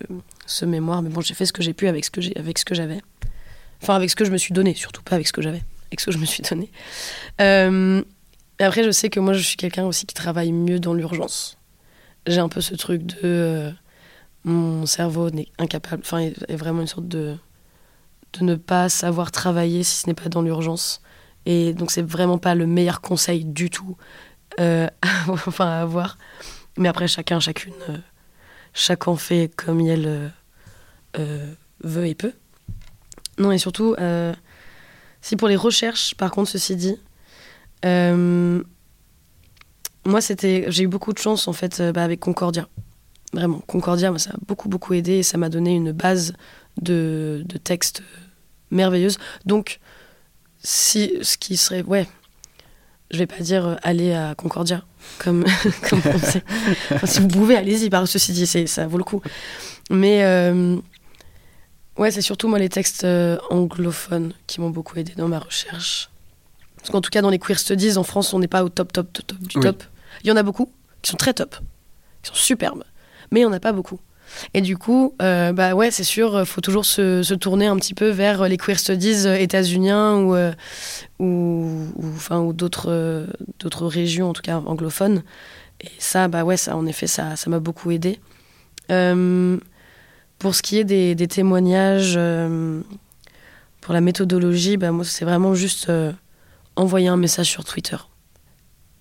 ce 0.47 0.65
mémoire. 0.65 1.03
Mais 1.03 1.11
bon, 1.11 1.21
j'ai 1.21 1.35
fait 1.35 1.47
ce 1.47 1.53
que 1.53 1.63
j'ai 1.63 1.73
pu 1.75 1.89
avec 1.89 2.05
ce 2.05 2.11
que 2.11 2.21
j'ai, 2.21 2.37
avec 2.37 2.59
ce 2.59 2.65
que 2.65 2.75
j'avais. 2.75 3.01
Enfin, 3.83 3.97
avec 3.97 4.11
ce 4.11 4.17
que 4.17 4.25
je 4.25 4.31
me 4.31 4.39
suis 4.39 4.55
donné, 4.55 4.75
surtout 4.75 5.03
pas 5.03 5.17
avec 5.17 5.27
ce 5.27 5.33
que 5.33 5.43
j'avais, 5.43 5.63
avec 5.89 6.01
ce 6.01 6.07
que 6.07 6.13
je 6.13 6.19
me 6.19 6.25
suis 6.25 6.43
donné. 6.43 6.71
Euh, 7.41 8.03
après, 8.61 8.85
je 8.85 8.91
sais 8.93 9.11
que 9.11 9.19
moi, 9.19 9.33
je 9.33 9.43
suis 9.43 9.57
quelqu'un 9.57 9.85
aussi 9.85 10.07
qui 10.07 10.15
travaille 10.15 10.53
mieux 10.53 10.79
dans 10.79 10.95
l'urgence. 10.95 11.59
J'ai 12.27 12.39
un 12.39 12.49
peu 12.49 12.61
ce 12.61 12.75
truc 12.77 13.03
de 13.05 13.19
euh, 13.25 13.71
mon 14.45 14.87
cerveau 14.87 15.31
n'est 15.31 15.49
incapable, 15.59 16.03
enfin, 16.05 16.19
est 16.21 16.57
vraiment 16.57 16.81
une 16.83 16.87
sorte 16.87 17.09
de 17.09 17.37
de 18.39 18.45
ne 18.45 18.55
pas 18.57 18.89
savoir 18.89 19.31
travailler 19.31 19.83
si 19.83 20.03
ce 20.03 20.07
n'est 20.07 20.15
pas 20.15 20.29
dans 20.29 20.43
l'urgence. 20.43 21.01
Et 21.47 21.75
donc, 21.75 21.91
c'est 21.91 22.03
vraiment 22.03 22.39
pas 22.39 22.55
le 22.55 22.67
meilleur 22.67 23.01
conseil 23.01 23.45
du 23.45 23.71
tout 23.71 23.97
euh, 24.61 24.89
enfin, 25.29 25.67
à 25.67 25.83
avoir. 25.83 26.19
Mais 26.77 26.89
après, 26.89 27.09
chacun, 27.09 27.41
chacune, 27.41 27.75
euh, 27.89 27.99
chacun 28.73 29.17
fait 29.17 29.51
comme 29.55 29.81
il 29.81 30.31
euh, 31.19 31.55
veut 31.83 32.07
et 32.07 32.15
peut. 32.15 32.33
Non, 33.39 33.51
et 33.53 33.59
surtout, 33.59 33.97
si 35.21 35.37
pour 35.37 35.49
les 35.49 35.57
recherches, 35.57 36.15
par 36.15 36.31
contre, 36.31 36.51
ceci 36.51 36.77
dit, 36.77 36.97
moi, 40.07 40.21
c'était, 40.21 40.67
j'ai 40.69 40.85
eu 40.85 40.89
beaucoup 40.89 41.13
de 41.13 41.19
chance 41.19 41.49
en 41.49 41.53
fait 41.53 41.83
bah, 41.93 42.05
avec 42.05 42.21
Concordia. 42.21 42.69
Vraiment, 43.33 43.59
Concordia, 43.67 44.11
moi, 44.11 44.21
ça 44.21 44.31
a 44.31 44.37
beaucoup, 44.47 44.69
beaucoup 44.69 44.95
aidé 44.95 45.15
et 45.15 45.23
ça 45.25 45.37
m'a 45.37 45.49
donné 45.49 45.75
une 45.75 45.91
base 45.91 46.35
de, 46.81 47.43
de 47.45 47.59
textes 47.59 48.05
merveilleuse. 48.71 49.19
Donc, 49.47 49.81
si 50.65 51.13
ce 51.23 51.37
qui 51.37 51.57
serait, 51.57 51.83
ouais, 51.83 52.09
je 53.11 53.19
vais 53.19 53.27
pas 53.27 53.39
dire 53.39 53.67
euh, 53.67 53.75
aller 53.83 54.13
à 54.13 54.35
Concordia, 54.35 54.83
comme, 55.19 55.45
comme 55.89 56.01
on 56.05 56.19
sait. 56.19 56.43
si 57.05 57.21
vous 57.21 57.29
pouvez, 57.29 57.57
allez-y, 57.57 57.91
par 57.91 58.09
ceci 58.09 58.33
dit, 58.33 58.47
ça 58.47 58.87
vaut 58.87 58.99
le 58.99 59.05
coup. 59.05 59.23
Mais 59.91 60.25
euh, 60.25 60.77
ouais, 61.99 62.11
c'est 62.11 62.23
surtout 62.23 62.49
moi 62.49 62.59
les 62.59 62.71
textes 62.71 63.05
euh, 63.05 63.39
anglophones 63.51 64.33
qui 64.47 64.61
m'ont 64.61 64.71
beaucoup 64.71 64.99
aidé 64.99 65.13
dans 65.17 65.29
ma 65.29 65.39
recherche. 65.39 66.11
Parce 66.77 66.91
qu'en 66.91 67.01
tout 67.01 67.11
cas, 67.11 67.23
dans 67.23 67.31
les 67.31 67.39
queer 67.39 67.59
studies, 67.59 67.97
en 67.97 68.03
France, 68.03 68.33
on 68.35 68.39
n'est 68.39 68.49
pas 68.49 68.65
au 68.65 68.69
top, 68.69 68.93
top, 68.93 69.13
top, 69.13 69.27
top 69.27 69.39
du 69.39 69.61
top. 69.61 69.85
Il 70.23 70.29
y 70.29 70.33
en 70.33 70.37
a 70.37 70.43
beaucoup 70.43 70.71
qui 71.03 71.11
sont 71.11 71.17
très 71.17 71.35
top, 71.35 71.57
qui 72.23 72.31
sont 72.31 72.35
superbes, 72.35 72.85
mais 73.31 73.41
il 73.41 73.43
n'y 73.43 73.49
en 73.49 73.53
a 73.53 73.61
pas 73.61 73.73
beaucoup. 73.73 74.01
Et 74.53 74.61
du 74.61 74.77
coup, 74.77 75.15
euh, 75.23 75.53
bah 75.53 75.75
ouais, 75.75 75.91
c'est 75.91 76.05
sûr, 76.05 76.41
il 76.41 76.47
faut 76.47 76.61
toujours 76.61 76.85
se, 76.85 77.35
tourner 77.35 77.67
un 77.67 77.77
petit 77.77 77.95
peu 77.95 78.09
vers 78.09 78.49
les 78.49 78.57
queer 78.57 78.79
studies 78.79 79.27
états-uniens 79.27 80.17
ou, 80.19 80.35
euh, 80.35 80.53
ou, 81.19 81.91
enfin, 82.15 82.41
ou 82.41 82.53
d'autres, 82.53 83.27
d'autres 83.59 83.87
régions, 83.87 84.31
en 84.31 84.33
tout 84.33 84.43
cas 84.43 84.59
anglophones. 84.59 85.23
Et 85.81 85.91
ça, 85.99 86.29
bah 86.29 86.45
ouais, 86.45 86.57
ça, 86.57 86.77
en 86.77 86.87
effet, 86.87 87.07
ça, 87.07 87.37
ça 87.37 87.51
m'a 87.51 87.59
beaucoup 87.59 87.91
aidé. 87.91 88.21
Euh, 88.91 89.59
pour 90.39 90.55
ce 90.55 90.63
qui 90.63 90.79
est 90.79 90.85
des, 90.85 91.29
témoignages, 91.29 92.19
pour 93.81 93.95
la 93.95 94.01
méthodologie, 94.01 94.77
bah 94.77 94.93
moi, 94.93 95.05
c'est 95.05 95.25
vraiment 95.25 95.55
juste 95.55 95.91
envoyer 96.77 97.09
un 97.09 97.17
message 97.17 97.49
sur 97.51 97.65
Twitter. 97.65 97.97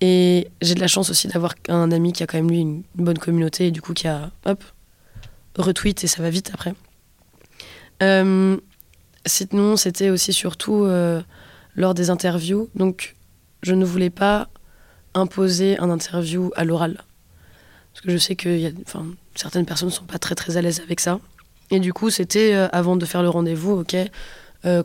Et 0.00 0.48
j'ai 0.60 0.74
de 0.74 0.80
la 0.80 0.88
chance 0.88 1.10
aussi 1.10 1.28
d'avoir 1.28 1.54
un 1.68 1.90
ami 1.90 2.12
qui 2.12 2.22
a 2.22 2.26
quand 2.26 2.36
même 2.36 2.50
lui 2.50 2.60
une 2.60 2.82
bonne 2.94 3.18
communauté 3.18 3.68
et 3.68 3.70
du 3.70 3.80
coup 3.80 3.94
qui 3.94 4.06
a 4.08 4.30
retweet 5.56 6.04
et 6.04 6.06
ça 6.06 6.22
va 6.22 6.30
vite 6.30 6.50
après. 6.54 6.74
Euh, 8.02 8.56
sinon, 9.26 9.76
c'était 9.76 10.10
aussi 10.10 10.32
surtout 10.32 10.84
euh, 10.84 11.22
lors 11.76 11.94
des 11.94 12.10
interviews. 12.10 12.68
Donc, 12.74 13.14
je 13.62 13.74
ne 13.74 13.84
voulais 13.84 14.10
pas 14.10 14.48
imposer 15.14 15.78
un 15.78 15.90
interview 15.90 16.50
à 16.56 16.64
l'oral. 16.64 17.04
Parce 17.92 18.04
que 18.04 18.10
je 18.10 18.18
sais 18.18 18.34
que 18.34 18.72
certaines 19.34 19.66
personnes 19.66 19.88
ne 19.88 19.94
sont 19.94 20.04
pas 20.04 20.18
très 20.18 20.34
très 20.34 20.56
à 20.56 20.62
l'aise 20.62 20.80
avec 20.80 21.00
ça. 21.00 21.20
Et 21.70 21.80
du 21.80 21.92
coup, 21.92 22.10
c'était 22.10 22.54
euh, 22.54 22.68
avant 22.72 22.96
de 22.96 23.06
faire 23.06 23.22
le 23.22 23.28
rendez-vous, 23.28 23.72
ok, 23.80 23.96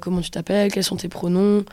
comment 0.02 0.20
tu 0.20 0.30
t'appelles, 0.30 0.70
quels 0.74 0.84
sont 0.84 0.98
tes 0.98 1.08
pronoms, 1.08 1.64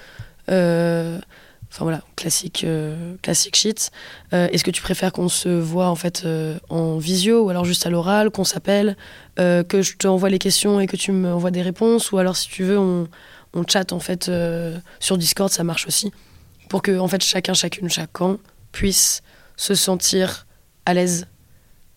Enfin 1.70 1.84
voilà, 1.84 2.02
classique, 2.14 2.64
euh, 2.64 3.16
classique 3.22 3.56
shit. 3.56 3.90
Euh, 4.32 4.48
est-ce 4.50 4.64
que 4.64 4.70
tu 4.70 4.82
préfères 4.82 5.12
qu'on 5.12 5.28
se 5.28 5.48
voit 5.48 5.88
en 5.88 5.94
fait 5.94 6.22
euh, 6.24 6.58
en 6.68 6.96
visio 6.98 7.44
ou 7.44 7.50
alors 7.50 7.64
juste 7.64 7.86
à 7.86 7.90
l'oral, 7.90 8.30
qu'on 8.30 8.44
s'appelle, 8.44 8.96
que 9.36 9.82
je 9.82 9.96
te 9.96 10.06
envoie 10.06 10.30
les 10.30 10.38
questions 10.38 10.80
et 10.80 10.86
que 10.86 10.96
tu 10.96 11.12
me 11.12 11.30
envoies 11.30 11.50
des 11.50 11.60
réponses 11.60 12.10
ou 12.10 12.18
alors 12.18 12.36
si 12.36 12.48
tu 12.48 12.64
veux 12.64 12.78
on, 12.78 13.06
chatte 13.68 13.92
en 13.92 14.00
fait 14.00 14.30
sur 15.00 15.18
Discord, 15.18 15.50
ça 15.50 15.64
marche 15.64 15.86
aussi. 15.86 16.12
Pour 16.70 16.82
que 16.82 16.98
en 16.98 17.08
fait 17.08 17.22
chacun, 17.22 17.52
chacune, 17.52 17.90
chacun 17.90 18.38
puisse 18.72 19.22
se 19.56 19.74
sentir 19.74 20.46
à 20.86 20.94
l'aise 20.94 21.26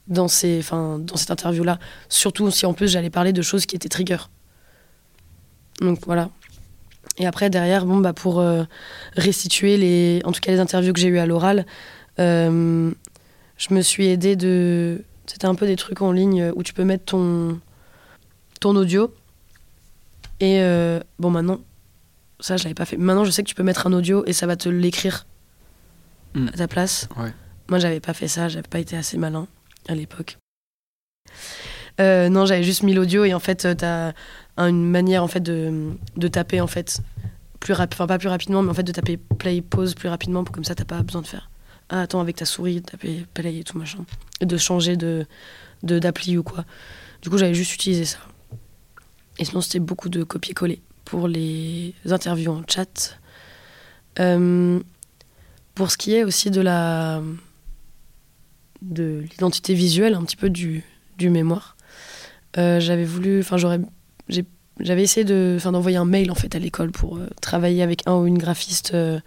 dans, 0.07 0.27
ces, 0.27 0.61
dans 0.71 1.15
cette 1.15 1.31
interview-là. 1.31 1.79
Surtout 2.09 2.51
si 2.51 2.65
en 2.65 2.73
plus 2.73 2.91
j'allais 2.91 3.09
parler 3.09 3.31
de 3.31 3.41
choses 3.41 3.65
qui 3.65 3.75
étaient 3.77 3.89
trigger. 3.89 4.17
Donc 5.79 5.99
voilà. 6.05 6.29
Et 7.19 7.25
après, 7.25 7.49
derrière, 7.49 7.85
bon, 7.85 7.97
bah, 7.97 8.13
pour 8.13 8.39
euh, 8.39 8.63
restituer, 9.15 9.75
les, 9.75 10.21
en 10.23 10.31
tout 10.31 10.39
cas 10.39 10.51
les 10.51 10.59
interviews 10.59 10.93
que 10.93 10.99
j'ai 10.99 11.09
eues 11.09 11.19
à 11.19 11.25
l'oral, 11.25 11.65
euh, 12.17 12.91
je 13.57 13.73
me 13.73 13.81
suis 13.81 14.07
aidée 14.07 14.37
de... 14.37 15.03
C'était 15.27 15.45
un 15.45 15.55
peu 15.55 15.67
des 15.67 15.75
trucs 15.75 16.01
en 16.01 16.13
ligne 16.13 16.51
où 16.55 16.63
tu 16.63 16.73
peux 16.73 16.85
mettre 16.85 17.05
ton, 17.05 17.59
ton 18.61 18.75
audio. 18.75 19.13
Et 20.39 20.61
euh, 20.61 21.01
bon, 21.19 21.29
maintenant, 21.29 21.59
ça, 22.39 22.55
je 22.55 22.63
l'avais 22.63 22.73
pas 22.73 22.85
fait. 22.85 22.97
Maintenant, 22.97 23.25
je 23.25 23.31
sais 23.31 23.43
que 23.43 23.49
tu 23.49 23.53
peux 23.53 23.63
mettre 23.63 23.85
un 23.85 23.93
audio 23.93 24.23
et 24.25 24.33
ça 24.33 24.47
va 24.47 24.55
te 24.55 24.69
l'écrire 24.69 25.27
hmm. 26.35 26.47
à 26.47 26.51
ta 26.53 26.67
place. 26.69 27.09
Ouais. 27.17 27.33
Moi, 27.67 27.79
j'avais 27.79 27.99
pas 27.99 28.13
fait 28.13 28.29
ça, 28.29 28.47
j'avais 28.47 28.67
pas 28.67 28.79
été 28.79 28.95
assez 28.95 29.17
malin 29.17 29.45
à 29.89 29.93
l'époque. 29.93 30.37
non, 31.99 32.45
j'avais 32.45 32.63
juste 32.63 32.83
mis 32.83 32.93
l'audio 32.93 33.25
et 33.25 33.33
en 33.33 33.39
fait, 33.39 33.75
t'as 33.75 34.13
une 34.67 34.89
manière 34.89 35.23
en 35.23 35.27
fait 35.27 35.39
de, 35.39 35.91
de 36.17 36.27
taper 36.27 36.61
en 36.61 36.67
fait 36.67 37.01
plus 37.59 37.73
rapide, 37.73 37.95
enfin 37.95 38.07
pas 38.07 38.17
plus 38.17 38.29
rapidement, 38.29 38.61
mais 38.61 38.69
en 38.69 38.73
fait 38.73 38.83
de 38.83 38.91
taper 38.91 39.17
play 39.17 39.61
pause 39.61 39.95
plus 39.95 40.09
rapidement 40.09 40.43
pour 40.43 40.53
comme 40.53 40.63
ça 40.63 40.75
t'as 40.75 40.85
pas 40.85 41.01
besoin 41.01 41.21
de 41.21 41.27
faire 41.27 41.49
ah 41.89 42.01
attends 42.01 42.21
avec 42.21 42.35
ta 42.35 42.45
souris 42.45 42.81
taper 42.81 43.25
play 43.33 43.59
et 43.59 43.63
tout 43.63 43.77
machin 43.77 44.05
et 44.41 44.45
de 44.45 44.57
changer 44.57 44.95
de 44.95 45.25
d'appli 45.83 46.37
ou 46.37 46.43
quoi. 46.43 46.65
Du 47.21 47.29
coup 47.29 47.37
j'avais 47.37 47.53
juste 47.53 47.73
utilisé 47.73 48.05
ça. 48.05 48.19
Et 49.37 49.45
sinon 49.45 49.61
c'était 49.61 49.79
beaucoup 49.79 50.09
de 50.09 50.23
copier-coller 50.23 50.81
pour 51.05 51.27
les 51.27 51.93
interviews 52.09 52.51
en 52.51 52.61
chat. 52.67 53.17
Euh, 54.19 54.79
pour 55.75 55.91
ce 55.91 55.97
qui 55.97 56.13
est 56.13 56.23
aussi 56.23 56.51
de 56.51 56.61
la 56.61 57.21
de 58.81 59.23
l'identité 59.31 59.73
visuelle 59.73 60.13
un 60.13 60.23
petit 60.23 60.35
peu 60.35 60.49
du, 60.49 60.83
du 61.17 61.29
mémoire. 61.29 61.77
Euh, 62.57 62.79
j'avais 62.79 63.05
voulu, 63.05 63.39
enfin 63.39 63.57
j'aurais 63.57 63.79
j'avais 64.79 65.03
essayé 65.03 65.23
de, 65.23 65.57
d'envoyer 65.63 65.97
un 65.97 66.05
mail 66.05 66.31
en 66.31 66.35
fait 66.35 66.55
à 66.55 66.59
l'école 66.59 66.91
pour 66.91 67.17
euh, 67.17 67.27
travailler 67.41 67.83
avec 67.83 68.03
un 68.07 68.15
ou 68.15 68.27
une 68.27 68.37
graphiste 68.37 68.93
euh, 68.93 69.19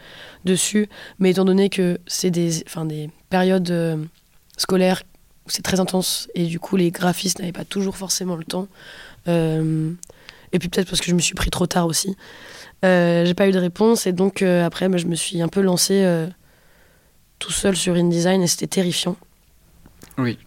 dessus, 0.44 0.88
mais 1.18 1.30
étant 1.30 1.44
donné 1.44 1.68
que 1.68 1.98
c'est 2.06 2.30
des, 2.30 2.64
des 2.86 3.10
périodes 3.28 3.70
euh, 3.70 3.96
scolaires 4.56 5.02
où 5.46 5.50
c'est 5.50 5.62
très 5.62 5.80
intense 5.80 6.28
et 6.34 6.46
du 6.46 6.58
coup 6.58 6.76
les 6.76 6.90
graphistes 6.90 7.40
n'avaient 7.40 7.52
pas 7.52 7.64
toujours 7.64 7.96
forcément 7.96 8.36
le 8.36 8.44
temps, 8.44 8.68
et 9.26 10.58
puis 10.58 10.68
peut-être 10.68 10.88
parce 10.88 11.00
que 11.00 11.06
je 11.06 11.14
me 11.14 11.20
suis 11.20 11.34
pris 11.34 11.50
trop 11.50 11.66
tard 11.66 11.86
aussi, 11.86 12.16
j'ai 12.82 13.34
pas 13.34 13.48
eu 13.48 13.52
de 13.52 13.58
réponse 13.58 14.06
et 14.06 14.12
donc 14.12 14.42
après 14.42 14.88
bah, 14.88 14.98
je 14.98 15.06
me 15.06 15.16
suis 15.16 15.42
un 15.42 15.48
peu 15.48 15.60
lancé 15.60 16.06
tout 17.40 17.50
seul 17.50 17.74
sur 17.74 17.96
InDesign 17.96 18.40
et 18.40 18.46
c'était 18.46 18.68
terrifiant. 18.68 19.16
Oui. 20.16 20.38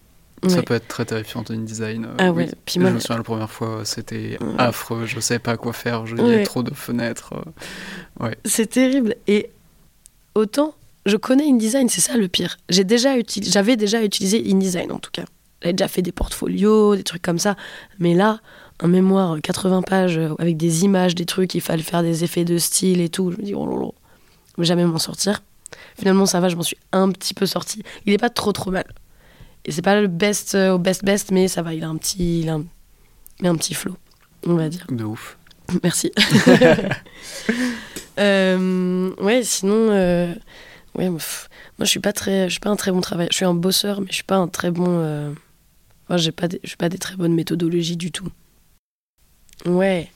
Ça 0.47 0.61
peut 0.61 0.75
être 0.75 0.87
très 0.87 1.05
terrifiant 1.05 1.43
en 1.49 1.53
InDesign. 1.53 2.07
Ah 2.17 2.31
ouais. 2.31 2.49
Puis 2.65 2.75
je 2.75 2.79
me 2.79 2.99
souviens 2.99 3.17
la 3.17 3.23
première 3.23 3.49
fois, 3.49 3.81
c'était 3.83 4.37
affreux. 4.57 5.05
Je 5.05 5.19
savais 5.19 5.39
pas 5.39 5.57
quoi 5.57 5.73
faire. 5.73 6.05
Je 6.05 6.15
voyais 6.15 6.43
trop 6.43 6.63
de 6.63 6.73
fenêtres. 6.73 7.33
Euh, 7.33 8.25
ouais. 8.25 8.37
C'est 8.45 8.67
terrible. 8.67 9.15
Et 9.27 9.49
autant, 10.35 10.75
je 11.05 11.17
connais 11.17 11.45
InDesign, 11.45 11.89
c'est 11.89 12.01
ça 12.01 12.17
le 12.17 12.27
pire. 12.27 12.57
J'ai 12.69 12.83
déjà 12.83 13.13
j'avais 13.41 13.75
déjà 13.75 14.03
utilisé 14.03 14.43
InDesign 14.51 14.91
en 14.91 14.99
tout 14.99 15.11
cas. 15.11 15.25
J'avais 15.61 15.73
déjà 15.73 15.87
fait 15.87 16.01
des 16.01 16.11
portfolios, 16.11 16.95
des 16.95 17.03
trucs 17.03 17.21
comme 17.21 17.39
ça. 17.39 17.55
Mais 17.99 18.13
là, 18.13 18.39
un 18.81 18.87
mémoire 18.87 19.37
80 19.41 19.81
pages 19.81 20.17
euh, 20.17 20.35
avec 20.37 20.57
des 20.57 20.83
images, 20.83 21.15
des 21.15 21.25
trucs, 21.25 21.55
il 21.55 21.61
fallait 21.61 21.81
faire 21.81 22.03
des 22.03 22.23
effets 22.23 22.45
de 22.45 22.57
style 22.57 23.01
et 23.01 23.09
tout. 23.09 23.31
Je 23.31 23.37
me 23.37 23.43
dis, 23.43 23.55
oh 23.55 23.65
là 23.65 23.89
jamais 24.63 24.85
m'en 24.85 24.99
sortir. 24.99 25.41
Finalement, 25.97 26.25
ça 26.25 26.39
va, 26.39 26.49
je 26.49 26.55
m'en 26.55 26.63
suis 26.63 26.77
un 26.91 27.11
petit 27.11 27.33
peu 27.33 27.45
sorti. 27.45 27.83
Il 28.05 28.13
est 28.13 28.17
pas 28.17 28.29
trop 28.29 28.51
trop 28.51 28.71
mal. 28.71 28.85
Et 29.65 29.71
c'est 29.71 29.81
pas 29.81 29.99
le 29.99 30.07
best 30.07 30.53
euh, 30.53 30.73
au 30.73 30.77
best 30.77 31.03
best, 31.03 31.31
mais 31.31 31.47
ça 31.47 31.63
va, 31.63 31.73
il 31.73 31.83
a 31.83 31.89
un 31.89 31.97
petit, 31.97 32.41
il 32.41 32.49
a 32.49 32.59
un, 33.43 33.55
petit 33.55 33.73
flow, 33.73 33.97
on 34.45 34.53
va 34.53 34.69
dire. 34.69 34.85
De 34.89 35.03
ouf. 35.03 35.37
Merci. 35.83 36.11
euh, 38.19 39.11
ouais, 39.19 39.43
sinon, 39.43 39.89
euh, 39.89 40.33
ouais, 40.95 41.09
moi 41.09 41.19
je 41.79 41.85
suis 41.85 41.99
pas 41.99 42.13
très, 42.13 42.45
je 42.45 42.51
suis 42.51 42.59
pas 42.59 42.69
un 42.69 42.75
très 42.75 42.91
bon 42.91 43.01
travail. 43.01 43.27
Je 43.31 43.37
suis 43.37 43.45
un 43.45 43.55
bosseur, 43.55 44.01
mais 44.01 44.07
je 44.09 44.15
suis 44.15 44.23
pas 44.23 44.35
un 44.35 44.47
très 44.47 44.69
bon. 44.69 44.85
Euh, 44.87 45.33
moi, 46.09 46.17
j'ai 46.17 46.31
pas, 46.31 46.47
des, 46.47 46.61
j'ai 46.63 46.75
pas 46.75 46.89
des 46.89 46.99
très 46.99 47.15
bonnes 47.15 47.33
méthodologies 47.33 47.97
du 47.97 48.11
tout. 48.11 48.29
Ouais. 49.65 50.11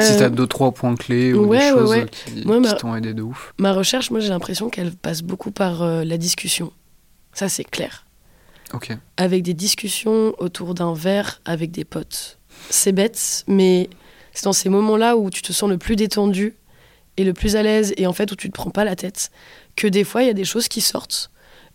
Si 0.00 0.16
t'as 0.16 0.30
deux, 0.30 0.46
trois 0.46 0.72
points 0.72 0.94
clés 0.94 1.34
ou 1.34 1.46
ouais, 1.46 1.58
des 1.58 1.64
ouais, 1.64 1.70
choses 1.72 1.90
ouais. 1.90 2.06
qui, 2.08 2.46
Moi, 2.46 2.56
qui 2.56 2.62
ma- 2.62 2.72
t'ont 2.74 2.94
aidé 2.94 3.12
de 3.12 3.22
ouf. 3.22 3.52
Ma 3.58 3.72
recherche, 3.72 4.10
moi 4.10 4.20
j'ai 4.20 4.28
l'impression 4.28 4.70
qu'elle 4.70 4.92
passe 4.92 5.20
beaucoup 5.20 5.50
par 5.50 5.84
la 5.84 6.16
discussion. 6.16 6.72
Ça 7.32 7.48
c'est 7.48 7.64
clair. 7.64 8.06
Ok. 8.72 8.96
Avec 9.16 9.42
des 9.42 9.54
discussions 9.54 10.34
autour 10.38 10.74
d'un 10.74 10.94
verre 10.94 11.40
avec 11.44 11.70
des 11.70 11.84
potes. 11.84 12.38
C'est 12.68 12.92
bête, 12.92 13.44
mais 13.48 13.88
c'est 14.32 14.44
dans 14.44 14.52
ces 14.52 14.68
moments-là 14.68 15.16
où 15.16 15.30
tu 15.30 15.42
te 15.42 15.52
sens 15.52 15.68
le 15.68 15.78
plus 15.78 15.96
détendu 15.96 16.54
et 17.16 17.24
le 17.24 17.32
plus 17.32 17.56
à 17.56 17.62
l'aise 17.62 17.92
et 17.96 18.06
en 18.06 18.12
fait 18.12 18.30
où 18.30 18.36
tu 18.36 18.48
te 18.48 18.54
prends 18.54 18.70
pas 18.70 18.84
la 18.84 18.94
tête 18.96 19.30
que 19.76 19.88
des 19.88 20.04
fois 20.04 20.22
il 20.22 20.26
y 20.26 20.30
a 20.30 20.34
des 20.34 20.44
choses 20.44 20.68
qui 20.68 20.80
sortent 20.80 21.30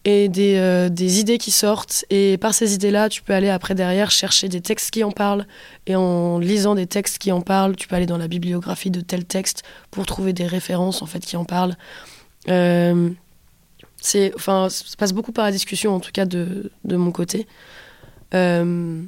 et 0.06 0.30
des, 0.30 0.56
euh, 0.58 0.88
des 0.88 1.20
idées 1.20 1.38
qui 1.38 1.52
sortent 1.52 2.06
et 2.10 2.38
par 2.38 2.54
ces 2.54 2.74
idées-là 2.76 3.10
tu 3.10 3.22
peux 3.22 3.34
aller 3.34 3.50
après 3.50 3.76
derrière 3.76 4.12
chercher 4.12 4.48
des 4.48 4.62
textes 4.62 4.92
qui 4.92 5.04
en 5.04 5.12
parlent 5.12 5.46
et 5.88 5.96
en 5.96 6.40
lisant 6.40 6.76
des 6.76 6.88
textes 6.88 7.18
qui 7.18 7.32
en 7.34 7.42
parlent 7.42 7.76
tu 7.76 7.88
peux 7.88 7.96
aller 7.96 8.06
dans 8.06 8.18
la 8.18 8.28
bibliographie 8.30 8.92
de 8.92 9.02
tel 9.02 9.26
texte 9.26 9.64
pour 9.92 10.06
trouver 10.06 10.32
des 10.32 10.48
références 10.48 11.02
en 11.02 11.06
fait 11.08 11.20
qui 11.26 11.36
en 11.36 11.46
parlent 11.46 11.76
Euh, 12.48 13.10
c'est 14.06 14.32
enfin 14.36 14.70
ça 14.70 14.84
passe 14.98 15.14
beaucoup 15.14 15.32
par 15.32 15.46
la 15.46 15.52
discussion 15.52 15.96
en 15.96 16.00
tout 16.00 16.12
cas 16.12 16.26
de, 16.26 16.72
de 16.84 16.96
mon 16.96 17.12
côté. 17.12 17.48
Euh, 18.34 19.02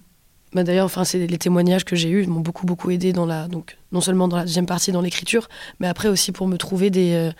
bah 0.53 0.63
d'ailleurs 0.63 0.85
enfin 0.85 1.03
c'est 1.03 1.27
les 1.27 1.37
témoignages 1.37 1.85
que 1.85 1.95
j'ai 1.95 2.09
eus 2.09 2.25
m'ont 2.25 2.39
beaucoup 2.39 2.65
beaucoup 2.65 2.89
aidé 2.89 3.13
dans 3.13 3.25
la 3.25 3.47
donc 3.47 3.77
non 3.91 4.01
seulement 4.01 4.27
dans 4.27 4.37
la 4.37 4.43
deuxième 4.43 4.65
partie 4.65 4.91
dans 4.91 5.01
l'écriture 5.01 5.49
mais 5.79 5.87
après 5.87 6.07
aussi 6.07 6.31
pour 6.31 6.47
me 6.47 6.57
trouver 6.57 6.89
des 6.89 7.13
euh, 7.13 7.31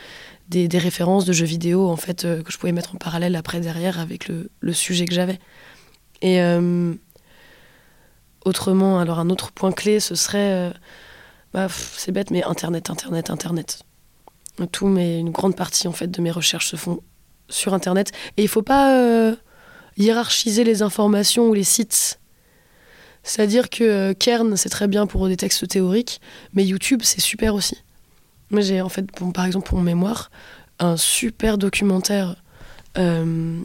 des, 0.49 0.77
références 0.77 1.25
de 1.25 1.33
jeux 1.33 1.45
vidéo 1.45 1.89
en 1.89 1.95
fait 1.95 2.25
euh, 2.25 2.43
que 2.43 2.51
je 2.51 2.57
pouvais 2.57 2.71
mettre 2.71 2.95
en 2.95 2.97
parallèle 2.97 3.35
après 3.35 3.59
derrière 3.59 3.99
avec 3.99 4.27
le, 4.27 4.49
le 4.59 4.73
sujet 4.73 5.05
que 5.05 5.13
j'avais. 5.13 5.39
Et 6.21 6.39
autrement 8.45 8.99
alors 8.99 9.19
un 9.19 9.29
autre 9.29 9.51
point 9.51 9.71
clé 9.71 9.99
ce 9.99 10.15
serait 10.15 10.73
bah, 11.53 11.67
c'est 11.69 12.11
bête 12.11 12.29
mais 12.29 12.43
internet 12.43 12.91
internet 12.91 13.29
internet. 13.31 13.83
Tout 14.71 14.87
mais 14.87 15.19
une 15.19 15.31
grande 15.31 15.55
partie 15.55 15.87
en 15.87 15.91
fait 15.91 16.09
de 16.09 16.21
mes 16.21 16.31
recherches 16.31 16.67
se 16.67 16.75
font 16.75 17.01
sur 17.49 17.73
internet 17.73 18.11
et 18.37 18.43
il 18.43 18.47
faut 18.47 18.61
pas 18.61 18.95
euh, 18.99 19.35
hiérarchiser 19.97 20.63
les 20.63 20.81
informations 20.81 21.47
ou 21.47 21.53
les 21.53 21.63
sites 21.63 22.19
c'est-à-dire 23.23 23.69
que 23.69 23.83
euh, 23.83 24.13
Kern 24.13 24.55
c'est 24.57 24.69
très 24.69 24.87
bien 24.87 25.07
pour 25.07 25.27
des 25.27 25.37
textes 25.37 25.67
théoriques 25.67 26.21
mais 26.53 26.65
YouTube 26.65 27.01
c'est 27.03 27.21
super 27.21 27.55
aussi 27.55 27.77
moi 28.49 28.61
j'ai 28.61 28.81
en 28.81 28.89
fait 28.89 29.05
bon, 29.19 29.31
par 29.31 29.45
exemple 29.45 29.67
pour 29.67 29.77
mon 29.77 29.83
mémoire 29.83 30.29
un 30.79 30.97
super 30.97 31.57
documentaire 31.57 32.35
euh, 32.97 33.61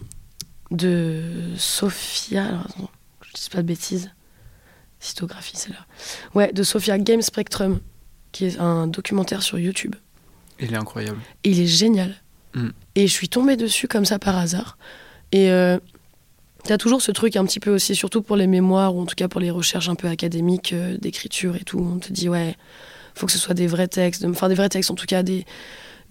de 0.71 1.23
Sophia 1.57 2.45
alors, 2.47 2.63
attends, 2.63 2.91
je 3.23 3.33
dis 3.41 3.51
pas 3.51 3.59
de 3.59 3.67
bêtises 3.67 4.11
cytographie 5.01 5.57
c'est 5.57 5.71
là 5.71 5.87
ouais 6.35 6.53
de 6.53 6.63
Sophia 6.63 6.99
Game 6.99 7.23
Spectrum 7.23 7.81
qui 8.33 8.47
est 8.47 8.59
un 8.59 8.87
documentaire 8.87 9.43
sur 9.43 9.59
YouTube 9.59 9.95
Il 10.59 10.73
est 10.73 10.77
incroyable. 10.77 11.21
et 11.45 11.51
il 11.51 11.61
est 11.61 11.67
génial. 11.67 12.15
Mm. 12.55 12.71
Et 12.95 13.07
je 13.07 13.13
suis 13.13 13.29
tombée 13.29 13.57
dessus 13.57 13.89
comme 13.89 14.05
ça 14.05 14.19
par 14.19 14.37
hasard. 14.37 14.77
Et 15.33 15.51
euh, 15.51 15.79
t'as 16.65 16.77
toujours 16.79 17.01
ce 17.01 17.11
truc 17.11 17.37
un 17.37 17.45
petit 17.45 17.61
peu 17.61 17.75
aussi, 17.75 17.95
surtout 17.95 18.23
pour 18.23 18.37
les 18.37 18.47
mémoires, 18.47 18.95
ou 18.95 19.01
en 19.01 19.07
tout 19.07 19.15
cas 19.15 19.29
pour 19.29 19.41
les 19.41 19.51
recherches 19.51 19.89
un 19.89 19.95
peu 19.95 20.09
académiques 20.09 20.73
euh, 20.73 20.97
d'écriture 20.99 21.57
et 21.57 21.65
tout. 21.65 21.79
On 21.79 21.99
te 21.99 22.13
dit, 22.13 22.29
ouais, 22.29 22.57
faut 23.15 23.27
que 23.27 23.33
ce 23.33 23.39
soit 23.39 23.55
des 23.55 23.67
vrais 23.67 23.89
textes, 23.89 24.25
enfin 24.25 24.49
des 24.49 24.55
vrais 24.55 24.69
textes, 24.69 24.91
en 24.91 24.95
tout 24.95 25.07
cas 25.07 25.23
des, 25.23 25.47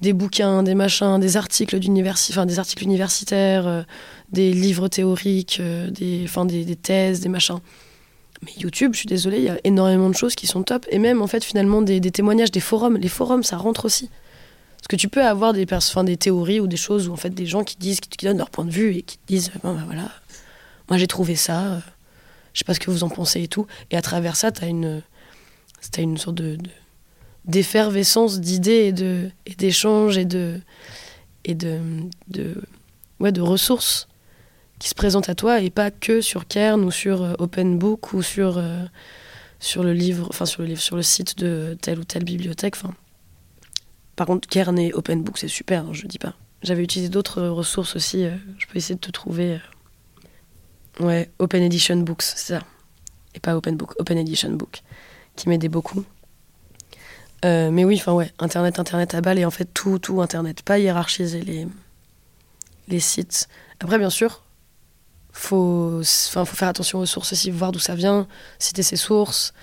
des 0.02 0.14
bouquins, 0.14 0.64
des 0.64 0.76
machins, 0.76 1.20
des 1.20 1.38
articles, 1.38 1.80
des 1.80 2.60
articles 2.60 2.84
universitaires, 2.84 3.68
euh, 3.68 3.84
des 4.32 4.52
livres 4.52 4.88
théoriques, 4.88 5.60
euh, 5.60 5.90
des, 5.92 6.26
des, 6.46 6.66
des 6.66 6.76
thèses, 6.76 7.22
des 7.22 7.30
machins. 7.30 7.60
Mais 8.44 8.52
YouTube, 8.58 8.94
je 8.94 9.00
suis 9.00 9.08
désolée, 9.08 9.38
il 9.38 9.44
y 9.44 9.50
a 9.50 9.60
énormément 9.64 10.10
de 10.10 10.16
choses 10.16 10.34
qui 10.34 10.48
sont 10.48 10.64
top. 10.64 10.88
Et 10.90 10.98
même, 10.98 11.22
en 11.22 11.28
fait, 11.28 11.44
finalement, 11.44 11.84
des, 11.84 12.00
des 12.00 12.10
témoignages, 12.10 12.50
des 12.50 12.60
forums. 12.60 12.98
Les 12.98 13.08
forums, 13.08 13.44
ça 13.44 13.58
rentre 13.58 13.86
aussi. 13.86 14.10
Parce 14.82 14.88
que 14.90 14.96
tu 14.96 15.08
peux 15.10 15.24
avoir 15.24 15.54
des, 15.54 15.66
enfin, 15.72 16.04
des 16.04 16.18
théories 16.18 16.60
ou 16.60 16.68
des 16.68 16.78
choses 16.78 17.08
où 17.08 17.14
en 17.14 17.16
fait 17.16 17.30
des 17.30 17.46
gens 17.46 17.64
qui 17.64 17.78
disent, 17.78 18.00
qui, 18.00 18.26
donnent 18.26 18.40
leur 18.40 18.50
point 18.50 18.66
de 18.66 18.72
vue 18.72 18.96
et 18.96 19.02
qui 19.04 19.18
te 19.18 19.28
disent, 19.28 19.52
bon, 19.64 19.76
ben 19.76 19.84
voilà, 19.86 20.10
moi 20.90 20.98
j'ai 20.98 21.08
trouvé 21.08 21.36
ça, 21.36 21.74
euh, 21.74 21.80
je 22.54 22.60
sais 22.60 22.66
pas 22.66 22.74
ce 22.74 22.80
que 22.80 22.90
vous 22.90 23.04
en 23.04 23.10
pensez 23.10 23.44
et 23.44 23.48
tout. 23.48 23.68
Et 23.92 23.98
à 23.98 24.02
travers 24.02 24.36
ça, 24.36 24.52
tu 24.52 24.64
as 24.64 24.68
une, 24.68 25.04
t'as 25.92 26.02
une 26.02 26.18
sorte 26.18 26.36
de, 26.38 26.56
de- 26.56 26.70
d'effervescence 27.46 28.40
d'idées 28.40 28.86
et 28.88 28.92
de 28.92 29.30
et 29.46 29.56
d'échanges 29.56 30.18
et 30.18 30.26
de 30.26 30.60
et 31.44 31.56
de, 31.56 31.80
de 32.28 32.56
ouais 33.20 33.32
de 33.32 33.42
ressources 33.42 34.08
qui 34.80 34.90
se 34.90 34.96
présentent 34.96 35.30
à 35.30 35.36
toi 35.36 35.60
et 35.62 35.70
pas 35.70 35.90
que 35.92 36.22
sur 36.22 36.48
Kern 36.48 36.84
ou 36.84 36.92
sur 36.92 37.24
euh, 37.24 37.34
OpenBook 37.40 38.14
ou 38.14 38.22
sur 38.22 38.58
euh, 38.58 38.84
sur 39.60 39.84
le 39.84 39.94
livre 39.94 40.28
enfin 40.30 40.46
sur 40.46 40.62
le 40.62 40.68
livre 40.68 40.82
sur 40.82 40.96
le 40.96 41.02
site 41.04 41.38
de 41.40 41.78
telle 41.82 42.00
ou 42.00 42.04
telle 42.04 42.24
bibliothèque 42.24 42.76
par 44.16 44.28
contre, 44.28 44.48
Kern 44.48 44.78
et 44.78 44.94
OpenBook, 44.94 45.38
c'est 45.38 45.48
super, 45.48 45.86
hein, 45.86 45.94
je 45.94 46.06
dis 46.08 46.20
pas. 46.20 46.34
J'avais 46.64 46.84
utilisé 46.84 47.10
d'autres 47.10 47.42
ressources 47.44 47.96
aussi. 47.96 48.24
euh, 48.26 48.36
je 48.58 48.68
peux 48.68 48.78
essayer 48.78 48.96
de 48.96 49.00
te 49.00 49.12
trouver. 49.12 49.54
euh, 49.54 49.60
Ouais, 51.00 51.30
Open 51.40 51.64
Edition 51.64 51.98
Books, 51.98 52.22
c'est 52.22 52.54
ça. 52.54 52.62
Et 53.34 53.40
pas 53.40 53.56
OpenBook, 53.56 53.94
Open 54.00 54.18
Edition 54.18 54.52
Book, 54.52 54.84
qui 55.36 55.50
m'aidait 55.50 55.70
beaucoup. 55.70 56.04
Euh, 57.44 57.72
mais 57.72 57.86
oui, 57.86 58.02
Internet, 58.40 58.78
Internet 58.78 59.16
à 59.16 59.22
balle 59.22 59.40
et 59.40 59.46
en 59.46 59.52
fait 59.52 59.66
tout, 59.74 59.98
tout 59.98 60.22
Internet. 60.22 60.62
Pas 60.62 60.78
hiérarchiser 60.78 61.42
les, 61.42 63.00
sites. 63.00 63.48
Après, 63.80 63.98
bien 63.98 64.10
sûr, 64.12 64.44
faut, 65.32 66.02
faut 66.04 66.46
faire 66.46 66.68
attention 66.68 67.00
aux 67.00 67.06
sources 67.06 67.32
aussi, 67.32 67.50
voir 67.50 67.72
d'où 67.72 67.80
ça 67.80 67.96
vient, 67.96 68.28
citer 68.60 68.84
ses 68.84 68.98
sources. 68.98 69.54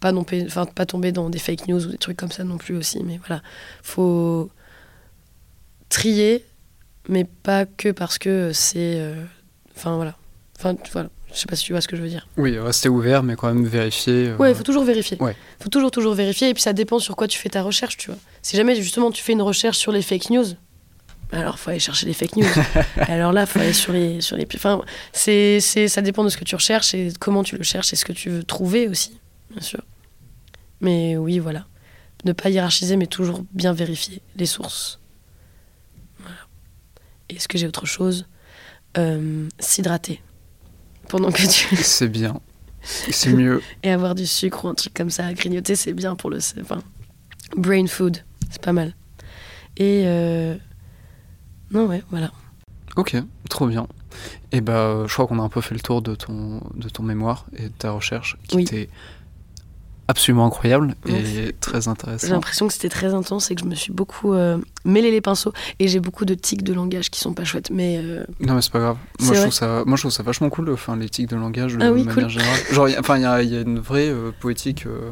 Pas, 0.00 0.12
non, 0.12 0.24
enfin, 0.46 0.66
pas 0.66 0.86
tomber 0.86 1.12
dans 1.12 1.30
des 1.30 1.38
fake 1.38 1.68
news 1.68 1.84
ou 1.86 1.90
des 1.90 1.98
trucs 1.98 2.16
comme 2.16 2.30
ça 2.32 2.44
non 2.44 2.58
plus 2.58 2.76
aussi. 2.76 3.02
Mais 3.04 3.18
voilà, 3.26 3.42
faut 3.82 4.50
trier, 5.88 6.44
mais 7.08 7.24
pas 7.24 7.66
que 7.66 7.90
parce 7.90 8.18
que 8.18 8.50
c'est. 8.52 8.94
euh, 9.00 9.14
Enfin 9.76 9.96
voilà. 9.96 10.16
Enfin 10.58 10.74
voilà. 10.92 11.10
Je 11.32 11.40
sais 11.40 11.46
pas 11.46 11.56
si 11.56 11.64
tu 11.64 11.72
vois 11.72 11.82
ce 11.82 11.88
que 11.88 11.96
je 11.96 12.02
veux 12.02 12.08
dire. 12.08 12.26
Oui, 12.38 12.58
rester 12.58 12.88
ouvert, 12.88 13.22
mais 13.22 13.36
quand 13.36 13.48
même 13.52 13.66
vérifier. 13.66 14.28
euh, 14.28 14.36
Ouais, 14.38 14.52
il 14.52 14.54
faut 14.56 14.62
toujours 14.62 14.84
vérifier. 14.84 15.18
Ouais. 15.20 15.36
faut 15.60 15.68
toujours, 15.68 15.90
toujours 15.90 16.14
vérifier. 16.14 16.48
Et 16.48 16.54
puis 16.54 16.62
ça 16.62 16.72
dépend 16.72 16.98
sur 16.98 17.14
quoi 17.14 17.28
tu 17.28 17.38
fais 17.38 17.50
ta 17.50 17.62
recherche, 17.62 17.96
tu 17.98 18.10
vois. 18.10 18.18
Si 18.40 18.56
jamais 18.56 18.74
justement 18.74 19.10
tu 19.10 19.22
fais 19.22 19.32
une 19.32 19.42
recherche 19.42 19.76
sur 19.76 19.92
les 19.92 20.00
fake 20.00 20.30
news, 20.30 20.46
alors 21.32 21.58
faut 21.58 21.68
aller 21.70 21.78
chercher 21.80 22.06
les 22.06 22.14
fake 22.14 22.36
news. 22.36 22.46
alors 22.96 23.32
là, 23.32 23.44
faut 23.44 23.58
aller 23.58 23.74
sur 23.74 23.92
les. 23.92 24.22
Sur 24.22 24.36
les... 24.36 24.46
Enfin, 24.54 24.80
c'est, 25.12 25.60
c'est, 25.60 25.88
ça 25.88 26.00
dépend 26.00 26.24
de 26.24 26.30
ce 26.30 26.38
que 26.38 26.44
tu 26.44 26.54
recherches 26.54 26.94
et 26.94 27.12
comment 27.20 27.42
tu 27.42 27.58
le 27.58 27.64
cherches 27.64 27.92
et 27.92 27.96
ce 27.96 28.04
que 28.06 28.12
tu 28.12 28.30
veux 28.30 28.42
trouver 28.44 28.88
aussi, 28.88 29.18
bien 29.56 29.62
sûr. 29.66 29.82
Mais 30.80 31.16
oui, 31.16 31.38
voilà. 31.38 31.66
Ne 32.24 32.32
pas 32.32 32.50
hiérarchiser, 32.50 32.96
mais 32.96 33.06
toujours 33.06 33.42
bien 33.52 33.72
vérifier 33.72 34.20
les 34.36 34.46
sources. 34.46 34.98
Voilà. 36.18 36.36
Est-ce 37.28 37.48
que 37.48 37.56
j'ai 37.58 37.66
autre 37.66 37.86
chose? 37.86 38.26
Euh, 38.98 39.48
S'hydrater. 39.58 40.22
Pendant 41.08 41.30
que 41.30 41.42
tu. 41.46 41.76
C'est 41.82 42.08
bien. 42.08 42.40
C'est 42.82 43.32
mieux. 43.32 43.62
Et 43.82 43.90
avoir 43.90 44.14
du 44.14 44.26
sucre 44.26 44.64
ou 44.64 44.68
un 44.68 44.74
truc 44.74 44.92
comme 44.94 45.10
ça 45.10 45.26
à 45.26 45.32
grignoter, 45.34 45.76
c'est 45.76 45.92
bien 45.92 46.14
pour 46.16 46.30
le. 46.30 46.38
Enfin, 46.60 46.82
brain 47.56 47.86
food, 47.86 48.18
c'est 48.50 48.62
pas 48.62 48.72
mal. 48.72 48.94
Et. 49.76 50.02
euh, 50.06 50.56
Non, 51.70 51.86
ouais, 51.86 52.02
voilà. 52.10 52.32
Ok, 52.96 53.16
trop 53.50 53.66
bien. 53.66 53.86
Et 54.52 54.60
bah, 54.62 55.04
je 55.06 55.12
crois 55.12 55.26
qu'on 55.26 55.38
a 55.38 55.42
un 55.42 55.48
peu 55.50 55.60
fait 55.60 55.74
le 55.74 55.80
tour 55.80 56.00
de 56.00 56.14
ton, 56.14 56.60
de 56.74 56.88
ton 56.88 57.02
mémoire 57.02 57.44
et 57.56 57.64
de 57.64 57.68
ta 57.76 57.90
recherche, 57.90 58.36
qui 58.48 58.56
Oui. 58.56 58.88
Absolument 60.08 60.46
incroyable 60.46 60.94
et 61.06 61.52
très 61.60 61.82
J'ai 61.82 61.88
intéressant. 61.88 62.28
l'impression 62.32 62.66
que 62.68 62.72
c'était 62.72 62.88
très 62.88 63.12
intense 63.14 63.50
et 63.50 63.54
que 63.54 63.60
je 63.62 63.66
me 63.66 63.74
suis 63.74 63.92
beaucoup 63.92 64.34
euh, 64.34 64.58
mêlé 64.84 65.10
les 65.10 65.20
pinceaux. 65.20 65.52
Et 65.80 65.88
j'ai 65.88 66.00
beaucoup 66.00 66.24
de 66.24 66.34
tics 66.34 66.62
de 66.62 66.72
langage 66.72 67.10
qui 67.10 67.18
sont 67.20 67.34
pas 67.34 67.44
chouettes. 67.44 67.70
Mais 67.70 67.98
euh, 67.98 68.24
Non, 68.40 68.54
mais 68.54 68.62
c'est 68.62 68.72
pas 68.72 68.78
grave. 68.80 68.96
Moi 69.20 69.34
je, 69.34 69.40
trouve 69.40 69.52
ça, 69.52 69.82
moi, 69.86 69.96
je 69.96 70.02
trouve 70.02 70.12
ça 70.12 70.22
vachement 70.22 70.48
cool, 70.48 70.70
enfin, 70.72 70.96
l'éthique 70.96 71.28
de 71.28 71.36
langage 71.36 71.76
Ah 71.80 71.88
de 71.88 71.92
oui, 71.94 72.04
manière 72.04 72.24
cool. 72.26 72.28
générale. 72.32 72.60
Genre, 72.72 72.88
il 72.88 72.92
y 72.92 72.96
a- 72.96 73.00
enfin, 73.00 73.16
il 73.16 73.22
y 73.22 73.26
a, 73.26 73.42
il 73.42 73.52
y 73.52 73.56
a 73.56 73.60
une 73.62 73.78
vraie 73.80 74.08
euh, 74.08 74.30
poétique. 74.38 74.86
euh, 74.86 75.10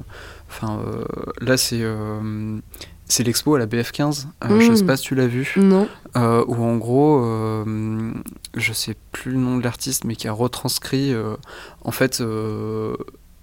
Enfin, 0.48 0.78
euh, 0.86 1.04
là, 1.40 1.56
c'est. 1.56 1.80
euh, 1.82 2.58
c'est 3.06 3.22
l'expo 3.22 3.54
à 3.54 3.58
la 3.58 3.66
BF15, 3.66 4.26
euh, 4.44 4.60
je 4.60 4.72
sais 4.74 4.84
pas 4.84 4.96
si 4.96 5.02
tu 5.04 5.14
l'as 5.14 5.26
vu, 5.26 5.52
non. 5.58 5.86
euh, 6.16 6.42
où 6.48 6.64
en 6.64 6.76
gros, 6.76 7.22
euh, 7.22 8.12
je 8.54 8.72
sais 8.72 8.94
plus 9.12 9.32
le 9.32 9.38
nom 9.38 9.58
de 9.58 9.62
l'artiste, 9.62 10.04
mais 10.04 10.16
qui 10.16 10.26
a 10.26 10.32
retranscrit 10.32 11.12
euh, 11.12 11.36
en 11.82 11.90
fait 11.90 12.22
euh, 12.22 12.96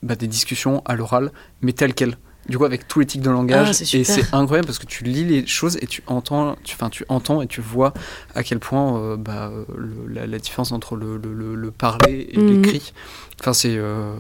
bah, 0.04 0.16
des 0.16 0.28
discussions 0.28 0.82
à 0.86 0.96
l'oral, 0.96 1.32
mais 1.62 1.74
telles 1.74 1.94
quelles. 1.94 2.18
Du 2.50 2.58
coup, 2.58 2.66
avec 2.66 2.88
tous 2.88 3.00
les 3.02 3.06
tics 3.06 3.22
de 3.22 3.30
langage, 3.30 3.68
Ah, 3.80 3.84
et 3.98 4.04
c'est 4.04 4.34
incroyable 4.34 4.66
parce 4.66 4.80
que 4.80 4.88
tu 4.88 5.04
lis 5.04 5.24
les 5.24 5.46
choses 5.46 5.78
et 5.80 5.86
tu 5.86 6.02
entends, 6.08 6.56
tu, 6.64 6.76
tu 6.90 7.06
entends 7.08 7.40
et 7.44 7.48
tu 7.48 7.62
vois 7.62 7.94
à 8.34 8.42
quel 8.42 8.58
point 8.58 8.98
euh, 8.98 9.16
bah, 9.16 9.52
le- 9.78 10.12
la, 10.12 10.26
la 10.26 10.40
différence 10.40 10.72
entre 10.72 10.96
le, 10.96 11.18
le- 11.18 11.34
le- 11.36 11.54
le 11.54 11.70
parler 11.72 12.30
et 12.32 12.40
Mhm. 12.40 12.48
l'écrit. 12.64 12.94
Enfin, 13.40 13.54
c'est 13.54 13.76
euh, 13.78 14.14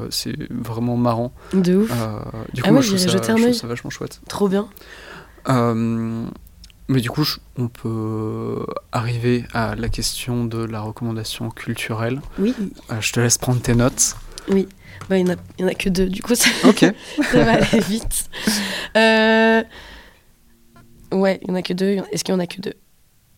vraiment 0.51 0.97
marrant. 0.97 1.33
De 1.53 1.77
ouf. 1.77 1.91
Euh, 1.91 2.19
du 2.53 2.61
Ah 2.63 2.67
coup, 2.67 2.73
moi, 2.73 2.77
ouais, 2.77 2.83
je 2.83 2.87
trouve, 2.89 2.99
ça, 2.99 3.07
je 3.11 3.17
trouve 3.17 3.53
ça 3.53 3.67
vachement 3.67 3.89
chouette. 3.89 4.21
Trop 4.29 4.47
bien. 4.47 4.67
Euh, 5.49 6.25
mais 6.87 7.01
du 7.01 7.09
coup, 7.09 7.25
on 7.57 7.67
peut 7.69 8.65
arriver 8.91 9.45
à 9.53 9.75
la 9.75 9.89
question 9.89 10.45
de 10.45 10.63
la 10.63 10.81
recommandation 10.81 11.49
culturelle. 11.49 12.21
Oui. 12.37 12.53
Euh, 12.91 12.95
je 13.01 13.13
te 13.13 13.19
laisse 13.19 13.37
prendre 13.39 13.61
tes 13.61 13.73
notes. 13.75 14.15
Oui, 14.51 14.67
bah, 15.09 15.17
il 15.17 15.25
n'y 15.25 15.31
en, 15.31 15.33
a- 15.35 15.63
en 15.63 15.67
a 15.67 15.73
que 15.73 15.89
deux, 15.89 16.07
du 16.07 16.21
coup 16.21 16.35
ça, 16.35 16.49
va 17.33 17.51
aller 17.53 17.79
vite. 17.87 18.29
Euh, 18.95 19.63
Ouais, 21.11 21.39
il 21.41 21.47
n'y 21.49 21.53
en 21.53 21.59
a 21.59 21.61
que 21.61 21.73
deux. 21.73 21.97
Est-ce 22.11 22.23
qu'il 22.23 22.33
y 22.33 22.37
en 22.37 22.39
a 22.39 22.47
que 22.47 22.61
deux? 22.61 22.73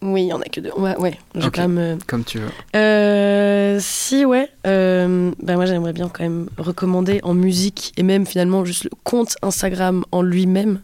Oui, 0.03 0.23
il 0.23 0.27
y 0.27 0.34
en 0.34 0.41
a 0.41 0.45
que 0.45 0.60
deux. 0.60 0.72
Ouais, 0.77 0.95
ouais. 0.98 1.18
Je 1.34 1.40
vais 1.40 1.45
Ok. 1.48 1.56
quand 1.56 1.68
même, 1.68 1.77
euh, 1.77 1.98
Comme 2.06 2.23
tu 2.23 2.38
veux. 2.38 2.49
Euh, 2.76 3.80
si, 3.81 4.26
ouais. 4.26 4.49
Euh, 4.68 5.31
ben 5.41 5.56
moi, 5.56 5.65
j'aimerais 5.65 5.94
bien 5.94 6.07
quand 6.10 6.23
même 6.23 6.49
recommander 6.57 7.19
en 7.23 7.34
musique 7.34 7.94
et 7.98 8.03
même 8.03 8.27
finalement 8.27 8.64
juste 8.65 8.84
le 8.84 8.91
compte 9.03 9.38
Instagram 9.41 10.03
en 10.11 10.22
lui-même 10.22 10.81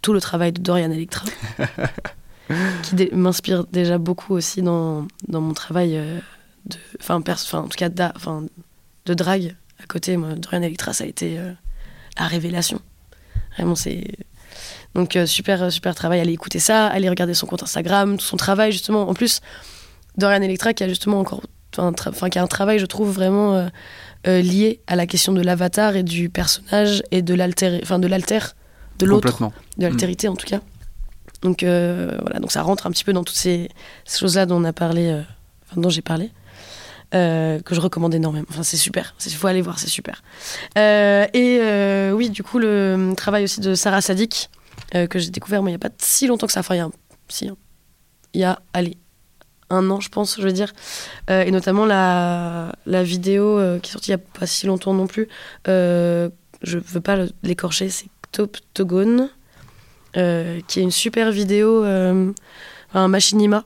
tout 0.00 0.12
le 0.14 0.20
travail 0.20 0.52
de 0.52 0.60
Dorian 0.62 0.90
Electra, 0.90 1.26
qui 2.82 3.08
m'inspire 3.12 3.64
déjà 3.72 3.98
beaucoup 3.98 4.34
aussi 4.34 4.62
dans, 4.62 5.06
dans 5.28 5.40
mon 5.40 5.52
travail 5.52 5.96
euh, 5.96 6.18
de, 6.66 6.76
enfin, 7.00 7.16
en 7.16 7.62
tout 7.68 7.76
cas, 7.76 7.88
d'a- 7.88 8.12
de 9.06 9.14
drague. 9.14 9.56
À 9.82 9.86
côté, 9.86 10.16
moi, 10.16 10.34
Dorian 10.34 10.62
Electra, 10.62 10.92
ça 10.92 11.04
a 11.04 11.06
été 11.06 11.38
euh, 11.38 11.52
la 12.18 12.26
révélation. 12.26 12.80
Vraiment, 13.56 13.74
c'est 13.74 14.04
donc 14.94 15.16
euh, 15.16 15.26
super, 15.26 15.72
super 15.72 15.94
travail. 15.94 16.20
Allez 16.20 16.32
écouter 16.32 16.58
ça, 16.58 16.86
allez 16.86 17.08
regarder 17.08 17.34
son 17.34 17.46
compte 17.46 17.62
Instagram, 17.62 18.16
tout 18.18 18.24
son 18.24 18.36
travail 18.36 18.72
justement. 18.72 19.08
En 19.08 19.14
plus, 19.14 19.40
Dorian 20.16 20.42
Electra 20.42 20.72
qui 20.72 20.84
a 20.84 20.88
justement 20.88 21.20
encore 21.20 21.42
enfin, 21.78 22.28
qui 22.28 22.38
a 22.38 22.42
un 22.42 22.46
travail 22.46 22.78
je 22.78 22.86
trouve 22.86 23.10
vraiment 23.10 23.54
euh, 23.54 23.68
euh, 24.26 24.40
lié 24.40 24.80
à 24.86 24.96
la 24.96 25.06
question 25.06 25.32
de 25.32 25.40
l'avatar 25.42 25.96
et 25.96 26.02
du 26.02 26.28
personnage 26.28 27.02
et 27.10 27.22
de 27.22 27.34
l'alter 27.34 27.80
enfin 27.82 27.98
de 27.98 28.06
l'alter 28.06 28.54
de 28.98 29.06
l'autre 29.06 29.50
de 29.76 29.82
l'altérité 29.82 30.28
en 30.28 30.36
tout 30.36 30.46
cas 30.46 30.60
donc 31.42 31.62
euh, 31.62 32.16
voilà 32.20 32.40
donc 32.40 32.52
ça 32.52 32.62
rentre 32.62 32.86
un 32.86 32.90
petit 32.90 33.04
peu 33.04 33.12
dans 33.12 33.24
toutes 33.24 33.36
ces, 33.36 33.68
ces 34.04 34.18
choses 34.18 34.36
là 34.36 34.46
dont 34.46 34.56
on 34.56 34.64
a 34.64 34.72
parlé 34.72 35.08
euh, 35.08 35.22
dont 35.76 35.90
j'ai 35.90 36.02
parlé 36.02 36.30
euh, 37.14 37.60
que 37.60 37.74
je 37.74 37.80
recommande 37.80 38.14
énormément 38.14 38.46
enfin 38.50 38.62
c'est 38.62 38.76
super 38.76 39.14
il 39.24 39.32
faut 39.32 39.46
aller 39.46 39.62
voir 39.62 39.78
c'est 39.78 39.88
super 39.88 40.22
Euh, 40.78 41.26
et 41.32 41.58
euh, 41.60 42.10
oui 42.12 42.30
du 42.30 42.42
coup 42.42 42.58
le 42.58 43.12
travail 43.16 43.44
aussi 43.44 43.60
de 43.60 43.74
Sarah 43.74 44.00
Sadik 44.00 44.50
que 44.92 45.18
j'ai 45.18 45.30
découvert 45.30 45.62
mais 45.62 45.70
il 45.70 45.74
n'y 45.74 45.76
a 45.76 45.88
pas 45.88 45.94
si 45.98 46.26
longtemps 46.26 46.46
que 46.46 46.52
ça 46.52 46.60
enfin 46.60 46.74
il 46.74 46.78
y 46.78 46.80
a 46.80 46.84
un- 46.86 46.92
si 47.28 47.48
hein. 47.48 47.56
il 48.34 48.40
y 48.40 48.44
a 48.44 48.60
allez 48.72 48.96
un 49.68 49.90
an, 49.90 49.98
je 49.98 50.08
pense, 50.10 50.36
je 50.38 50.42
veux 50.42 50.52
dire. 50.52 50.72
Et 51.28 51.50
notamment 51.50 51.86
la, 51.86 52.70
la 52.86 53.02
vidéo 53.02 53.58
qui 53.82 53.88
est 53.90 53.92
sortie 53.92 54.12
il 54.12 54.14
n'y 54.16 54.22
a 54.22 54.24
pas 54.38 54.46
si 54.46 54.64
longtemps 54.66 54.94
non 54.94 55.08
plus. 55.08 55.26
Je 55.66 56.30
veux 56.78 57.00
pas 57.00 57.16
l'écorcher, 57.42 57.88
c'est 57.88 58.06
Top 58.30 58.58
Togone, 58.74 59.28
euh, 60.16 60.60
qui 60.68 60.78
est 60.78 60.82
une 60.84 60.92
super 60.92 61.32
vidéo, 61.32 61.82
un 61.82 63.08
machinima, 63.08 63.64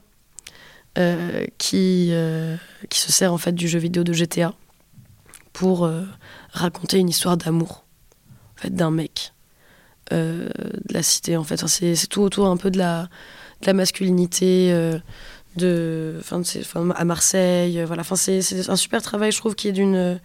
qui, 1.58 2.08
euh, 2.12 2.56
qui 2.88 2.98
se 2.98 3.12
sert 3.12 3.32
en 3.32 3.38
fait 3.38 3.52
du 3.52 3.68
jeu 3.68 3.78
vidéo 3.78 4.04
de 4.04 4.12
GTA 4.12 4.54
pour 5.52 5.84
euh, 5.84 6.02
raconter 6.52 6.98
une 6.98 7.08
histoire 7.08 7.36
d'amour 7.36 7.84
en 8.56 8.62
fait, 8.62 8.70
d'un 8.70 8.90
mec 8.90 9.32
euh, 10.12 10.48
de 10.88 10.94
la 10.94 11.02
cité. 11.02 11.36
En 11.36 11.44
fait, 11.44 11.66
c'est 11.66 12.06
tout 12.08 12.22
autour 12.22 12.46
un 12.46 12.56
peu 12.56 12.70
de 12.70 12.78
la, 12.78 13.08
masculinité. 13.72 14.72
euh, 14.72 14.98
de, 15.56 16.20
à 16.94 17.04
Marseille, 17.04 17.80
euh, 17.80 17.86
voilà. 17.86 18.02
Enfin, 18.02 18.16
c'est 18.16 18.68
un 18.68 18.76
super 18.76 19.02
travail, 19.02 19.32
je 19.32 19.38
trouve, 19.38 19.54
qui 19.54 19.68
est 19.68 19.72
d'une, 19.72 19.96
euh, 19.96 20.16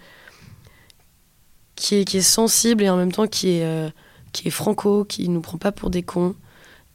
qui 1.75 1.95
est, 1.95 2.05
qui 2.05 2.17
est 2.17 2.21
sensible 2.21 2.83
et 2.83 2.89
en 2.89 2.97
même 2.97 3.11
temps 3.11 3.27
qui 3.27 3.57
est, 3.57 3.65
euh, 3.65 3.89
qui 4.31 4.47
est 4.47 4.51
franco, 4.51 5.05
qui 5.05 5.27
nous 5.29 5.41
prend 5.41 5.57
pas 5.57 5.71
pour 5.71 5.89
des 5.89 6.03
cons 6.03 6.35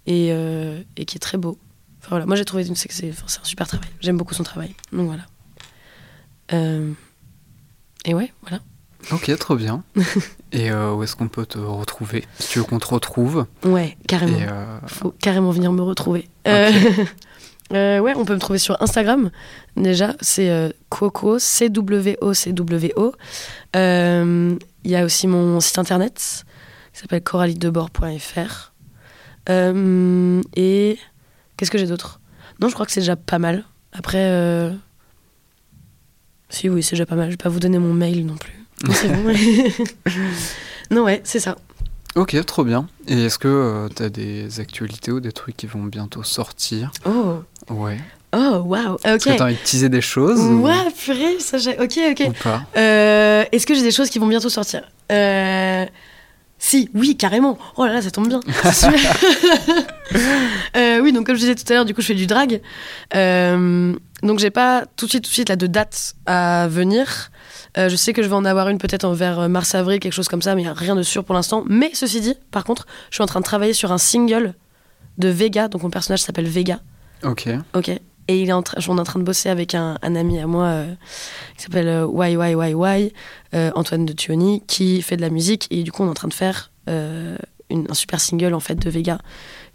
euh, 0.08 0.82
et 0.96 1.04
qui 1.04 1.16
est 1.16 1.20
très 1.20 1.38
beau. 1.38 1.58
Voilà, 2.10 2.26
moi 2.26 2.36
j'ai 2.36 2.44
trouvé 2.44 2.64
que 2.64 2.74
c'est 2.74 3.08
un 3.08 3.44
super 3.44 3.68
travail. 3.68 3.88
J'aime 4.00 4.16
beaucoup 4.16 4.34
son 4.34 4.42
travail. 4.42 4.74
Donc 4.92 5.06
voilà. 5.06 5.22
Euh, 6.52 6.92
et 8.04 8.14
ouais, 8.14 8.32
voilà. 8.42 8.60
Ok, 9.12 9.34
trop 9.38 9.54
bien. 9.54 9.84
Et 10.52 10.72
euh, 10.72 10.92
où 10.92 11.04
est-ce 11.04 11.14
qu'on 11.14 11.28
peut 11.28 11.46
te 11.46 11.58
retrouver 11.58 12.24
Si 12.40 12.48
tu 12.48 12.58
veux 12.58 12.64
qu'on 12.64 12.80
te 12.80 12.88
retrouve? 12.88 13.46
Ouais, 13.64 13.96
carrément. 14.08 14.36
Et, 14.36 14.48
euh, 14.48 14.80
faut 14.88 15.12
carrément 15.12 15.52
venir 15.52 15.72
me 15.72 15.82
retrouver. 15.82 16.28
Ouais, 17.72 18.14
on 18.16 18.24
peut 18.24 18.34
me 18.34 18.40
trouver 18.40 18.58
sur 18.58 18.82
Instagram. 18.82 19.30
Déjà, 19.76 20.16
c'est 20.20 20.74
Coco, 20.88 21.38
C-W-O-C-W-O. 21.38 23.12
Il 23.74 24.58
y 24.90 24.96
a 24.96 25.04
aussi 25.04 25.28
mon 25.28 25.60
site 25.60 25.78
internet 25.78 26.44
qui 26.92 27.00
s'appelle 27.00 27.22
coralidebord.fr. 27.22 28.72
Et 30.56 30.98
qu'est-ce 31.60 31.70
que 31.70 31.76
j'ai 31.78 31.86
d'autre? 31.86 32.18
Non, 32.60 32.68
je 32.68 32.74
crois 32.74 32.86
que 32.86 32.92
c'est 32.92 33.00
déjà 33.00 33.16
pas 33.16 33.38
mal. 33.38 33.64
Après, 33.92 34.18
euh, 34.30 34.72
si 36.48 36.68
oui, 36.68 36.82
c'est 36.82 36.92
déjà 36.96 37.06
pas 37.06 37.14
mal. 37.16 37.26
Je 37.26 37.32
vais 37.32 37.36
pas 37.36 37.48
vous 37.50 37.60
donner 37.60 37.78
mon 37.78 37.92
mail 37.92 38.24
non 38.26 38.36
plus. 38.36 38.54
Non, 38.82 38.94
c'est 38.94 39.08
bon. 39.08 39.34
non, 40.90 41.04
ouais, 41.04 41.20
c'est 41.22 41.38
ça. 41.38 41.56
Ok, 42.16 42.34
trop 42.46 42.64
bien. 42.64 42.88
Et 43.06 43.24
est-ce 43.26 43.38
que 43.38 43.88
tu 43.94 44.02
as 44.02 44.08
des 44.08 44.58
actualités 44.58 45.12
ou 45.12 45.20
des 45.20 45.32
trucs 45.32 45.54
qui 45.56 45.66
vont 45.66 45.84
bientôt 45.84 46.22
sortir? 46.22 46.90
Oh, 47.04 47.42
Ouais. 47.68 47.98
oh, 48.34 48.62
waouh. 48.64 48.94
Ok. 48.94 49.04
Est-ce 49.04 49.24
que 49.26 49.36
tu 49.36 49.42
as 49.42 49.44
envie 49.44 49.54
de 49.54 49.60
teaser 49.60 49.88
des 49.90 50.00
choses 50.00 50.40
ou- 50.40 50.62
Ouais, 50.62 50.90
purée, 50.98 51.38
ça 51.40 51.58
j'ai. 51.58 51.78
Ok, 51.78 51.98
ok. 52.10 52.22
ou 52.28 52.32
pas? 52.42 52.62
Euh, 52.78 53.44
Est-ce 53.52 53.66
que 53.66 53.74
j'ai 53.74 53.82
des 53.82 53.90
choses 53.90 54.08
qui 54.08 54.18
vont 54.18 54.26
bientôt 54.28 54.48
sortir? 54.48 54.82
Euh, 55.12 55.84
Si, 56.62 56.90
oui, 56.94 57.16
carrément. 57.16 57.58
Oh 57.76 57.86
là 57.86 57.94
là, 57.94 58.02
ça 58.02 58.10
tombe 58.10 58.28
bien. 58.28 58.40
Euh, 60.76 61.00
oui, 61.00 61.12
donc 61.12 61.26
comme 61.26 61.36
je 61.36 61.40
disais 61.40 61.54
tout 61.54 61.64
à 61.70 61.74
l'heure, 61.74 61.84
du 61.84 61.94
coup, 61.94 62.00
je 62.00 62.08
fais 62.08 62.14
du 62.14 62.26
drag. 62.26 62.60
Euh, 63.14 63.94
donc 64.22 64.38
j'ai 64.40 64.50
pas 64.50 64.84
tout 64.96 65.06
de 65.06 65.10
suite, 65.10 65.24
tout 65.24 65.30
de 65.30 65.34
suite 65.34 65.48
là 65.48 65.56
de 65.56 65.66
date 65.68 66.14
à 66.26 66.66
venir. 66.68 67.30
Euh, 67.78 67.88
je 67.88 67.94
sais 67.94 68.12
que 68.12 68.22
je 68.22 68.28
vais 68.28 68.34
en 68.34 68.44
avoir 68.44 68.68
une 68.68 68.78
peut-être 68.78 69.04
en 69.04 69.12
vers 69.12 69.48
mars-avril, 69.48 70.00
quelque 70.00 70.12
chose 70.12 70.28
comme 70.28 70.42
ça, 70.42 70.54
mais 70.54 70.62
il 70.62 70.64
n'y 70.64 70.70
a 70.70 70.74
rien 70.74 70.96
de 70.96 71.02
sûr 71.02 71.24
pour 71.24 71.34
l'instant. 71.34 71.64
Mais 71.68 71.90
ceci 71.94 72.20
dit, 72.20 72.34
par 72.50 72.64
contre, 72.64 72.86
je 73.10 73.16
suis 73.16 73.22
en 73.22 73.26
train 73.26 73.40
de 73.40 73.44
travailler 73.44 73.72
sur 73.72 73.92
un 73.92 73.98
single 73.98 74.54
de 75.18 75.28
Vega, 75.28 75.68
donc 75.68 75.82
mon 75.84 75.90
personnage 75.90 76.22
s'appelle 76.22 76.48
Vega. 76.48 76.80
Ok. 77.22 77.48
Ok. 77.74 77.90
Et 78.30 78.42
il 78.42 78.48
est 78.48 78.52
en 78.52 78.62
train, 78.62 78.78
on 78.88 78.96
est 78.96 79.00
en 79.00 79.04
train 79.04 79.18
de 79.18 79.24
bosser 79.24 79.48
avec 79.48 79.74
un, 79.74 79.98
un 80.02 80.14
ami 80.14 80.38
à 80.38 80.46
moi 80.46 80.66
euh, 80.66 80.94
qui 81.56 81.64
s'appelle 81.64 81.88
euh, 81.88 82.06
YYYY, 82.14 83.12
euh, 83.54 83.70
Antoine 83.74 84.06
de 84.06 84.12
Tuoni, 84.12 84.62
qui 84.68 85.02
fait 85.02 85.16
de 85.16 85.20
la 85.22 85.30
musique. 85.30 85.66
Et 85.70 85.82
du 85.82 85.90
coup, 85.90 86.04
on 86.04 86.06
est 86.06 86.10
en 86.10 86.14
train 86.14 86.28
de 86.28 86.34
faire 86.34 86.70
euh, 86.88 87.36
une- 87.70 87.86
un 87.90 87.94
super 87.94 88.20
single 88.20 88.54
en 88.54 88.60
fait 88.60 88.76
de 88.76 88.88
Vega, 88.88 89.18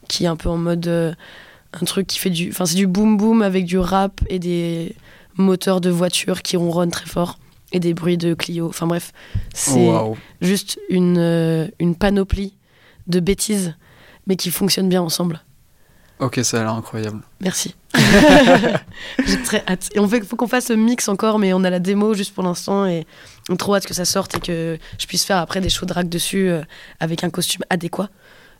qui 0.07 0.23
est 0.23 0.27
un 0.27 0.37
peu 0.37 0.47
en 0.49 0.57
mode 0.57 0.87
un 0.87 1.85
truc 1.85 2.07
qui 2.07 2.17
fait 2.17 2.29
du, 2.29 2.49
enfin 2.49 2.65
c'est 2.65 2.75
du 2.77 2.87
boom 2.87 3.17
boom 3.17 3.41
avec 3.41 3.65
du 3.65 3.77
rap 3.77 4.21
et 4.29 4.39
des 4.39 4.95
moteurs 5.35 5.81
de 5.81 5.89
voiture 5.89 6.41
qui 6.41 6.55
ronronnent 6.55 6.91
très 6.91 7.07
fort 7.07 7.37
et 7.73 7.81
des 7.81 7.93
bruits 7.93 8.17
de 8.17 8.33
Clio. 8.35 8.69
Enfin 8.69 8.87
bref, 8.87 9.11
c'est 9.53 9.89
juste 10.39 10.79
une 10.89 11.69
une 11.79 11.95
panoplie 11.95 12.53
de 13.07 13.19
bêtises, 13.19 13.75
mais 14.27 14.37
qui 14.37 14.49
fonctionnent 14.51 14.87
bien 14.89 15.01
ensemble. 15.01 15.41
Ok, 16.19 16.39
ça 16.43 16.61
a 16.61 16.63
l'air 16.63 16.73
incroyable. 16.73 17.21
Merci. 17.41 17.75
J'ai 19.25 19.41
très 19.43 19.63
hâte. 19.67 19.89
Et 19.93 19.99
on 19.99 20.07
fait, 20.07 20.23
faut 20.23 20.35
qu'on 20.37 20.47
fasse 20.47 20.69
le 20.69 20.77
mix 20.77 21.09
encore, 21.09 21.39
mais 21.39 21.53
on 21.53 21.63
a 21.63 21.69
la 21.69 21.79
démo 21.79 22.13
juste 22.13 22.33
pour 22.33 22.43
l'instant 22.43 22.85
et 22.85 23.05
on 23.49 23.55
a 23.55 23.57
trop 23.57 23.75
hâte 23.75 23.85
que 23.85 23.93
ça 23.93 24.05
sorte 24.05 24.35
et 24.35 24.39
que 24.39 24.77
je 24.97 25.05
puisse 25.07 25.25
faire 25.25 25.37
après 25.37 25.59
des 25.59 25.69
shows 25.69 25.85
drag 25.85 26.07
dessus 26.07 26.49
euh, 26.49 26.61
avec 26.99 27.23
un 27.23 27.29
costume 27.29 27.63
adéquat 27.69 28.09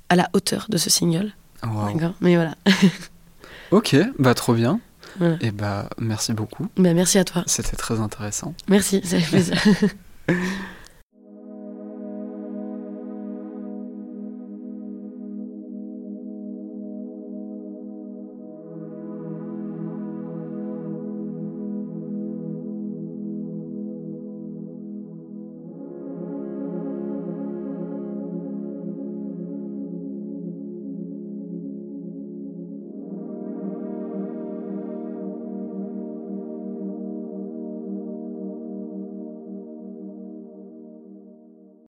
à 0.10 0.16
la 0.16 0.30
hauteur 0.34 0.66
de 0.70 0.78
ce 0.78 0.90
single. 0.90 1.32
Waouh. 1.64 1.94
D'accord 1.94 2.14
Mais 2.22 2.36
voilà. 2.36 2.56
Ok, 3.72 3.96
bah 4.20 4.36
trop 4.36 4.54
bien. 4.54 4.80
Voilà. 5.18 5.38
Et 5.42 5.50
bah 5.50 5.90
merci 5.98 6.34
beaucoup. 6.34 6.68
Bah, 6.78 6.94
merci 6.94 7.18
à 7.18 7.24
toi. 7.24 7.44
C'était 7.48 7.76
très 7.76 8.00
intéressant. 8.00 8.54
Merci, 8.68 9.02
ça 9.04 9.20
fait 9.20 9.28
plaisir. 9.28 9.58